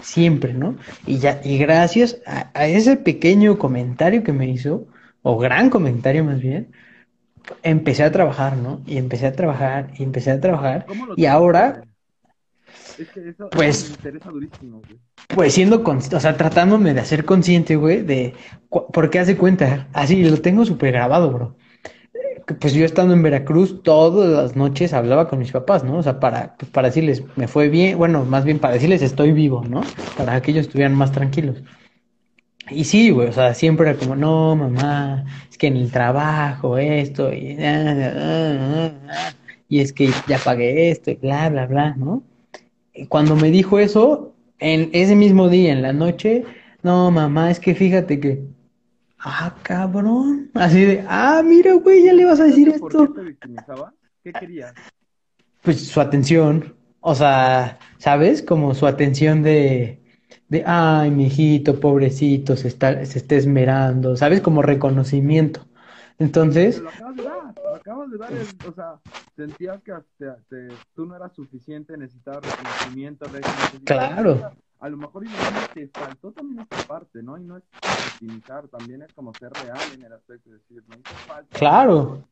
Siempre, 0.00 0.54
¿no? 0.54 0.78
Y 1.06 1.18
ya, 1.18 1.38
y 1.44 1.58
gracias 1.58 2.16
a 2.24 2.66
ese 2.66 2.96
pequeño 2.96 3.58
comentario 3.58 4.22
que 4.22 4.32
me 4.32 4.48
hizo, 4.48 4.86
o 5.20 5.36
gran 5.36 5.68
comentario 5.68 6.24
más 6.24 6.40
bien, 6.40 6.72
empecé 7.62 8.02
a 8.04 8.12
trabajar, 8.12 8.56
¿no? 8.56 8.82
Y 8.86 8.96
empecé 8.98 9.26
a 9.26 9.32
trabajar 9.32 9.90
y 9.98 10.02
empecé 10.02 10.30
a 10.30 10.40
trabajar. 10.40 10.86
y 11.16 11.26
ahora, 11.26 11.82
pues, 13.50 13.98
Pues 15.28 15.54
siendo, 15.54 15.82
o 15.84 16.20
sea, 16.20 16.36
tratándome 16.36 16.94
de 16.94 17.00
hacer 17.00 17.24
consciente, 17.24 17.76
güey, 17.76 18.02
de, 18.02 18.34
¿por 18.68 19.10
qué 19.10 19.18
hace 19.20 19.36
cuenta? 19.36 19.88
Así, 19.92 20.22
lo 20.24 20.40
tengo 20.40 20.64
súper 20.64 20.92
grabado, 20.92 21.30
bro. 21.32 21.56
Pues 22.60 22.74
yo 22.74 22.84
estando 22.84 23.14
en 23.14 23.22
Veracruz, 23.22 23.82
todas 23.82 24.28
las 24.28 24.56
noches 24.56 24.92
hablaba 24.92 25.28
con 25.28 25.38
mis 25.38 25.52
papás, 25.52 25.84
¿no? 25.84 25.98
O 25.98 26.02
sea, 26.02 26.18
para, 26.18 26.56
pues, 26.56 26.70
para 26.70 26.88
decirles, 26.88 27.22
me 27.36 27.46
fue 27.46 27.68
bien, 27.68 27.96
bueno, 27.96 28.24
más 28.24 28.44
bien 28.44 28.58
para 28.58 28.74
decirles 28.74 29.02
estoy 29.02 29.32
vivo, 29.32 29.64
¿no? 29.68 29.82
Para 30.16 30.40
que 30.42 30.50
ellos 30.50 30.66
estuvieran 30.66 30.94
más 30.94 31.12
tranquilos. 31.12 31.62
Y 32.70 32.84
sí, 32.84 33.10
güey, 33.10 33.28
o 33.28 33.32
sea, 33.32 33.54
siempre 33.54 33.90
era 33.90 33.98
como, 33.98 34.16
no, 34.16 34.56
mamá, 34.56 35.24
es 35.50 35.58
que 35.58 35.66
en 35.66 35.76
el 35.76 35.90
trabajo 35.90 36.78
esto, 36.78 37.32
y, 37.32 37.56
y 39.68 39.80
es 39.80 39.92
que 39.92 40.10
ya 40.26 40.38
pagué 40.38 40.90
esto, 40.90 41.10
y 41.10 41.14
bla, 41.16 41.48
bla, 41.48 41.66
bla, 41.66 41.94
¿no? 41.96 42.22
Y 42.94 43.06
cuando 43.06 43.36
me 43.36 43.50
dijo 43.50 43.78
eso, 43.78 44.34
en 44.58 44.90
ese 44.92 45.16
mismo 45.16 45.48
día, 45.48 45.72
en 45.72 45.82
la 45.82 45.92
noche, 45.92 46.44
no, 46.82 47.10
mamá, 47.10 47.50
es 47.50 47.60
que 47.60 47.74
fíjate 47.74 48.20
que, 48.20 48.42
ah, 49.18 49.54
cabrón, 49.62 50.50
así 50.54 50.84
de, 50.84 51.04
ah, 51.08 51.42
mira, 51.44 51.74
güey, 51.74 52.04
ya 52.04 52.12
le 52.12 52.24
vas 52.24 52.40
a 52.40 52.44
decir 52.44 52.68
esto. 52.68 52.88
¿Por 52.88 53.14
qué 53.14 53.20
te 53.20 53.26
victimizaba? 53.26 53.94
¿Qué 54.22 54.32
querías? 54.32 54.74
Pues 55.62 55.86
su 55.86 56.00
atención, 56.00 56.74
o 57.00 57.14
sea, 57.14 57.78
¿sabes? 57.98 58.42
Como 58.42 58.74
su 58.74 58.86
atención 58.86 59.42
de 59.42 59.99
de, 60.50 60.64
ay, 60.66 61.10
mi 61.12 61.26
hijito, 61.26 61.78
pobrecito, 61.78 62.56
se 62.56 62.68
está, 62.68 63.06
se 63.06 63.18
está 63.18 63.36
esmerando, 63.36 64.16
¿sabes? 64.16 64.40
Como 64.40 64.62
reconocimiento. 64.62 65.64
Entonces... 66.18 66.80
lo 66.80 66.90
acabas 66.90 67.16
de 67.16 67.22
dar, 67.22 67.54
lo 67.62 67.74
acabas 67.76 68.10
de 68.10 68.18
dar, 68.18 68.32
o 68.68 68.72
sea, 68.74 69.00
sentías 69.36 69.80
que 69.82 69.94
tú 70.94 71.06
no 71.06 71.16
eras 71.16 71.32
suficiente, 71.34 71.96
necesitabas 71.96 72.42
reconocimiento, 72.44 73.26
Claro. 73.84 74.52
A 74.80 74.88
lo 74.88 74.96
mejor 74.96 75.24
te 75.74 75.88
faltó 75.88 76.32
también 76.32 76.60
esta 76.60 76.88
parte, 76.88 77.22
¿no? 77.22 77.38
Y 77.38 77.44
no 77.44 77.58
es 77.58 77.62
optimizar, 78.14 78.66
también 78.68 79.02
es 79.02 79.12
como 79.12 79.32
ser 79.34 79.52
real 79.52 79.78
en 79.94 80.02
el 80.02 80.12
aspecto 80.12 80.50
de 80.50 80.56
decir, 80.56 80.82
no 80.88 80.96
falta. 81.28 81.58
Claro. 81.58 82.24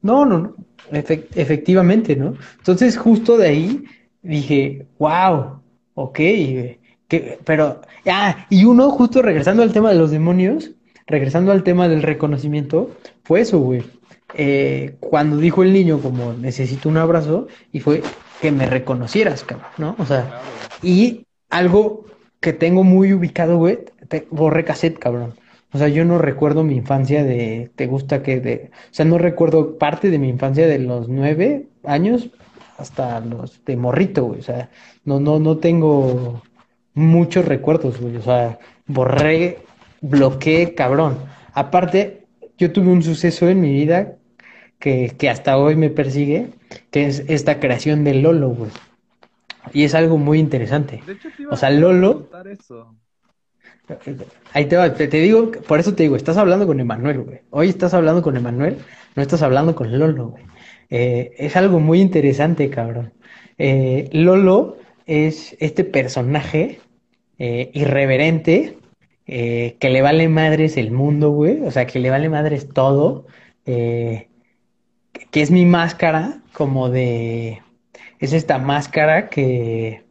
No, 0.00 0.24
no, 0.24 0.38
no. 0.38 0.54
efectivamente, 0.90 2.14
¿no? 2.14 2.34
Entonces, 2.58 2.96
justo 2.96 3.36
de 3.36 3.48
ahí 3.48 3.84
dije, 4.22 4.86
wow, 4.98 5.60
ok, 5.94 6.20
que, 7.08 7.38
pero, 7.44 7.80
ah, 8.06 8.46
y 8.50 8.64
uno, 8.64 8.90
justo 8.90 9.22
regresando 9.22 9.62
al 9.62 9.72
tema 9.72 9.90
de 9.90 9.98
los 9.98 10.10
demonios, 10.10 10.72
regresando 11.06 11.52
al 11.52 11.62
tema 11.62 11.88
del 11.88 12.02
reconocimiento, 12.02 12.90
fue 13.24 13.40
eso, 13.40 13.58
güey. 13.58 13.82
Eh, 14.34 14.96
cuando 15.00 15.38
dijo 15.38 15.62
el 15.62 15.72
niño 15.72 16.00
como 16.00 16.34
necesito 16.34 16.88
un 16.88 16.98
abrazo, 16.98 17.48
y 17.72 17.80
fue 17.80 18.02
que 18.42 18.52
me 18.52 18.66
reconocieras, 18.66 19.42
cabrón, 19.42 19.70
¿no? 19.78 19.96
O 19.98 20.04
sea, 20.04 20.42
y 20.82 21.26
algo 21.48 22.04
que 22.40 22.52
tengo 22.52 22.84
muy 22.84 23.12
ubicado, 23.14 23.56
güey, 23.56 23.78
borré 24.30 24.64
cassette, 24.64 24.98
cabrón. 24.98 25.34
O 25.72 25.78
sea, 25.78 25.88
yo 25.88 26.04
no 26.04 26.18
recuerdo 26.18 26.62
mi 26.62 26.76
infancia 26.76 27.24
de, 27.24 27.70
¿te 27.74 27.86
gusta 27.86 28.22
que 28.22 28.40
de, 28.40 28.70
o 28.90 28.94
sea, 28.94 29.04
no 29.04 29.18
recuerdo 29.18 29.78
parte 29.78 30.10
de 30.10 30.18
mi 30.18 30.28
infancia 30.28 30.66
de 30.66 30.78
los 30.78 31.08
nueve 31.08 31.68
años 31.84 32.30
hasta 32.78 33.20
los 33.20 33.64
de 33.64 33.76
morrito, 33.76 34.24
güey. 34.24 34.40
O 34.40 34.42
sea, 34.42 34.70
no, 35.04 35.20
no, 35.20 35.38
no 35.38 35.58
tengo 35.58 36.42
muchos 36.98 37.44
recuerdos, 37.44 38.00
güey. 38.00 38.16
O 38.16 38.22
sea, 38.22 38.58
borré, 38.86 39.58
bloqueé, 40.00 40.74
cabrón. 40.74 41.18
Aparte, 41.54 42.26
yo 42.58 42.72
tuve 42.72 42.88
un 42.88 43.02
suceso 43.02 43.48
en 43.48 43.60
mi 43.60 43.72
vida 43.72 44.16
que, 44.78 45.14
que 45.16 45.30
hasta 45.30 45.56
hoy 45.56 45.76
me 45.76 45.90
persigue, 45.90 46.48
que 46.90 47.06
es 47.06 47.24
esta 47.28 47.60
creación 47.60 48.04
de 48.04 48.14
Lolo, 48.14 48.50
güey. 48.50 48.70
Y 49.72 49.84
es 49.84 49.94
algo 49.94 50.18
muy 50.18 50.38
interesante. 50.38 51.02
De 51.06 51.12
hecho, 51.12 51.28
te 51.36 51.46
o 51.46 51.56
sea, 51.56 51.70
Lolo. 51.70 52.28
Eso. 52.50 52.94
Ahí 54.52 54.66
te, 54.66 54.90
te, 54.90 55.08
te, 55.08 55.16
digo, 55.18 55.50
por 55.66 55.80
eso 55.80 55.94
te 55.94 56.02
digo, 56.02 56.16
estás 56.16 56.36
hablando 56.36 56.66
con 56.66 56.78
Emanuel, 56.78 57.20
güey. 57.20 57.40
Hoy 57.50 57.68
estás 57.68 57.94
hablando 57.94 58.22
con 58.22 58.36
Emanuel, 58.36 58.76
no 59.16 59.22
estás 59.22 59.42
hablando 59.42 59.74
con 59.74 59.98
Lolo, 59.98 60.28
güey. 60.28 60.44
Eh, 60.90 61.32
es 61.38 61.56
algo 61.56 61.80
muy 61.80 62.00
interesante, 62.00 62.68
cabrón. 62.70 63.12
Eh, 63.56 64.08
Lolo 64.12 64.76
es 65.06 65.56
este 65.58 65.84
personaje 65.84 66.80
eh, 67.38 67.70
irreverente, 67.74 68.78
eh, 69.26 69.76
que 69.80 69.90
le 69.90 70.02
vale 70.02 70.28
madres 70.28 70.76
el 70.76 70.90
mundo, 70.90 71.30
güey, 71.30 71.60
o 71.62 71.70
sea, 71.70 71.86
que 71.86 71.98
le 71.98 72.10
vale 72.10 72.28
madres 72.28 72.68
todo, 72.68 73.26
eh, 73.66 74.28
que 75.30 75.42
es 75.42 75.50
mi 75.50 75.66
máscara, 75.66 76.40
como 76.52 76.88
de, 76.88 77.62
es 78.18 78.32
esta 78.32 78.58
máscara 78.58 79.28
que, 79.28 80.04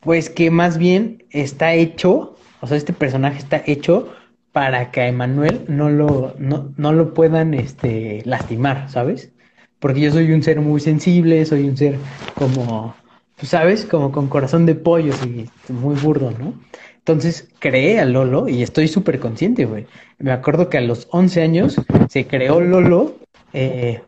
pues 0.00 0.30
que 0.30 0.50
más 0.50 0.78
bien 0.78 1.24
está 1.30 1.74
hecho, 1.74 2.36
o 2.60 2.66
sea, 2.66 2.76
este 2.76 2.92
personaje 2.92 3.38
está 3.38 3.62
hecho 3.66 4.12
para 4.52 4.90
que 4.90 5.00
a 5.02 5.08
Emanuel 5.08 5.64
no 5.68 5.90
lo, 5.90 6.34
no, 6.38 6.72
no 6.76 6.92
lo 6.92 7.14
puedan 7.14 7.54
este, 7.54 8.22
lastimar, 8.24 8.90
¿sabes? 8.90 9.32
Porque 9.78 10.00
yo 10.00 10.10
soy 10.10 10.32
un 10.32 10.42
ser 10.42 10.60
muy 10.60 10.80
sensible, 10.80 11.44
soy 11.46 11.68
un 11.68 11.76
ser 11.76 11.98
como, 12.34 12.96
¿sabes? 13.42 13.84
Como 13.86 14.12
con 14.12 14.28
corazón 14.28 14.66
de 14.66 14.74
pollo 14.74 15.14
y 15.24 15.48
muy 15.72 15.94
burdo, 15.96 16.30
¿no? 16.32 16.54
Entonces 16.98 17.48
creé 17.58 18.00
a 18.00 18.04
Lolo 18.04 18.48
y 18.48 18.62
estoy 18.62 18.88
súper 18.88 19.18
consciente, 19.20 19.64
güey. 19.64 19.86
Me 20.18 20.32
acuerdo 20.32 20.68
que 20.68 20.78
a 20.78 20.82
los 20.82 21.08
11 21.10 21.42
años 21.42 21.76
se 22.08 22.26
creó 22.26 22.60
Lolo 22.60 23.16
eh, 23.52 24.02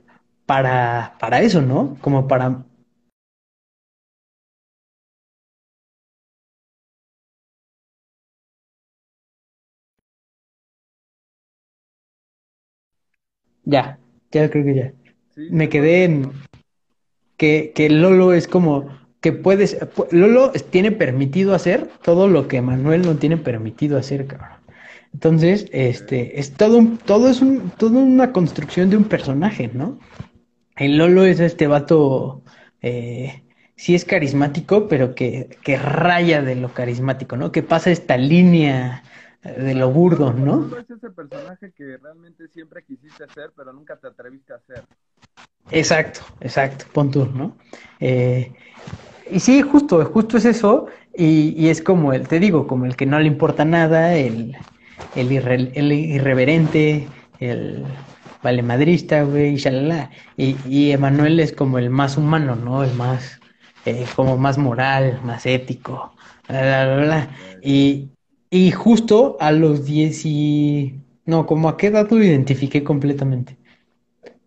para, 0.47 1.17
para 1.19 1.41
eso, 1.41 1.63
¿no? 1.63 1.97
Como 2.01 2.29
para 2.29 2.65
Ya, 13.65 13.99
ya 14.33 14.51
creo 14.51 14.65
que 14.65 14.75
ya. 14.75 14.93
Sí, 15.35 15.49
Me 15.51 15.69
quedé 15.71 16.05
en 16.05 16.33
que, 17.37 17.73
que 17.75 17.89
Lolo 17.91 18.33
es 18.33 18.47
como 18.49 18.89
que 19.21 19.33
puedes, 19.33 19.79
pu- 19.81 20.11
Lolo 20.11 20.51
tiene 20.71 20.93
permitido 20.93 21.55
hacer 21.55 21.89
todo 22.03 22.29
lo 22.29 22.49
que 22.49 22.63
Manuel 22.63 23.03
no 23.03 23.17
tiene 23.17 23.37
permitido 23.37 23.99
hacer, 23.99 24.27
cabrón. 24.27 24.59
Entonces, 25.13 25.67
este, 25.73 26.39
es 26.41 26.53
todo 26.53 26.79
un, 26.79 26.97
todo 26.99 27.29
es 27.29 27.41
un, 27.43 27.71
toda 27.71 27.99
una 27.99 28.33
construcción 28.33 28.91
de 28.91 28.97
un 28.97 29.05
personaje, 29.05 29.71
¿no? 29.73 29.99
El 30.77 30.97
Lolo 30.97 31.25
es 31.25 31.41
este 31.41 31.67
vato, 31.67 32.43
eh, 32.81 33.43
sí 33.77 33.95
es 33.95 34.05
carismático, 34.05 34.89
pero 34.89 35.15
que, 35.15 35.59
que 35.63 35.77
raya 35.77 36.43
de 36.43 36.55
lo 36.55 36.73
carismático, 36.73 37.37
¿no? 37.37 37.53
Que 37.53 37.63
pasa 37.63 37.91
esta 37.91 38.17
línea 38.17 39.03
de 39.43 39.75
lo 39.75 39.91
burdo, 39.91 40.33
¿no? 40.33 40.57
Lolo 40.59 40.79
es 40.81 40.91
ese 40.91 41.11
personaje 41.11 41.73
que 41.73 41.97
realmente 41.99 42.49
siempre 42.49 42.85
quisiste 42.85 43.25
ser, 43.35 43.51
pero 43.57 43.73
nunca 43.73 43.97
te 43.97 44.07
atreviste 44.07 44.53
a 44.55 44.61
ser. 44.61 44.85
Exacto, 45.71 46.21
exacto, 46.41 46.87
pon 46.93 47.11
tú, 47.11 47.27
¿no? 47.27 47.57
Eh, 48.01 48.53
y 49.33 49.41
sí, 49.41 49.63
justo, 49.63 50.05
justo 50.07 50.37
es 50.39 50.45
eso, 50.45 50.87
y, 51.17 51.55
y 51.57 51.69
es 51.69 51.83
como 51.83 52.13
el, 52.13 52.29
te 52.29 52.39
digo, 52.41 52.67
como 52.67 52.87
el 52.87 52.97
que 52.97 53.07
no 53.07 53.19
le 53.21 53.27
importa 53.27 53.65
nada, 53.65 54.15
el, 54.15 54.57
el, 55.17 55.31
irre- 55.31 55.71
el 55.75 55.93
irreverente, 55.93 57.09
el 57.41 57.85
valemadrista, 58.43 59.23
güey, 59.25 59.57
shalala. 59.57 60.11
Y, 60.37 60.57
y 60.69 60.91
Emanuel 60.93 61.41
es 61.41 61.53
como 61.53 61.79
el 61.79 61.91
más 61.91 62.17
humano, 62.17 62.57
¿no? 62.57 62.85
El 62.85 62.95
más, 62.95 63.41
eh, 63.85 64.07
como 64.17 64.37
más 64.39 64.59
moral, 64.59 65.21
más 65.25 65.47
ético, 65.47 66.15
bla, 66.49 66.61
bla, 66.63 66.95
bla, 66.97 67.05
bla. 67.05 67.31
Y, 67.63 68.11
y 68.51 68.71
justo 68.73 69.37
a 69.41 69.53
los 69.53 69.85
10 69.85 70.23
y... 70.25 70.95
No, 71.27 71.47
como 71.47 71.69
a 71.69 71.77
qué 71.77 71.89
edad 71.89 72.11
lo 72.11 72.23
identifiqué 72.23 72.83
completamente 72.83 73.57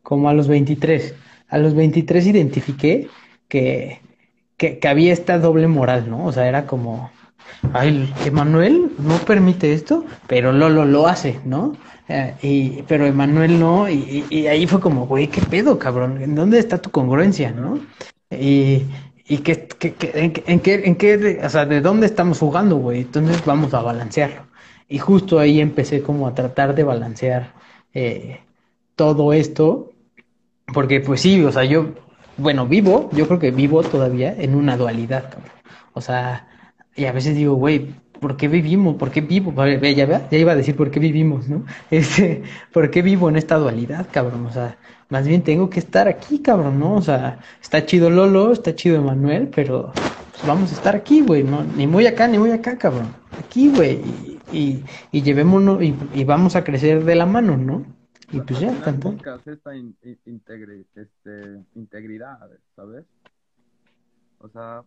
como 0.01 0.29
a 0.29 0.33
los 0.33 0.47
23. 0.47 1.15
A 1.47 1.57
los 1.57 1.73
23 1.75 2.27
identifiqué 2.27 3.07
que, 3.47 4.01
que, 4.57 4.79
que 4.79 4.87
había 4.87 5.13
esta 5.13 5.39
doble 5.39 5.67
moral, 5.67 6.09
¿no? 6.09 6.25
O 6.25 6.31
sea, 6.31 6.47
era 6.47 6.65
como, 6.65 7.11
ay, 7.73 8.13
Emanuel 8.25 8.91
no 8.99 9.17
permite 9.19 9.73
esto, 9.73 10.05
pero 10.27 10.51
Lolo 10.51 10.85
lo 10.85 11.07
hace, 11.07 11.39
¿no? 11.45 11.75
Eh, 12.09 12.33
y, 12.41 12.81
pero 12.83 13.05
Emanuel 13.05 13.59
no, 13.59 13.89
y, 13.89 14.25
y- 14.29 14.47
ahí 14.47 14.67
fue 14.67 14.79
como, 14.81 15.07
güey, 15.07 15.27
¿qué 15.27 15.41
pedo, 15.41 15.79
cabrón? 15.79 16.21
¿En 16.21 16.35
dónde 16.35 16.59
está 16.59 16.77
tu 16.81 16.91
congruencia, 16.91 17.51
no? 17.51 17.79
Y, 18.29 18.83
y 19.27 19.37
qué, 19.39 19.67
qué- 19.79 19.93
qué- 19.93 20.11
en, 20.15 20.31
qué, 20.33 20.43
en 20.47 20.59
qué, 20.59 20.73
en 20.85 20.95
qué 20.95 21.41
o 21.43 21.49
sea, 21.49 21.65
¿de 21.65 21.81
dónde 21.81 22.05
estamos 22.07 22.39
jugando, 22.39 22.77
güey? 22.77 23.01
Entonces 23.01 23.43
vamos 23.45 23.73
a 23.73 23.81
balancearlo. 23.81 24.43
Y 24.89 24.99
justo 24.99 25.39
ahí 25.39 25.59
empecé 25.61 26.01
como 26.03 26.27
a 26.27 26.35
tratar 26.35 26.75
de 26.75 26.83
balancear 26.83 27.53
eh, 27.93 28.41
todo 28.95 29.33
esto 29.33 29.91
porque 30.73 30.99
pues 31.01 31.21
sí, 31.21 31.43
o 31.43 31.51
sea, 31.51 31.65
yo, 31.65 31.87
bueno, 32.37 32.67
vivo, 32.67 33.09
yo 33.13 33.27
creo 33.27 33.39
que 33.39 33.51
vivo 33.51 33.83
todavía 33.83 34.33
en 34.37 34.55
una 34.55 34.77
dualidad, 34.77 35.29
cabrón. 35.29 35.51
O 35.93 36.01
sea, 36.01 36.47
y 36.95 37.05
a 37.05 37.11
veces 37.11 37.35
digo, 37.35 37.55
güey, 37.55 37.93
¿por 38.19 38.37
qué 38.37 38.47
vivimos? 38.47 38.95
¿Por 38.95 39.11
qué 39.11 39.21
vivo? 39.21 39.53
Ya, 39.65 40.29
ya 40.29 40.37
iba 40.37 40.51
a 40.51 40.55
decir 40.55 40.75
por 40.75 40.91
qué 40.91 40.99
vivimos, 40.99 41.47
¿no? 41.49 41.65
Este, 41.91 42.43
¿por 42.71 42.89
qué 42.89 43.01
vivo 43.01 43.29
en 43.29 43.35
esta 43.35 43.57
dualidad, 43.57 44.07
cabrón? 44.11 44.45
O 44.45 44.51
sea, 44.51 44.77
más 45.09 45.27
bien 45.27 45.43
tengo 45.43 45.69
que 45.69 45.79
estar 45.79 46.07
aquí, 46.07 46.39
cabrón, 46.39 46.79
¿no? 46.79 46.95
O 46.95 47.01
sea, 47.01 47.39
está 47.61 47.85
chido 47.85 48.09
Lolo, 48.09 48.51
está 48.53 48.75
chido 48.75 48.95
Emanuel, 48.95 49.49
pero 49.53 49.91
pues 50.31 50.47
vamos 50.47 50.71
a 50.71 50.75
estar 50.75 50.95
aquí, 50.95 51.21
güey, 51.21 51.43
¿no? 51.43 51.63
Ni 51.63 51.85
muy 51.87 52.07
acá, 52.07 52.27
ni 52.27 52.37
muy 52.37 52.51
acá, 52.51 52.77
cabrón. 52.77 53.13
Aquí, 53.37 53.69
güey, 53.69 54.01
y, 54.51 54.57
y, 54.57 54.83
y 55.11 55.21
llevémonos, 55.21 55.79
y 55.81 56.23
vamos 56.23 56.55
a 56.55 56.63
crecer 56.63 57.03
de 57.03 57.15
la 57.15 57.25
mano, 57.25 57.57
¿no? 57.57 57.85
Y 58.33 58.41
pues 58.41 58.59
ya, 58.59 58.71
esta 59.45 59.75
in- 59.75 59.95
in- 60.01 60.19
integri- 60.25 60.87
este, 60.95 61.63
integridad, 61.75 62.39
¿sabes? 62.75 63.05
O 64.39 64.49
sea, 64.49 64.83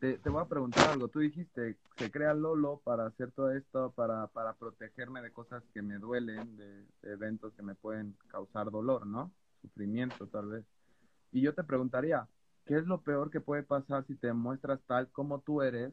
te, 0.00 0.16
te 0.16 0.30
voy 0.30 0.40
a 0.40 0.48
preguntar 0.48 0.88
algo. 0.88 1.08
Tú 1.08 1.18
dijiste, 1.18 1.76
se 1.98 2.10
crea 2.10 2.32
Lolo 2.32 2.80
para 2.82 3.04
hacer 3.04 3.30
todo 3.32 3.50
esto, 3.50 3.92
para, 3.92 4.26
para 4.28 4.54
protegerme 4.54 5.20
de 5.20 5.30
cosas 5.30 5.62
que 5.74 5.82
me 5.82 5.98
duelen, 5.98 6.56
de, 6.56 6.86
de 7.02 7.12
eventos 7.12 7.52
que 7.52 7.62
me 7.62 7.74
pueden 7.74 8.16
causar 8.28 8.70
dolor, 8.70 9.06
¿no? 9.06 9.30
Sufrimiento, 9.60 10.26
tal 10.28 10.46
vez. 10.46 10.64
Y 11.30 11.42
yo 11.42 11.54
te 11.54 11.64
preguntaría, 11.64 12.26
¿qué 12.64 12.78
es 12.78 12.86
lo 12.86 13.02
peor 13.02 13.30
que 13.30 13.42
puede 13.42 13.64
pasar 13.64 14.06
si 14.06 14.14
te 14.14 14.32
muestras 14.32 14.80
tal 14.86 15.08
como 15.10 15.40
tú 15.40 15.60
eres, 15.60 15.92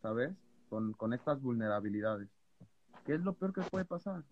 ¿sabes? 0.00 0.32
Con, 0.70 0.94
con 0.94 1.12
estas 1.12 1.42
vulnerabilidades. 1.42 2.30
¿Qué 3.04 3.14
es 3.14 3.20
lo 3.20 3.34
peor 3.34 3.52
que 3.52 3.60
puede 3.60 3.84
pasar? 3.84 4.22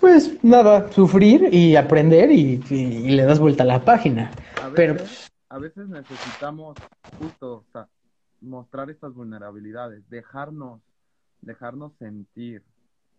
Pues 0.00 0.42
nada, 0.44 0.90
sufrir 0.92 1.48
y 1.52 1.74
aprender 1.76 2.30
y, 2.30 2.60
y- 2.70 2.74
y 2.74 3.10
le 3.10 3.24
das 3.24 3.38
vuelta 3.40 3.64
a 3.64 3.66
la 3.66 3.84
página. 3.84 4.30
A 4.62 4.68
Pero 4.70 4.94
veces, 4.94 5.30
a 5.48 5.58
veces 5.58 5.88
necesitamos 5.88 6.76
justo, 7.18 7.54
o 7.56 7.64
sea, 7.72 7.88
mostrar 8.40 8.90
estas 8.90 9.12
vulnerabilidades, 9.12 10.08
dejarnos, 10.08 10.80
dejarnos 11.42 11.92
sentir, 11.98 12.62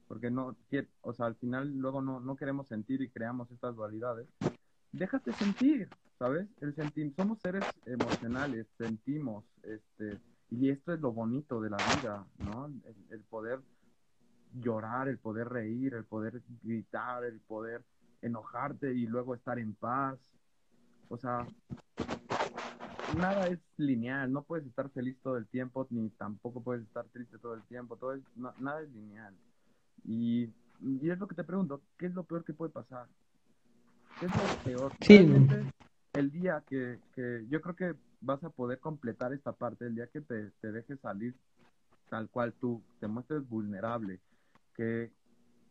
porque 0.08 0.32
no, 0.32 0.56
o 1.02 1.14
sea, 1.14 1.26
al 1.26 1.36
final 1.36 1.78
luego 1.78 2.02
no, 2.02 2.20
no 2.22 2.36
queremos 2.38 2.68
sentir 2.68 3.02
y 3.02 3.10
creamos 3.10 3.52
estas 3.52 3.76
dualidades. 3.76 4.28
Déjate 4.94 5.34
sentir, 5.34 5.90
¿sabes? 6.18 6.48
El 6.62 6.74
sentir, 6.76 7.14
somos 7.16 7.40
seres 7.40 7.64
emocionales, 7.86 8.66
sentimos, 8.78 9.44
este, 9.64 10.18
y 10.50 10.70
esto 10.70 10.94
es 10.94 11.02
lo 11.02 11.12
bonito 11.12 11.60
de 11.62 11.70
la 11.70 11.78
vida, 11.78 12.26
¿no? 12.40 12.68
El, 12.68 12.96
el 13.12 13.20
poder 13.30 13.60
llorar, 14.54 15.08
el 15.08 15.18
poder 15.18 15.50
reír, 15.50 15.94
el 15.94 16.06
poder 16.06 16.42
gritar, 16.64 17.24
el 17.24 17.40
poder 17.40 17.84
enojarte 18.22 18.94
y 18.94 19.06
luego 19.08 19.36
estar 19.36 19.60
en 19.60 19.74
paz. 19.74 20.18
O 21.10 21.18
sea, 21.18 21.46
nada 23.18 23.48
es 23.48 23.60
lineal, 23.78 24.32
no 24.32 24.44
puedes 24.44 24.66
estar 24.66 24.90
feliz 24.90 25.18
todo 25.24 25.38
el 25.38 25.48
tiempo, 25.48 25.88
ni 25.90 26.10
tampoco 26.12 26.62
puedes 26.62 26.84
estar 26.84 27.06
triste 27.06 27.38
todo 27.38 27.54
el 27.56 27.64
tiempo, 27.64 27.96
todo 27.96 28.14
es, 28.14 28.22
no- 28.36 28.54
nada 28.60 28.82
es 28.82 28.90
lineal. 28.92 29.34
Y, 30.06 30.50
y 30.82 31.10
es 31.10 31.18
lo 31.20 31.28
que 31.28 31.36
te 31.36 31.44
pregunto, 31.44 31.82
¿qué 31.98 32.08
es 32.08 32.14
lo 32.14 32.24
peor 32.24 32.44
que 32.44 32.54
puede 32.54 32.72
pasar? 32.72 33.08
¿Qué 34.20 34.26
es 34.28 34.32
lo 34.32 34.64
peor? 34.64 34.92
sí, 35.02 35.18
Realmente, 35.18 35.72
el 36.14 36.32
día 36.32 36.64
que, 36.68 37.00
que 37.14 37.46
yo 37.50 37.62
creo 37.62 37.76
que 37.76 37.96
vas 38.22 38.44
a 38.44 38.50
poder 38.50 38.80
completar 38.80 39.34
esta 39.34 39.52
parte, 39.54 39.86
el 39.86 39.96
día 39.96 40.08
que 40.08 40.22
te, 40.22 40.52
te 40.62 40.72
dejes 40.72 41.00
salir 41.00 41.34
tal 42.10 42.30
cual 42.30 42.54
tú, 42.54 42.82
te 43.00 43.08
muestres 43.08 43.48
vulnerable, 43.48 44.20
que, 44.80 45.12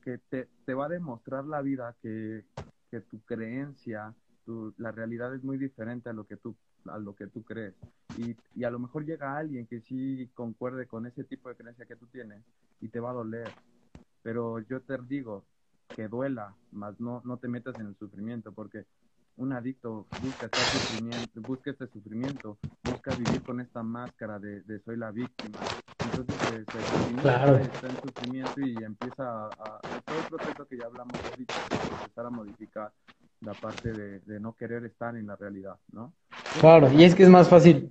que 0.02 0.18
te, 0.28 0.48
te 0.66 0.74
va 0.74 0.84
a 0.84 0.90
demostrar 0.90 1.46
la 1.46 1.62
vida 1.62 1.96
que, 2.02 2.44
que 2.90 3.00
tu 3.00 3.20
creencia, 3.20 4.14
tu, 4.44 4.74
la 4.76 4.92
realidad 4.92 5.34
es 5.34 5.42
muy 5.42 5.56
diferente 5.56 6.10
a 6.10 6.12
lo 6.12 6.26
que 6.26 6.36
tú, 6.36 6.54
a 6.84 6.98
lo 6.98 7.14
que 7.14 7.26
tú 7.26 7.42
crees. 7.42 7.74
Y, 8.18 8.36
y 8.54 8.64
a 8.64 8.70
lo 8.70 8.78
mejor 8.78 9.06
llega 9.06 9.38
alguien 9.38 9.66
que 9.66 9.80
sí 9.80 10.28
concuerde 10.34 10.86
con 10.86 11.06
ese 11.06 11.24
tipo 11.24 11.48
de 11.48 11.54
creencia 11.54 11.86
que 11.86 11.96
tú 11.96 12.06
tienes 12.08 12.42
y 12.82 12.88
te 12.88 13.00
va 13.00 13.10
a 13.10 13.14
doler. 13.14 13.50
Pero 14.22 14.58
yo 14.58 14.82
te 14.82 14.98
digo 15.08 15.42
que 15.96 16.06
duela, 16.06 16.54
más 16.72 17.00
no, 17.00 17.22
no 17.24 17.38
te 17.38 17.48
metas 17.48 17.76
en 17.80 17.86
el 17.86 17.96
sufrimiento, 17.96 18.52
porque 18.52 18.84
un 19.38 19.54
adicto 19.54 20.06
busca 20.22 20.46
estar 20.46 20.64
sufrimiento, 20.66 21.40
busca 21.40 21.70
este 21.70 21.86
sufrimiento, 21.86 22.58
busca 22.84 23.14
vivir 23.14 23.42
con 23.42 23.58
esta 23.60 23.82
máscara 23.82 24.38
de, 24.38 24.60
de 24.64 24.80
soy 24.80 24.98
la 24.98 25.10
víctima. 25.12 25.58
Entonces 26.18 26.66
se, 26.72 26.80
se 26.80 27.22
Claro. 27.22 27.56
está 27.56 27.86
en 27.86 27.96
sufrimiento 28.02 28.60
y 28.60 28.76
empieza 28.82 29.22
a, 29.24 29.46
a- 29.46 29.80
todo 30.04 30.18
el 30.18 30.24
proceso 30.26 30.66
que 30.66 30.76
ya 30.76 30.86
hablamos 30.86 31.14
ahorita, 31.30 31.54
empezar 32.02 32.26
a 32.26 32.30
modificar 32.30 32.92
la 33.40 33.54
parte 33.54 33.92
de, 33.92 34.18
de 34.20 34.40
no 34.40 34.52
querer 34.56 34.84
estar 34.84 35.16
en 35.16 35.28
la 35.28 35.36
realidad, 35.36 35.76
¿no? 35.92 36.12
claro, 36.60 36.90
y 36.92 37.04
es 37.04 37.14
que 37.14 37.22
es 37.22 37.28
más 37.28 37.48
fácil 37.48 37.90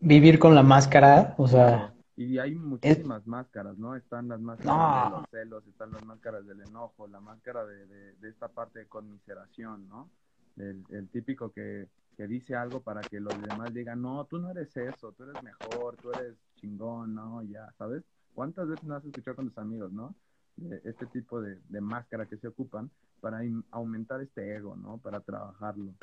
vivir 0.00 0.38
con 0.38 0.54
la 0.54 0.62
máscara, 0.62 1.34
o 1.36 1.48
sea, 1.48 1.92
Y 2.16 2.38
hay 2.38 2.54
muchísimas 2.54 3.26
máscaras, 3.26 3.76
¿no? 3.76 3.96
Están 3.96 4.28
las 4.28 4.40
máscaras 4.40 5.10
de 5.10 5.10
los 5.16 5.28
celos, 5.30 5.66
están 5.66 5.90
las 5.90 6.04
máscaras 6.04 6.46
del 6.46 6.60
enojo, 6.60 7.08
la 7.08 7.18
máscara 7.18 7.64
de, 7.66 7.86
de, 7.86 8.28
esta 8.28 8.46
parte 8.46 8.78
de 8.80 8.86
conmiseración, 8.86 9.88
¿no? 9.88 10.08
El, 10.56 10.84
el 10.90 11.08
típico 11.08 11.50
que, 11.50 11.88
que, 12.16 12.28
dice 12.28 12.54
algo 12.54 12.80
para 12.80 13.00
que 13.02 13.18
los 13.18 13.34
demás 13.42 13.74
digan, 13.74 14.00
no, 14.00 14.24
tú 14.26 14.38
no 14.38 14.50
eres 14.52 14.76
eso, 14.76 15.10
tú 15.12 15.24
eres 15.24 15.42
mejor, 15.42 15.96
tú 15.96 16.12
eres 16.12 16.36
chingón, 16.64 17.14
¿no? 17.14 17.42
Ya, 17.42 17.72
¿sabes? 17.78 18.02
¿Cuántas 18.34 18.68
veces 18.68 18.84
no 18.84 18.96
has 18.96 19.04
escuchado 19.04 19.36
con 19.36 19.48
tus 19.48 19.58
amigos, 19.58 19.92
¿no? 19.92 20.14
De 20.56 20.80
este 20.84 21.06
tipo 21.06 21.40
de, 21.40 21.60
de 21.68 21.80
máscara 21.80 22.26
que 22.26 22.36
se 22.38 22.48
ocupan 22.48 22.90
para 23.20 23.40
aumentar 23.70 24.20
este 24.20 24.56
ego, 24.56 24.76
¿no? 24.76 24.98
Para 24.98 25.20
trabajarlo. 25.20 25.94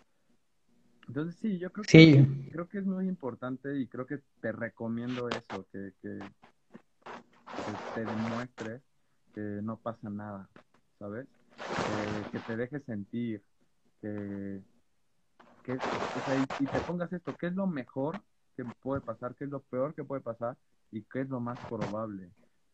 Entonces 1.07 1.35
sí, 1.41 1.57
yo 1.57 1.71
creo 1.71 1.83
que, 1.83 2.49
creo 2.51 2.69
que 2.69 2.77
es 2.77 2.85
muy 2.85 3.07
importante 3.07 3.77
y 3.79 3.87
creo 3.87 4.05
que 4.05 4.19
te 4.39 4.51
recomiendo 4.51 5.27
eso, 5.29 5.65
que, 5.71 5.93
que, 6.01 6.19
te 7.93 8.05
demuestres 8.05 8.81
que 9.33 9.41
no 9.41 9.77
pasa 9.77 10.09
nada, 10.09 10.47
¿sabes? 10.99 11.27
que 12.31 12.39
te 12.39 12.55
dejes 12.55 12.83
sentir, 12.85 13.41
que, 14.01 14.61
que 15.63 15.73
o 15.73 15.77
sea, 16.25 16.37
y, 16.59 16.65
te 16.65 16.81
pongas 16.81 17.11
esto, 17.11 17.35
¿qué 17.37 17.47
es 17.47 17.55
lo 17.55 17.67
mejor 17.67 18.21
puede 18.81 19.01
pasar? 19.01 19.35
¿Qué 19.35 19.45
es 19.45 19.49
lo 19.49 19.59
peor 19.59 19.93
que 19.93 20.03
puede 20.03 20.21
pasar? 20.21 20.57
¿Y 20.91 21.01
qué 21.03 21.21
es 21.21 21.29
lo 21.29 21.39
más 21.39 21.59
probable? 21.67 22.29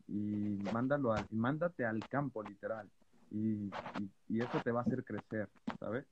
Y 0.07 0.59
mándalo 0.73 1.13
a, 1.13 1.25
mándate 1.31 1.85
al 1.85 2.07
campo, 2.07 2.43
literal. 2.43 2.89
Y, 3.31 3.69
y, 3.99 4.11
y 4.29 4.41
eso 4.41 4.59
te 4.63 4.71
va 4.71 4.79
a 4.79 4.83
hacer 4.83 5.03
crecer, 5.03 5.49
¿sabes? 5.79 6.05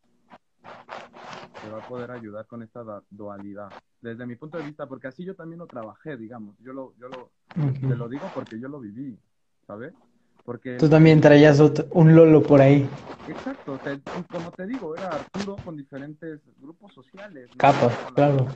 te 1.65 1.71
va 1.71 1.79
a 1.79 1.87
poder 1.87 2.11
ayudar 2.11 2.45
con 2.45 2.61
esta 2.61 2.83
dualidad. 3.09 3.69
Desde 4.01 4.25
mi 4.25 4.35
punto 4.35 4.57
de 4.57 4.63
vista, 4.63 4.85
porque 4.85 5.07
así 5.07 5.23
yo 5.23 5.35
también 5.35 5.59
lo 5.59 5.67
trabajé, 5.67 6.17
digamos. 6.17 6.55
Yo 6.59 6.73
lo, 6.73 6.93
yo 6.97 7.07
lo, 7.09 7.31
te 7.55 7.95
lo 7.95 8.07
digo 8.07 8.29
porque 8.33 8.59
yo 8.59 8.67
lo 8.67 8.79
viví, 8.79 9.17
¿sabes? 9.65 9.93
Porque... 10.43 10.77
Tú 10.77 10.87
también 10.89 11.21
traías 11.21 11.59
un 11.91 12.15
Lolo 12.15 12.43
por 12.43 12.61
ahí. 12.61 12.87
Exacto, 13.27 13.79
como 14.29 14.51
te 14.51 14.67
digo, 14.67 14.95
era 14.95 15.09
Arturo 15.09 15.55
con 15.63 15.75
diferentes 15.75 16.39
grupos 16.61 16.93
sociales. 16.93 17.49
Capas, 17.57 17.97
claro. 18.13 18.47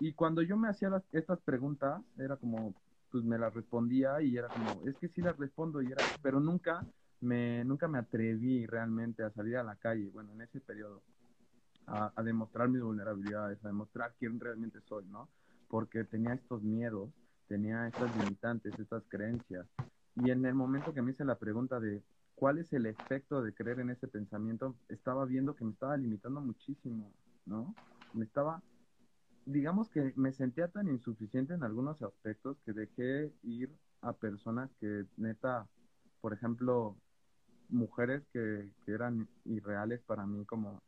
Y, 0.00 0.12
cuando 0.12 0.42
yo 0.42 0.56
me 0.56 0.68
hacía 0.68 0.90
estas 1.12 1.40
preguntas, 1.40 2.02
era 2.18 2.36
como, 2.36 2.74
pues 3.10 3.24
me 3.24 3.38
las 3.38 3.54
respondía 3.54 4.20
y 4.20 4.36
era 4.36 4.48
como, 4.48 4.86
es 4.86 4.96
que 4.98 5.08
sí 5.08 5.22
las 5.22 5.36
respondo, 5.36 5.80
y 5.80 5.86
era, 5.86 6.02
pero 6.22 6.40
nunca 6.40 6.84
me, 7.20 7.64
nunca 7.64 7.88
me 7.88 7.98
atreví 7.98 8.66
realmente 8.66 9.22
a 9.22 9.30
salir 9.30 9.56
a 9.56 9.62
la 9.62 9.76
calle, 9.76 10.10
bueno, 10.12 10.32
en 10.32 10.42
ese 10.42 10.60
periodo, 10.60 11.02
a, 11.86 12.22
demostrar 12.22 12.68
mis 12.68 12.82
vulnerabilidades, 12.82 13.62
a 13.64 13.68
demostrar 13.68 14.14
quién 14.18 14.40
realmente 14.40 14.80
soy, 14.88 15.04
¿no? 15.06 15.28
Porque 15.68 16.04
tenía 16.04 16.34
estos 16.34 16.62
miedos, 16.62 17.10
tenía 17.48 17.86
estas 17.88 18.14
limitantes, 18.16 18.78
estas 18.78 19.02
creencias. 19.08 19.66
Y 20.16 20.30
en 20.30 20.44
el 20.46 20.54
momento 20.54 20.94
que 20.94 21.02
me 21.02 21.10
hice 21.12 21.24
la 21.24 21.38
pregunta 21.38 21.80
de 21.80 22.02
cuál 22.34 22.58
es 22.58 22.72
el 22.72 22.86
efecto 22.86 23.42
de 23.42 23.52
creer 23.54 23.80
en 23.80 23.90
ese 23.90 24.08
pensamiento, 24.08 24.76
estaba 24.88 25.24
viendo 25.24 25.54
que 25.54 25.64
me 25.64 25.72
estaba 25.72 25.96
limitando 25.96 26.40
muchísimo, 26.40 27.12
¿no? 27.46 27.74
Me 28.12 28.24
estaba, 28.24 28.62
digamos 29.46 29.88
que 29.90 30.12
me 30.16 30.32
sentía 30.32 30.68
tan 30.68 30.88
insuficiente 30.88 31.54
en 31.54 31.62
algunos 31.62 32.02
aspectos 32.02 32.56
que 32.64 32.72
dejé 32.72 33.32
ir 33.42 33.70
a 34.00 34.12
personas 34.12 34.70
que 34.80 35.06
neta, 35.16 35.66
por 36.20 36.32
ejemplo, 36.32 36.96
mujeres 37.68 38.22
que, 38.32 38.70
que 38.84 38.92
eran 38.92 39.28
irreales 39.44 40.00
para 40.02 40.26
mí 40.26 40.44
como 40.44 40.82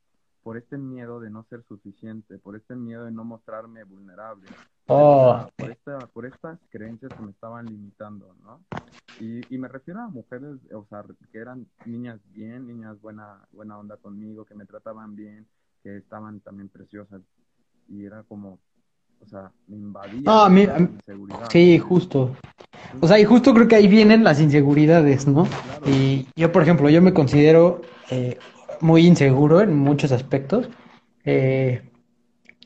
por 0.47 0.57
este 0.57 0.79
miedo 0.79 1.19
de 1.19 1.29
no 1.29 1.43
ser 1.45 1.65
suficiente, 1.65 2.39
por 2.39 2.55
este 2.55 2.77
miedo 2.77 3.05
de 3.05 3.11
no 3.11 3.25
mostrarme 3.25 3.83
vulnerable, 3.83 4.47
oh. 4.87 5.45
por, 5.57 5.71
esta, 5.73 5.99
por 5.99 6.25
estas 6.25 6.61
creencias 6.71 7.13
que 7.13 7.23
me 7.25 7.33
estaban 7.33 7.67
limitando, 7.67 8.33
¿no? 8.45 8.65
Y, 9.19 9.41
y, 9.53 9.59
me 9.59 9.67
refiero 9.67 10.03
a 10.03 10.09
mujeres, 10.09 10.59
o 10.73 10.87
sea, 10.89 11.05
que 11.33 11.39
eran 11.39 11.67
niñas 11.85 12.21
bien, 12.33 12.69
niñas 12.69 13.01
buena, 13.01 13.45
buena 13.51 13.77
onda 13.77 13.97
conmigo, 13.97 14.45
que 14.45 14.55
me 14.55 14.67
trataban 14.67 15.17
bien, 15.17 15.49
que 15.83 15.97
estaban 15.97 16.39
también 16.39 16.69
preciosas. 16.69 17.23
Y 17.89 18.05
era 18.05 18.23
como, 18.25 18.59
o 19.21 19.27
sea, 19.29 19.51
me 19.69 19.77
invadía 19.77 20.23
la 20.25 20.79
inseguridad. 20.79 21.49
Sí, 21.51 21.79
justo. 21.79 22.37
O 23.01 23.09
sea, 23.09 23.19
y 23.19 23.25
justo 23.25 23.55
creo 23.55 23.69
que 23.69 23.77
ahí 23.77 23.89
vienen 23.89 24.25
las 24.25 24.41
inseguridades, 24.41 25.27
¿no? 25.27 25.47
Y 25.87 26.27
yo, 26.37 26.53
por 26.53 26.63
ejemplo, 26.63 26.89
yo 26.89 27.03
me 27.03 27.13
considero 27.13 27.83
eh, 28.11 28.39
muy 28.81 29.07
inseguro 29.07 29.61
en 29.61 29.77
muchos 29.77 30.13
aspectos. 30.13 30.69
Eh, 31.25 31.83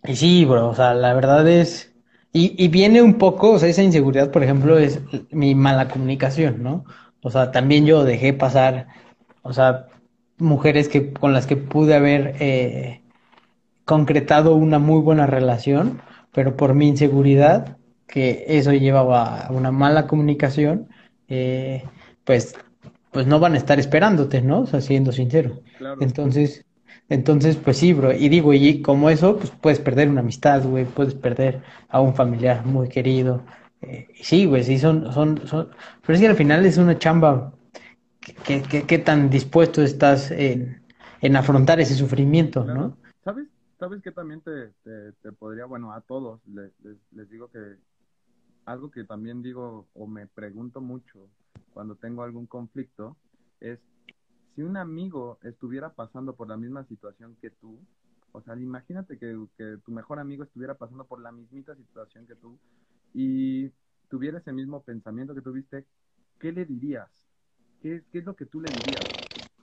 y 0.04 0.16
sí, 0.16 0.44
bro, 0.44 0.68
o 0.68 0.74
sea, 0.74 0.94
la 0.94 1.14
verdad 1.14 1.48
es... 1.48 1.92
Y, 2.32 2.62
y 2.62 2.68
viene 2.68 3.02
un 3.02 3.14
poco, 3.14 3.52
o 3.52 3.58
sea, 3.58 3.68
esa 3.68 3.82
inseguridad, 3.82 4.30
por 4.30 4.44
ejemplo, 4.44 4.78
es 4.78 5.00
mi 5.30 5.54
mala 5.54 5.88
comunicación, 5.88 6.62
¿no? 6.62 6.84
O 7.22 7.30
sea, 7.30 7.50
también 7.50 7.86
yo 7.86 8.04
dejé 8.04 8.32
pasar, 8.32 8.86
o 9.42 9.52
sea, 9.52 9.86
mujeres 10.38 10.88
que 10.88 11.12
con 11.12 11.32
las 11.32 11.46
que 11.46 11.56
pude 11.56 11.94
haber 11.94 12.36
eh, 12.40 13.02
concretado 13.90 14.54
una 14.54 14.78
muy 14.78 15.00
buena 15.00 15.26
relación, 15.26 16.00
pero 16.32 16.56
por 16.56 16.74
mi 16.74 16.86
inseguridad, 16.86 17.76
que 18.06 18.44
eso 18.46 18.72
llevaba 18.72 19.46
a 19.46 19.52
una 19.52 19.72
mala 19.72 20.06
comunicación, 20.06 20.86
eh, 21.26 21.82
pues, 22.22 22.54
pues 23.10 23.26
no 23.26 23.40
van 23.40 23.54
a 23.54 23.56
estar 23.56 23.80
esperándote, 23.80 24.42
¿no? 24.42 24.60
O 24.60 24.66
sea, 24.66 24.80
siendo 24.80 25.10
sincero. 25.10 25.62
Entonces, 26.00 26.64
entonces, 27.08 27.56
pues 27.56 27.78
sí, 27.78 27.92
bro. 27.92 28.12
Y 28.12 28.28
digo, 28.28 28.54
y 28.54 28.80
como 28.80 29.10
eso, 29.10 29.38
pues 29.38 29.50
puedes 29.60 29.80
perder 29.80 30.08
una 30.08 30.20
amistad, 30.20 30.62
güey, 30.62 30.84
puedes 30.84 31.14
perder 31.14 31.60
a 31.88 32.00
un 32.00 32.14
familiar 32.14 32.64
muy 32.64 32.88
querido. 32.88 33.42
Eh, 33.82 34.06
sí, 34.22 34.46
güey, 34.46 34.62
sí, 34.62 34.78
son, 34.78 35.12
son, 35.12 35.48
son, 35.48 35.70
pero 36.02 36.14
es 36.14 36.20
que 36.20 36.28
al 36.28 36.36
final 36.36 36.64
es 36.64 36.78
una 36.78 36.96
chamba. 36.96 37.52
¿Qué, 38.44 38.98
tan 38.98 39.30
dispuesto 39.30 39.82
estás 39.82 40.30
en, 40.30 40.80
en 41.20 41.34
afrontar 41.34 41.80
ese 41.80 41.96
sufrimiento, 41.96 42.64
no? 42.64 42.96
¿Sabes? 43.24 43.46
¿Sabes 43.80 44.02
que 44.02 44.12
también 44.12 44.42
te, 44.42 44.74
te, 45.22 45.32
podría, 45.32 45.64
bueno, 45.64 45.94
a 45.94 46.02
todos 46.02 46.46
les, 46.46 46.70
les, 47.12 47.30
digo 47.30 47.50
que 47.50 47.78
algo 48.66 48.90
que 48.90 49.04
también 49.04 49.40
digo 49.40 49.88
o 49.94 50.06
me 50.06 50.26
pregunto 50.26 50.82
mucho 50.82 51.30
cuando 51.72 51.94
tengo 51.94 52.22
algún 52.22 52.46
conflicto 52.46 53.16
es 53.58 53.80
si 54.54 54.60
un 54.60 54.76
amigo 54.76 55.38
estuviera 55.42 55.94
pasando 55.94 56.36
por 56.36 56.46
la 56.46 56.58
misma 56.58 56.84
situación 56.84 57.38
que 57.40 57.48
tú, 57.48 57.80
o 58.32 58.42
sea, 58.42 58.54
imagínate 58.54 59.18
que, 59.18 59.34
que, 59.56 59.78
tu 59.82 59.92
mejor 59.92 60.18
amigo 60.18 60.44
estuviera 60.44 60.74
pasando 60.74 61.06
por 61.06 61.22
la 61.22 61.32
mismita 61.32 61.74
situación 61.74 62.26
que 62.26 62.34
tú 62.34 62.58
y 63.14 63.70
tuviera 64.10 64.40
ese 64.40 64.52
mismo 64.52 64.82
pensamiento 64.82 65.34
que 65.34 65.40
tuviste, 65.40 65.86
¿qué 66.38 66.52
le 66.52 66.66
dirías? 66.66 67.10
¿Qué, 67.80 68.04
qué 68.12 68.18
es 68.18 68.26
lo 68.26 68.36
que 68.36 68.44
tú 68.44 68.60
le 68.60 68.70
dirías? 68.70 69.04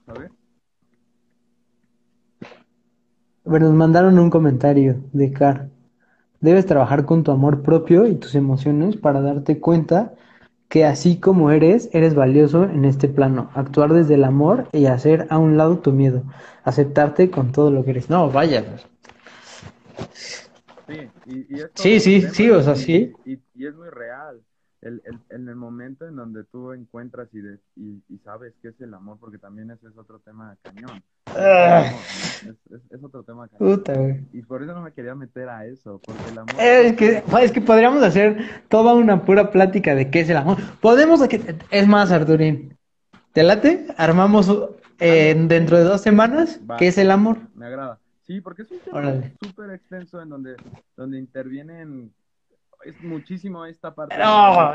¿Sabes? 0.04 0.32
Bueno, 3.48 3.68
nos 3.68 3.76
mandaron 3.76 4.18
un 4.18 4.28
comentario 4.28 5.00
de 5.14 5.32
Car. 5.32 5.70
Debes 6.42 6.66
trabajar 6.66 7.06
con 7.06 7.24
tu 7.24 7.30
amor 7.30 7.62
propio 7.62 8.06
y 8.06 8.14
tus 8.14 8.34
emociones 8.34 8.98
para 8.98 9.22
darte 9.22 9.58
cuenta 9.58 10.12
que 10.68 10.84
así 10.84 11.18
como 11.18 11.50
eres, 11.50 11.88
eres 11.94 12.14
valioso 12.14 12.64
en 12.64 12.84
este 12.84 13.08
plano. 13.08 13.50
Actuar 13.54 13.94
desde 13.94 14.16
el 14.16 14.24
amor 14.24 14.68
y 14.72 14.84
hacer 14.84 15.26
a 15.30 15.38
un 15.38 15.56
lado 15.56 15.78
tu 15.78 15.92
miedo. 15.92 16.24
Aceptarte 16.62 17.30
con 17.30 17.50
todo 17.50 17.70
lo 17.70 17.86
que 17.86 17.92
eres. 17.92 18.10
No, 18.10 18.30
vaya. 18.30 18.66
Sí, 20.86 21.08
y, 21.24 21.46
sí, 21.74 22.00
sí, 22.00 22.20
sí, 22.30 22.50
o 22.50 22.62
sea, 22.62 22.76
sí. 22.76 23.14
y 23.24 23.66
es 23.66 23.74
muy 23.74 23.88
real 23.88 24.42
el, 24.80 25.02
el, 25.04 25.18
en 25.30 25.48
el 25.48 25.56
momento 25.56 26.06
en 26.06 26.16
donde 26.16 26.44
tú 26.44 26.72
encuentras 26.72 27.28
y, 27.32 27.38
y, 27.80 28.02
y, 28.08 28.18
sabes 28.18 28.54
qué 28.62 28.68
es 28.68 28.80
el 28.80 28.94
amor, 28.94 29.18
porque 29.18 29.38
también 29.38 29.70
ese 29.70 29.88
es 29.88 29.96
otro 29.96 30.20
tema 30.20 30.56
cañón. 30.62 31.02
Ah. 31.26 31.90
es, 32.46 33.02
otro 33.02 33.22
tema 33.24 33.48
cañón. 33.48 34.28
y 34.32 34.42
por 34.42 34.62
eso 34.62 34.74
no 34.74 34.82
me 34.82 34.92
quería 34.92 35.14
meter 35.14 35.48
a 35.48 35.66
eso, 35.66 36.00
porque 36.04 36.22
el 36.30 36.38
amor... 36.38 36.54
Es 36.58 36.96
que, 36.96 37.24
es 37.42 37.52
que 37.52 37.60
podríamos 37.60 38.02
hacer 38.02 38.38
toda 38.68 38.94
una 38.94 39.24
pura 39.24 39.50
plática 39.50 39.94
de 39.94 40.10
qué 40.10 40.20
es 40.20 40.30
el 40.30 40.36
amor. 40.36 40.58
Podemos, 40.80 41.20
es 41.70 41.88
más, 41.88 42.12
Arturín, 42.12 42.76
¿te 43.32 43.42
late? 43.42 43.86
Armamos 43.96 44.48
eh, 45.00 45.34
dentro 45.48 45.76
de 45.76 45.84
dos 45.84 46.00
semanas 46.00 46.60
qué 46.78 46.88
es 46.88 46.98
el 46.98 47.10
amor. 47.10 47.38
Me 47.54 47.66
agrada. 47.66 47.98
Sí, 48.26 48.40
porque 48.42 48.62
es 48.62 48.70
un 48.70 48.78
tema 48.80 49.22
súper 49.42 49.70
extenso 49.70 50.20
en 50.20 50.28
donde, 50.28 50.56
donde 50.96 51.18
intervienen 51.18 52.12
es 52.84 53.00
muchísimo 53.02 53.64
esta 53.66 53.94
parte. 53.94 54.16
No, 54.18 54.72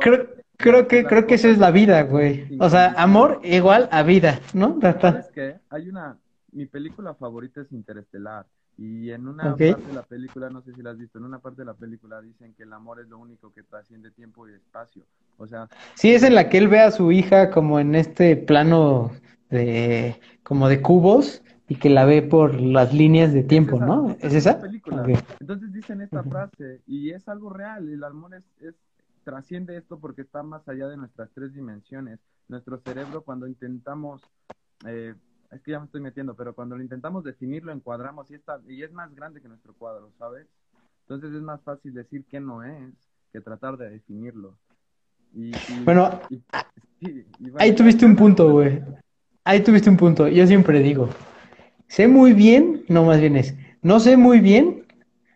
creo, 0.00 0.28
creo 0.56 0.88
que 0.88 1.04
creo 1.04 1.26
que 1.26 1.34
eso 1.34 1.48
es 1.48 1.58
la 1.58 1.70
vida, 1.70 2.02
güey. 2.02 2.56
O 2.60 2.68
sea, 2.68 2.94
amor 2.96 3.40
igual 3.42 3.88
a 3.92 4.02
vida, 4.02 4.40
¿no? 4.52 4.78
¿Sabes 4.80 5.30
qué? 5.34 5.56
Hay 5.70 5.88
una 5.88 6.16
mi 6.54 6.66
película 6.66 7.14
favorita 7.14 7.60
es 7.60 7.72
Interestelar 7.72 8.46
y 8.76 9.10
en 9.10 9.28
una 9.28 9.44
parte 9.56 9.74
de 9.74 9.92
la 9.92 10.02
película, 10.02 10.50
no 10.50 10.62
sé 10.62 10.72
si 10.72 10.82
la 10.82 10.90
has 10.90 10.98
visto, 10.98 11.18
en 11.18 11.24
una 11.24 11.38
parte 11.38 11.62
de 11.62 11.66
la 11.66 11.74
película 11.74 12.20
dicen 12.20 12.54
que 12.54 12.64
el 12.64 12.72
amor 12.72 13.00
es 13.00 13.08
lo 13.08 13.18
único 13.18 13.52
que 13.52 13.62
trasciende 13.62 14.10
tiempo 14.10 14.48
y 14.48 14.52
espacio. 14.52 15.04
O 15.36 15.46
sea, 15.46 15.68
sí 15.94 16.12
es 16.12 16.22
en 16.22 16.34
la 16.34 16.48
que 16.48 16.58
él 16.58 16.68
ve 16.68 16.80
a 16.80 16.90
su 16.90 17.12
hija 17.12 17.50
como 17.50 17.78
en 17.78 17.94
este 17.94 18.36
plano 18.36 19.12
de 19.50 20.20
como 20.42 20.68
de 20.68 20.80
cubos 20.80 21.42
y 21.68 21.76
que 21.76 21.88
la 21.88 22.04
ve 22.04 22.22
por 22.22 22.60
las 22.60 22.92
líneas 22.92 23.32
de 23.32 23.42
tiempo, 23.42 23.78
¿no? 23.78 24.16
¿Es 24.20 24.34
esa? 24.34 24.60
Película. 24.60 25.04
Entonces 25.40 25.72
dicen 25.72 26.00
esta 26.02 26.22
frase 26.22 26.82
y 26.86 27.10
es 27.10 27.26
algo 27.28 27.50
real. 27.50 27.88
El 27.88 28.04
amor 28.04 28.34
es, 28.34 28.44
es, 28.60 28.74
trasciende 29.24 29.76
esto 29.76 29.98
porque 29.98 30.22
está 30.22 30.42
más 30.42 30.68
allá 30.68 30.88
de 30.88 30.96
nuestras 30.96 31.30
tres 31.34 31.54
dimensiones. 31.54 32.20
Nuestro 32.48 32.78
cerebro 32.78 33.22
cuando 33.22 33.46
intentamos, 33.46 34.22
eh, 34.86 35.14
es 35.50 35.62
que 35.62 35.70
ya 35.70 35.78
me 35.78 35.86
estoy 35.86 36.02
metiendo, 36.02 36.34
pero 36.34 36.54
cuando 36.54 36.76
lo 36.76 36.82
intentamos 36.82 37.24
definir 37.24 37.64
lo 37.64 37.72
encuadramos 37.72 38.30
y, 38.30 38.34
está, 38.34 38.60
y 38.68 38.82
es 38.82 38.92
más 38.92 39.14
grande 39.14 39.40
que 39.40 39.48
nuestro 39.48 39.72
cuadro, 39.74 40.10
¿sabes? 40.18 40.46
Entonces 41.02 41.32
es 41.34 41.42
más 41.42 41.62
fácil 41.62 41.94
decir 41.94 42.24
que 42.26 42.40
no 42.40 42.62
es 42.62 42.92
que 43.32 43.40
tratar 43.40 43.78
de 43.78 43.90
definirlo. 43.90 44.56
Y, 45.34 45.52
bueno, 45.84 46.20
ahí 47.58 47.74
tuviste 47.74 48.06
un 48.06 48.14
punto, 48.14 48.52
güey. 48.52 48.82
Ahí 49.42 49.62
tuviste 49.62 49.90
un 49.90 49.96
punto. 49.96 50.28
Yo 50.28 50.46
siempre 50.46 50.78
digo, 50.78 51.08
sé 51.94 52.08
muy 52.08 52.32
bien, 52.32 52.84
no 52.88 53.04
más 53.04 53.20
bien 53.20 53.36
es, 53.36 53.54
no 53.82 54.00
sé 54.00 54.16
muy 54.16 54.40
bien 54.40 54.84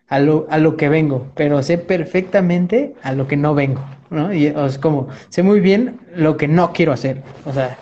a 0.08 0.18
lo, 0.18 0.48
a 0.50 0.58
lo 0.58 0.76
que 0.76 0.88
vengo, 0.88 1.30
pero 1.36 1.62
sé 1.62 1.78
perfectamente 1.78 2.96
a 3.02 3.12
lo 3.12 3.28
que 3.28 3.36
no 3.36 3.54
vengo, 3.54 3.80
¿no? 4.10 4.34
Y 4.34 4.46
es 4.46 4.76
como, 4.78 5.06
sé 5.28 5.44
muy 5.44 5.60
bien 5.60 6.00
lo 6.16 6.36
que 6.36 6.48
no 6.48 6.72
quiero 6.72 6.90
hacer. 6.92 7.22
O 7.44 7.52
sea, 7.52 7.78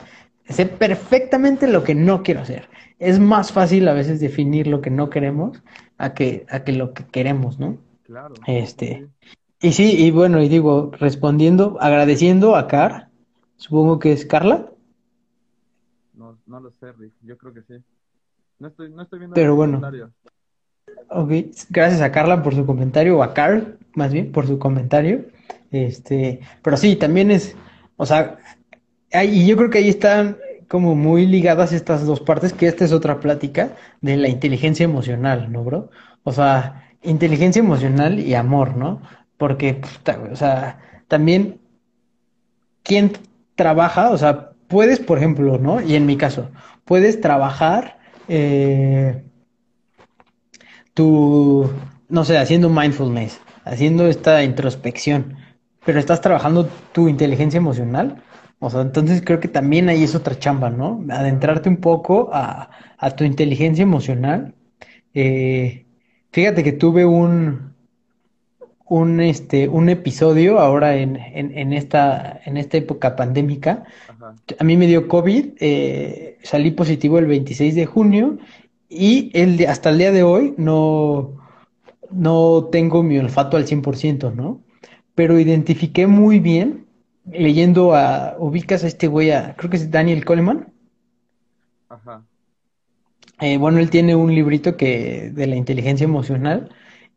sé 0.50 0.66
perfectamente 0.66 1.68
lo 1.68 1.84
que 1.84 1.94
no 1.94 2.22
quiero 2.22 2.42
hacer. 2.42 2.68
Es 2.98 3.18
más 3.18 3.50
fácil 3.50 3.88
a 3.88 3.94
veces 3.94 4.20
definir 4.20 4.66
lo 4.66 4.82
que 4.82 4.90
no 4.90 5.08
queremos 5.08 5.62
a 5.96 6.12
que, 6.12 6.44
a 6.50 6.62
que 6.62 6.72
lo 6.72 6.92
que 6.92 7.06
queremos, 7.06 7.58
¿no? 7.58 7.78
Claro. 8.02 8.34
Este, 8.46 9.08
y 9.62 9.72
sí, 9.72 9.96
y 9.96 10.10
bueno, 10.10 10.42
y 10.42 10.50
digo, 10.50 10.90
respondiendo, 10.98 11.78
agradeciendo 11.80 12.56
a 12.56 12.68
Car, 12.68 13.08
supongo 13.56 13.98
que 13.98 14.12
es 14.12 14.26
Carla. 14.26 14.70
No, 16.12 16.36
no 16.46 16.60
lo 16.60 16.70
sé, 16.72 16.92
Rick, 16.92 17.14
yo 17.22 17.38
creo 17.38 17.54
que 17.54 17.62
sí. 17.62 17.82
No 18.58 18.68
estoy, 18.68 18.90
no 18.90 19.02
estoy 19.02 19.18
viendo 19.18 19.34
Pero 19.34 19.54
bueno. 19.54 19.80
Ok, 21.10 21.30
gracias 21.70 22.00
a 22.00 22.10
Carla 22.10 22.42
por 22.42 22.54
su 22.54 22.64
comentario, 22.64 23.18
o 23.18 23.22
a 23.22 23.34
Carl, 23.34 23.78
más 23.94 24.12
bien, 24.12 24.32
por 24.32 24.46
su 24.46 24.58
comentario. 24.58 25.26
Este, 25.70 26.40
pero 26.62 26.76
sí, 26.76 26.96
también 26.96 27.30
es, 27.30 27.56
o 27.96 28.06
sea, 28.06 28.38
y 29.12 29.46
yo 29.46 29.56
creo 29.56 29.70
que 29.70 29.78
ahí 29.78 29.88
están 29.88 30.38
como 30.68 30.94
muy 30.94 31.26
ligadas 31.26 31.72
estas 31.72 32.06
dos 32.06 32.20
partes, 32.20 32.52
que 32.52 32.66
esta 32.66 32.84
es 32.84 32.92
otra 32.92 33.20
plática 33.20 33.76
de 34.00 34.16
la 34.16 34.28
inteligencia 34.28 34.84
emocional, 34.84 35.52
¿no, 35.52 35.62
bro? 35.62 35.90
O 36.24 36.32
sea, 36.32 36.90
inteligencia 37.02 37.60
emocional 37.60 38.18
y 38.18 38.34
amor, 38.34 38.76
¿no? 38.76 39.00
Porque, 39.36 39.80
o 40.32 40.36
sea, 40.36 40.80
también, 41.08 41.60
¿quién 42.82 43.12
trabaja? 43.54 44.10
O 44.10 44.18
sea, 44.18 44.50
puedes, 44.66 44.98
por 44.98 45.18
ejemplo, 45.18 45.58
¿no? 45.58 45.80
Y 45.80 45.94
en 45.94 46.06
mi 46.06 46.16
caso, 46.16 46.50
puedes 46.84 47.20
trabajar 47.20 47.98
eh, 48.28 49.22
no 52.08 52.24
sé, 52.24 52.38
haciendo 52.38 52.68
mindfulness, 52.70 53.40
haciendo 53.64 54.06
esta 54.06 54.42
introspección, 54.44 55.36
pero 55.84 55.98
estás 55.98 56.20
trabajando 56.20 56.68
tu 56.92 57.08
inteligencia 57.08 57.58
emocional. 57.58 58.22
O 58.58 58.70
sea, 58.70 58.80
entonces 58.80 59.22
creo 59.24 59.40
que 59.40 59.48
también 59.48 59.88
ahí 59.88 60.02
es 60.04 60.14
otra 60.14 60.38
chamba, 60.38 60.70
¿no? 60.70 61.04
Adentrarte 61.10 61.68
un 61.68 61.78
poco 61.78 62.30
a, 62.32 62.70
a 62.98 63.10
tu 63.10 63.24
inteligencia 63.24 63.82
emocional. 63.82 64.54
Eh, 65.14 65.86
fíjate 66.32 66.64
que 66.64 66.72
tuve 66.72 67.04
un, 67.04 67.75
un, 68.88 69.20
este, 69.20 69.68
un 69.68 69.88
episodio 69.88 70.60
ahora 70.60 70.96
en, 70.96 71.16
en, 71.16 71.72
esta, 71.72 72.40
en 72.44 72.56
esta 72.56 72.76
época 72.76 73.16
pandémica. 73.16 73.84
A 74.58 74.64
mí 74.64 74.76
me 74.76 74.86
dio 74.86 75.08
COVID, 75.08 75.54
eh, 75.58 76.38
salí 76.42 76.70
positivo 76.70 77.18
el 77.18 77.26
26 77.26 77.74
de 77.74 77.86
junio 77.86 78.38
y 78.88 79.30
el 79.34 79.66
hasta 79.66 79.90
el 79.90 79.98
día 79.98 80.12
de 80.12 80.22
hoy 80.22 80.54
no, 80.56 81.36
no 82.10 82.68
tengo 82.70 83.02
mi 83.02 83.18
olfato 83.18 83.56
al 83.56 83.66
100%, 83.66 84.34
¿no? 84.34 84.62
Pero 85.14 85.38
identifiqué 85.38 86.06
muy 86.06 86.38
bien 86.38 86.86
leyendo 87.32 87.94
a, 87.94 88.36
ubicas 88.38 88.84
a 88.84 88.86
este 88.86 89.08
güey, 89.08 89.30
creo 89.56 89.70
que 89.70 89.78
es 89.78 89.90
Daniel 89.90 90.24
Coleman. 90.24 90.72
Ajá. 91.88 92.22
Eh, 93.40 93.58
bueno, 93.58 93.80
él 93.80 93.90
tiene 93.90 94.14
un 94.14 94.34
librito 94.34 94.76
que 94.76 95.30
de 95.34 95.46
la 95.46 95.56
inteligencia 95.56 96.04
emocional 96.04 96.70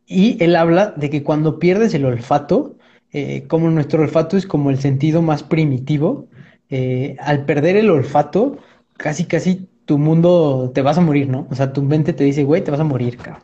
y 0.10 0.44
él 0.44 0.56
habla 0.56 0.88
de 0.98 1.12
que 1.12 1.24
cuando 1.24 1.60
pierdes 1.60 1.94
el 1.94 2.04
olfato, 2.04 2.76
eh, 3.14 3.46
como 3.48 3.70
nuestro 3.70 4.02
olfato 4.02 4.38
es 4.38 4.48
como 4.48 4.72
el 4.72 4.80
sentido 4.80 5.22
más 5.22 5.44
primitivo, 5.44 6.28
eh, 6.70 7.16
al 7.20 7.46
perder 7.46 7.78
el 7.78 7.92
olfato, 7.92 8.58
casi 8.98 9.26
casi 9.26 9.68
tu 9.86 10.00
mundo 10.00 10.72
te 10.74 10.82
vas 10.82 10.98
a 10.98 11.02
morir, 11.02 11.30
¿no? 11.30 11.48
O 11.52 11.56
sea, 11.56 11.74
tu 11.74 11.84
mente 11.84 12.14
te 12.14 12.24
dice, 12.24 12.44
güey, 12.44 12.64
te 12.64 12.72
vas 12.72 12.80
a 12.80 12.84
morir, 12.84 13.18
cabrón. 13.18 13.44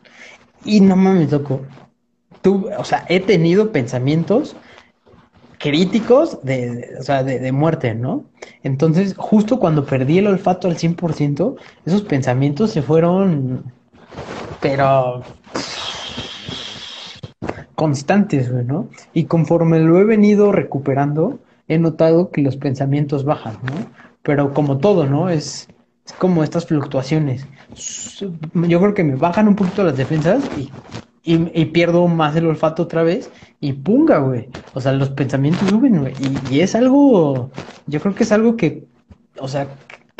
Y 0.64 0.80
no 0.80 0.96
mames, 0.96 1.30
loco. 1.30 1.62
Tú, 2.42 2.68
o 2.76 2.84
sea, 2.84 3.04
he 3.08 3.20
tenido 3.20 3.70
pensamientos 3.70 4.56
críticos 5.58 6.42
de, 6.42 6.96
o 6.98 7.02
sea, 7.02 7.22
de, 7.22 7.52
muerte, 7.52 7.94
¿no? 7.94 8.24
Entonces, 8.64 9.14
justo 9.16 9.58
cuando 9.60 9.86
perdí 9.86 10.18
el 10.18 10.26
olfato 10.26 10.66
al 10.66 10.76
100%, 10.76 11.56
esos 11.84 12.02
pensamientos 12.02 12.72
se 12.72 12.82
fueron, 12.82 13.72
pero 14.60 15.22
constantes, 17.76 18.50
¿no? 18.50 18.88
Y 19.12 19.24
conforme 19.24 19.78
lo 19.78 20.00
he 20.00 20.04
venido 20.04 20.50
recuperando, 20.50 21.38
he 21.68 21.78
notado 21.78 22.30
que 22.30 22.42
los 22.42 22.56
pensamientos 22.56 23.24
bajan, 23.24 23.54
¿no? 23.62 23.86
Pero 24.22 24.52
como 24.52 24.78
todo, 24.78 25.06
¿no? 25.06 25.28
Es, 25.28 25.68
como 26.18 26.42
estas 26.42 26.66
fluctuaciones. 26.66 27.46
Yo 28.54 28.80
creo 28.80 28.94
que 28.94 29.04
me 29.04 29.16
bajan 29.16 29.48
un 29.48 29.56
poquito 29.56 29.84
las 29.84 29.96
defensas 29.96 30.42
y, 30.56 30.70
y, 31.24 31.64
pierdo 31.66 32.06
más 32.08 32.36
el 32.36 32.46
olfato 32.46 32.84
otra 32.84 33.02
vez 33.02 33.30
y 33.60 33.72
punga, 33.72 34.18
güey. 34.18 34.48
O 34.74 34.80
sea, 34.80 34.92
los 34.92 35.10
pensamientos 35.10 35.68
suben, 35.68 36.00
güey. 36.00 36.14
Y, 36.50 36.60
es 36.60 36.74
algo, 36.74 37.50
yo 37.86 38.00
creo 38.00 38.14
que 38.14 38.22
es 38.22 38.32
algo 38.32 38.56
que, 38.56 38.84
o 39.38 39.48
sea, 39.48 39.68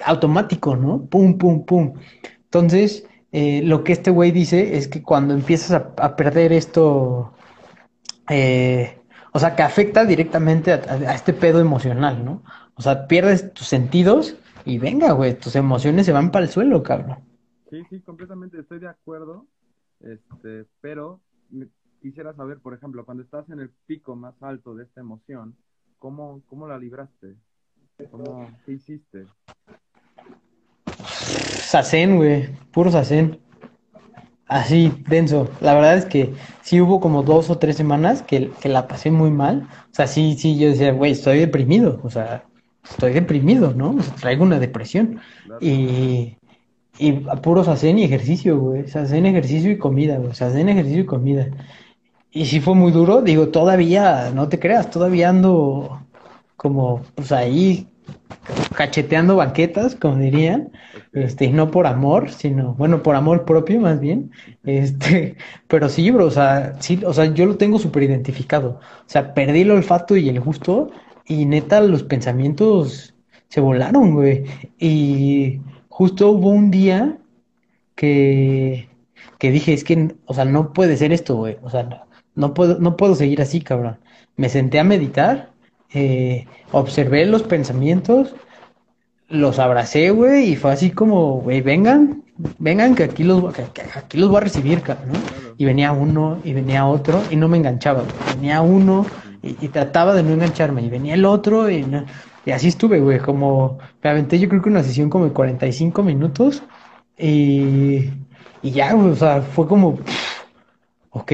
automático, 0.05 0.77
¿no? 0.77 1.03
Pum, 1.03 1.39
pum, 1.39 1.65
pum. 1.65 1.95
Entonces, 2.45 3.07
eh, 3.33 3.63
lo 3.65 3.85
que 3.85 3.93
este 3.93 4.11
güey 4.11 4.33
dice 4.33 4.77
es 4.77 4.89
que 4.89 5.03
cuando 5.03 5.35
empiezas 5.35 5.83
a 5.97 6.17
perder 6.17 6.53
esto, 6.53 7.33
eh, 8.29 8.99
o 9.33 9.39
sea, 9.39 9.55
que 9.55 9.63
afecta 9.63 10.05
directamente 10.05 10.73
a, 10.73 11.15
este 11.15 11.33
pedo 11.33 11.61
emocional, 11.61 12.25
¿no? 12.25 12.43
O 12.75 12.83
sea, 12.83 13.07
pierdes 13.07 13.53
tus 13.53 13.67
sentidos 13.67 14.37
y 14.65 14.79
venga, 14.79 15.13
güey, 15.13 15.39
tus 15.39 15.57
emociones 15.57 16.07
se 16.07 16.13
van 16.13 16.31
para 16.31 16.45
el 16.45 16.51
suelo, 16.51 16.83
cabrón. 16.83 17.19
Sí, 17.71 17.83
sí, 17.91 18.01
completamente 18.01 18.59
estoy 18.59 18.79
de 18.79 18.89
acuerdo, 18.89 19.47
este, 20.01 20.65
pero 20.81 21.21
quisiera 22.01 22.33
saber, 22.35 22.61
por 22.61 22.75
ejemplo, 22.75 23.05
cuando 23.05 23.23
estás 23.23 23.49
en 23.51 23.61
el 23.61 23.71
pico 23.87 24.17
más 24.17 24.35
alto 24.43 24.75
de 24.75 24.85
esta 24.85 25.01
emoción, 25.01 25.57
¿cómo, 25.99 26.43
cómo 26.47 26.67
la 26.67 26.79
libraste? 26.79 27.37
¿Cómo, 28.11 28.51
¿Qué 28.65 28.73
hiciste? 28.73 29.27
Sacén, 31.05 32.17
güey, 32.17 32.55
puro 32.73 32.91
sacén. 32.91 33.41
Así, 34.49 34.93
denso. 35.09 35.49
La 35.61 35.75
verdad 35.75 35.97
es 35.97 36.05
que 36.05 36.35
sí 36.63 36.81
hubo 36.81 37.01
como 37.01 37.23
dos 37.23 37.51
o 37.51 37.59
tres 37.59 37.77
semanas 37.77 38.23
que, 38.23 38.51
que 38.61 38.69
la 38.69 38.87
pasé 38.87 39.11
muy 39.11 39.31
mal. 39.31 39.69
O 39.91 39.95
sea, 39.95 40.07
sí, 40.07 40.37
sí, 40.39 40.57
yo 40.57 40.69
decía, 40.69 40.93
güey, 40.93 41.13
estoy 41.13 41.41
deprimido. 41.41 42.01
O 42.05 42.11
sea, 42.11 42.45
estoy 42.89 43.13
deprimido, 43.13 43.75
¿no? 43.75 43.91
O 43.91 44.03
sea, 44.03 44.15
traigo 44.15 44.45
una 44.45 44.61
depresión. 44.61 45.21
Y, 45.61 46.37
y 46.99 47.13
puros 47.43 47.67
hacen 47.69 47.99
y 47.99 48.05
ejercicio, 48.05 48.59
güey. 48.59 48.85
Hacen 48.85 49.27
ejercicio 49.27 49.71
y 49.71 49.79
comida, 49.79 50.19
güey. 50.19 50.31
Hacen 50.31 50.69
ejercicio 50.69 51.03
y 51.03 51.07
comida. 51.07 51.49
Y 52.31 52.47
sí 52.47 52.61
fue 52.61 52.75
muy 52.75 52.93
duro. 52.93 53.23
Digo, 53.23 53.49
todavía, 53.49 54.31
no 54.33 54.49
te 54.49 54.61
creas, 54.61 54.91
todavía 54.91 55.31
ando 55.31 56.03
como, 56.57 57.03
pues 57.15 57.33
ahí, 57.33 57.89
cacheteando 58.77 59.37
banquetas, 59.37 59.95
como 59.97 60.17
dirían 60.17 60.71
este, 61.17 61.49
no 61.49 61.71
por 61.71 61.87
amor, 61.87 62.31
sino, 62.31 62.75
bueno, 62.75 63.03
por 63.03 63.15
amor 63.17 63.45
propio 63.47 63.81
más 63.81 64.01
bien, 64.01 64.31
este, 64.65 65.37
pero 65.69 65.89
sí, 65.89 66.11
bro, 66.11 66.27
o 66.27 66.31
sea, 66.31 66.77
sí, 66.81 67.01
o 67.05 67.13
sea, 67.13 67.27
yo 67.33 67.47
lo 67.47 67.57
tengo 67.57 67.79
súper 67.79 68.05
identificado, 68.05 68.81
o 68.81 69.09
sea, 69.09 69.33
perdí 69.35 69.63
el 69.63 69.71
olfato 69.71 70.17
y 70.17 70.29
el 70.29 70.41
gusto, 70.41 70.91
y 71.27 71.47
neta, 71.47 71.81
los 71.81 72.03
pensamientos 72.03 73.15
se 73.49 73.61
volaron, 73.61 74.15
güey, 74.15 74.45
y 74.79 75.61
justo 75.89 76.31
hubo 76.31 76.51
un 76.51 76.71
día 76.71 77.19
que, 77.95 78.89
que 79.39 79.51
dije, 79.51 79.73
es 79.73 79.85
que, 79.85 80.15
o 80.27 80.35
sea, 80.35 80.45
no 80.45 80.73
puede 80.75 80.97
ser 80.99 81.13
esto, 81.13 81.37
güey, 81.37 81.57
o 81.63 81.71
sea, 81.71 82.05
no, 82.35 82.55
puedo, 82.55 82.79
no 82.79 82.97
puedo 82.97 83.15
seguir 83.15 83.41
así, 83.41 83.61
cabrón, 83.63 83.99
me 84.37 84.51
senté 84.51 84.79
a 84.79 84.85
meditar, 84.85 85.51
eh, 85.93 86.47
observé 86.73 87.27
los 87.27 87.43
pensamientos, 87.43 88.35
los 89.29 89.59
abracé, 89.59 90.11
güey, 90.11 90.53
y 90.53 90.57
fue 90.57 90.73
así 90.73 90.91
como, 90.91 91.41
güey, 91.41 91.61
vengan, 91.61 92.23
vengan 92.59 92.95
que 92.95 93.05
aquí 93.05 93.25
los, 93.25 93.43
aquí 93.59 94.19
los 94.19 94.29
voy 94.29 94.39
a 94.39 94.41
recibir, 94.41 94.83
¿no? 94.89 95.15
Y 95.59 95.65
venía 95.65 95.93
uno, 95.93 96.39
y 96.45 96.53
venía 96.53 96.87
otro, 96.87 97.23
y 97.31 97.37
no 97.37 97.49
me 97.49 97.57
enganchaba, 97.59 98.05
Venía 98.35 98.61
uno, 98.63 99.07
y, 99.43 99.69
trataba 99.69 100.15
de 100.15 100.23
no 100.23 100.33
engancharme, 100.33 100.83
y 100.83 100.91
venía 100.91 101.15
el 101.15 101.25
otro, 101.25 101.71
y, 101.71 101.85
y 102.45 102.51
así 102.51 102.69
estuve, 102.69 103.01
güey, 103.01 103.19
como, 103.19 103.79
me 104.03 104.11
aventé 104.11 104.39
yo 104.39 104.49
creo 104.49 104.63
que 104.63 104.69
una 104.69 104.83
sesión 104.83 105.11
como 105.11 105.25
de 105.27 105.33
45 105.33 106.03
minutos, 106.03 106.63
Y, 107.19 108.11
y 108.63 108.71
ya, 108.73 108.93
güey, 108.95 109.11
o 109.13 109.17
sea, 109.17 109.43
fue 109.43 109.67
como, 109.67 109.99
ok. 111.11 111.33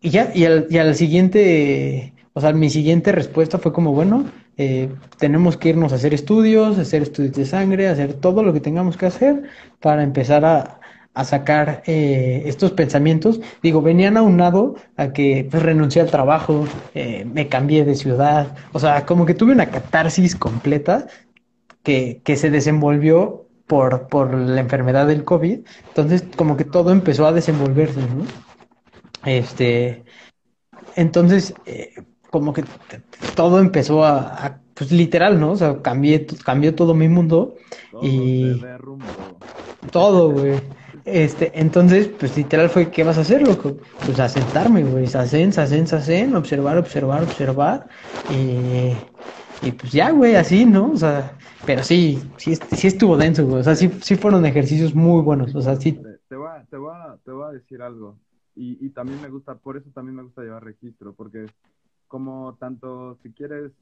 Y 0.00 0.10
ya, 0.10 0.30
y 0.34 0.44
al, 0.44 0.66
y 0.70 0.78
al 0.78 0.94
siguiente, 0.94 2.12
o 2.38 2.40
sea, 2.40 2.52
mi 2.52 2.70
siguiente 2.70 3.10
respuesta 3.10 3.58
fue 3.58 3.72
como, 3.72 3.92
bueno, 3.92 4.24
eh, 4.56 4.88
tenemos 5.18 5.56
que 5.56 5.70
irnos 5.70 5.90
a 5.92 5.96
hacer 5.96 6.14
estudios, 6.14 6.78
hacer 6.78 7.02
estudios 7.02 7.34
de 7.34 7.44
sangre, 7.44 7.88
hacer 7.88 8.14
todo 8.14 8.44
lo 8.44 8.52
que 8.52 8.60
tengamos 8.60 8.96
que 8.96 9.06
hacer 9.06 9.42
para 9.80 10.04
empezar 10.04 10.44
a, 10.44 10.78
a 11.14 11.24
sacar 11.24 11.82
eh, 11.86 12.44
estos 12.46 12.70
pensamientos. 12.70 13.40
Digo, 13.60 13.82
venían 13.82 14.16
aunado 14.16 14.76
a 14.96 15.12
que 15.12 15.48
pues, 15.50 15.64
renuncié 15.64 16.00
al 16.00 16.12
trabajo, 16.12 16.64
eh, 16.94 17.24
me 17.24 17.48
cambié 17.48 17.84
de 17.84 17.96
ciudad, 17.96 18.56
o 18.72 18.78
sea, 18.78 19.04
como 19.04 19.26
que 19.26 19.34
tuve 19.34 19.50
una 19.50 19.70
catarsis 19.70 20.36
completa 20.36 21.08
que, 21.82 22.20
que 22.22 22.36
se 22.36 22.50
desenvolvió 22.50 23.48
por, 23.66 24.06
por 24.06 24.32
la 24.32 24.60
enfermedad 24.60 25.08
del 25.08 25.24
COVID. 25.24 25.58
Entonces, 25.88 26.22
como 26.36 26.56
que 26.56 26.64
todo 26.64 26.92
empezó 26.92 27.26
a 27.26 27.32
desenvolverse, 27.32 27.98
¿no? 27.98 28.24
Este, 29.24 30.04
entonces, 30.94 31.52
como 32.30 32.52
que 32.52 32.64
todo 33.34 33.60
empezó 33.60 34.04
a, 34.04 34.46
a, 34.46 34.62
pues 34.74 34.92
literal, 34.92 35.40
¿no? 35.40 35.52
O 35.52 35.56
sea, 35.56 35.82
cambié, 35.82 36.26
cambió 36.44 36.74
todo 36.74 36.94
mi 36.94 37.08
mundo 37.08 37.56
Todo 37.90 38.12
y 38.22 38.72
todo, 39.90 40.30
güey. 40.32 40.74
Este, 41.04 41.58
entonces, 41.58 42.08
pues 42.08 42.36
literal 42.36 42.68
fue, 42.70 42.90
¿qué 42.90 43.04
vas 43.04 43.16
a 43.18 43.22
hacer, 43.22 43.42
loco? 43.42 43.78
Pues 44.04 44.18
a 44.20 44.28
sentarme, 44.28 44.84
güey, 44.84 45.06
sazen, 45.06 45.52
sazen, 45.52 45.86
sazen, 45.86 46.34
observar, 46.36 46.76
observar, 46.78 47.22
observar, 47.22 47.88
y, 48.26 49.06
y 49.60 49.72
pues 49.72 49.92
ya, 49.92 50.10
güey, 50.10 50.34
así, 50.36 50.66
¿no? 50.66 50.92
O 50.92 50.96
sea, 50.96 51.38
pero 51.64 51.82
sí, 51.82 52.34
sí, 52.36 52.56
sí 52.56 52.86
estuvo 52.88 53.16
denso, 53.16 53.46
güey, 53.46 53.60
o 53.60 53.64
sea, 53.64 53.74
sí, 53.76 53.90
sí 54.02 54.16
fueron 54.16 54.44
ejercicios 54.46 54.94
muy 54.94 55.22
buenos, 55.22 55.54
o 55.54 55.62
sea, 55.62 55.76
sí, 55.76 56.02
Te, 56.02 56.18
te 56.28 56.36
voy 56.36 56.48
a, 56.48 56.64
te 56.66 56.76
voy 56.76 56.92
a- 56.94 57.18
te 57.24 57.30
voy 57.32 57.44
a 57.48 57.52
decir 57.52 57.82
algo. 57.82 58.18
Y, 58.54 58.84
y 58.84 58.90
también 58.90 59.20
me 59.20 59.28
gusta, 59.30 59.56
por 59.58 59.76
eso 59.76 59.90
también 59.92 60.16
me 60.16 60.22
gusta 60.24 60.42
llevar 60.42 60.64
registro, 60.64 61.14
porque 61.14 61.52
como 62.08 62.56
tanto 62.58 63.16
si 63.22 63.32
quieres 63.32 63.72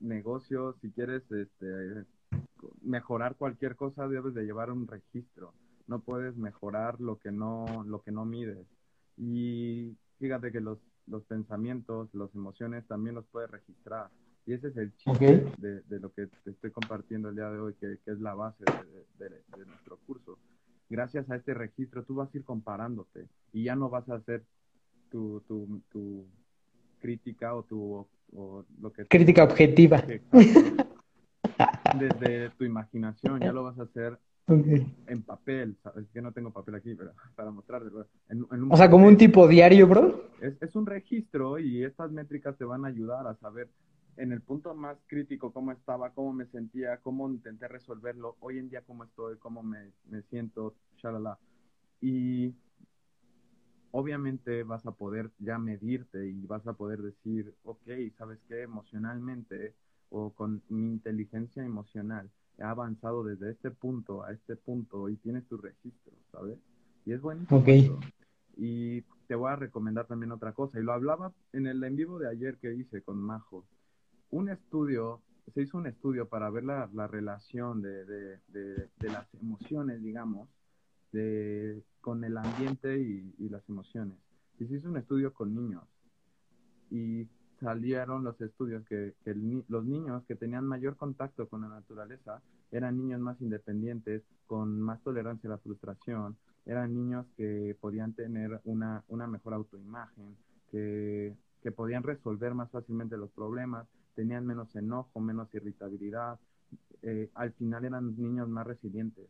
negocios, 0.00 0.76
si 0.80 0.90
quieres 0.90 1.22
este, 1.30 2.04
mejorar 2.82 3.36
cualquier 3.36 3.76
cosa, 3.76 4.08
debes 4.08 4.34
de 4.34 4.44
llevar 4.44 4.70
un 4.70 4.86
registro. 4.86 5.52
No 5.86 5.98
puedes 6.00 6.36
mejorar 6.36 7.00
lo 7.00 7.18
que 7.18 7.30
no, 7.30 7.84
lo 7.86 8.00
que 8.02 8.10
no 8.10 8.24
mides. 8.24 8.66
Y 9.18 9.94
fíjate 10.18 10.50
que 10.50 10.60
los, 10.60 10.78
los 11.06 11.22
pensamientos, 11.24 12.08
las 12.14 12.34
emociones 12.34 12.86
también 12.86 13.14
los 13.14 13.26
puedes 13.26 13.50
registrar. 13.50 14.08
Y 14.46 14.52
ese 14.54 14.68
es 14.68 14.76
el 14.76 14.94
chiste 14.96 15.46
de, 15.58 15.80
de 15.82 16.00
lo 16.00 16.12
que 16.12 16.26
te 16.26 16.50
estoy 16.50 16.70
compartiendo 16.70 17.28
el 17.28 17.34
día 17.36 17.50
de 17.50 17.58
hoy, 17.58 17.74
que, 17.74 17.98
que 18.04 18.10
es 18.12 18.20
la 18.20 18.34
base 18.34 18.64
de, 19.18 19.28
de- 19.28 19.42
de 19.56 19.66
nuestro 19.66 19.98
curso. 20.06 20.38
Gracias 20.90 21.30
a 21.30 21.36
este 21.36 21.54
registro 21.54 22.02
tú 22.04 22.14
vas 22.16 22.32
a 22.34 22.36
ir 22.36 22.44
comparándote 22.44 23.26
y 23.52 23.64
ya 23.64 23.74
no 23.74 23.88
vas 23.88 24.08
a 24.10 24.16
hacer 24.16 24.44
tu, 25.10 25.40
tu, 25.48 25.80
tu 25.90 26.26
crítica 27.04 27.54
o 27.54 27.62
tu 27.64 28.06
o 28.34 28.64
lo 28.80 28.90
que 28.90 29.04
crítica 29.06 29.44
objetiva. 29.44 29.98
Exacto. 30.08 30.88
desde 31.98 32.48
tu 32.56 32.64
imaginación, 32.64 33.40
ya 33.40 33.52
lo 33.52 33.62
vas 33.62 33.78
a 33.78 33.82
hacer 33.82 34.18
en 34.48 35.22
papel, 35.22 35.76
sabes 35.82 36.06
que 36.12 36.22
no 36.22 36.32
tengo 36.32 36.50
papel 36.50 36.76
aquí, 36.76 36.94
pero 36.94 37.12
para 37.36 37.50
mostrarlo. 37.50 38.06
En, 38.30 38.46
en 38.50 38.62
un 38.62 38.72
O 38.72 38.76
sea, 38.76 38.90
como 38.90 39.06
un 39.06 39.18
tipo 39.18 39.46
diario, 39.46 39.86
bro. 39.86 40.30
Es, 40.40 40.54
es 40.62 40.74
un 40.74 40.86
registro 40.86 41.58
y 41.58 41.84
estas 41.84 42.10
métricas 42.10 42.56
te 42.56 42.64
van 42.64 42.86
a 42.86 42.88
ayudar 42.88 43.26
a 43.26 43.34
saber 43.36 43.68
en 44.16 44.32
el 44.32 44.40
punto 44.40 44.74
más 44.74 44.96
crítico 45.06 45.52
cómo 45.52 45.72
estaba, 45.72 46.10
cómo 46.10 46.32
me 46.32 46.46
sentía, 46.46 46.96
cómo 47.02 47.28
intenté 47.28 47.68
resolverlo, 47.68 48.36
hoy 48.40 48.58
en 48.58 48.70
día 48.70 48.80
cómo 48.80 49.04
estoy, 49.04 49.36
cómo 49.36 49.62
me, 49.62 49.90
me 50.08 50.22
siento, 50.22 50.74
shalala. 50.96 51.38
Y 52.00 52.54
obviamente 53.96 54.64
vas 54.64 54.84
a 54.86 54.90
poder 54.90 55.30
ya 55.38 55.56
medirte 55.56 56.28
y 56.28 56.44
vas 56.46 56.66
a 56.66 56.72
poder 56.72 57.00
decir, 57.00 57.54
ok, 57.62 57.88
¿sabes 58.18 58.40
qué? 58.48 58.62
Emocionalmente 58.62 59.72
o 60.10 60.30
con 60.30 60.60
mi 60.68 60.86
inteligencia 60.94 61.64
emocional 61.64 62.28
he 62.58 62.64
avanzado 62.64 63.22
desde 63.22 63.52
este 63.52 63.70
punto 63.70 64.24
a 64.24 64.32
este 64.32 64.56
punto 64.56 65.08
y 65.08 65.16
tienes 65.18 65.46
tu 65.46 65.58
registro, 65.58 66.12
¿sabes? 66.32 66.58
Y 67.06 67.12
es 67.12 67.20
buenísimo 67.20 67.60
Ok. 67.60 67.68
eso. 67.68 68.00
Y 68.56 69.02
te 69.28 69.36
voy 69.36 69.52
a 69.52 69.56
recomendar 69.56 70.06
también 70.06 70.32
otra 70.32 70.52
cosa. 70.52 70.80
Y 70.80 70.82
lo 70.82 70.92
hablaba 70.92 71.32
en 71.52 71.68
el 71.68 71.82
en 71.84 71.94
vivo 71.94 72.18
de 72.18 72.28
ayer 72.28 72.56
que 72.58 72.74
hice 72.74 73.00
con 73.02 73.18
Majo. 73.18 73.64
Un 74.30 74.48
estudio, 74.48 75.20
se 75.54 75.62
hizo 75.62 75.78
un 75.78 75.86
estudio 75.86 76.26
para 76.28 76.50
ver 76.50 76.64
la, 76.64 76.90
la 76.94 77.06
relación 77.06 77.80
de, 77.80 78.04
de, 78.04 78.40
de, 78.48 78.88
de 79.00 79.08
las 79.08 79.32
emociones, 79.34 80.02
digamos, 80.02 80.48
de, 81.14 81.82
con 82.00 82.24
el 82.24 82.36
ambiente 82.36 82.98
y, 82.98 83.48
las 83.48 83.66
emociones. 83.68 84.18
Y 84.58 84.66
se 84.66 84.74
hizo 84.74 84.88
un 84.88 84.96
estudio 84.96 85.32
con 85.32 85.54
niños. 85.54 85.84
Y 86.90 87.28
salieron 87.60 88.24
los 88.24 88.38
estudios 88.40 88.84
que, 88.86 89.14
los 89.68 89.84
niños 89.84 90.24
que 90.26 90.34
tenían 90.34 90.66
mayor 90.66 90.96
contacto 90.96 91.48
con 91.48 91.62
la 91.62 91.68
naturaleza 91.68 92.42
eran 92.72 92.98
niños 92.98 93.20
más 93.20 93.40
independientes, 93.40 94.22
con 94.46 94.80
más 94.80 95.00
tolerancia 95.02 95.48
a 95.48 95.52
la 95.52 95.58
frustración, 95.58 96.36
eran 96.66 96.92
niños 96.92 97.26
que 97.36 97.76
podían 97.80 98.12
tener 98.14 98.60
una, 98.64 99.04
una 99.08 99.26
mejor 99.26 99.54
autoimagen, 99.54 100.36
que, 100.70 101.34
que 101.62 101.70
podían 101.70 102.02
resolver 102.02 102.54
más 102.54 102.70
fácilmente 102.70 103.16
los 103.16 103.30
problemas, 103.30 103.86
tenían 104.16 104.46
menos 104.46 104.74
enojo, 104.74 105.20
menos 105.20 105.54
irritabilidad, 105.54 106.38
eh, 107.02 107.30
al 107.34 107.52
final 107.52 107.84
eran 107.84 108.16
niños 108.16 108.48
más 108.48 108.66
resilientes. 108.66 109.26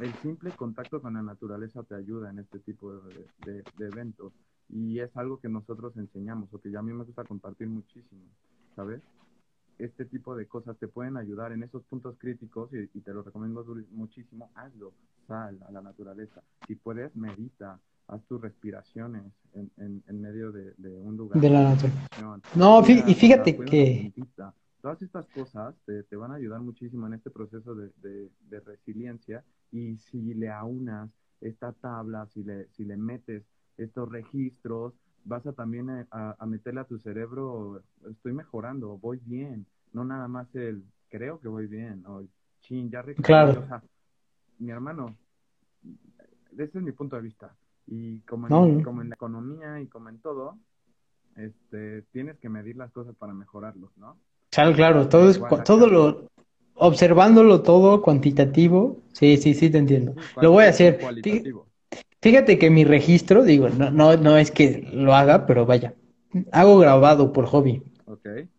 El 0.00 0.12
simple 0.14 0.50
contacto 0.52 1.00
con 1.00 1.14
la 1.14 1.22
naturaleza 1.22 1.82
te 1.82 1.94
ayuda 1.94 2.30
en 2.30 2.38
este 2.40 2.58
tipo 2.60 2.92
de, 2.94 3.26
de- 3.44 3.64
de 3.78 3.86
eventos 3.86 4.32
y 4.68 4.98
es 5.00 5.14
algo 5.16 5.38
que 5.38 5.48
nosotros 5.48 5.96
enseñamos 5.96 6.52
o 6.52 6.60
que 6.60 6.70
ya 6.70 6.78
a 6.80 6.82
mí 6.82 6.92
me 6.92 7.04
gusta 7.04 7.24
compartir 7.24 7.68
muchísimo, 7.68 8.22
¿sabes? 8.74 9.02
Este 9.78 10.04
tipo 10.04 10.34
de 10.36 10.46
cosas 10.46 10.76
te 10.78 10.88
pueden 10.88 11.16
ayudar 11.16 11.52
en 11.52 11.62
esos 11.62 11.82
puntos 11.84 12.16
críticos 12.18 12.70
y, 12.72 12.88
y 12.96 13.00
te 13.00 13.12
lo 13.12 13.22
recomiendo 13.22 13.64
muchísimo, 13.90 14.50
hazlo, 14.54 14.92
sal 15.26 15.58
a 15.68 15.72
la 15.72 15.82
naturaleza. 15.82 16.42
Si 16.66 16.74
puedes, 16.74 17.14
medita, 17.16 17.78
haz 18.08 18.22
tus 18.26 18.40
respiraciones 18.40 19.24
en, 19.54 19.70
en, 19.78 20.02
en 20.06 20.20
medio 20.20 20.52
de, 20.52 20.72
de 20.78 20.98
un 21.00 21.16
lugar 21.16 21.40
De 21.40 21.50
la 21.50 21.62
naturaleza. 21.74 22.08
No, 22.56 22.82
fí- 22.82 23.04
y 23.06 23.14
fíjate 23.14 23.56
que. 23.56 24.12
Todas 24.80 25.00
estas 25.00 25.26
cosas 25.28 25.76
te, 25.86 26.02
te 26.04 26.16
van 26.16 26.32
a 26.32 26.34
ayudar 26.34 26.60
muchísimo 26.60 27.06
en 27.06 27.14
este 27.14 27.30
proceso 27.30 27.74
de, 27.74 27.90
de- 28.02 28.30
de 28.48 28.60
resiliencia 28.60 29.44
y 29.72 29.96
si 29.96 30.34
le 30.34 30.50
aunas 30.50 31.10
esta 31.40 31.72
tabla, 31.72 32.26
si 32.26 32.44
le, 32.44 32.68
si 32.68 32.84
le 32.84 32.96
metes 32.96 33.42
estos 33.78 34.08
registros, 34.10 34.92
vas 35.24 35.46
a 35.46 35.52
también 35.52 36.06
a, 36.10 36.36
a 36.38 36.46
meterle 36.46 36.80
a 36.80 36.84
tu 36.84 36.98
cerebro, 36.98 37.82
estoy 38.10 38.32
mejorando, 38.32 38.98
voy 38.98 39.18
bien, 39.24 39.66
no 39.92 40.04
nada 40.04 40.28
más 40.28 40.54
el 40.54 40.84
creo 41.08 41.38
que 41.40 41.48
voy 41.48 41.66
bien, 41.66 42.04
o 42.06 42.22
chin, 42.62 42.90
ya 42.90 43.02
Claro. 43.02 43.60
o 43.60 43.66
sea, 43.66 43.82
mi 44.58 44.70
hermano, 44.70 45.14
ese 46.52 46.78
es 46.78 46.82
mi 46.82 46.92
punto 46.92 47.16
de 47.16 47.22
vista. 47.22 47.54
Y 47.86 48.20
como 48.20 48.46
en, 48.46 48.50
No, 48.52 48.66
no. 48.66 48.82
como 48.84 49.02
en 49.02 49.10
la 49.10 49.14
economía 49.14 49.80
y 49.80 49.86
como 49.88 50.08
en 50.08 50.18
todo, 50.18 50.56
este, 51.36 52.02
tienes 52.12 52.38
que 52.38 52.48
medir 52.48 52.76
las 52.76 52.90
cosas 52.92 53.14
para 53.16 53.34
mejorarlos, 53.34 53.90
¿no? 53.96 54.16
claro, 54.50 54.74
claro, 54.74 55.08
todo 55.08 55.30
es, 55.30 55.40
todo 55.64 55.86
lo, 55.86 56.30
observándolo 56.82 57.62
todo 57.62 58.02
cuantitativo, 58.02 58.98
sí, 59.12 59.36
sí, 59.36 59.54
sí, 59.54 59.70
te 59.70 59.78
entiendo. 59.78 60.14
Lo 60.40 60.50
voy 60.52 60.64
a 60.64 60.68
hacer. 60.68 60.98
Fíjate 62.20 62.58
que 62.58 62.70
mi 62.70 62.84
registro, 62.84 63.42
digo, 63.44 63.68
no, 63.68 63.90
no, 63.90 64.16
no 64.16 64.36
es 64.36 64.50
que 64.50 64.88
lo 64.92 65.14
haga, 65.14 65.46
pero 65.46 65.66
vaya, 65.66 65.94
hago 66.52 66.78
grabado 66.78 67.32
por 67.32 67.46
hobby. 67.46 67.82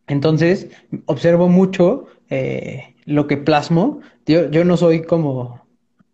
Entonces, 0.08 0.70
observo 1.06 1.48
mucho 1.50 2.08
eh, 2.30 2.96
lo 3.06 3.28
que 3.28 3.38
plasmo. 3.38 4.02
Yo, 4.26 4.50
yo 4.50 4.66
no 4.66 4.78
soy 4.78 5.04
como, 5.04 5.66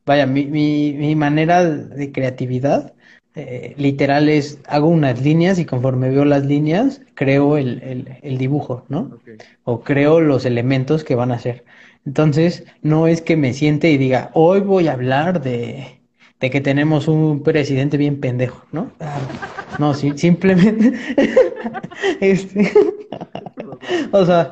vaya, 0.05 0.25
mi, 0.27 0.45
mi, 0.45 0.93
mi 0.93 1.15
manera 1.15 1.65
de 1.65 2.11
creatividad 2.11 2.93
eh, 3.35 3.73
literal 3.77 4.29
es, 4.29 4.59
hago 4.67 4.87
unas 4.87 5.21
líneas 5.21 5.59
y 5.59 5.65
conforme 5.65 6.09
veo 6.09 6.25
las 6.25 6.45
líneas, 6.45 7.01
creo 7.15 7.57
el, 7.57 7.81
el, 7.83 8.17
el 8.21 8.37
dibujo, 8.37 8.85
¿no? 8.89 9.19
O 9.63 9.81
creo 9.81 10.19
los 10.19 10.45
elementos 10.45 11.03
que 11.03 11.15
van 11.15 11.31
a 11.31 11.39
ser. 11.39 11.63
Entonces, 12.05 12.65
no 12.81 13.07
es 13.07 13.21
que 13.21 13.37
me 13.37 13.53
siente 13.53 13.91
y 13.91 13.97
diga, 13.97 14.31
hoy 14.33 14.61
voy 14.61 14.87
a 14.87 14.93
hablar 14.93 15.41
de, 15.41 16.01
de 16.39 16.49
que 16.49 16.61
tenemos 16.61 17.07
un 17.07 17.43
presidente 17.43 17.97
bien 17.97 18.19
pendejo, 18.19 18.65
¿no? 18.71 18.91
No, 19.79 19.93
sí, 19.93 20.13
simplemente, 20.17 20.93
este, 22.21 22.71
o 24.11 24.25
sea, 24.25 24.51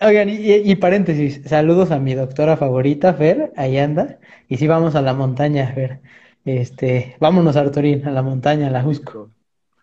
oigan, 0.00 0.28
y, 0.28 0.52
y 0.54 0.76
paréntesis, 0.76 1.40
saludos 1.46 1.90
a 1.90 1.98
mi 1.98 2.14
doctora 2.14 2.56
favorita, 2.56 3.14
Fer, 3.14 3.52
ahí 3.56 3.78
anda, 3.78 4.18
y 4.48 4.56
sí 4.58 4.66
vamos 4.66 4.94
a 4.94 5.02
la 5.02 5.14
montaña, 5.14 5.72
Fer, 5.74 6.00
este, 6.44 7.16
vámonos, 7.20 7.56
Arturín, 7.56 8.06
a 8.06 8.10
la 8.12 8.22
montaña, 8.22 8.68
a 8.68 8.70
la 8.70 8.82
Jusco. 8.82 9.30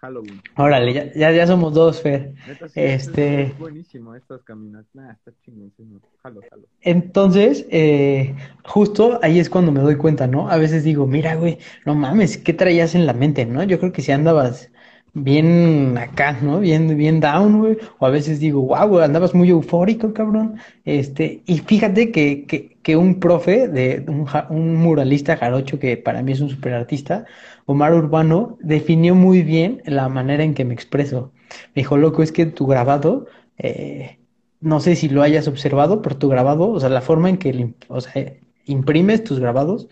Halloween. 0.04 0.42
Órale, 0.58 0.92
ya, 0.94 1.14
ya, 1.14 1.32
ya 1.32 1.48
somos 1.48 1.74
dos, 1.74 2.02
Fer. 2.02 2.34
Neta, 2.46 2.68
sí, 2.68 2.82
Este- 2.82 3.44
es, 3.44 3.50
es 3.52 3.58
buenísimo 3.58 4.14
estas 4.16 4.44
caminatas. 4.44 4.94
Nah, 4.94 5.14
está 5.14 5.32
no. 5.48 6.02
Jalo, 6.22 6.42
jalo. 6.50 6.64
Entonces, 6.82 7.66
eh, 7.72 8.36
justo 8.66 9.18
ahí 9.24 9.40
es 9.40 9.50
cuando 9.50 9.72
me 9.72 9.80
doy 9.80 9.96
cuenta, 9.96 10.28
¿no? 10.28 10.50
A 10.50 10.58
veces 10.58 10.84
digo, 10.84 11.08
mira, 11.08 11.36
güey, 11.36 11.58
no 11.86 11.96
mames, 11.96 12.38
¿qué 12.38 12.52
traías 12.52 12.96
en 12.96 13.06
la 13.06 13.14
mente, 13.14 13.46
no? 13.46 13.64
Yo 13.64 13.80
creo 13.80 13.94
que 13.94 14.02
si 14.02 14.12
andabas 14.12 14.70
bien 15.14 15.98
acá, 15.98 16.38
¿no? 16.42 16.60
Bien, 16.60 16.98
bien 16.98 17.22
down, 17.22 17.60
güey. 17.60 17.78
O 18.00 18.06
a 18.06 18.10
veces 18.10 18.40
digo, 18.42 18.62
wow, 18.62 18.88
güey, 18.90 19.06
andabas 19.06 19.34
muy 19.34 19.50
eufórico, 19.50 20.14
cabrón. 20.14 20.60
Este, 20.84 21.44
y 21.46 21.60
fíjate 21.60 22.12
que, 22.12 22.46
que, 22.46 22.78
que 22.84 22.96
un 22.98 23.20
profe 23.22 23.70
de 23.70 24.04
un, 24.08 24.28
un 24.50 24.76
muralista 24.76 25.38
jarocho 25.38 25.80
que 25.80 25.96
para 25.98 26.22
mí 26.24 26.34
es 26.34 26.42
un 26.42 26.50
superartista, 26.50 27.26
Omar 27.66 27.94
Urbano, 27.94 28.58
definió 28.62 29.16
muy 29.16 29.42
bien 29.44 29.82
la 29.86 30.10
manera 30.10 30.44
en 30.44 30.54
que 30.54 30.66
me 30.66 30.74
expreso. 30.74 31.32
Me 31.76 31.82
dijo, 31.82 31.98
loco, 31.98 32.24
es 32.24 32.32
que 32.32 32.46
tu 32.46 32.66
grabado, 32.68 33.28
eh, 33.58 34.20
no 34.60 34.80
sé 34.80 34.96
si 34.96 35.10
lo 35.10 35.22
hayas 35.22 35.48
observado, 35.48 36.02
pero 36.02 36.18
tu 36.18 36.30
grabado, 36.30 36.70
o 36.72 36.80
sea, 36.80 36.90
la 36.90 37.02
forma 37.02 37.30
en 37.30 37.38
que, 37.38 37.74
o 37.88 38.02
sea, 38.02 38.34
imprimes 38.66 39.24
tus 39.24 39.40
grabados, 39.40 39.88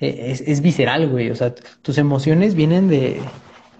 eh, 0.00 0.36
es, 0.46 0.60
visceral, 0.60 1.08
güey. 1.08 1.30
O 1.30 1.34
sea, 1.36 1.54
tus 1.82 1.98
emociones 1.98 2.54
vienen 2.54 2.88
de, 2.88 3.20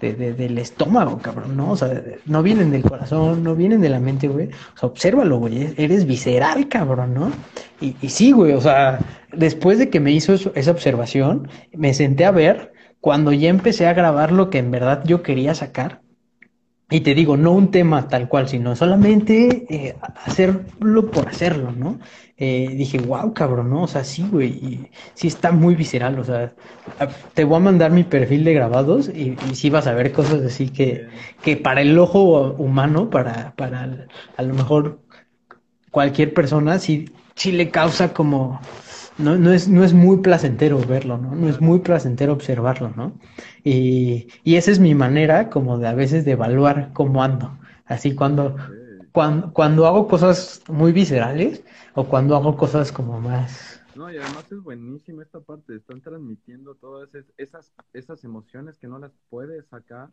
de- 0.01 0.13
de- 0.13 0.33
del 0.33 0.57
estómago, 0.57 1.17
cabrón, 1.19 1.57
¿no? 1.57 1.71
O 1.71 1.75
sea, 1.77 2.03
no 2.25 2.43
vienen 2.43 2.71
del 2.71 2.83
corazón, 2.83 3.43
no 3.43 3.55
vienen 3.55 3.81
de 3.81 3.89
la 3.89 3.99
mente, 3.99 4.27
güey. 4.27 4.47
O 4.75 4.77
sea, 4.79 4.89
obsérvalo, 4.89 5.37
güey. 5.39 5.61
e- 5.63 5.73
Eres 5.77 6.05
visceral, 6.05 6.67
cabrón, 6.69 7.13
¿no? 7.13 7.31
Y, 7.79 7.95
y 8.01 8.09
sí, 8.09 8.31
güey, 8.31 8.53
o 8.53 8.61
sea, 8.61 8.99
después 9.31 9.79
de 9.79 9.89
que 9.89 9.99
me 9.99 10.11
hizo 10.11 10.33
esa 10.33 10.71
observación, 10.71 11.49
me 11.73 11.93
senté 11.93 12.25
a 12.25 12.31
ver 12.31 12.73
cuando 13.01 13.31
ya 13.33 13.49
empecé 13.49 13.87
a 13.87 13.93
grabar 13.93 14.31
lo 14.31 14.49
que 14.49 14.59
en 14.59 14.71
verdad 14.71 15.03
yo 15.05 15.23
quería 15.23 15.55
sacar. 15.55 16.01
Y 16.89 17.01
te 17.01 17.13
digo, 17.13 17.35
no 17.35 17.51
un 17.51 17.69
tema 17.69 18.07
tal 18.07 18.29
cual, 18.29 18.47
sino 18.47 18.73
solamente 18.77 19.65
eh, 19.69 19.97
hacerlo 20.23 21.11
por 21.11 21.27
hacerlo, 21.27 21.73
¿no? 21.73 21.99
Eh, 22.37 22.69
dije, 22.77 22.97
wow, 22.99 23.33
cabrón, 23.33 23.69
¿no? 23.69 23.83
O 23.83 23.87
sea, 23.87 24.05
sí, 24.05 24.25
güey, 24.31 24.49
y 24.49 24.87
sí 25.13 25.27
está 25.27 25.51
muy 25.51 25.75
visceral, 25.75 26.17
o 26.17 26.23
sea, 26.23 26.53
te 27.33 27.43
voy 27.43 27.57
a 27.57 27.59
mandar 27.59 27.91
mi 27.91 28.05
perfil 28.05 28.45
de 28.45 28.53
grabados 28.53 29.09
y, 29.09 29.35
y 29.51 29.55
sí 29.55 29.69
vas 29.69 29.85
a 29.87 29.93
ver 29.93 30.13
cosas 30.13 30.41
así 30.45 30.69
que, 30.69 31.07
que 31.41 31.57
para 31.57 31.81
el 31.81 31.97
ojo 31.99 32.53
humano, 32.53 33.09
para, 33.09 33.53
para 33.57 34.07
a 34.37 34.41
lo 34.43 34.53
mejor 34.53 35.01
cualquier 35.91 36.33
persona, 36.33 36.79
sí, 36.79 37.09
sí 37.35 37.51
le 37.51 37.69
causa 37.69 38.13
como, 38.13 38.61
no, 39.17 39.35
no 39.37 39.51
es, 39.51 39.67
no 39.67 39.83
es 39.83 39.93
muy 39.93 40.17
placentero 40.17 40.79
verlo, 40.79 41.17
¿no? 41.17 41.35
No 41.35 41.49
es 41.49 41.59
muy 41.61 41.79
placentero 41.79 42.33
observarlo, 42.33 42.91
¿no? 42.95 43.13
Y, 43.63 44.27
y 44.43 44.55
esa 44.55 44.71
es 44.71 44.79
mi 44.79 44.95
manera 44.95 45.49
como 45.49 45.77
de 45.77 45.87
a 45.87 45.93
veces 45.93 46.25
de 46.25 46.31
evaluar 46.31 46.91
cómo 46.93 47.23
ando. 47.23 47.57
Así 47.85 48.15
cuando, 48.15 48.55
cuando, 49.11 49.53
cuando 49.53 49.87
hago 49.87 50.07
cosas 50.07 50.61
muy 50.69 50.91
viscerales 50.91 51.63
o 51.95 52.05
cuando 52.05 52.35
hago 52.35 52.55
cosas 52.57 52.91
como 52.91 53.19
más... 53.19 53.79
No, 53.95 54.11
y 54.11 54.17
además 54.17 54.51
es 54.51 54.61
buenísima 54.61 55.23
esta 55.23 55.39
parte. 55.39 55.75
Están 55.75 56.01
transmitiendo 56.01 56.75
todas 56.75 57.13
es- 57.15 57.33
esas, 57.37 57.73
esas 57.93 58.23
emociones 58.23 58.77
que 58.77 58.87
no 58.87 58.99
las 58.99 59.11
puedes 59.29 59.65
sacar, 59.67 60.09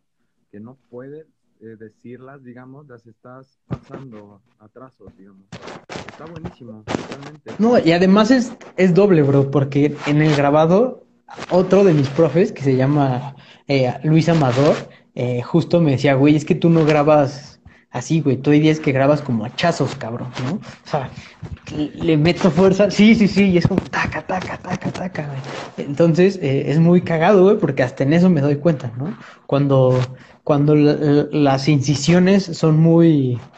que 0.51 0.59
no 0.59 0.77
puedes 0.89 1.27
eh, 1.61 1.77
decirlas, 1.79 2.43
digamos, 2.43 2.85
las 2.87 3.07
estás 3.07 3.57
pasando 3.67 4.41
a 4.59 4.67
trazos, 4.67 5.15
digamos. 5.17 5.45
Está 5.89 6.25
buenísimo, 6.25 6.83
totalmente. 6.85 7.51
No, 7.59 7.79
y 7.79 7.93
además 7.93 8.29
es, 8.29 8.51
es 8.75 8.93
doble, 8.93 9.21
bro, 9.21 9.49
porque 9.51 9.95
en 10.05 10.21
el 10.21 10.35
grabado, 10.35 11.05
otro 11.49 11.85
de 11.85 11.93
mis 11.93 12.09
profes, 12.09 12.51
que 12.51 12.61
se 12.61 12.75
llama 12.75 13.35
eh, 13.67 13.93
Luis 14.03 14.27
Amador, 14.27 14.75
eh, 15.15 15.41
justo 15.43 15.79
me 15.79 15.91
decía, 15.91 16.15
güey, 16.15 16.35
es 16.35 16.43
que 16.43 16.55
tú 16.55 16.69
no 16.69 16.85
grabas 16.85 17.61
así, 17.89 18.19
güey, 18.19 18.35
tú 18.35 18.51
hay 18.51 18.59
días 18.59 18.81
que 18.81 18.91
grabas 18.91 19.21
como 19.21 19.45
hachazos, 19.45 19.95
cabrón, 19.95 20.27
¿no? 20.43 20.55
O 20.55 20.87
sea, 20.89 21.09
le, 21.73 22.17
meto 22.17 22.51
fuerza, 22.51 22.91
sí, 22.91 23.15
sí, 23.15 23.29
sí, 23.29 23.51
y 23.51 23.57
es 23.57 23.65
como 23.65 23.79
taca, 23.81 24.27
taca, 24.27 24.57
taca, 24.57 24.91
taca, 24.91 25.27
güey. 25.27 25.87
Entonces, 25.87 26.37
es 26.41 26.79
muy 26.79 26.99
cagado, 26.99 27.43
güey, 27.43 27.57
porque 27.57 27.83
hasta 27.83 28.03
en 28.03 28.11
eso 28.11 28.29
me 28.29 28.41
doy 28.41 28.57
cuenta, 28.57 28.91
¿no? 28.97 29.17
Cuando, 29.47 29.97
cuando 30.45 30.75
la- 30.75 30.95
la- 30.95 31.27
las 31.33 31.69
incisiones 31.69 32.45
son 32.45 32.79
muy, 32.79 33.51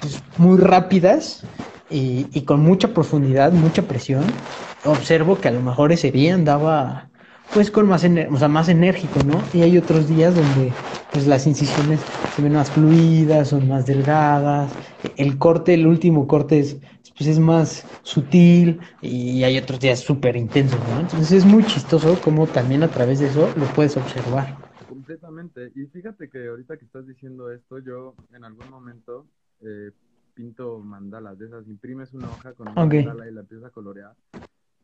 pues, 0.00 0.24
muy 0.36 0.58
rápidas 0.58 1.48
y, 1.88 2.30
y 2.38 2.44
con 2.44 2.60
mucha 2.60 2.92
profundidad, 2.94 3.52
mucha 3.52 3.86
presión, 3.88 4.50
observo 4.82 5.40
que 5.40 5.48
a 5.48 5.52
lo 5.52 5.62
mejor 5.62 5.92
ese 5.92 6.10
día 6.12 6.34
andaba 6.34 7.10
pues 7.50 7.70
con 7.70 7.86
más, 7.88 8.04
o 8.04 8.36
sea, 8.36 8.48
más 8.48 8.68
enérgico, 8.68 9.22
¿no? 9.22 9.48
Y 9.52 9.62
hay 9.62 9.78
otros 9.78 10.06
días 10.08 10.34
donde 10.34 10.78
pues 11.10 11.26
las 11.26 11.46
incisiones 11.46 12.06
se 12.28 12.42
ven 12.42 12.52
más 12.54 12.70
fluidas, 12.72 13.48
son 13.48 13.66
más 13.68 13.86
delgadas, 13.86 14.76
el 15.02 15.38
corte, 15.38 15.72
el 15.74 15.86
último 15.86 16.26
corte 16.26 16.58
es, 16.58 16.78
pues 17.16 17.28
es 17.30 17.38
más 17.38 17.88
sutil 18.02 18.80
y 19.00 19.42
hay 19.44 19.56
otros 19.58 19.80
días 19.80 20.00
súper 20.00 20.36
intensos, 20.36 20.84
¿no? 20.84 21.00
Entonces 21.00 21.32
es 21.32 21.44
muy 21.46 21.64
chistoso 21.64 22.20
como 22.20 22.50
también 22.50 22.82
a 22.82 22.92
través 22.92 23.20
de 23.20 23.28
eso 23.28 23.52
lo 23.56 23.72
puedes 23.72 23.96
observar. 23.96 24.65
Completamente. 25.06 25.70
Y 25.76 25.86
fíjate 25.86 26.28
que 26.28 26.48
ahorita 26.48 26.76
que 26.76 26.84
estás 26.84 27.06
diciendo 27.06 27.52
esto, 27.52 27.78
yo 27.78 28.16
en 28.32 28.42
algún 28.42 28.68
momento 28.68 29.24
eh, 29.60 29.92
pinto 30.34 30.80
mandalas 30.80 31.38
de 31.38 31.46
esas, 31.46 31.64
imprimes 31.68 32.12
una 32.12 32.26
hoja 32.26 32.54
con 32.54 32.68
una 32.68 32.82
Ok. 32.82 32.92
mandala 32.94 33.28
y 33.28 33.32
la 33.32 33.42
empiezas 33.42 33.66
a 33.68 33.70
colorear. 33.70 34.16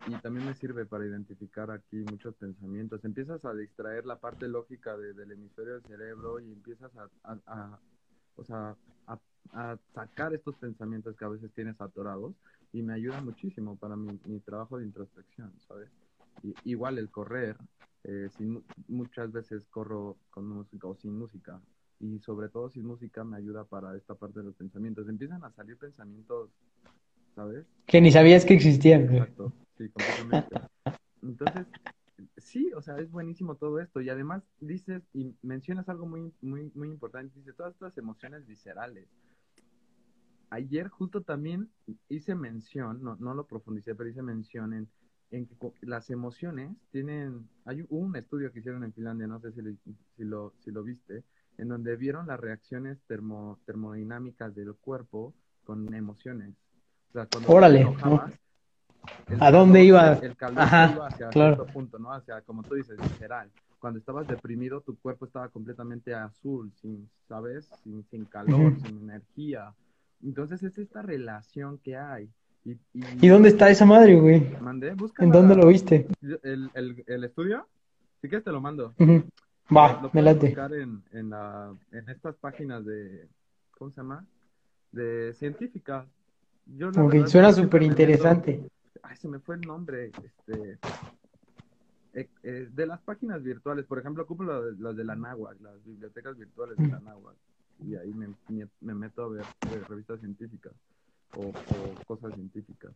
Y 0.06 0.14
también 0.20 0.46
me 0.46 0.54
sirve 0.54 0.86
para 0.86 1.04
identificar 1.04 1.72
aquí 1.72 1.96
muchos 2.08 2.36
pensamientos. 2.36 3.04
Empiezas 3.04 3.44
a 3.44 3.52
distraer 3.52 4.06
la 4.06 4.14
parte 4.14 4.46
lógica 4.46 4.96
de- 4.96 5.12
del 5.12 5.32
hemisferio 5.32 5.74
del 5.74 5.82
cerebro 5.82 6.38
y 6.38 6.52
empiezas 6.52 6.92
a, 6.96 7.08
a- 7.24 7.38
a- 7.46 7.80
o 8.36 8.44
sea, 8.44 8.76
a, 9.08 9.18
a 9.54 9.76
sacar 9.92 10.34
estos 10.34 10.54
pensamientos 10.54 11.16
que 11.16 11.24
a 11.24 11.28
veces 11.30 11.50
tienes 11.52 11.80
atorados 11.80 12.32
y 12.72 12.82
me 12.82 12.92
ayuda 12.92 13.20
muchísimo 13.20 13.76
para 13.76 13.96
mi, 13.96 14.20
mi 14.26 14.38
trabajo 14.38 14.78
de 14.78 14.84
introspección, 14.84 15.52
¿sabes? 15.66 15.88
Y, 16.44 16.54
igual 16.70 16.98
el 16.98 17.10
correr, 17.10 17.56
eh, 18.04 18.28
sin, 18.36 18.54
mu- 18.54 18.62
muchas 18.88 19.30
veces 19.32 19.62
corro 19.70 20.16
con 20.30 20.46
música 20.48 20.86
o 20.86 20.94
sin 20.96 21.16
música. 21.18 21.60
Y 22.00 22.18
sobre 22.18 22.48
todo 22.48 22.68
sin 22.68 22.84
música 22.84 23.22
me 23.24 23.36
ayuda 23.36 23.64
para 23.64 23.96
esta 23.96 24.14
parte 24.14 24.40
de 24.40 24.46
los 24.46 24.54
pensamientos. 24.56 25.08
Empiezan 25.08 25.44
a 25.44 25.52
salir 25.52 25.76
pensamientos, 25.76 26.50
¿sabes? 27.34 27.64
Que 27.86 28.00
ni 28.00 28.10
sabías 28.10 28.44
que 28.44 28.54
existían. 28.54 29.02
Exacto, 29.02 29.52
sí, 29.78 29.88
completamente. 29.88 30.56
Entonces, 31.22 31.66
sí, 32.38 32.72
o 32.74 32.82
sea, 32.82 32.98
es 32.98 33.10
buenísimo 33.10 33.54
todo 33.54 33.78
esto. 33.78 34.00
Y 34.00 34.08
además 34.10 34.42
dices 34.60 35.02
y 35.14 35.32
mencionas 35.42 35.88
algo 35.88 36.06
muy, 36.06 36.32
muy, 36.40 36.72
muy 36.74 36.88
importante. 36.88 37.38
Dice, 37.38 37.52
todas 37.52 37.74
estas 37.74 37.96
emociones 37.98 38.44
viscerales. 38.46 39.08
Ayer 40.50 40.88
justo 40.88 41.22
también 41.22 41.70
hice 42.08 42.34
mención, 42.34 43.02
no, 43.02 43.16
no 43.16 43.32
lo 43.32 43.46
profundicé, 43.46 43.94
pero 43.94 44.10
hice 44.10 44.22
mención 44.22 44.74
en, 44.74 44.88
en 45.32 45.46
que 45.48 45.56
las 45.82 46.10
emociones 46.10 46.70
tienen, 46.92 47.48
hay 47.64 47.84
un- 47.90 48.14
estudio 48.16 48.52
que 48.52 48.60
hicieron 48.60 48.84
en 48.84 48.92
Finlandia, 48.94 49.26
no 49.26 49.40
sé 49.40 49.52
si 49.52 49.62
lo, 49.62 49.72
si 50.16 50.24
lo, 50.24 50.54
si 50.60 50.70
lo 50.70 50.84
viste, 50.84 51.24
en 51.58 51.68
donde 51.68 51.96
vieron 51.96 52.28
las 52.28 52.40
reacciones 52.40 53.02
termo, 53.08 53.58
termodinámicas 53.66 54.54
del 54.54 54.74
cuerpo 54.76 55.34
con 55.64 55.92
emociones. 55.94 56.54
O 57.10 57.12
sea, 57.12 57.26
cuando 57.26 57.50
Órale, 57.50 57.80
enojabas, 57.80 58.34
¿A 59.40 59.50
dónde 59.50 59.80
calor 59.80 59.86
iba? 59.88 60.18
El 60.22 60.36
calor 60.36 60.62
Ajá, 60.62 60.92
iba 60.94 61.06
hacia 61.08 61.30
claro. 61.30 61.56
cierto 61.56 61.72
punto, 61.72 61.98
¿no? 61.98 62.12
Hacia, 62.12 62.40
como 62.42 62.62
tú 62.64 62.74
dices, 62.74 62.96
visceral. 62.98 63.50
Cuando 63.80 63.98
estabas 63.98 64.28
deprimido, 64.28 64.80
tu 64.80 64.96
cuerpo 64.98 65.24
estaba 65.26 65.48
completamente 65.48 66.14
azul, 66.14 66.72
sin, 66.80 67.10
¿sabes? 67.28 67.66
Sin, 67.82 68.04
sin 68.04 68.24
calor, 68.26 68.72
Ujú. 68.72 68.80
sin 68.80 68.98
energía. 68.98 69.74
Entonces 70.22 70.62
es 70.62 70.78
esta 70.78 71.02
relación 71.02 71.78
que 71.78 71.96
hay. 71.96 72.30
Y, 72.64 72.78
¿Y 72.94 73.28
dónde 73.28 73.48
está 73.48 73.70
esa 73.70 73.84
madre, 73.84 74.14
güey? 74.20 74.56
Mandé, 74.60 74.94
busca 74.94 75.24
¿En 75.24 75.30
dónde 75.32 75.56
lo 75.56 75.66
viste? 75.66 76.06
el, 76.42 76.70
el, 76.74 77.04
el 77.06 77.24
estudio. 77.24 77.66
Si 78.20 78.28
quieres 78.28 78.44
te 78.44 78.52
lo 78.52 78.60
mando. 78.60 78.94
Ujú. 78.98 79.24
Lo- 79.70 79.76
Va, 79.76 80.00
lo 80.02 80.10
me 80.12 80.22
late. 80.22 80.46
buscar 80.48 80.72
en, 80.74 81.02
en, 81.12 81.30
la, 81.30 81.74
en 81.90 82.08
estas 82.08 82.36
páginas 82.36 82.84
de, 82.84 83.26
¿cómo 83.72 83.90
se 83.90 83.96
llama? 83.96 84.24
De 84.92 85.32
científicas. 85.34 86.06
Yo 86.66 86.92
verdad 86.92 87.26
suena 87.26 87.48
que 87.48 87.54
súper 87.54 87.82
interesante. 87.82 88.70
Ay, 89.02 89.16
se 89.16 89.26
me 89.28 89.40
fue 89.40 89.56
el 89.56 89.62
nombre. 89.62 90.12
Este, 90.22 90.78
eh, 92.14 92.28
eh, 92.44 92.68
de 92.72 92.86
las 92.86 93.00
páginas 93.00 93.42
virtuales, 93.42 93.86
por 93.86 93.98
ejemplo, 93.98 94.22
ocupo 94.22 94.44
las 94.44 94.94
de 94.96 95.04
la 95.04 95.16
náhuatl, 95.16 95.64
las 95.64 95.84
bibliotecas 95.84 96.36
virtuales 96.38 96.76
de 96.76 96.86
la 96.86 97.00
náhuatl. 97.00 97.38
Y 97.84 97.96
ahí 97.96 98.12
me, 98.14 98.28
me- 98.48 98.68
me 98.82 98.94
meto 98.94 99.24
a 99.24 99.28
ver 99.28 99.42
eh, 99.72 99.82
revistas 99.88 100.20
científicas 100.20 100.72
o, 101.36 101.52
cosas 102.06 102.34
científicas. 102.34 102.92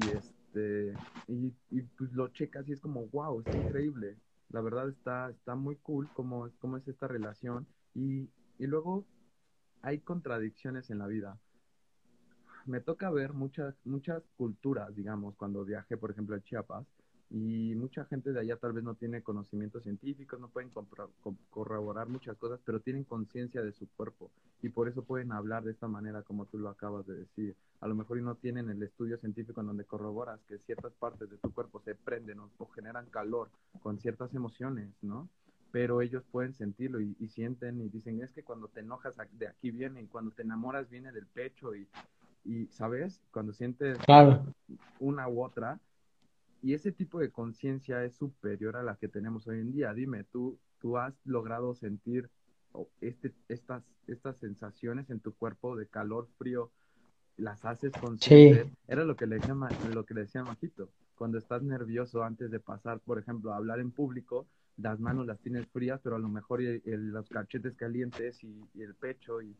Y 0.00 0.08
este 0.08 0.94
y, 1.28 1.82
pues 1.98 2.12
lo 2.12 2.28
checas 2.28 2.68
y 2.68 2.72
es 2.72 2.80
como, 2.80 3.06
wow, 3.06 3.40
está 3.40 3.56
increíble. 3.56 4.16
La 4.50 4.60
verdad 4.60 4.88
está, 4.88 5.30
está 5.30 5.54
muy 5.54 5.76
cool 5.76 6.08
cómo, 6.14 6.48
cómo 6.60 6.76
es 6.76 6.86
esta 6.88 7.08
relación. 7.08 7.66
Y, 7.94 8.28
y 8.58 8.66
luego 8.66 9.04
hay 9.82 9.98
contradicciones 10.00 10.90
en 10.90 10.98
la 10.98 11.06
vida 11.06 11.38
me 12.66 12.80
toca 12.80 13.10
ver 13.10 13.32
muchas, 13.32 13.74
muchas 13.84 14.22
culturas, 14.36 14.94
digamos, 14.94 15.36
cuando 15.36 15.64
viajé, 15.64 15.96
por 15.96 16.10
ejemplo, 16.10 16.36
a 16.36 16.40
Chiapas, 16.40 16.84
y 17.28 17.74
mucha 17.74 18.04
gente 18.04 18.32
de 18.32 18.40
allá 18.40 18.56
tal 18.56 18.72
vez 18.72 18.84
no 18.84 18.94
tiene 18.94 19.22
conocimientos 19.22 19.82
científicos, 19.82 20.38
no 20.38 20.48
pueden 20.48 20.70
corroborar 21.50 22.08
muchas 22.08 22.36
cosas, 22.36 22.60
pero 22.64 22.80
tienen 22.80 23.02
conciencia 23.02 23.62
de 23.62 23.72
su 23.72 23.88
cuerpo 23.88 24.30
y 24.62 24.68
por 24.68 24.88
eso 24.88 25.02
pueden 25.02 25.32
hablar 25.32 25.64
de 25.64 25.72
esta 25.72 25.88
manera 25.88 26.22
como 26.22 26.46
tú 26.46 26.58
lo 26.58 26.68
acabas 26.68 27.06
de 27.06 27.16
decir. 27.16 27.56
A 27.80 27.88
lo 27.88 27.96
mejor 27.96 28.18
y 28.18 28.22
no 28.22 28.36
tienen 28.36 28.70
el 28.70 28.82
estudio 28.82 29.18
científico 29.18 29.60
en 29.60 29.66
donde 29.66 29.84
corroboras 29.84 30.40
que 30.44 30.58
ciertas 30.58 30.92
partes 30.94 31.28
de 31.28 31.36
tu 31.38 31.52
cuerpo 31.52 31.80
se 31.80 31.94
prenden 31.96 32.38
o, 32.38 32.50
generan 32.74 33.06
calor 33.06 33.48
con 33.82 33.98
ciertas 33.98 34.32
emociones, 34.34 34.88
¿no? 35.02 35.28
Pero 35.72 36.00
ellos 36.00 36.22
pueden 36.30 36.54
sentirlo 36.54 37.00
y, 37.00 37.14
sienten 37.28 37.80
y 37.80 37.88
dicen, 37.88 38.22
es 38.22 38.30
que 38.30 38.44
cuando 38.44 38.68
te 38.68 38.80
enojas 38.80 39.16
de 39.32 39.48
aquí 39.48 39.70
viene 39.72 40.00
y 40.00 40.06
cuando 40.06 40.30
te 40.30 40.42
enamoras 40.42 40.88
viene 40.88 41.12
del 41.12 41.26
pecho 41.26 41.74
y, 41.74 41.88
y 42.44 42.66
¿sabes? 42.68 43.20
Cuando 43.32 43.52
sientes 43.52 43.98
una 45.00 45.28
u 45.28 45.42
otra, 45.42 45.80
y 46.66 46.74
ese 46.74 46.90
tipo 46.90 47.20
de 47.20 47.30
conciencia 47.30 48.02
es 48.02 48.16
superior 48.16 48.74
a 48.74 48.82
la 48.82 48.96
que 48.96 49.06
tenemos 49.06 49.46
hoy 49.46 49.60
en 49.60 49.70
día. 49.70 49.94
Dime, 49.94 50.24
¿tú, 50.24 50.58
tú 50.80 50.98
has 50.98 51.14
logrado 51.24 51.76
sentir 51.76 52.28
este, 53.00 53.32
estas, 53.46 53.84
estas 54.08 54.38
sensaciones 54.38 55.08
en 55.10 55.20
tu 55.20 55.32
cuerpo 55.32 55.76
de 55.76 55.86
calor, 55.86 56.26
frío? 56.38 56.72
¿Las 57.36 57.64
haces 57.64 57.92
conscientes? 57.92 58.66
Era 58.88 59.04
lo 59.04 59.14
que, 59.14 59.28
le 59.28 59.36
decía, 59.36 59.54
lo 59.94 60.04
que 60.04 60.14
le 60.14 60.22
decía 60.22 60.42
Majito. 60.42 60.90
Cuando 61.14 61.38
estás 61.38 61.62
nervioso 61.62 62.24
antes 62.24 62.50
de 62.50 62.58
pasar, 62.58 62.98
por 62.98 63.20
ejemplo, 63.20 63.52
a 63.52 63.58
hablar 63.58 63.78
en 63.78 63.92
público, 63.92 64.48
las 64.76 64.98
manos 64.98 65.24
las 65.24 65.38
tienes 65.38 65.68
frías, 65.68 66.00
pero 66.02 66.16
a 66.16 66.18
lo 66.18 66.28
mejor 66.28 66.60
los 66.84 67.28
cachetes 67.28 67.76
calientes 67.76 68.42
y, 68.42 68.68
y 68.74 68.82
el 68.82 68.96
pecho 68.96 69.40
y 69.40 69.56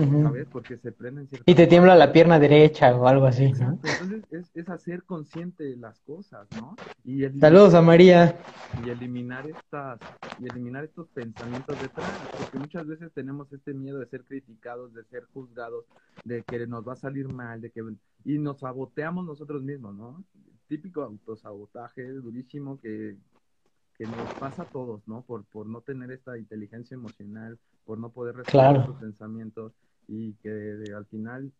¿sabes? 0.00 0.46
Porque 0.50 0.76
se 0.78 0.92
prenden 0.92 1.28
Y 1.46 1.54
te 1.54 1.66
tiembla 1.66 1.94
la 1.94 2.12
pierna 2.12 2.38
derecha 2.38 2.94
o 2.94 3.06
algo 3.06 3.26
así, 3.26 3.44
Entonces 3.44 4.24
es, 4.30 4.50
es, 4.54 4.68
hacer 4.68 5.04
consciente 5.04 5.76
las 5.76 6.00
cosas, 6.00 6.46
¿no? 6.56 6.76
Y 7.04 7.24
Saludos 7.38 7.74
a 7.74 7.82
María. 7.82 8.36
Y 8.84 8.90
eliminar 8.90 9.46
estas, 9.48 10.00
y 10.40 10.48
eliminar 10.48 10.84
estos 10.84 11.08
pensamientos 11.08 11.80
detrás, 11.80 12.10
porque 12.38 12.58
muchas 12.58 12.86
veces 12.86 13.12
tenemos 13.12 13.52
este 13.52 13.74
miedo 13.74 13.98
de 13.98 14.06
ser 14.06 14.24
criticados, 14.24 14.94
de 14.94 15.04
ser 15.04 15.24
juzgados, 15.32 15.84
de 16.24 16.42
que 16.42 16.66
nos 16.66 16.86
va 16.86 16.94
a 16.94 16.96
salir 16.96 17.28
mal, 17.28 17.60
de 17.60 17.70
que 17.70 17.82
y 18.24 18.38
nos 18.38 18.60
saboteamos 18.60 19.26
nosotros 19.26 19.62
mismos, 19.62 19.94
¿no? 19.94 20.24
Típico 20.66 21.02
autosabotaje 21.02 22.04
durísimo 22.04 22.80
que, 22.80 23.16
que 23.96 24.06
nos 24.06 24.34
pasa 24.34 24.62
a 24.62 24.66
todos, 24.66 25.06
¿no? 25.06 25.22
Por, 25.22 25.44
por 25.44 25.66
no 25.66 25.80
tener 25.80 26.10
esta 26.10 26.36
inteligencia 26.36 26.94
emocional, 26.94 27.58
por 27.84 27.98
no 27.98 28.10
poder 28.10 28.36
resolver 28.36 28.86
sus 28.86 28.96
pensamientos 28.96 29.72
y 30.08 30.34
que 30.34 30.92
al 30.94 31.06
final 31.06 31.52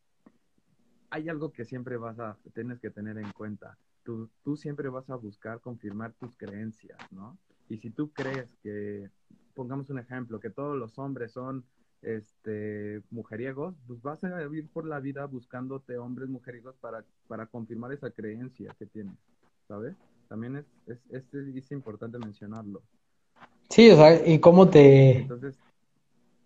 hay 1.10 1.28
algo 1.28 1.52
que 1.52 1.64
siempre 1.64 1.96
vas 1.96 2.18
a, 2.18 2.36
tienes 2.54 2.80
que 2.80 2.90
tener 2.90 3.18
en 3.18 3.30
cuenta. 3.32 3.78
Tú, 4.02 4.28
tú 4.42 4.56
siempre 4.56 4.88
vas 4.88 5.08
a 5.10 5.14
buscar 5.14 5.60
confirmar 5.60 6.12
tus 6.14 6.36
creencias, 6.36 6.98
¿no? 7.12 7.38
Y 7.68 7.78
si 7.78 7.90
tú 7.90 8.10
crees 8.12 8.52
que, 8.62 9.10
pongamos 9.54 9.88
un 9.90 9.98
ejemplo, 9.98 10.40
que 10.40 10.50
todos 10.50 10.76
los 10.76 10.98
hombres 10.98 11.32
son 11.32 11.64
este, 12.02 13.02
mujeriegos, 13.10 13.74
pues 13.86 14.02
vas 14.02 14.22
a 14.24 14.38
vivir 14.40 14.68
por 14.68 14.86
la 14.86 15.00
vida 15.00 15.24
buscándote 15.26 15.96
hombres 15.96 16.28
mujeriegos 16.28 16.76
para, 16.76 17.04
para 17.28 17.46
confirmar 17.46 17.92
esa 17.92 18.10
creencia 18.10 18.74
que 18.78 18.86
tienes, 18.86 19.16
¿sabes? 19.68 19.96
También 20.34 20.56
es, 20.56 20.66
es, 20.88 20.98
es, 21.32 21.32
es 21.32 21.70
importante 21.70 22.18
mencionarlo. 22.18 22.82
Sí, 23.68 23.88
o 23.88 23.94
sea, 23.94 24.26
y 24.26 24.40
cómo 24.40 24.68
te... 24.68 25.18
Entonces, 25.18 25.56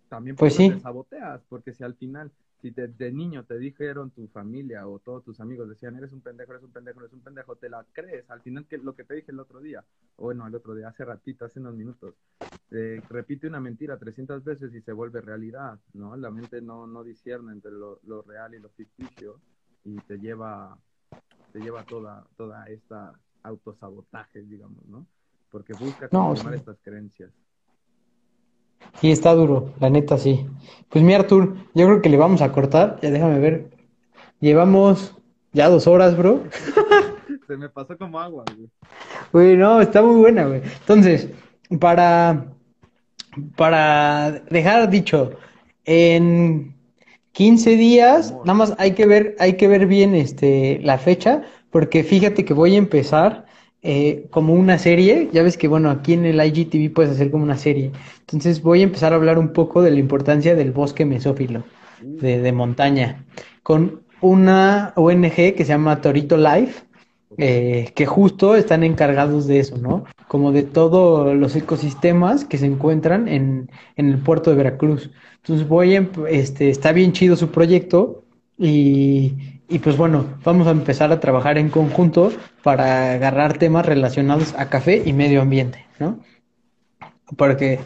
también 0.09 0.35
pues 0.35 0.53
sí. 0.53 0.69
te 0.69 0.79
saboteas, 0.79 1.41
porque 1.49 1.73
si 1.73 1.83
al 1.83 1.95
final, 1.95 2.31
si 2.61 2.69
de 2.69 3.11
niño 3.11 3.45
te 3.45 3.57
dijeron 3.57 4.11
tu 4.11 4.27
familia 4.27 4.87
o 4.87 4.99
todos 4.99 5.23
tus 5.23 5.39
amigos 5.39 5.67
decían, 5.67 5.95
eres 5.95 6.13
un 6.13 6.21
pendejo, 6.21 6.51
eres 6.51 6.65
un 6.65 6.71
pendejo, 6.71 6.99
eres 6.99 7.13
un 7.13 7.21
pendejo, 7.21 7.55
te 7.55 7.67
la 7.67 7.83
crees, 7.91 8.29
al 8.29 8.41
final 8.41 8.67
que 8.67 8.77
lo 8.77 8.93
que 8.93 9.05
te 9.05 9.15
dije 9.15 9.31
el 9.31 9.39
otro 9.39 9.59
día, 9.59 9.83
o 10.17 10.25
bueno, 10.25 10.45
el 10.45 10.53
otro 10.53 10.75
día, 10.75 10.89
hace 10.89 11.03
ratito, 11.03 11.45
hace 11.45 11.59
unos 11.59 11.73
minutos, 11.73 12.13
repite 12.69 13.47
una 13.47 13.59
mentira 13.59 13.97
300 13.97 14.43
veces 14.43 14.71
y 14.75 14.81
se 14.81 14.93
vuelve 14.93 15.19
realidad, 15.19 15.79
¿no? 15.93 16.15
La 16.15 16.29
mente 16.29 16.61
no, 16.61 16.85
no 16.85 17.03
discierne 17.03 17.53
entre 17.53 17.71
lo, 17.71 18.21
real 18.21 18.53
y 18.53 18.59
lo 18.59 18.69
ficticio 18.69 19.39
y 19.83 19.95
te 20.01 20.19
lleva, 20.19 20.77
te 21.51 21.59
lleva 21.59 21.83
toda, 21.85 22.27
toda 22.37 22.67
esta 22.67 23.19
autosabotaje, 23.43 24.41
digamos, 24.41 24.85
¿no? 24.87 25.05
Porque 25.49 25.73
busca 25.73 26.07
confirmar 26.09 26.55
estas 26.55 26.77
creencias. 26.81 27.31
Sí, 28.99 29.11
está 29.11 29.33
duro, 29.33 29.73
la 29.79 29.89
neta 29.89 30.17
sí. 30.17 30.45
Pues 30.89 31.03
mira, 31.03 31.19
Artur, 31.19 31.55
yo 31.73 31.85
creo 31.85 32.01
que 32.01 32.09
le 32.09 32.17
vamos 32.17 32.41
a 32.41 32.51
cortar. 32.51 32.99
Ya 33.01 33.11
déjame 33.11 33.39
ver. 33.39 33.69
Llevamos 34.39 35.15
ya 35.51 35.69
dos 35.69 35.87
horas, 35.87 36.17
bro. 36.17 36.43
Se 37.47 37.57
me 37.57 37.69
pasó 37.69 37.97
como 37.97 38.19
agua, 38.19 38.43
güey. 38.55 38.69
Güey, 39.31 39.57
no, 39.57 39.81
está 39.81 40.01
muy 40.01 40.17
buena, 40.17 40.45
güey. 40.45 40.61
Entonces, 40.63 41.29
para, 41.79 42.45
para 43.55 44.31
dejar 44.49 44.89
dicho, 44.89 45.31
en 45.85 46.75
15 47.31 47.75
días, 47.75 48.33
nada 48.45 48.53
más 48.53 48.75
hay 48.77 48.93
que 48.93 49.05
ver, 49.05 49.35
hay 49.39 49.53
que 49.53 49.67
ver 49.67 49.87
bien 49.87 50.13
este, 50.15 50.79
la 50.83 50.97
fecha, 50.97 51.43
porque 51.71 52.03
fíjate 52.03 52.45
que 52.45 52.53
voy 52.53 52.75
a 52.75 52.79
empezar 52.79 53.45
eh, 53.81 54.27
como 54.29 54.53
una 54.53 54.77
serie. 54.77 55.29
Ya 55.31 55.43
ves 55.43 55.57
que, 55.57 55.67
bueno, 55.67 55.89
aquí 55.89 56.13
en 56.13 56.25
el 56.25 56.43
IGTV 56.43 56.93
puedes 56.93 57.11
hacer 57.11 57.31
como 57.31 57.43
una 57.43 57.57
serie. 57.57 57.91
Entonces 58.21 58.61
voy 58.61 58.81
a 58.81 58.83
empezar 58.83 59.13
a 59.13 59.15
hablar 59.15 59.39
un 59.39 59.53
poco 59.53 59.81
de 59.81 59.91
la 59.91 59.99
importancia 59.99 60.55
del 60.55 60.71
bosque 60.71 61.05
mesófilo, 61.05 61.63
de, 62.01 62.51
montaña, 62.51 63.25
con 63.63 64.01
una 64.21 64.93
ONG 64.95 65.55
que 65.55 65.59
se 65.59 65.65
llama 65.65 66.01
Torito 66.01 66.37
Life, 66.37 66.83
eh, 67.37 67.91
que 67.95 68.05
justo 68.05 68.55
están 68.55 68.83
encargados 68.83 69.47
de 69.47 69.59
eso, 69.59 69.77
¿no? 69.77 70.03
Como 70.27 70.51
de 70.51 70.63
todos 70.63 71.35
los 71.35 71.55
ecosistemas 71.55 72.43
que 72.43 72.57
se 72.57 72.65
encuentran 72.65 73.27
en, 73.27 73.69
en 73.95 74.09
el 74.09 74.17
puerto 74.17 74.49
de 74.49 74.57
Veracruz. 74.57 75.09
Entonces 75.37 75.67
voy 75.67 75.95
a, 75.95 76.09
este, 76.29 76.69
está 76.69 76.91
bien 76.91 77.13
chido 77.13 77.35
su 77.35 77.49
proyecto 77.49 78.23
y, 78.57 79.58
y 79.69 79.79
pues 79.79 79.95
bueno, 79.95 80.25
vamos 80.43 80.67
a 80.67 80.71
empezar 80.71 81.11
a 81.11 81.19
trabajar 81.19 81.57
en 81.57 81.69
conjunto 81.69 82.31
para 82.63 83.13
agarrar 83.13 83.57
temas 83.57 83.85
relacionados 83.85 84.55
a 84.57 84.67
café 84.69 85.01
y 85.05 85.13
medio 85.13 85.41
ambiente, 85.41 85.85
¿no? 85.99 86.19
Porque, 87.37 87.79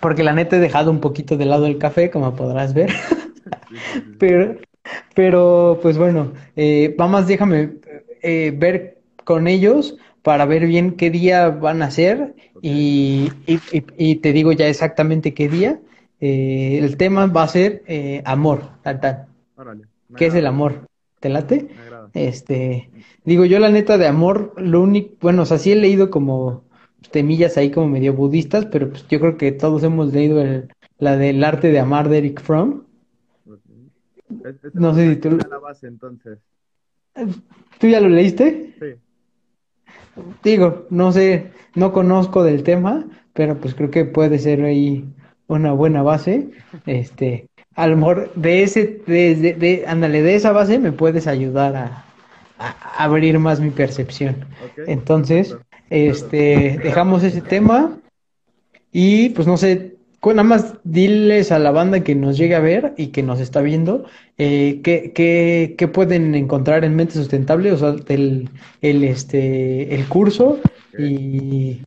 porque 0.00 0.22
la 0.22 0.32
neta 0.32 0.56
he 0.56 0.60
dejado 0.60 0.90
un 0.90 1.00
poquito 1.00 1.36
de 1.36 1.44
lado 1.44 1.66
el 1.66 1.78
café, 1.78 2.10
como 2.10 2.36
podrás 2.36 2.72
ver. 2.74 2.92
pero, 4.18 4.56
pero, 5.14 5.80
pues 5.82 5.98
bueno, 5.98 6.32
eh, 6.54 6.94
vamos, 6.96 7.26
déjame 7.26 7.72
eh, 8.22 8.54
ver 8.56 8.98
con 9.24 9.48
ellos 9.48 9.96
para 10.22 10.44
ver 10.44 10.66
bien 10.66 10.92
qué 10.92 11.10
día 11.10 11.48
van 11.50 11.82
a 11.82 11.90
ser 11.90 12.34
y, 12.62 13.30
y, 13.46 14.16
te 14.16 14.32
digo 14.32 14.52
ya 14.52 14.68
exactamente 14.68 15.34
qué 15.34 15.48
día. 15.48 15.80
Eh, 16.20 16.78
el 16.82 16.96
tema 16.96 17.26
va 17.26 17.42
a 17.42 17.48
ser 17.48 17.82
eh, 17.86 18.22
amor, 18.24 18.62
tal, 18.82 19.00
tal. 19.00 19.26
¿Qué 20.16 20.26
es 20.26 20.34
el 20.34 20.46
amor? 20.46 20.86
¿Te 21.26 21.32
late? 21.32 21.68
Este, 22.14 22.88
digo 23.24 23.44
yo 23.44 23.58
la 23.58 23.68
neta 23.68 23.98
de 23.98 24.06
amor, 24.06 24.54
lo 24.58 24.80
único, 24.80 25.16
bueno, 25.20 25.42
o 25.42 25.44
sea, 25.44 25.58
sí 25.58 25.72
he 25.72 25.74
leído 25.74 26.08
como 26.08 26.62
temillas 27.10 27.56
ahí 27.56 27.72
como 27.72 27.88
medio 27.88 28.14
budistas, 28.14 28.66
pero 28.66 28.90
pues 28.90 29.08
yo 29.08 29.18
creo 29.18 29.36
que 29.36 29.50
todos 29.50 29.82
hemos 29.82 30.12
leído 30.12 30.40
el, 30.40 30.72
la 30.98 31.16
del 31.16 31.42
arte 31.42 31.72
de 31.72 31.80
amar 31.80 32.08
de 32.08 32.18
Eric 32.18 32.40
Fromm. 32.40 32.84
no 34.74 34.94
sé 34.94 35.14
si 35.14 35.16
tú... 35.16 35.36
La 35.50 35.58
base, 35.58 35.88
entonces. 35.88 36.38
¿Tú 37.80 37.88
ya 37.88 38.00
lo 38.00 38.08
leíste? 38.08 38.76
Sí. 38.78 40.22
Digo, 40.44 40.86
no 40.90 41.10
sé, 41.10 41.50
no 41.74 41.92
conozco 41.92 42.44
del 42.44 42.62
tema, 42.62 43.04
pero 43.32 43.58
pues 43.58 43.74
creo 43.74 43.90
que 43.90 44.04
puede 44.04 44.38
ser 44.38 44.62
ahí 44.62 45.04
una 45.48 45.72
buena 45.72 46.04
base. 46.04 46.52
Este, 46.86 47.48
a 47.76 47.86
lo 47.86 47.96
mejor 47.96 48.32
de 48.34 48.62
ese, 48.62 49.00
de, 49.06 49.34
de, 49.36 49.84
ándale, 49.86 50.22
de 50.22 50.34
esa 50.34 50.50
base 50.50 50.78
me 50.78 50.92
puedes 50.92 51.26
ayudar 51.26 51.76
a, 51.76 52.02
abrir 52.98 53.38
más 53.38 53.60
mi 53.60 53.68
percepción. 53.68 54.46
Entonces, 54.86 55.54
este, 55.90 56.80
dejamos 56.82 57.22
ese 57.22 57.42
tema 57.42 57.98
y 58.90 59.28
pues 59.30 59.46
no 59.46 59.58
sé, 59.58 59.96
nada 60.24 60.42
más 60.42 60.74
diles 60.84 61.52
a 61.52 61.58
la 61.58 61.70
banda 61.70 62.02
que 62.02 62.14
nos 62.14 62.38
llegue 62.38 62.54
a 62.54 62.60
ver 62.60 62.94
y 62.96 63.08
que 63.08 63.22
nos 63.22 63.40
está 63.40 63.60
viendo, 63.60 64.06
eh, 64.38 64.80
¿qué, 64.82 65.12
qué, 65.14 65.74
qué, 65.76 65.86
pueden 65.86 66.34
encontrar 66.34 66.82
en 66.82 66.96
Mente 66.96 67.12
Sustentable, 67.12 67.72
o 67.72 67.76
sea, 67.76 67.94
el, 68.08 68.48
el, 68.80 69.04
este, 69.04 69.94
el 69.94 70.06
curso 70.06 70.58
y, 70.98 71.82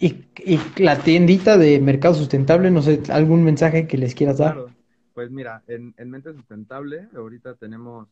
y, 0.00 0.14
y, 0.44 0.60
la 0.78 0.96
tiendita 0.96 1.58
de 1.58 1.78
Mercado 1.78 2.14
Sustentable, 2.14 2.70
no 2.70 2.80
sé, 2.80 3.02
algún 3.10 3.44
mensaje 3.44 3.86
que 3.86 3.98
les 3.98 4.14
quieras 4.14 4.38
dar. 4.38 4.75
Pues 5.16 5.30
mira, 5.30 5.62
en, 5.66 5.94
Mente 6.10 6.34
Sustentable 6.34 7.08
ahorita 7.16 7.54
tenemos 7.54 8.06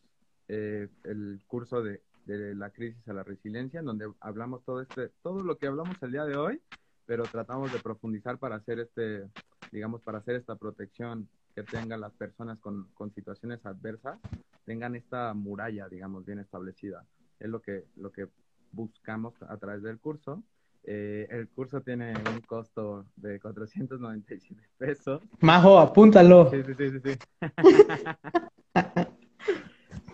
eh, 0.47 0.89
el 1.03 1.39
curso 1.45 1.83
de, 1.83 2.01
la 2.25 2.71
crisis 2.71 3.07
a 3.07 3.13
la 3.13 3.21
resiliencia, 3.21 3.79
en 3.81 3.85
donde 3.85 4.11
hablamos 4.21 4.63
todo 4.65 4.81
este, 4.81 5.09
todo 5.21 5.43
lo 5.43 5.55
que 5.59 5.67
hablamos 5.67 6.01
el 6.01 6.13
día 6.13 6.25
de 6.25 6.35
hoy, 6.35 6.59
pero 7.05 7.21
tratamos 7.25 7.71
de 7.71 7.77
profundizar 7.77 8.39
para 8.39 8.55
hacer 8.55 8.79
este, 8.79 9.29
digamos, 9.71 10.01
para 10.01 10.17
hacer 10.17 10.33
esta 10.33 10.55
protección 10.55 11.29
que 11.53 11.61
tengan 11.61 12.01
las 12.01 12.11
personas 12.13 12.57
con, 12.57 12.89
con 12.95 13.13
situaciones 13.13 13.63
adversas, 13.67 14.17
tengan 14.65 14.95
esta 14.95 15.31
muralla, 15.35 15.87
digamos, 15.87 16.25
bien 16.25 16.39
establecida. 16.39 17.05
Es 17.39 17.49
lo 17.49 17.61
que, 17.61 17.85
lo 17.97 18.11
que 18.11 18.29
buscamos 18.71 19.35
a 19.43 19.57
través 19.57 19.83
del 19.83 19.99
curso. 19.99 20.41
Eh, 20.87 21.27
el 21.31 21.49
curso 21.49 21.81
tiene 21.81 22.13
un 22.13 22.41
costo 22.41 23.05
de 23.15 23.39
497 23.39 24.61
pesos. 24.77 25.21
Majo, 25.39 25.79
apúntalo. 25.79 26.51
Sí, 26.51 26.61
sí, 26.63 26.73
sí, 26.75 26.99
sí. 26.99 27.17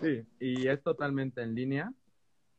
sí 0.00 0.26
y 0.40 0.66
es 0.68 0.82
totalmente 0.82 1.42
en 1.42 1.54
línea. 1.54 1.92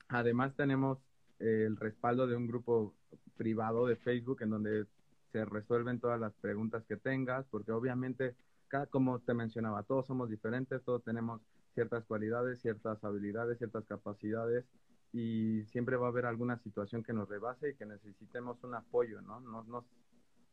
Además 0.09 0.55
tenemos 0.55 0.99
el 1.39 1.75
respaldo 1.75 2.27
de 2.27 2.35
un 2.35 2.45
grupo 2.45 2.93
privado 3.35 3.87
de 3.87 3.95
Facebook 3.95 4.43
en 4.43 4.51
donde 4.51 4.85
se 5.31 5.43
resuelven 5.45 5.99
todas 5.99 6.19
las 6.19 6.33
preguntas 6.33 6.83
que 6.87 6.97
tengas, 6.97 7.47
porque 7.49 7.71
obviamente, 7.71 8.35
cada, 8.67 8.85
como 8.85 9.19
te 9.19 9.33
mencionaba, 9.33 9.81
todos 9.81 10.05
somos 10.05 10.29
diferentes, 10.29 10.83
todos 10.83 11.03
tenemos 11.03 11.41
ciertas 11.73 12.05
cualidades, 12.05 12.61
ciertas 12.61 13.03
habilidades, 13.03 13.57
ciertas 13.57 13.85
capacidades 13.85 14.65
y 15.13 15.63
siempre 15.65 15.95
va 15.95 16.07
a 16.07 16.09
haber 16.09 16.25
alguna 16.25 16.57
situación 16.57 17.03
que 17.03 17.13
nos 17.13 17.29
rebase 17.29 17.69
y 17.69 17.75
que 17.75 17.85
necesitemos 17.85 18.61
un 18.63 18.73
apoyo, 18.73 19.21
¿no? 19.21 19.39
No, 19.39 19.63
no, 19.63 19.85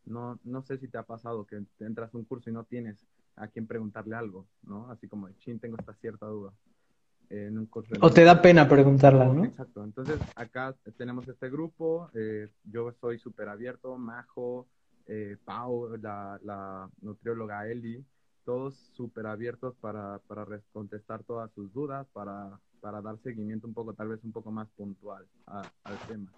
no, 0.04 0.38
no 0.44 0.62
sé 0.62 0.76
si 0.76 0.86
te 0.86 0.98
ha 0.98 1.02
pasado 1.02 1.46
que 1.46 1.62
entras 1.80 2.14
a 2.14 2.18
un 2.18 2.24
curso 2.24 2.50
y 2.50 2.52
no 2.52 2.64
tienes 2.64 3.06
a 3.36 3.48
quien 3.48 3.66
preguntarle 3.66 4.14
algo, 4.14 4.46
¿no? 4.62 4.90
Así 4.90 5.08
como, 5.08 5.30
chin, 5.38 5.58
tengo 5.58 5.76
esta 5.78 5.94
cierta 5.94 6.26
duda. 6.26 6.52
En 7.30 7.56
un 7.58 7.66
curso 7.66 7.94
o 8.00 8.10
te 8.10 8.24
da 8.24 8.42
pena 8.42 8.68
preguntarla, 8.68 9.24
¿no? 9.26 9.44
Exacto. 9.44 9.84
Entonces, 9.84 10.20
acá 10.34 10.74
tenemos 10.98 11.26
este 11.28 11.48
grupo, 11.48 12.10
eh, 12.12 12.48
yo 12.64 12.92
soy 13.00 13.18
súper 13.18 13.48
abierto, 13.48 13.96
Majo, 13.96 14.66
eh, 15.06 15.36
Pau, 15.44 15.96
la, 15.96 16.38
la 16.42 16.90
nutrióloga 17.00 17.68
Eli, 17.68 18.04
todos 18.44 18.74
súper 18.94 19.26
abiertos 19.26 19.76
para, 19.76 20.18
para 20.26 20.44
contestar 20.72 21.22
todas 21.22 21.52
sus 21.52 21.72
dudas, 21.72 22.06
para 22.12 22.58
para 22.80 23.00
dar 23.00 23.18
seguimiento 23.18 23.66
un 23.66 23.74
poco, 23.74 23.94
tal 23.94 24.08
vez 24.08 24.24
un 24.24 24.32
poco 24.32 24.50
más 24.50 24.68
puntual 24.70 25.26
al 25.46 25.98
tema. 26.08 26.32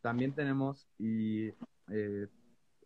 También 0.00 0.32
tenemos, 0.32 0.86
y 0.98 1.48
eh, 1.88 2.26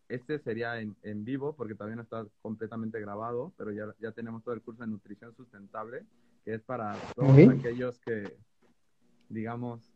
este 0.08 0.38
sería 0.40 0.80
en, 0.80 0.96
en, 1.02 1.24
vivo, 1.24 1.54
porque 1.54 1.74
todavía 1.74 1.96
no 1.96 2.02
está 2.02 2.26
completamente 2.42 3.00
grabado, 3.00 3.52
pero 3.56 3.72
ya, 3.72 3.94
ya 4.00 4.12
tenemos 4.12 4.42
todo 4.42 4.54
el 4.54 4.62
curso 4.62 4.82
de 4.82 4.88
nutrición 4.88 5.34
sustentable, 5.34 6.04
que 6.44 6.54
es 6.54 6.62
para 6.62 6.96
todos 7.14 7.38
aquellos 7.48 7.98
que, 8.00 8.36
digamos, 9.28 9.92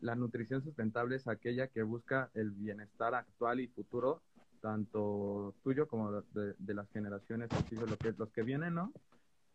la 0.00 0.14
nutrición 0.14 0.62
sustentable 0.62 1.16
es 1.16 1.26
aquella 1.26 1.68
que 1.68 1.82
busca 1.82 2.30
el 2.34 2.50
bienestar 2.50 3.14
actual 3.14 3.60
y 3.60 3.68
futuro, 3.68 4.22
tanto 4.60 5.54
tuyo 5.62 5.88
como 5.88 6.12
de, 6.12 6.54
de 6.58 6.74
las 6.74 6.88
generaciones, 6.90 7.50
así 7.52 7.76
de 7.76 7.86
lo 7.86 7.96
que, 7.96 8.12
los 8.12 8.30
que 8.30 8.42
vienen, 8.42 8.74
¿no? 8.74 8.92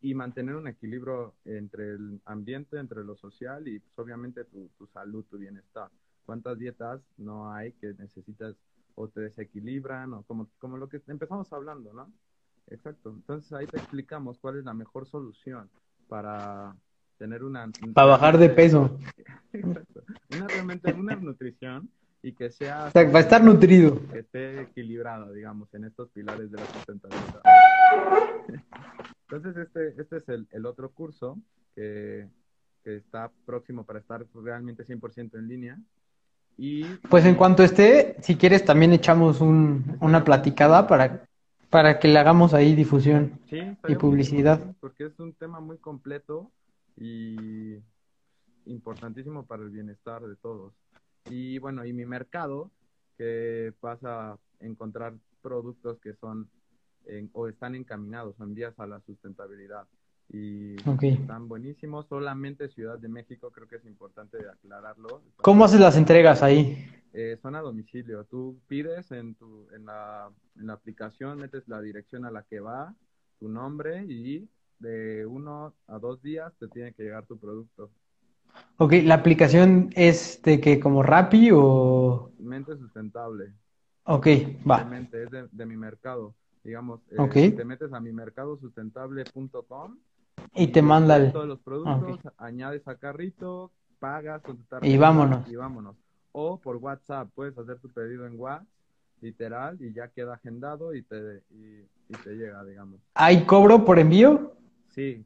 Y 0.04 0.14
mantener 0.14 0.54
un 0.54 0.68
equilibrio 0.68 1.32
entre 1.46 1.94
el 1.94 2.20
ambiente, 2.26 2.78
entre 2.78 3.02
lo 3.02 3.16
social 3.16 3.66
y 3.66 3.78
pues, 3.78 3.98
obviamente 3.98 4.44
tu, 4.44 4.68
tu, 4.76 4.86
salud, 4.86 5.24
tu 5.30 5.38
bienestar. 5.38 5.88
¿Cuántas 6.26 6.58
dietas 6.58 7.00
no 7.16 7.50
hay 7.50 7.72
que 7.72 7.94
necesitas 7.94 8.54
o 8.96 9.08
te 9.08 9.22
desequilibran 9.22 10.12
o 10.12 10.22
como, 10.24 10.50
como 10.58 10.76
lo 10.76 10.90
que 10.90 11.00
empezamos 11.06 11.50
hablando, 11.54 11.94
¿no? 11.94 12.12
Exacto. 12.68 13.14
Entonces 13.16 13.50
ahí 13.54 13.66
te 13.66 13.78
explicamos 13.78 14.38
cuál 14.38 14.58
es 14.58 14.64
la 14.66 14.74
mejor 14.74 15.06
solución 15.06 15.70
para 16.06 16.76
tener 17.16 17.42
una... 17.42 17.70
Para 17.94 18.08
bajar 18.08 18.36
de 18.36 18.50
peso. 18.50 18.98
Exacto. 19.54 20.04
Una 20.36 20.46
realmente 20.48 20.92
una 20.92 21.16
nutrición 21.16 21.88
y 22.22 22.32
que 22.32 22.50
sea... 22.50 22.88
O 22.88 22.90
sea, 22.90 23.10
va 23.10 23.20
a 23.20 23.22
estar 23.22 23.42
nutrido. 23.42 24.06
Que 24.12 24.18
esté 24.18 24.60
equilibrado, 24.60 25.32
digamos, 25.32 25.72
en 25.72 25.84
estos 25.84 26.10
pilares 26.10 26.50
de 26.50 26.58
la 26.58 26.66
sustentabilidad. 26.66 27.40
Entonces, 29.34 29.66
este, 29.66 30.00
este 30.00 30.16
es 30.18 30.28
el, 30.28 30.46
el 30.50 30.66
otro 30.66 30.90
curso 30.90 31.38
que, 31.74 32.28
que, 32.82 32.96
está 32.96 33.30
próximo 33.44 33.84
para 33.84 33.98
estar 33.98 34.24
realmente 34.34 34.84
100% 34.84 35.38
en 35.38 35.48
línea. 35.48 35.78
Y, 36.56 36.84
pues 37.10 37.24
en 37.24 37.34
cuanto 37.34 37.64
esté, 37.64 38.16
si 38.22 38.36
quieres, 38.36 38.64
también 38.64 38.92
echamos 38.92 39.40
un, 39.40 39.98
una 40.00 40.22
platicada 40.22 40.86
para, 40.86 41.26
para 41.68 41.98
que 41.98 42.06
le 42.06 42.18
hagamos 42.18 42.54
ahí 42.54 42.76
difusión 42.76 43.40
sí, 43.50 43.60
y 43.88 43.96
publicidad. 43.96 44.58
Bien, 44.58 44.76
porque 44.78 45.06
es 45.06 45.18
un 45.18 45.32
tema 45.32 45.58
muy 45.58 45.78
completo 45.78 46.52
y 46.96 47.76
importantísimo 48.66 49.44
para 49.46 49.64
el 49.64 49.70
bienestar 49.70 50.22
de 50.22 50.36
todos. 50.36 50.72
Y 51.28 51.58
bueno, 51.58 51.84
y 51.84 51.92
mi 51.92 52.06
mercado, 52.06 52.70
que 53.18 53.72
pasa 53.80 54.32
a 54.32 54.38
encontrar 54.60 55.14
productos 55.42 55.98
que 55.98 56.14
son 56.14 56.48
o 57.32 57.48
están 57.48 57.74
encaminados 57.74 58.38
en 58.40 58.54
vías 58.54 58.78
a 58.78 58.86
la 58.86 59.00
sustentabilidad. 59.00 59.86
Y 60.30 60.76
están 61.02 61.48
buenísimos. 61.48 62.06
Solamente 62.08 62.68
Ciudad 62.70 62.98
de 62.98 63.08
México, 63.08 63.50
creo 63.50 63.68
que 63.68 63.76
es 63.76 63.84
importante 63.84 64.38
aclararlo. 64.38 65.22
¿Cómo 65.36 65.64
haces 65.64 65.80
las 65.80 65.96
entregas 65.96 66.42
ahí? 66.42 66.88
Eh, 67.12 67.38
son 67.42 67.54
a 67.54 67.60
domicilio. 67.60 68.24
Tú 68.24 68.58
pides 68.66 69.10
en, 69.12 69.34
tu, 69.34 69.68
en, 69.74 69.84
la, 69.84 70.30
en 70.58 70.66
la 70.66 70.72
aplicación, 70.72 71.38
metes 71.38 71.68
la 71.68 71.80
dirección 71.80 72.24
a 72.24 72.30
la 72.30 72.42
que 72.42 72.58
va, 72.58 72.94
tu 73.38 73.48
nombre 73.48 74.04
y 74.08 74.48
de 74.78 75.24
uno 75.26 75.74
a 75.86 75.98
dos 75.98 76.20
días 76.22 76.52
te 76.58 76.68
tiene 76.68 76.92
que 76.92 77.04
llegar 77.04 77.26
tu 77.26 77.38
producto. 77.38 77.90
Ok, 78.78 78.94
¿la 79.04 79.14
aplicación 79.14 79.90
es 79.94 80.40
de 80.42 80.60
que 80.60 80.80
como 80.80 81.02
Rappi 81.02 81.50
o...? 81.52 82.32
Mente 82.38 82.76
sustentable. 82.76 83.52
Ok, 84.04 84.26
va. 84.68 84.88
Es 85.12 85.30
de, 85.30 85.48
de 85.50 85.66
mi 85.66 85.76
mercado. 85.76 86.34
Digamos, 86.64 87.00
eh, 87.10 87.52
te 87.54 87.64
metes 87.64 87.92
a 87.92 88.00
mi 88.00 88.10
mercadosustentable.com 88.10 89.98
y 90.54 90.68
te 90.68 90.80
manda 90.80 91.16
el... 91.18 91.30
todos 91.30 91.46
los 91.46 91.60
productos, 91.60 92.20
añades 92.38 92.88
a 92.88 92.96
carrito, 92.96 93.70
pagas 93.98 94.42
y 94.80 94.96
vámonos. 94.96 95.46
Y 95.46 95.56
vámonos. 95.56 95.96
O 96.32 96.58
por 96.58 96.76
WhatsApp, 96.76 97.28
puedes 97.34 97.56
hacer 97.58 97.78
tu 97.80 97.90
pedido 97.90 98.26
en 98.26 98.40
WhatsApp, 98.40 98.66
literal, 99.20 99.76
y 99.78 99.92
ya 99.92 100.08
queda 100.08 100.34
agendado 100.34 100.94
y 100.94 101.02
te, 101.02 101.42
y, 101.50 101.86
te 102.24 102.34
llega, 102.34 102.64
digamos. 102.64 102.98
¿Hay 103.14 103.44
cobro 103.44 103.84
por 103.84 103.98
envío? 103.98 104.56
Sí, 104.88 105.22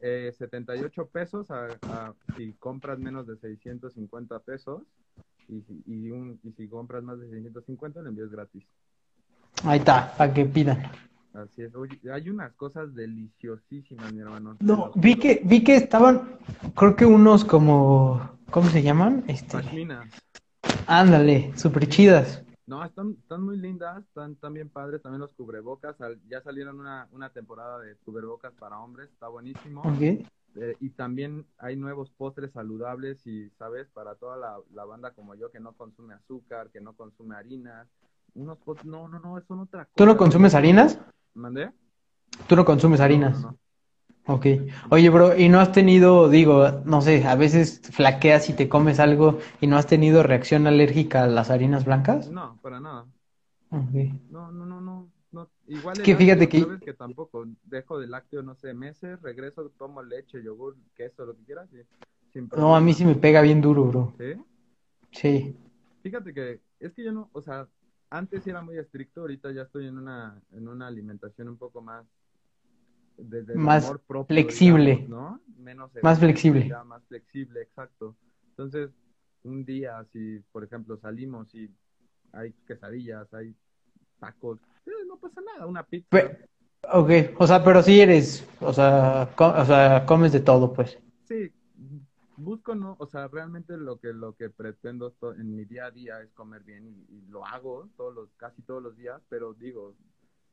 eh, 0.00 0.34
78 0.36 1.06
pesos 1.06 1.46
si 2.36 2.52
compras 2.54 2.98
menos 2.98 3.26
de 3.28 3.36
650 3.36 4.40
pesos 4.40 4.82
y, 5.48 5.62
y, 5.86 6.10
un, 6.10 6.40
y 6.42 6.50
si 6.52 6.66
compras 6.68 7.04
más 7.04 7.20
de 7.20 7.30
650 7.30 8.00
el 8.00 8.08
envío 8.08 8.24
es 8.24 8.30
gratis. 8.32 8.64
Ahí 9.64 9.78
está, 9.78 10.14
para 10.16 10.32
que 10.32 10.44
pidan. 10.44 10.82
Así 11.32 11.62
es. 11.62 11.74
Oye, 11.74 12.00
hay 12.12 12.28
unas 12.30 12.52
cosas 12.54 12.94
deliciosísimas, 12.94 14.12
mi 14.12 14.20
hermano. 14.20 14.56
No, 14.60 14.92
vi 14.94 15.16
que, 15.16 15.40
vi 15.44 15.64
que 15.64 15.76
estaban, 15.76 16.38
creo 16.76 16.94
que 16.94 17.06
unos 17.06 17.44
como, 17.44 18.38
¿cómo 18.50 18.68
se 18.68 18.82
llaman? 18.82 19.24
Este... 19.26 19.52
Pashminas. 19.52 20.08
Ándale, 20.86 21.52
súper 21.56 21.88
chidas. 21.88 22.44
No, 22.66 22.84
están, 22.84 23.16
están 23.20 23.42
muy 23.42 23.56
lindas, 23.56 24.04
están, 24.04 24.32
están 24.32 24.54
bien 24.54 24.68
padres. 24.68 25.02
También 25.02 25.20
los 25.20 25.32
cubrebocas. 25.32 25.96
Ya 26.28 26.40
salieron 26.42 26.78
una, 26.78 27.08
una 27.10 27.30
temporada 27.30 27.80
de 27.80 27.96
cubrebocas 28.04 28.52
para 28.54 28.78
hombres, 28.78 29.10
está 29.10 29.28
buenísimo. 29.28 29.82
Okay. 29.94 30.26
Eh, 30.56 30.76
y 30.80 30.90
también 30.90 31.46
hay 31.58 31.76
nuevos 31.76 32.10
postres 32.10 32.52
saludables 32.52 33.26
y, 33.26 33.50
¿sabes? 33.58 33.88
Para 33.88 34.14
toda 34.14 34.36
la, 34.36 34.56
la 34.72 34.84
banda 34.84 35.10
como 35.10 35.34
yo 35.34 35.50
que 35.50 35.58
no 35.58 35.72
consume 35.72 36.14
azúcar, 36.14 36.70
que 36.70 36.80
no 36.80 36.94
consume 36.94 37.34
harinas, 37.34 37.88
unos 38.34 38.58
no, 38.84 39.08
no, 39.08 39.18
no, 39.20 39.40
son 39.46 39.60
otra 39.60 39.84
cosa. 39.84 39.94
¿Tú 39.94 40.06
no 40.06 40.16
consumes 40.16 40.54
harinas? 40.54 40.98
¿Mandé? 41.34 41.70
¿Tú 42.46 42.56
no 42.56 42.64
consumes 42.64 43.00
harinas? 43.00 43.40
No, 43.40 43.56
Ok. 44.26 44.46
Oye, 44.90 45.10
bro, 45.10 45.36
¿y 45.36 45.48
no 45.50 45.60
has 45.60 45.72
tenido, 45.72 46.30
digo, 46.30 46.82
no 46.86 47.02
sé, 47.02 47.24
a 47.26 47.36
veces 47.36 47.80
flaqueas 47.92 48.48
y 48.48 48.54
te 48.54 48.68
comes 48.68 48.98
algo 48.98 49.38
y 49.60 49.66
no 49.66 49.76
has 49.76 49.86
tenido 49.86 50.22
reacción 50.22 50.66
alérgica 50.66 51.24
a 51.24 51.26
las 51.26 51.50
harinas 51.50 51.84
blancas? 51.84 52.30
No, 52.30 52.58
para 52.62 52.80
nada. 52.80 53.04
Okay. 53.70 54.18
No, 54.30 54.50
no, 54.50 54.64
no, 54.64 54.80
no. 54.80 55.08
no. 55.32 55.50
Igual 55.66 55.98
es 55.98 56.04
que 56.04 56.16
fíjate 56.16 56.48
que... 56.48 56.60
Sabes 56.60 56.80
que 56.80 56.94
tampoco 56.94 57.44
dejo 57.64 57.98
de 57.98 58.06
lácteo, 58.06 58.42
no 58.42 58.54
sé, 58.54 58.72
meses, 58.72 59.20
regreso, 59.20 59.70
tomo 59.78 60.02
leche, 60.02 60.42
yogur, 60.42 60.76
queso, 60.96 61.26
lo 61.26 61.36
que 61.36 61.44
quieras. 61.44 61.68
no, 62.56 62.74
a 62.74 62.80
mí 62.80 62.94
sí 62.94 63.04
me 63.04 63.16
pega 63.16 63.42
bien 63.42 63.60
duro, 63.60 63.84
bro. 63.84 64.14
¿Sí? 64.18 64.42
Sí. 65.12 65.56
Fíjate 66.02 66.32
que 66.32 66.60
es 66.80 66.92
que 66.94 67.04
yo 67.04 67.12
no, 67.12 67.28
o 67.32 67.42
sea, 67.42 67.68
antes 68.14 68.46
era 68.46 68.62
muy 68.62 68.78
estricto, 68.78 69.22
ahorita 69.22 69.50
ya 69.52 69.62
estoy 69.62 69.88
en 69.88 69.98
una, 69.98 70.40
en 70.52 70.68
una 70.68 70.86
alimentación 70.86 71.48
un 71.48 71.56
poco 71.56 71.82
más 71.82 72.06
desde 73.16 73.54
más 73.54 73.84
amor 73.84 74.00
propio, 74.06 74.26
flexible, 74.34 75.04
¿no? 75.08 75.40
Menos 75.58 75.90
más 76.02 76.18
flexible. 76.18 76.72
Más 76.86 77.04
flexible, 77.06 77.62
exacto. 77.62 78.16
Entonces, 78.50 78.90
un 79.42 79.64
día, 79.64 80.04
si 80.12 80.40
por 80.52 80.64
ejemplo 80.64 80.96
salimos 80.96 81.52
y 81.54 81.68
hay 82.32 82.52
quesadillas, 82.66 83.32
hay 83.34 83.54
tacos, 84.20 84.58
eh, 84.86 84.90
no 85.06 85.16
pasa 85.16 85.40
nada, 85.40 85.66
una 85.66 85.84
pizza. 85.84 86.16
ok, 86.92 87.10
o 87.38 87.46
sea, 87.46 87.62
pero 87.64 87.82
si 87.82 88.00
eres, 88.00 88.46
o 88.60 88.72
sea, 88.72 89.28
o 89.36 89.64
sea, 89.64 90.04
comes 90.06 90.32
de 90.32 90.40
todo, 90.40 90.72
pues. 90.72 90.98
Sí, 91.24 91.52
busco 92.44 92.74
no, 92.74 92.96
o 92.98 93.06
sea, 93.06 93.28
realmente 93.28 93.76
lo 93.76 93.98
que 93.98 94.12
lo 94.12 94.34
que 94.36 94.50
pretendo 94.50 95.14
en 95.36 95.56
mi 95.56 95.64
día 95.64 95.86
a 95.86 95.90
día 95.90 96.20
es 96.20 96.30
comer 96.32 96.62
bien 96.62 96.86
y, 97.08 97.22
lo 97.30 97.44
hago 97.44 97.88
todos 97.96 98.14
los 98.14 98.28
casi 98.36 98.62
todos 98.62 98.82
los 98.82 98.96
días, 98.96 99.20
pero 99.28 99.54
digo, 99.54 99.94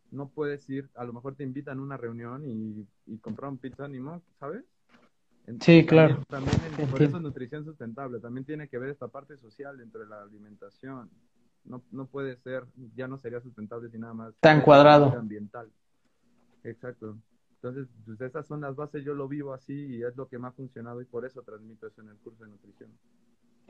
no 0.10 0.30
puedes 0.30 0.68
ir, 0.70 0.90
a 0.96 1.04
lo 1.04 1.14
mejor 1.14 1.36
te 1.36 1.44
invitan 1.44 1.78
a 1.78 1.82
una 1.82 1.98
reunión 1.98 2.44
y, 2.46 2.88
y 3.06 3.18
comprar 3.20 3.52
un 3.52 3.58
pizza 3.58 3.88
ni 3.88 4.00
más, 4.00 4.22
¿sabes? 4.40 4.66
Sí, 5.46 5.56
también- 5.58 5.86
claro. 5.86 6.24
También, 6.30 6.56
el- 6.78 6.88
por 6.88 7.02
eso 7.02 7.18
es 7.18 7.24
nutrición 7.24 7.66
sustentable. 7.66 8.20
También 8.20 8.46
tiene 8.46 8.68
que 8.68 8.78
ver 8.78 8.90
esta 8.90 9.08
parte 9.08 9.38
social 9.38 9.78
dentro 9.78 10.02
de 10.02 10.08
la 10.08 10.22
alimentación. 10.22 11.10
No, 11.64 11.82
no 11.92 12.06
puede 12.08 12.38
ser, 12.38 12.66
ya 12.96 13.08
no 13.08 13.18
sería 13.18 13.42
sustentable 13.42 13.90
si 13.90 13.98
nada 13.98 14.14
más. 14.14 14.34
Tan 14.40 14.62
cuadrado. 14.62 15.14
Ambiental. 15.18 15.70
Exacto. 16.64 17.18
Entonces, 17.64 17.88
pues 18.06 18.20
esas 18.22 18.48
son 18.48 18.62
las 18.62 18.76
bases, 18.76 19.06
yo 19.06 19.14
lo 19.14 19.28
vivo 19.28 19.54
así 19.54 19.74
y 19.74 20.04
es 20.04 20.16
lo 20.18 20.28
que 20.28 20.40
me 20.40 20.48
ha 20.48 20.52
funcionado 20.52 21.00
y 21.00 21.06
por 21.06 21.26
eso 21.26 21.44
transmito 21.44 21.86
eso 21.86 22.02
en 22.02 22.10
el 22.10 22.16
curso 22.16 22.44
de 22.44 22.50
nutrición. 22.50 22.90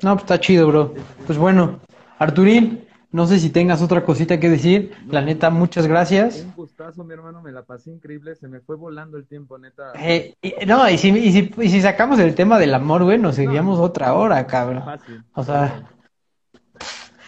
No, 0.02 0.14
pues 0.14 0.24
está 0.24 0.40
chido, 0.40 0.68
bro. 0.68 0.94
Pues 1.26 1.38
bueno, 1.38 1.82
Arturín, 2.18 2.86
no 3.12 3.28
sé 3.28 3.38
si 3.38 3.50
tengas 3.50 3.82
otra 3.82 4.06
cosita 4.06 4.40
que 4.40 4.50
decir. 4.50 4.94
La 5.10 5.22
neta, 5.22 5.50
muchas 5.50 5.88
gracias. 5.88 6.42
Un 6.46 6.54
gustazo, 6.54 7.04
mi 7.04 7.14
hermano, 7.14 7.42
me 7.42 7.52
la 7.52 7.64
pasé 7.64 7.92
increíble, 7.92 8.34
se 8.36 8.48
me 8.48 8.62
fue 8.62 8.78
volando 8.78 9.18
el 9.18 9.28
tiempo, 9.28 9.58
neta. 9.58 9.92
Eh, 10.00 10.36
y- 10.42 10.66
no, 10.66 10.90
y 10.90 10.98
si, 10.98 11.10
y 11.10 11.32
si, 11.34 11.54
y 11.58 11.70
si 11.70 11.82
sacamos 11.82 12.18
el 12.20 12.34
tema 12.34 12.58
del 12.60 12.74
amor, 12.74 13.04
güey, 13.04 13.18
nos 13.20 13.36
seguíamos 13.36 13.78
otra 13.78 14.14
hora, 14.14 14.48
cabrón. 14.48 14.86
Fácil. 14.86 15.22
O 15.34 15.44
sea, 15.44 15.84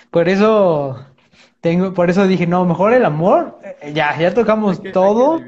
por 0.10 0.30
eso 0.30 0.98
tengo, 1.64 1.94
por 1.94 2.10
eso 2.10 2.28
dije, 2.28 2.46
no, 2.46 2.66
mejor 2.66 2.92
el 2.94 3.06
amor. 3.06 3.58
eh, 3.82 3.94
Ya, 3.94 4.20
ya 4.20 4.34
tocamos 4.34 4.78
Hay 4.78 4.84
que- 4.84 4.88
hay 4.90 4.92
que 4.92 4.94
todo. 4.94 5.40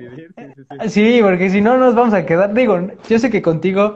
sí, 0.87 1.19
porque 1.21 1.49
si 1.49 1.59
no 1.59 1.77
nos 1.77 1.93
vamos 1.93 2.13
a 2.13 2.25
quedar, 2.25 2.53
digo, 2.53 2.79
yo 3.09 3.19
sé 3.19 3.29
que 3.29 3.41
contigo 3.41 3.95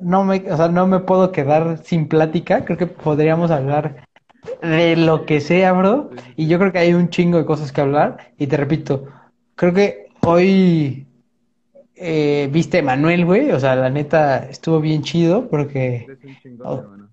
no 0.00 0.24
me, 0.24 0.36
o 0.50 0.56
sea, 0.56 0.68
no 0.68 0.86
me 0.86 1.00
puedo 1.00 1.32
quedar 1.32 1.78
sin 1.84 2.08
plática, 2.08 2.64
creo 2.64 2.78
que 2.78 2.86
podríamos 2.86 3.50
hablar 3.50 4.06
de 4.62 4.96
lo 4.96 5.26
que 5.26 5.42
sea, 5.42 5.72
bro, 5.74 6.10
y 6.34 6.48
yo 6.48 6.58
creo 6.58 6.72
que 6.72 6.78
hay 6.78 6.94
un 6.94 7.10
chingo 7.10 7.36
de 7.36 7.44
cosas 7.44 7.72
que 7.72 7.82
hablar, 7.82 8.32
y 8.38 8.46
te 8.46 8.56
repito, 8.56 9.04
creo 9.54 9.74
que 9.74 10.06
hoy 10.22 11.06
eh, 11.94 12.48
viste 12.50 12.78
a 12.78 12.82
Manuel, 12.82 13.26
güey, 13.26 13.50
o 13.52 13.60
sea, 13.60 13.76
la 13.76 13.90
neta 13.90 14.46
estuvo 14.48 14.80
bien 14.80 15.02
chido, 15.02 15.46
porque, 15.48 16.06
un 16.24 16.36
chingón, 16.42 17.10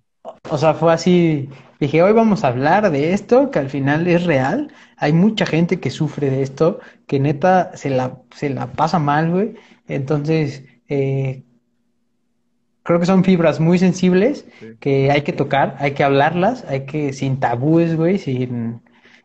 o 0.49 0.57
sea, 0.57 0.73
fue 0.73 0.93
así, 0.93 1.49
dije, 1.81 2.01
hoy 2.03 2.13
vamos 2.13 2.43
a 2.43 2.47
hablar 2.49 2.89
de 2.91 3.13
esto, 3.13 3.51
que 3.51 3.59
al 3.59 3.69
final 3.69 4.07
es 4.07 4.23
real, 4.25 4.71
hay 4.97 5.11
mucha 5.13 5.45
gente 5.45 5.79
que 5.81 5.89
sufre 5.89 6.29
de 6.29 6.41
esto, 6.43 6.79
que 7.07 7.19
neta 7.19 7.75
se 7.75 7.89
la, 7.89 8.19
se 8.35 8.49
la 8.49 8.71
pasa 8.71 8.99
mal, 8.99 9.31
güey, 9.31 9.55
entonces, 9.87 10.63
eh, 10.87 11.43
creo 12.83 12.99
que 12.99 13.05
son 13.05 13.23
fibras 13.23 13.59
muy 13.59 13.77
sensibles 13.79 14.45
Sí. 14.59 14.67
que 14.79 15.11
hay 15.11 15.21
que 15.23 15.33
tocar, 15.33 15.75
hay 15.79 15.91
que 15.91 16.03
hablarlas, 16.03 16.65
hay 16.67 16.85
que, 16.85 17.13
sin 17.13 17.39
tabúes, 17.39 17.95
güey, 17.95 18.17
sin, 18.17 18.81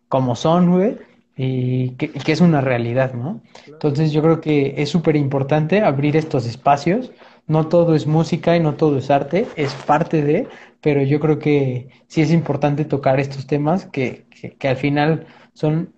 como 0.08 0.34
son, 0.34 0.70
güey, 0.70 0.96
y 1.36 1.90
que, 1.90 2.06
y 2.06 2.20
que 2.20 2.32
es 2.32 2.40
una 2.40 2.60
realidad, 2.62 3.12
¿no? 3.12 3.42
Entonces 3.66 4.12
yo 4.12 4.22
creo 4.22 4.40
que 4.40 4.74
es 4.78 4.88
súper 4.88 5.16
importante 5.16 5.82
abrir 5.82 6.16
estos 6.16 6.46
espacios. 6.46 7.12
No 7.46 7.68
todo 7.68 7.94
es 7.94 8.06
música 8.06 8.56
y 8.56 8.60
no 8.60 8.74
todo 8.74 8.98
es 8.98 9.10
arte, 9.10 9.46
es 9.56 9.74
parte 9.74 10.22
de, 10.22 10.48
pero 10.80 11.02
yo 11.02 11.20
creo 11.20 11.38
que 11.38 11.88
sí 12.08 12.20
es 12.22 12.32
importante 12.32 12.84
tocar 12.84 13.20
estos 13.20 13.46
temas 13.46 13.86
que, 13.86 14.26
que, 14.30 14.56
que 14.56 14.68
al 14.68 14.76
final 14.76 15.26
son 15.54 15.92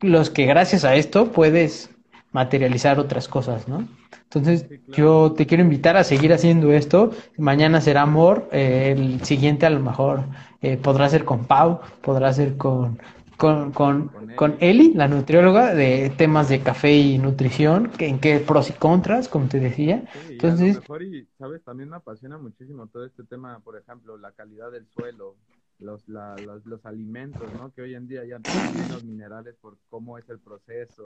los 0.00 0.30
que 0.30 0.46
gracias 0.46 0.84
a 0.84 0.96
esto 0.96 1.32
puedes 1.32 1.90
materializar 2.32 2.98
otras 2.98 3.28
cosas, 3.28 3.68
¿no? 3.68 3.86
Entonces 4.24 4.66
Sí, 4.68 4.78
claro. 4.78 5.02
yo 5.02 5.32
te 5.36 5.46
quiero 5.46 5.62
invitar 5.62 5.96
a 5.96 6.04
seguir 6.04 6.32
haciendo 6.32 6.72
esto. 6.72 7.10
Mañana 7.36 7.80
será 7.80 8.02
amor, 8.02 8.48
eh, 8.52 8.94
el 8.96 9.22
siguiente 9.24 9.66
a 9.66 9.70
lo 9.70 9.80
mejor 9.80 10.24
eh, 10.62 10.76
podrá 10.78 11.08
ser 11.08 11.24
con 11.24 11.44
Pau, 11.46 11.80
podrá 12.00 12.32
ser 12.32 12.56
con, 12.56 12.98
con, 13.36 13.72
con, 13.72 14.10
Con 14.36 14.56
Eli, 14.60 14.92
la 14.94 15.08
nutrióloga, 15.08 15.74
de 15.74 16.10
temas 16.16 16.48
de 16.48 16.60
café 16.60 16.92
y 16.96 17.18
nutrición, 17.18 17.90
que, 17.96 18.06
en 18.08 18.18
qué 18.18 18.38
pros 18.38 18.70
y 18.70 18.72
contras, 18.72 19.28
como 19.28 19.46
te 19.48 19.60
decía. 19.60 20.04
Sí, 20.12 20.18
y 20.18 20.46
a 20.46 20.54
lo 20.54 20.56
Entonces, 20.56 20.78
mejor, 20.80 21.02
y 21.02 21.26
sabes, 21.38 21.62
también 21.64 21.88
me 21.88 21.96
apasiona 21.96 22.36
muchísimo 22.38 22.86
todo 22.86 23.04
este 23.06 23.24
tema, 23.24 23.60
por 23.60 23.78
ejemplo, 23.78 24.18
la 24.18 24.32
calidad 24.32 24.70
del 24.70 24.86
suelo, 24.88 25.36
los, 25.78 26.06
la- 26.08 26.36
los, 26.36 26.64
los 26.66 26.84
alimentos, 26.84 27.48
¿no? 27.54 27.72
Que 27.72 27.82
hoy 27.82 27.94
en 27.94 28.06
día 28.08 28.24
ya 28.24 28.38
tienen 28.38 28.76
menos 28.76 29.02
minerales 29.02 29.54
por 29.60 29.78
cómo 29.88 30.18
es 30.18 30.28
el 30.28 30.38
proceso, 30.38 31.02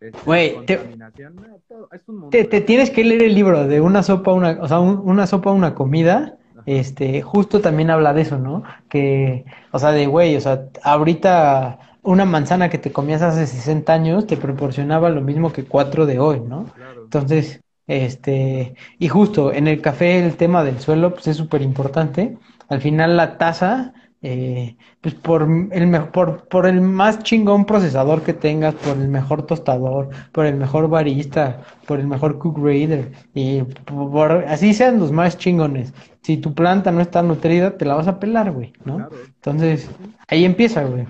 este, 0.00 0.12
Güey, 0.24 0.64
te- 0.66 0.76
contaminación, 0.76 1.36
no, 1.36 1.60
todo, 1.68 1.88
es 1.92 2.02
un 2.08 2.18
mundo. 2.18 2.36
te, 2.48 2.60
tienes 2.60 2.90
que 2.90 3.04
leer 3.04 3.22
el 3.22 3.34
libro 3.34 3.66
de 3.66 3.80
una 3.80 4.02
sopa, 4.02 4.32
una, 4.32 4.58
o 4.60 4.68
sea, 4.68 4.78
un- 4.80 4.98
una 5.04 5.26
sopa, 5.26 5.50
una 5.52 5.74
comida. 5.74 6.38
Este, 6.66 7.22
justo 7.22 7.60
también 7.60 7.90
habla 7.90 8.12
de 8.12 8.22
eso, 8.22 8.38
¿no? 8.38 8.64
Que, 8.88 9.44
o 9.70 9.78
sea, 9.78 9.92
de 9.92 10.06
güey, 10.06 10.36
o 10.36 10.40
sea, 10.40 10.64
ahorita 10.82 11.78
una 12.02 12.24
manzana 12.24 12.68
que 12.68 12.78
te 12.78 12.92
comías 12.92 13.22
hace 13.22 13.46
60 13.46 13.92
años 13.92 14.26
te 14.26 14.36
proporcionaba 14.36 15.10
lo 15.10 15.20
mismo 15.20 15.52
que 15.52 15.64
cuatro 15.64 16.06
de 16.06 16.18
hoy, 16.18 16.40
¿no? 16.40 16.64
Claro. 16.74 17.04
Entonces, 17.04 17.60
este, 17.86 18.74
y 18.98 19.08
justo 19.08 19.52
en 19.52 19.68
el 19.68 19.80
café 19.80 20.24
el 20.24 20.36
tema 20.36 20.64
del 20.64 20.80
suelo, 20.80 21.12
pues 21.14 21.28
es 21.28 21.36
súper 21.36 21.62
importante. 21.62 22.36
Al 22.68 22.80
final 22.80 23.16
la 23.16 23.38
taza, 23.38 23.94
eh, 24.22 24.76
pues 25.00 25.14
por 25.14 25.42
el, 25.42 25.86
me- 25.86 26.00
por, 26.00 26.48
por 26.48 26.66
el 26.66 26.80
más 26.80 27.20
chingón 27.22 27.64
procesador 27.64 28.22
que 28.22 28.32
tengas, 28.32 28.74
por 28.74 28.96
el 28.96 29.08
mejor 29.08 29.42
tostador, 29.44 30.08
por 30.32 30.46
el 30.46 30.56
mejor 30.56 30.88
barista, 30.88 31.62
por 31.86 32.00
el 32.00 32.06
mejor 32.06 32.38
cook 32.38 32.58
grader, 32.58 33.12
y 33.34 33.62
por, 33.62 34.32
así 34.48 34.74
sean 34.74 34.98
los 34.98 35.12
más 35.12 35.38
chingones. 35.38 35.92
Si 36.22 36.38
tu 36.38 36.54
planta 36.54 36.90
no 36.90 37.00
está 37.00 37.22
nutrida, 37.22 37.76
te 37.76 37.84
la 37.84 37.94
vas 37.94 38.08
a 38.08 38.18
pelar, 38.18 38.50
güey, 38.52 38.72
¿no? 38.84 38.96
Claro, 38.96 39.16
Entonces, 39.36 39.88
ahí 40.28 40.44
empieza, 40.44 40.82
güey, 40.84 41.06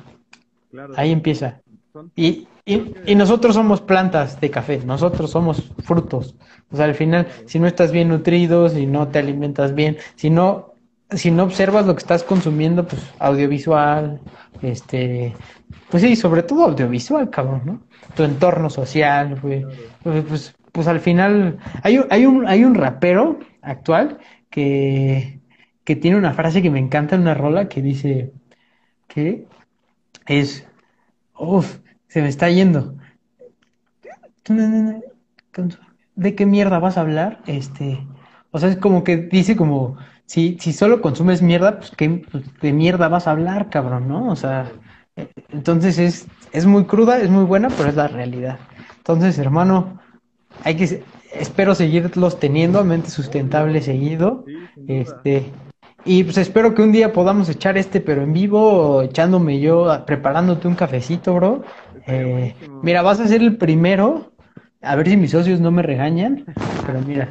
claro. 0.70 0.94
ahí 0.96 1.12
empieza. 1.12 1.60
Y, 2.14 2.46
y, 2.66 2.92
y 3.06 3.14
nosotros 3.14 3.54
somos 3.54 3.80
plantas 3.80 4.40
de 4.40 4.50
café, 4.50 4.80
nosotros 4.84 5.30
somos 5.30 5.72
frutos. 5.84 6.34
O 6.70 6.76
sea, 6.76 6.84
al 6.86 6.94
final, 6.94 7.26
si 7.46 7.58
no 7.58 7.66
estás 7.66 7.92
bien 7.92 8.08
nutrido, 8.08 8.68
si 8.68 8.86
no 8.86 9.08
te 9.08 9.18
alimentas 9.20 9.74
bien, 9.74 9.96
si 10.16 10.28
no, 10.30 10.74
si 11.10 11.30
no 11.30 11.44
observas 11.44 11.86
lo 11.86 11.94
que 11.94 12.00
estás 12.00 12.24
consumiendo, 12.24 12.86
pues 12.86 13.02
audiovisual, 13.18 14.20
este, 14.62 15.34
pues 15.90 16.02
sí, 16.02 16.16
sobre 16.16 16.42
todo 16.42 16.64
audiovisual, 16.64 17.30
cabrón, 17.30 17.62
¿no? 17.64 17.82
Tu 18.14 18.24
entorno 18.24 18.70
social. 18.70 19.38
Pues, 19.40 19.64
pues, 20.02 20.54
pues 20.72 20.86
al 20.88 21.00
final, 21.00 21.58
hay, 21.82 22.00
hay 22.10 22.26
un, 22.26 22.46
hay 22.46 22.64
un 22.64 22.74
rapero 22.74 23.38
actual 23.62 24.18
que, 24.50 25.40
que 25.84 25.96
tiene 25.96 26.16
una 26.16 26.34
frase 26.34 26.62
que 26.62 26.70
me 26.70 26.80
encanta 26.80 27.14
en 27.14 27.22
una 27.22 27.34
rola 27.34 27.68
que 27.68 27.82
dice 27.82 28.32
que 29.06 29.46
es, 30.26 30.66
uff, 31.38 31.78
se 32.08 32.22
me 32.22 32.28
está 32.28 32.50
yendo. 32.50 32.96
¿De 36.14 36.34
qué 36.34 36.46
mierda 36.46 36.78
vas 36.78 36.98
a 36.98 37.02
hablar? 37.02 37.42
Este, 37.46 38.06
o 38.50 38.58
sea, 38.58 38.68
es 38.70 38.76
como 38.76 39.04
que 39.04 39.16
dice 39.16 39.56
como, 39.56 39.96
si, 40.26 40.56
si 40.60 40.72
solo 40.72 41.00
consumes 41.00 41.42
mierda, 41.42 41.78
pues 41.78 41.92
¿qué, 41.96 42.22
pues, 42.30 42.44
de 42.60 42.72
mierda 42.72 43.08
vas 43.08 43.26
a 43.26 43.32
hablar, 43.32 43.70
cabrón, 43.70 44.08
¿no? 44.08 44.28
O 44.30 44.36
sea, 44.36 44.70
eh, 45.16 45.28
entonces 45.52 45.98
es, 45.98 46.26
es 46.52 46.66
muy 46.66 46.84
cruda, 46.84 47.18
es 47.18 47.30
muy 47.30 47.44
buena, 47.44 47.68
pero 47.68 47.88
es 47.88 47.96
la 47.96 48.08
realidad. 48.08 48.58
Entonces, 48.98 49.38
hermano, 49.38 49.98
hay 50.64 50.76
que, 50.76 51.02
espero 51.32 51.74
seguirlos 51.74 52.40
teniendo, 52.40 52.84
mente 52.84 53.10
sustentable 53.10 53.80
seguido. 53.82 54.44
Este, 54.88 55.50
y 56.04 56.24
pues 56.24 56.38
espero 56.38 56.74
que 56.74 56.82
un 56.82 56.92
día 56.92 57.12
podamos 57.12 57.48
echar 57.48 57.76
este, 57.78 58.00
pero 58.00 58.22
en 58.22 58.32
vivo, 58.32 59.02
echándome 59.02 59.60
yo, 59.60 59.90
a- 59.90 60.04
preparándote 60.06 60.68
un 60.68 60.74
cafecito, 60.74 61.34
bro. 61.34 61.62
Eh, 62.06 62.54
mira, 62.82 63.02
vas 63.02 63.20
a 63.20 63.28
ser 63.28 63.42
el 63.42 63.56
primero. 63.56 64.32
A 64.82 64.94
ver 64.94 65.08
si 65.08 65.16
mis 65.16 65.32
socios 65.32 65.60
no 65.60 65.70
me 65.70 65.82
regañan. 65.82 66.44
Pero 66.86 67.00
mira, 67.00 67.28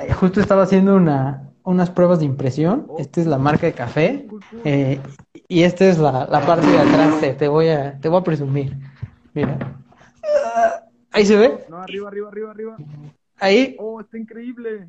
eh, 0.00 0.12
justo 0.12 0.40
estaba 0.40 0.62
haciendo 0.64 0.96
una, 0.96 1.49
unas 1.64 1.90
pruebas 1.90 2.18
de 2.20 2.24
impresión. 2.24 2.86
Esta 2.98 3.20
es 3.20 3.26
la 3.26 3.38
marca 3.38 3.66
de 3.66 3.72
café. 3.72 4.26
Eh, 4.64 5.00
y 5.48 5.62
esta 5.62 5.84
es 5.86 5.98
la, 5.98 6.26
la 6.30 6.40
parte 6.46 6.66
de 6.66 6.78
atrás. 6.78 7.20
Te, 7.20 7.34
te 7.34 7.48
voy 7.48 7.68
a, 7.68 7.98
te 8.00 8.08
voy 8.08 8.20
a 8.20 8.24
presumir. 8.24 8.76
Mira. 9.34 9.58
Ah, 10.44 10.84
Ahí 11.12 11.26
se 11.26 11.36
ve. 11.36 11.64
No, 11.68 11.78
arriba, 11.78 12.08
arriba, 12.08 12.28
arriba, 12.28 12.50
arriba. 12.52 12.76
Ahí. 13.38 13.76
Oh, 13.78 14.00
está 14.00 14.16
increíble. 14.18 14.88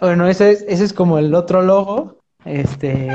Bueno, 0.00 0.26
ese 0.26 0.50
es, 0.52 0.64
ese 0.68 0.84
es 0.84 0.92
como 0.92 1.18
el 1.18 1.34
otro 1.34 1.62
logo. 1.62 2.18
Este, 2.44 3.08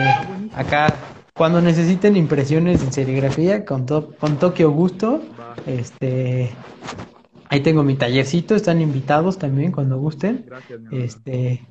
acá, 0.55 0.93
cuando 1.35 1.61
necesiten 1.61 2.15
impresiones 2.17 2.81
en 2.83 2.91
serigrafía, 2.91 3.63
con, 3.65 3.85
to- 3.85 4.15
con 4.19 4.37
Tokio 4.37 4.71
Gusto, 4.71 5.21
Va, 5.39 5.55
este, 5.67 6.49
ahí 7.49 7.61
tengo 7.61 7.83
mi 7.83 7.95
tallercito, 7.95 8.55
están 8.55 8.81
invitados 8.81 9.37
también 9.37 9.71
cuando 9.71 9.99
gusten. 9.99 10.45
gracias, 10.47 10.79
mi. 10.81 10.97
Este, 11.03 11.65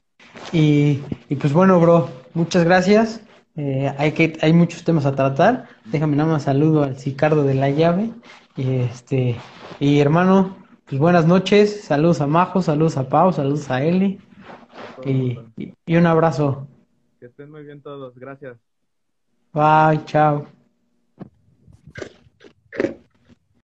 y, 0.52 1.00
y 1.28 1.36
pues 1.36 1.52
bueno, 1.52 1.80
bro, 1.80 2.08
muchas 2.34 2.64
gracias. 2.64 3.20
Eh, 3.56 3.92
hay 3.98 4.12
que, 4.12 4.38
hay 4.40 4.52
muchos 4.52 4.84
temas 4.84 5.06
a 5.06 5.14
tratar. 5.14 5.68
Déjame 5.86 6.16
nada 6.16 6.32
más 6.32 6.44
saludo 6.44 6.84
al 6.84 6.98
Sicardo 6.98 7.44
de 7.44 7.54
la 7.54 7.70
llave. 7.70 8.10
Y 8.56 8.76
este, 8.76 9.36
y 9.80 9.98
hermano, 10.00 10.56
pues 10.86 11.00
buenas 11.00 11.26
noches. 11.26 11.82
Saludos 11.84 12.20
a 12.20 12.26
Majo, 12.26 12.62
saludos 12.62 12.96
a 12.96 13.08
Pau, 13.08 13.32
saludos 13.32 13.70
a 13.70 13.82
Eli. 13.82 14.20
Y, 15.04 15.38
y, 15.56 15.74
y 15.86 15.96
un 15.96 16.06
abrazo. 16.06 16.66
Que 17.20 17.26
estén 17.26 17.50
muy 17.50 17.64
bien 17.64 17.82
todos. 17.82 18.16
Gracias. 18.18 18.58
Bye, 19.52 20.04
chao. 20.06 20.57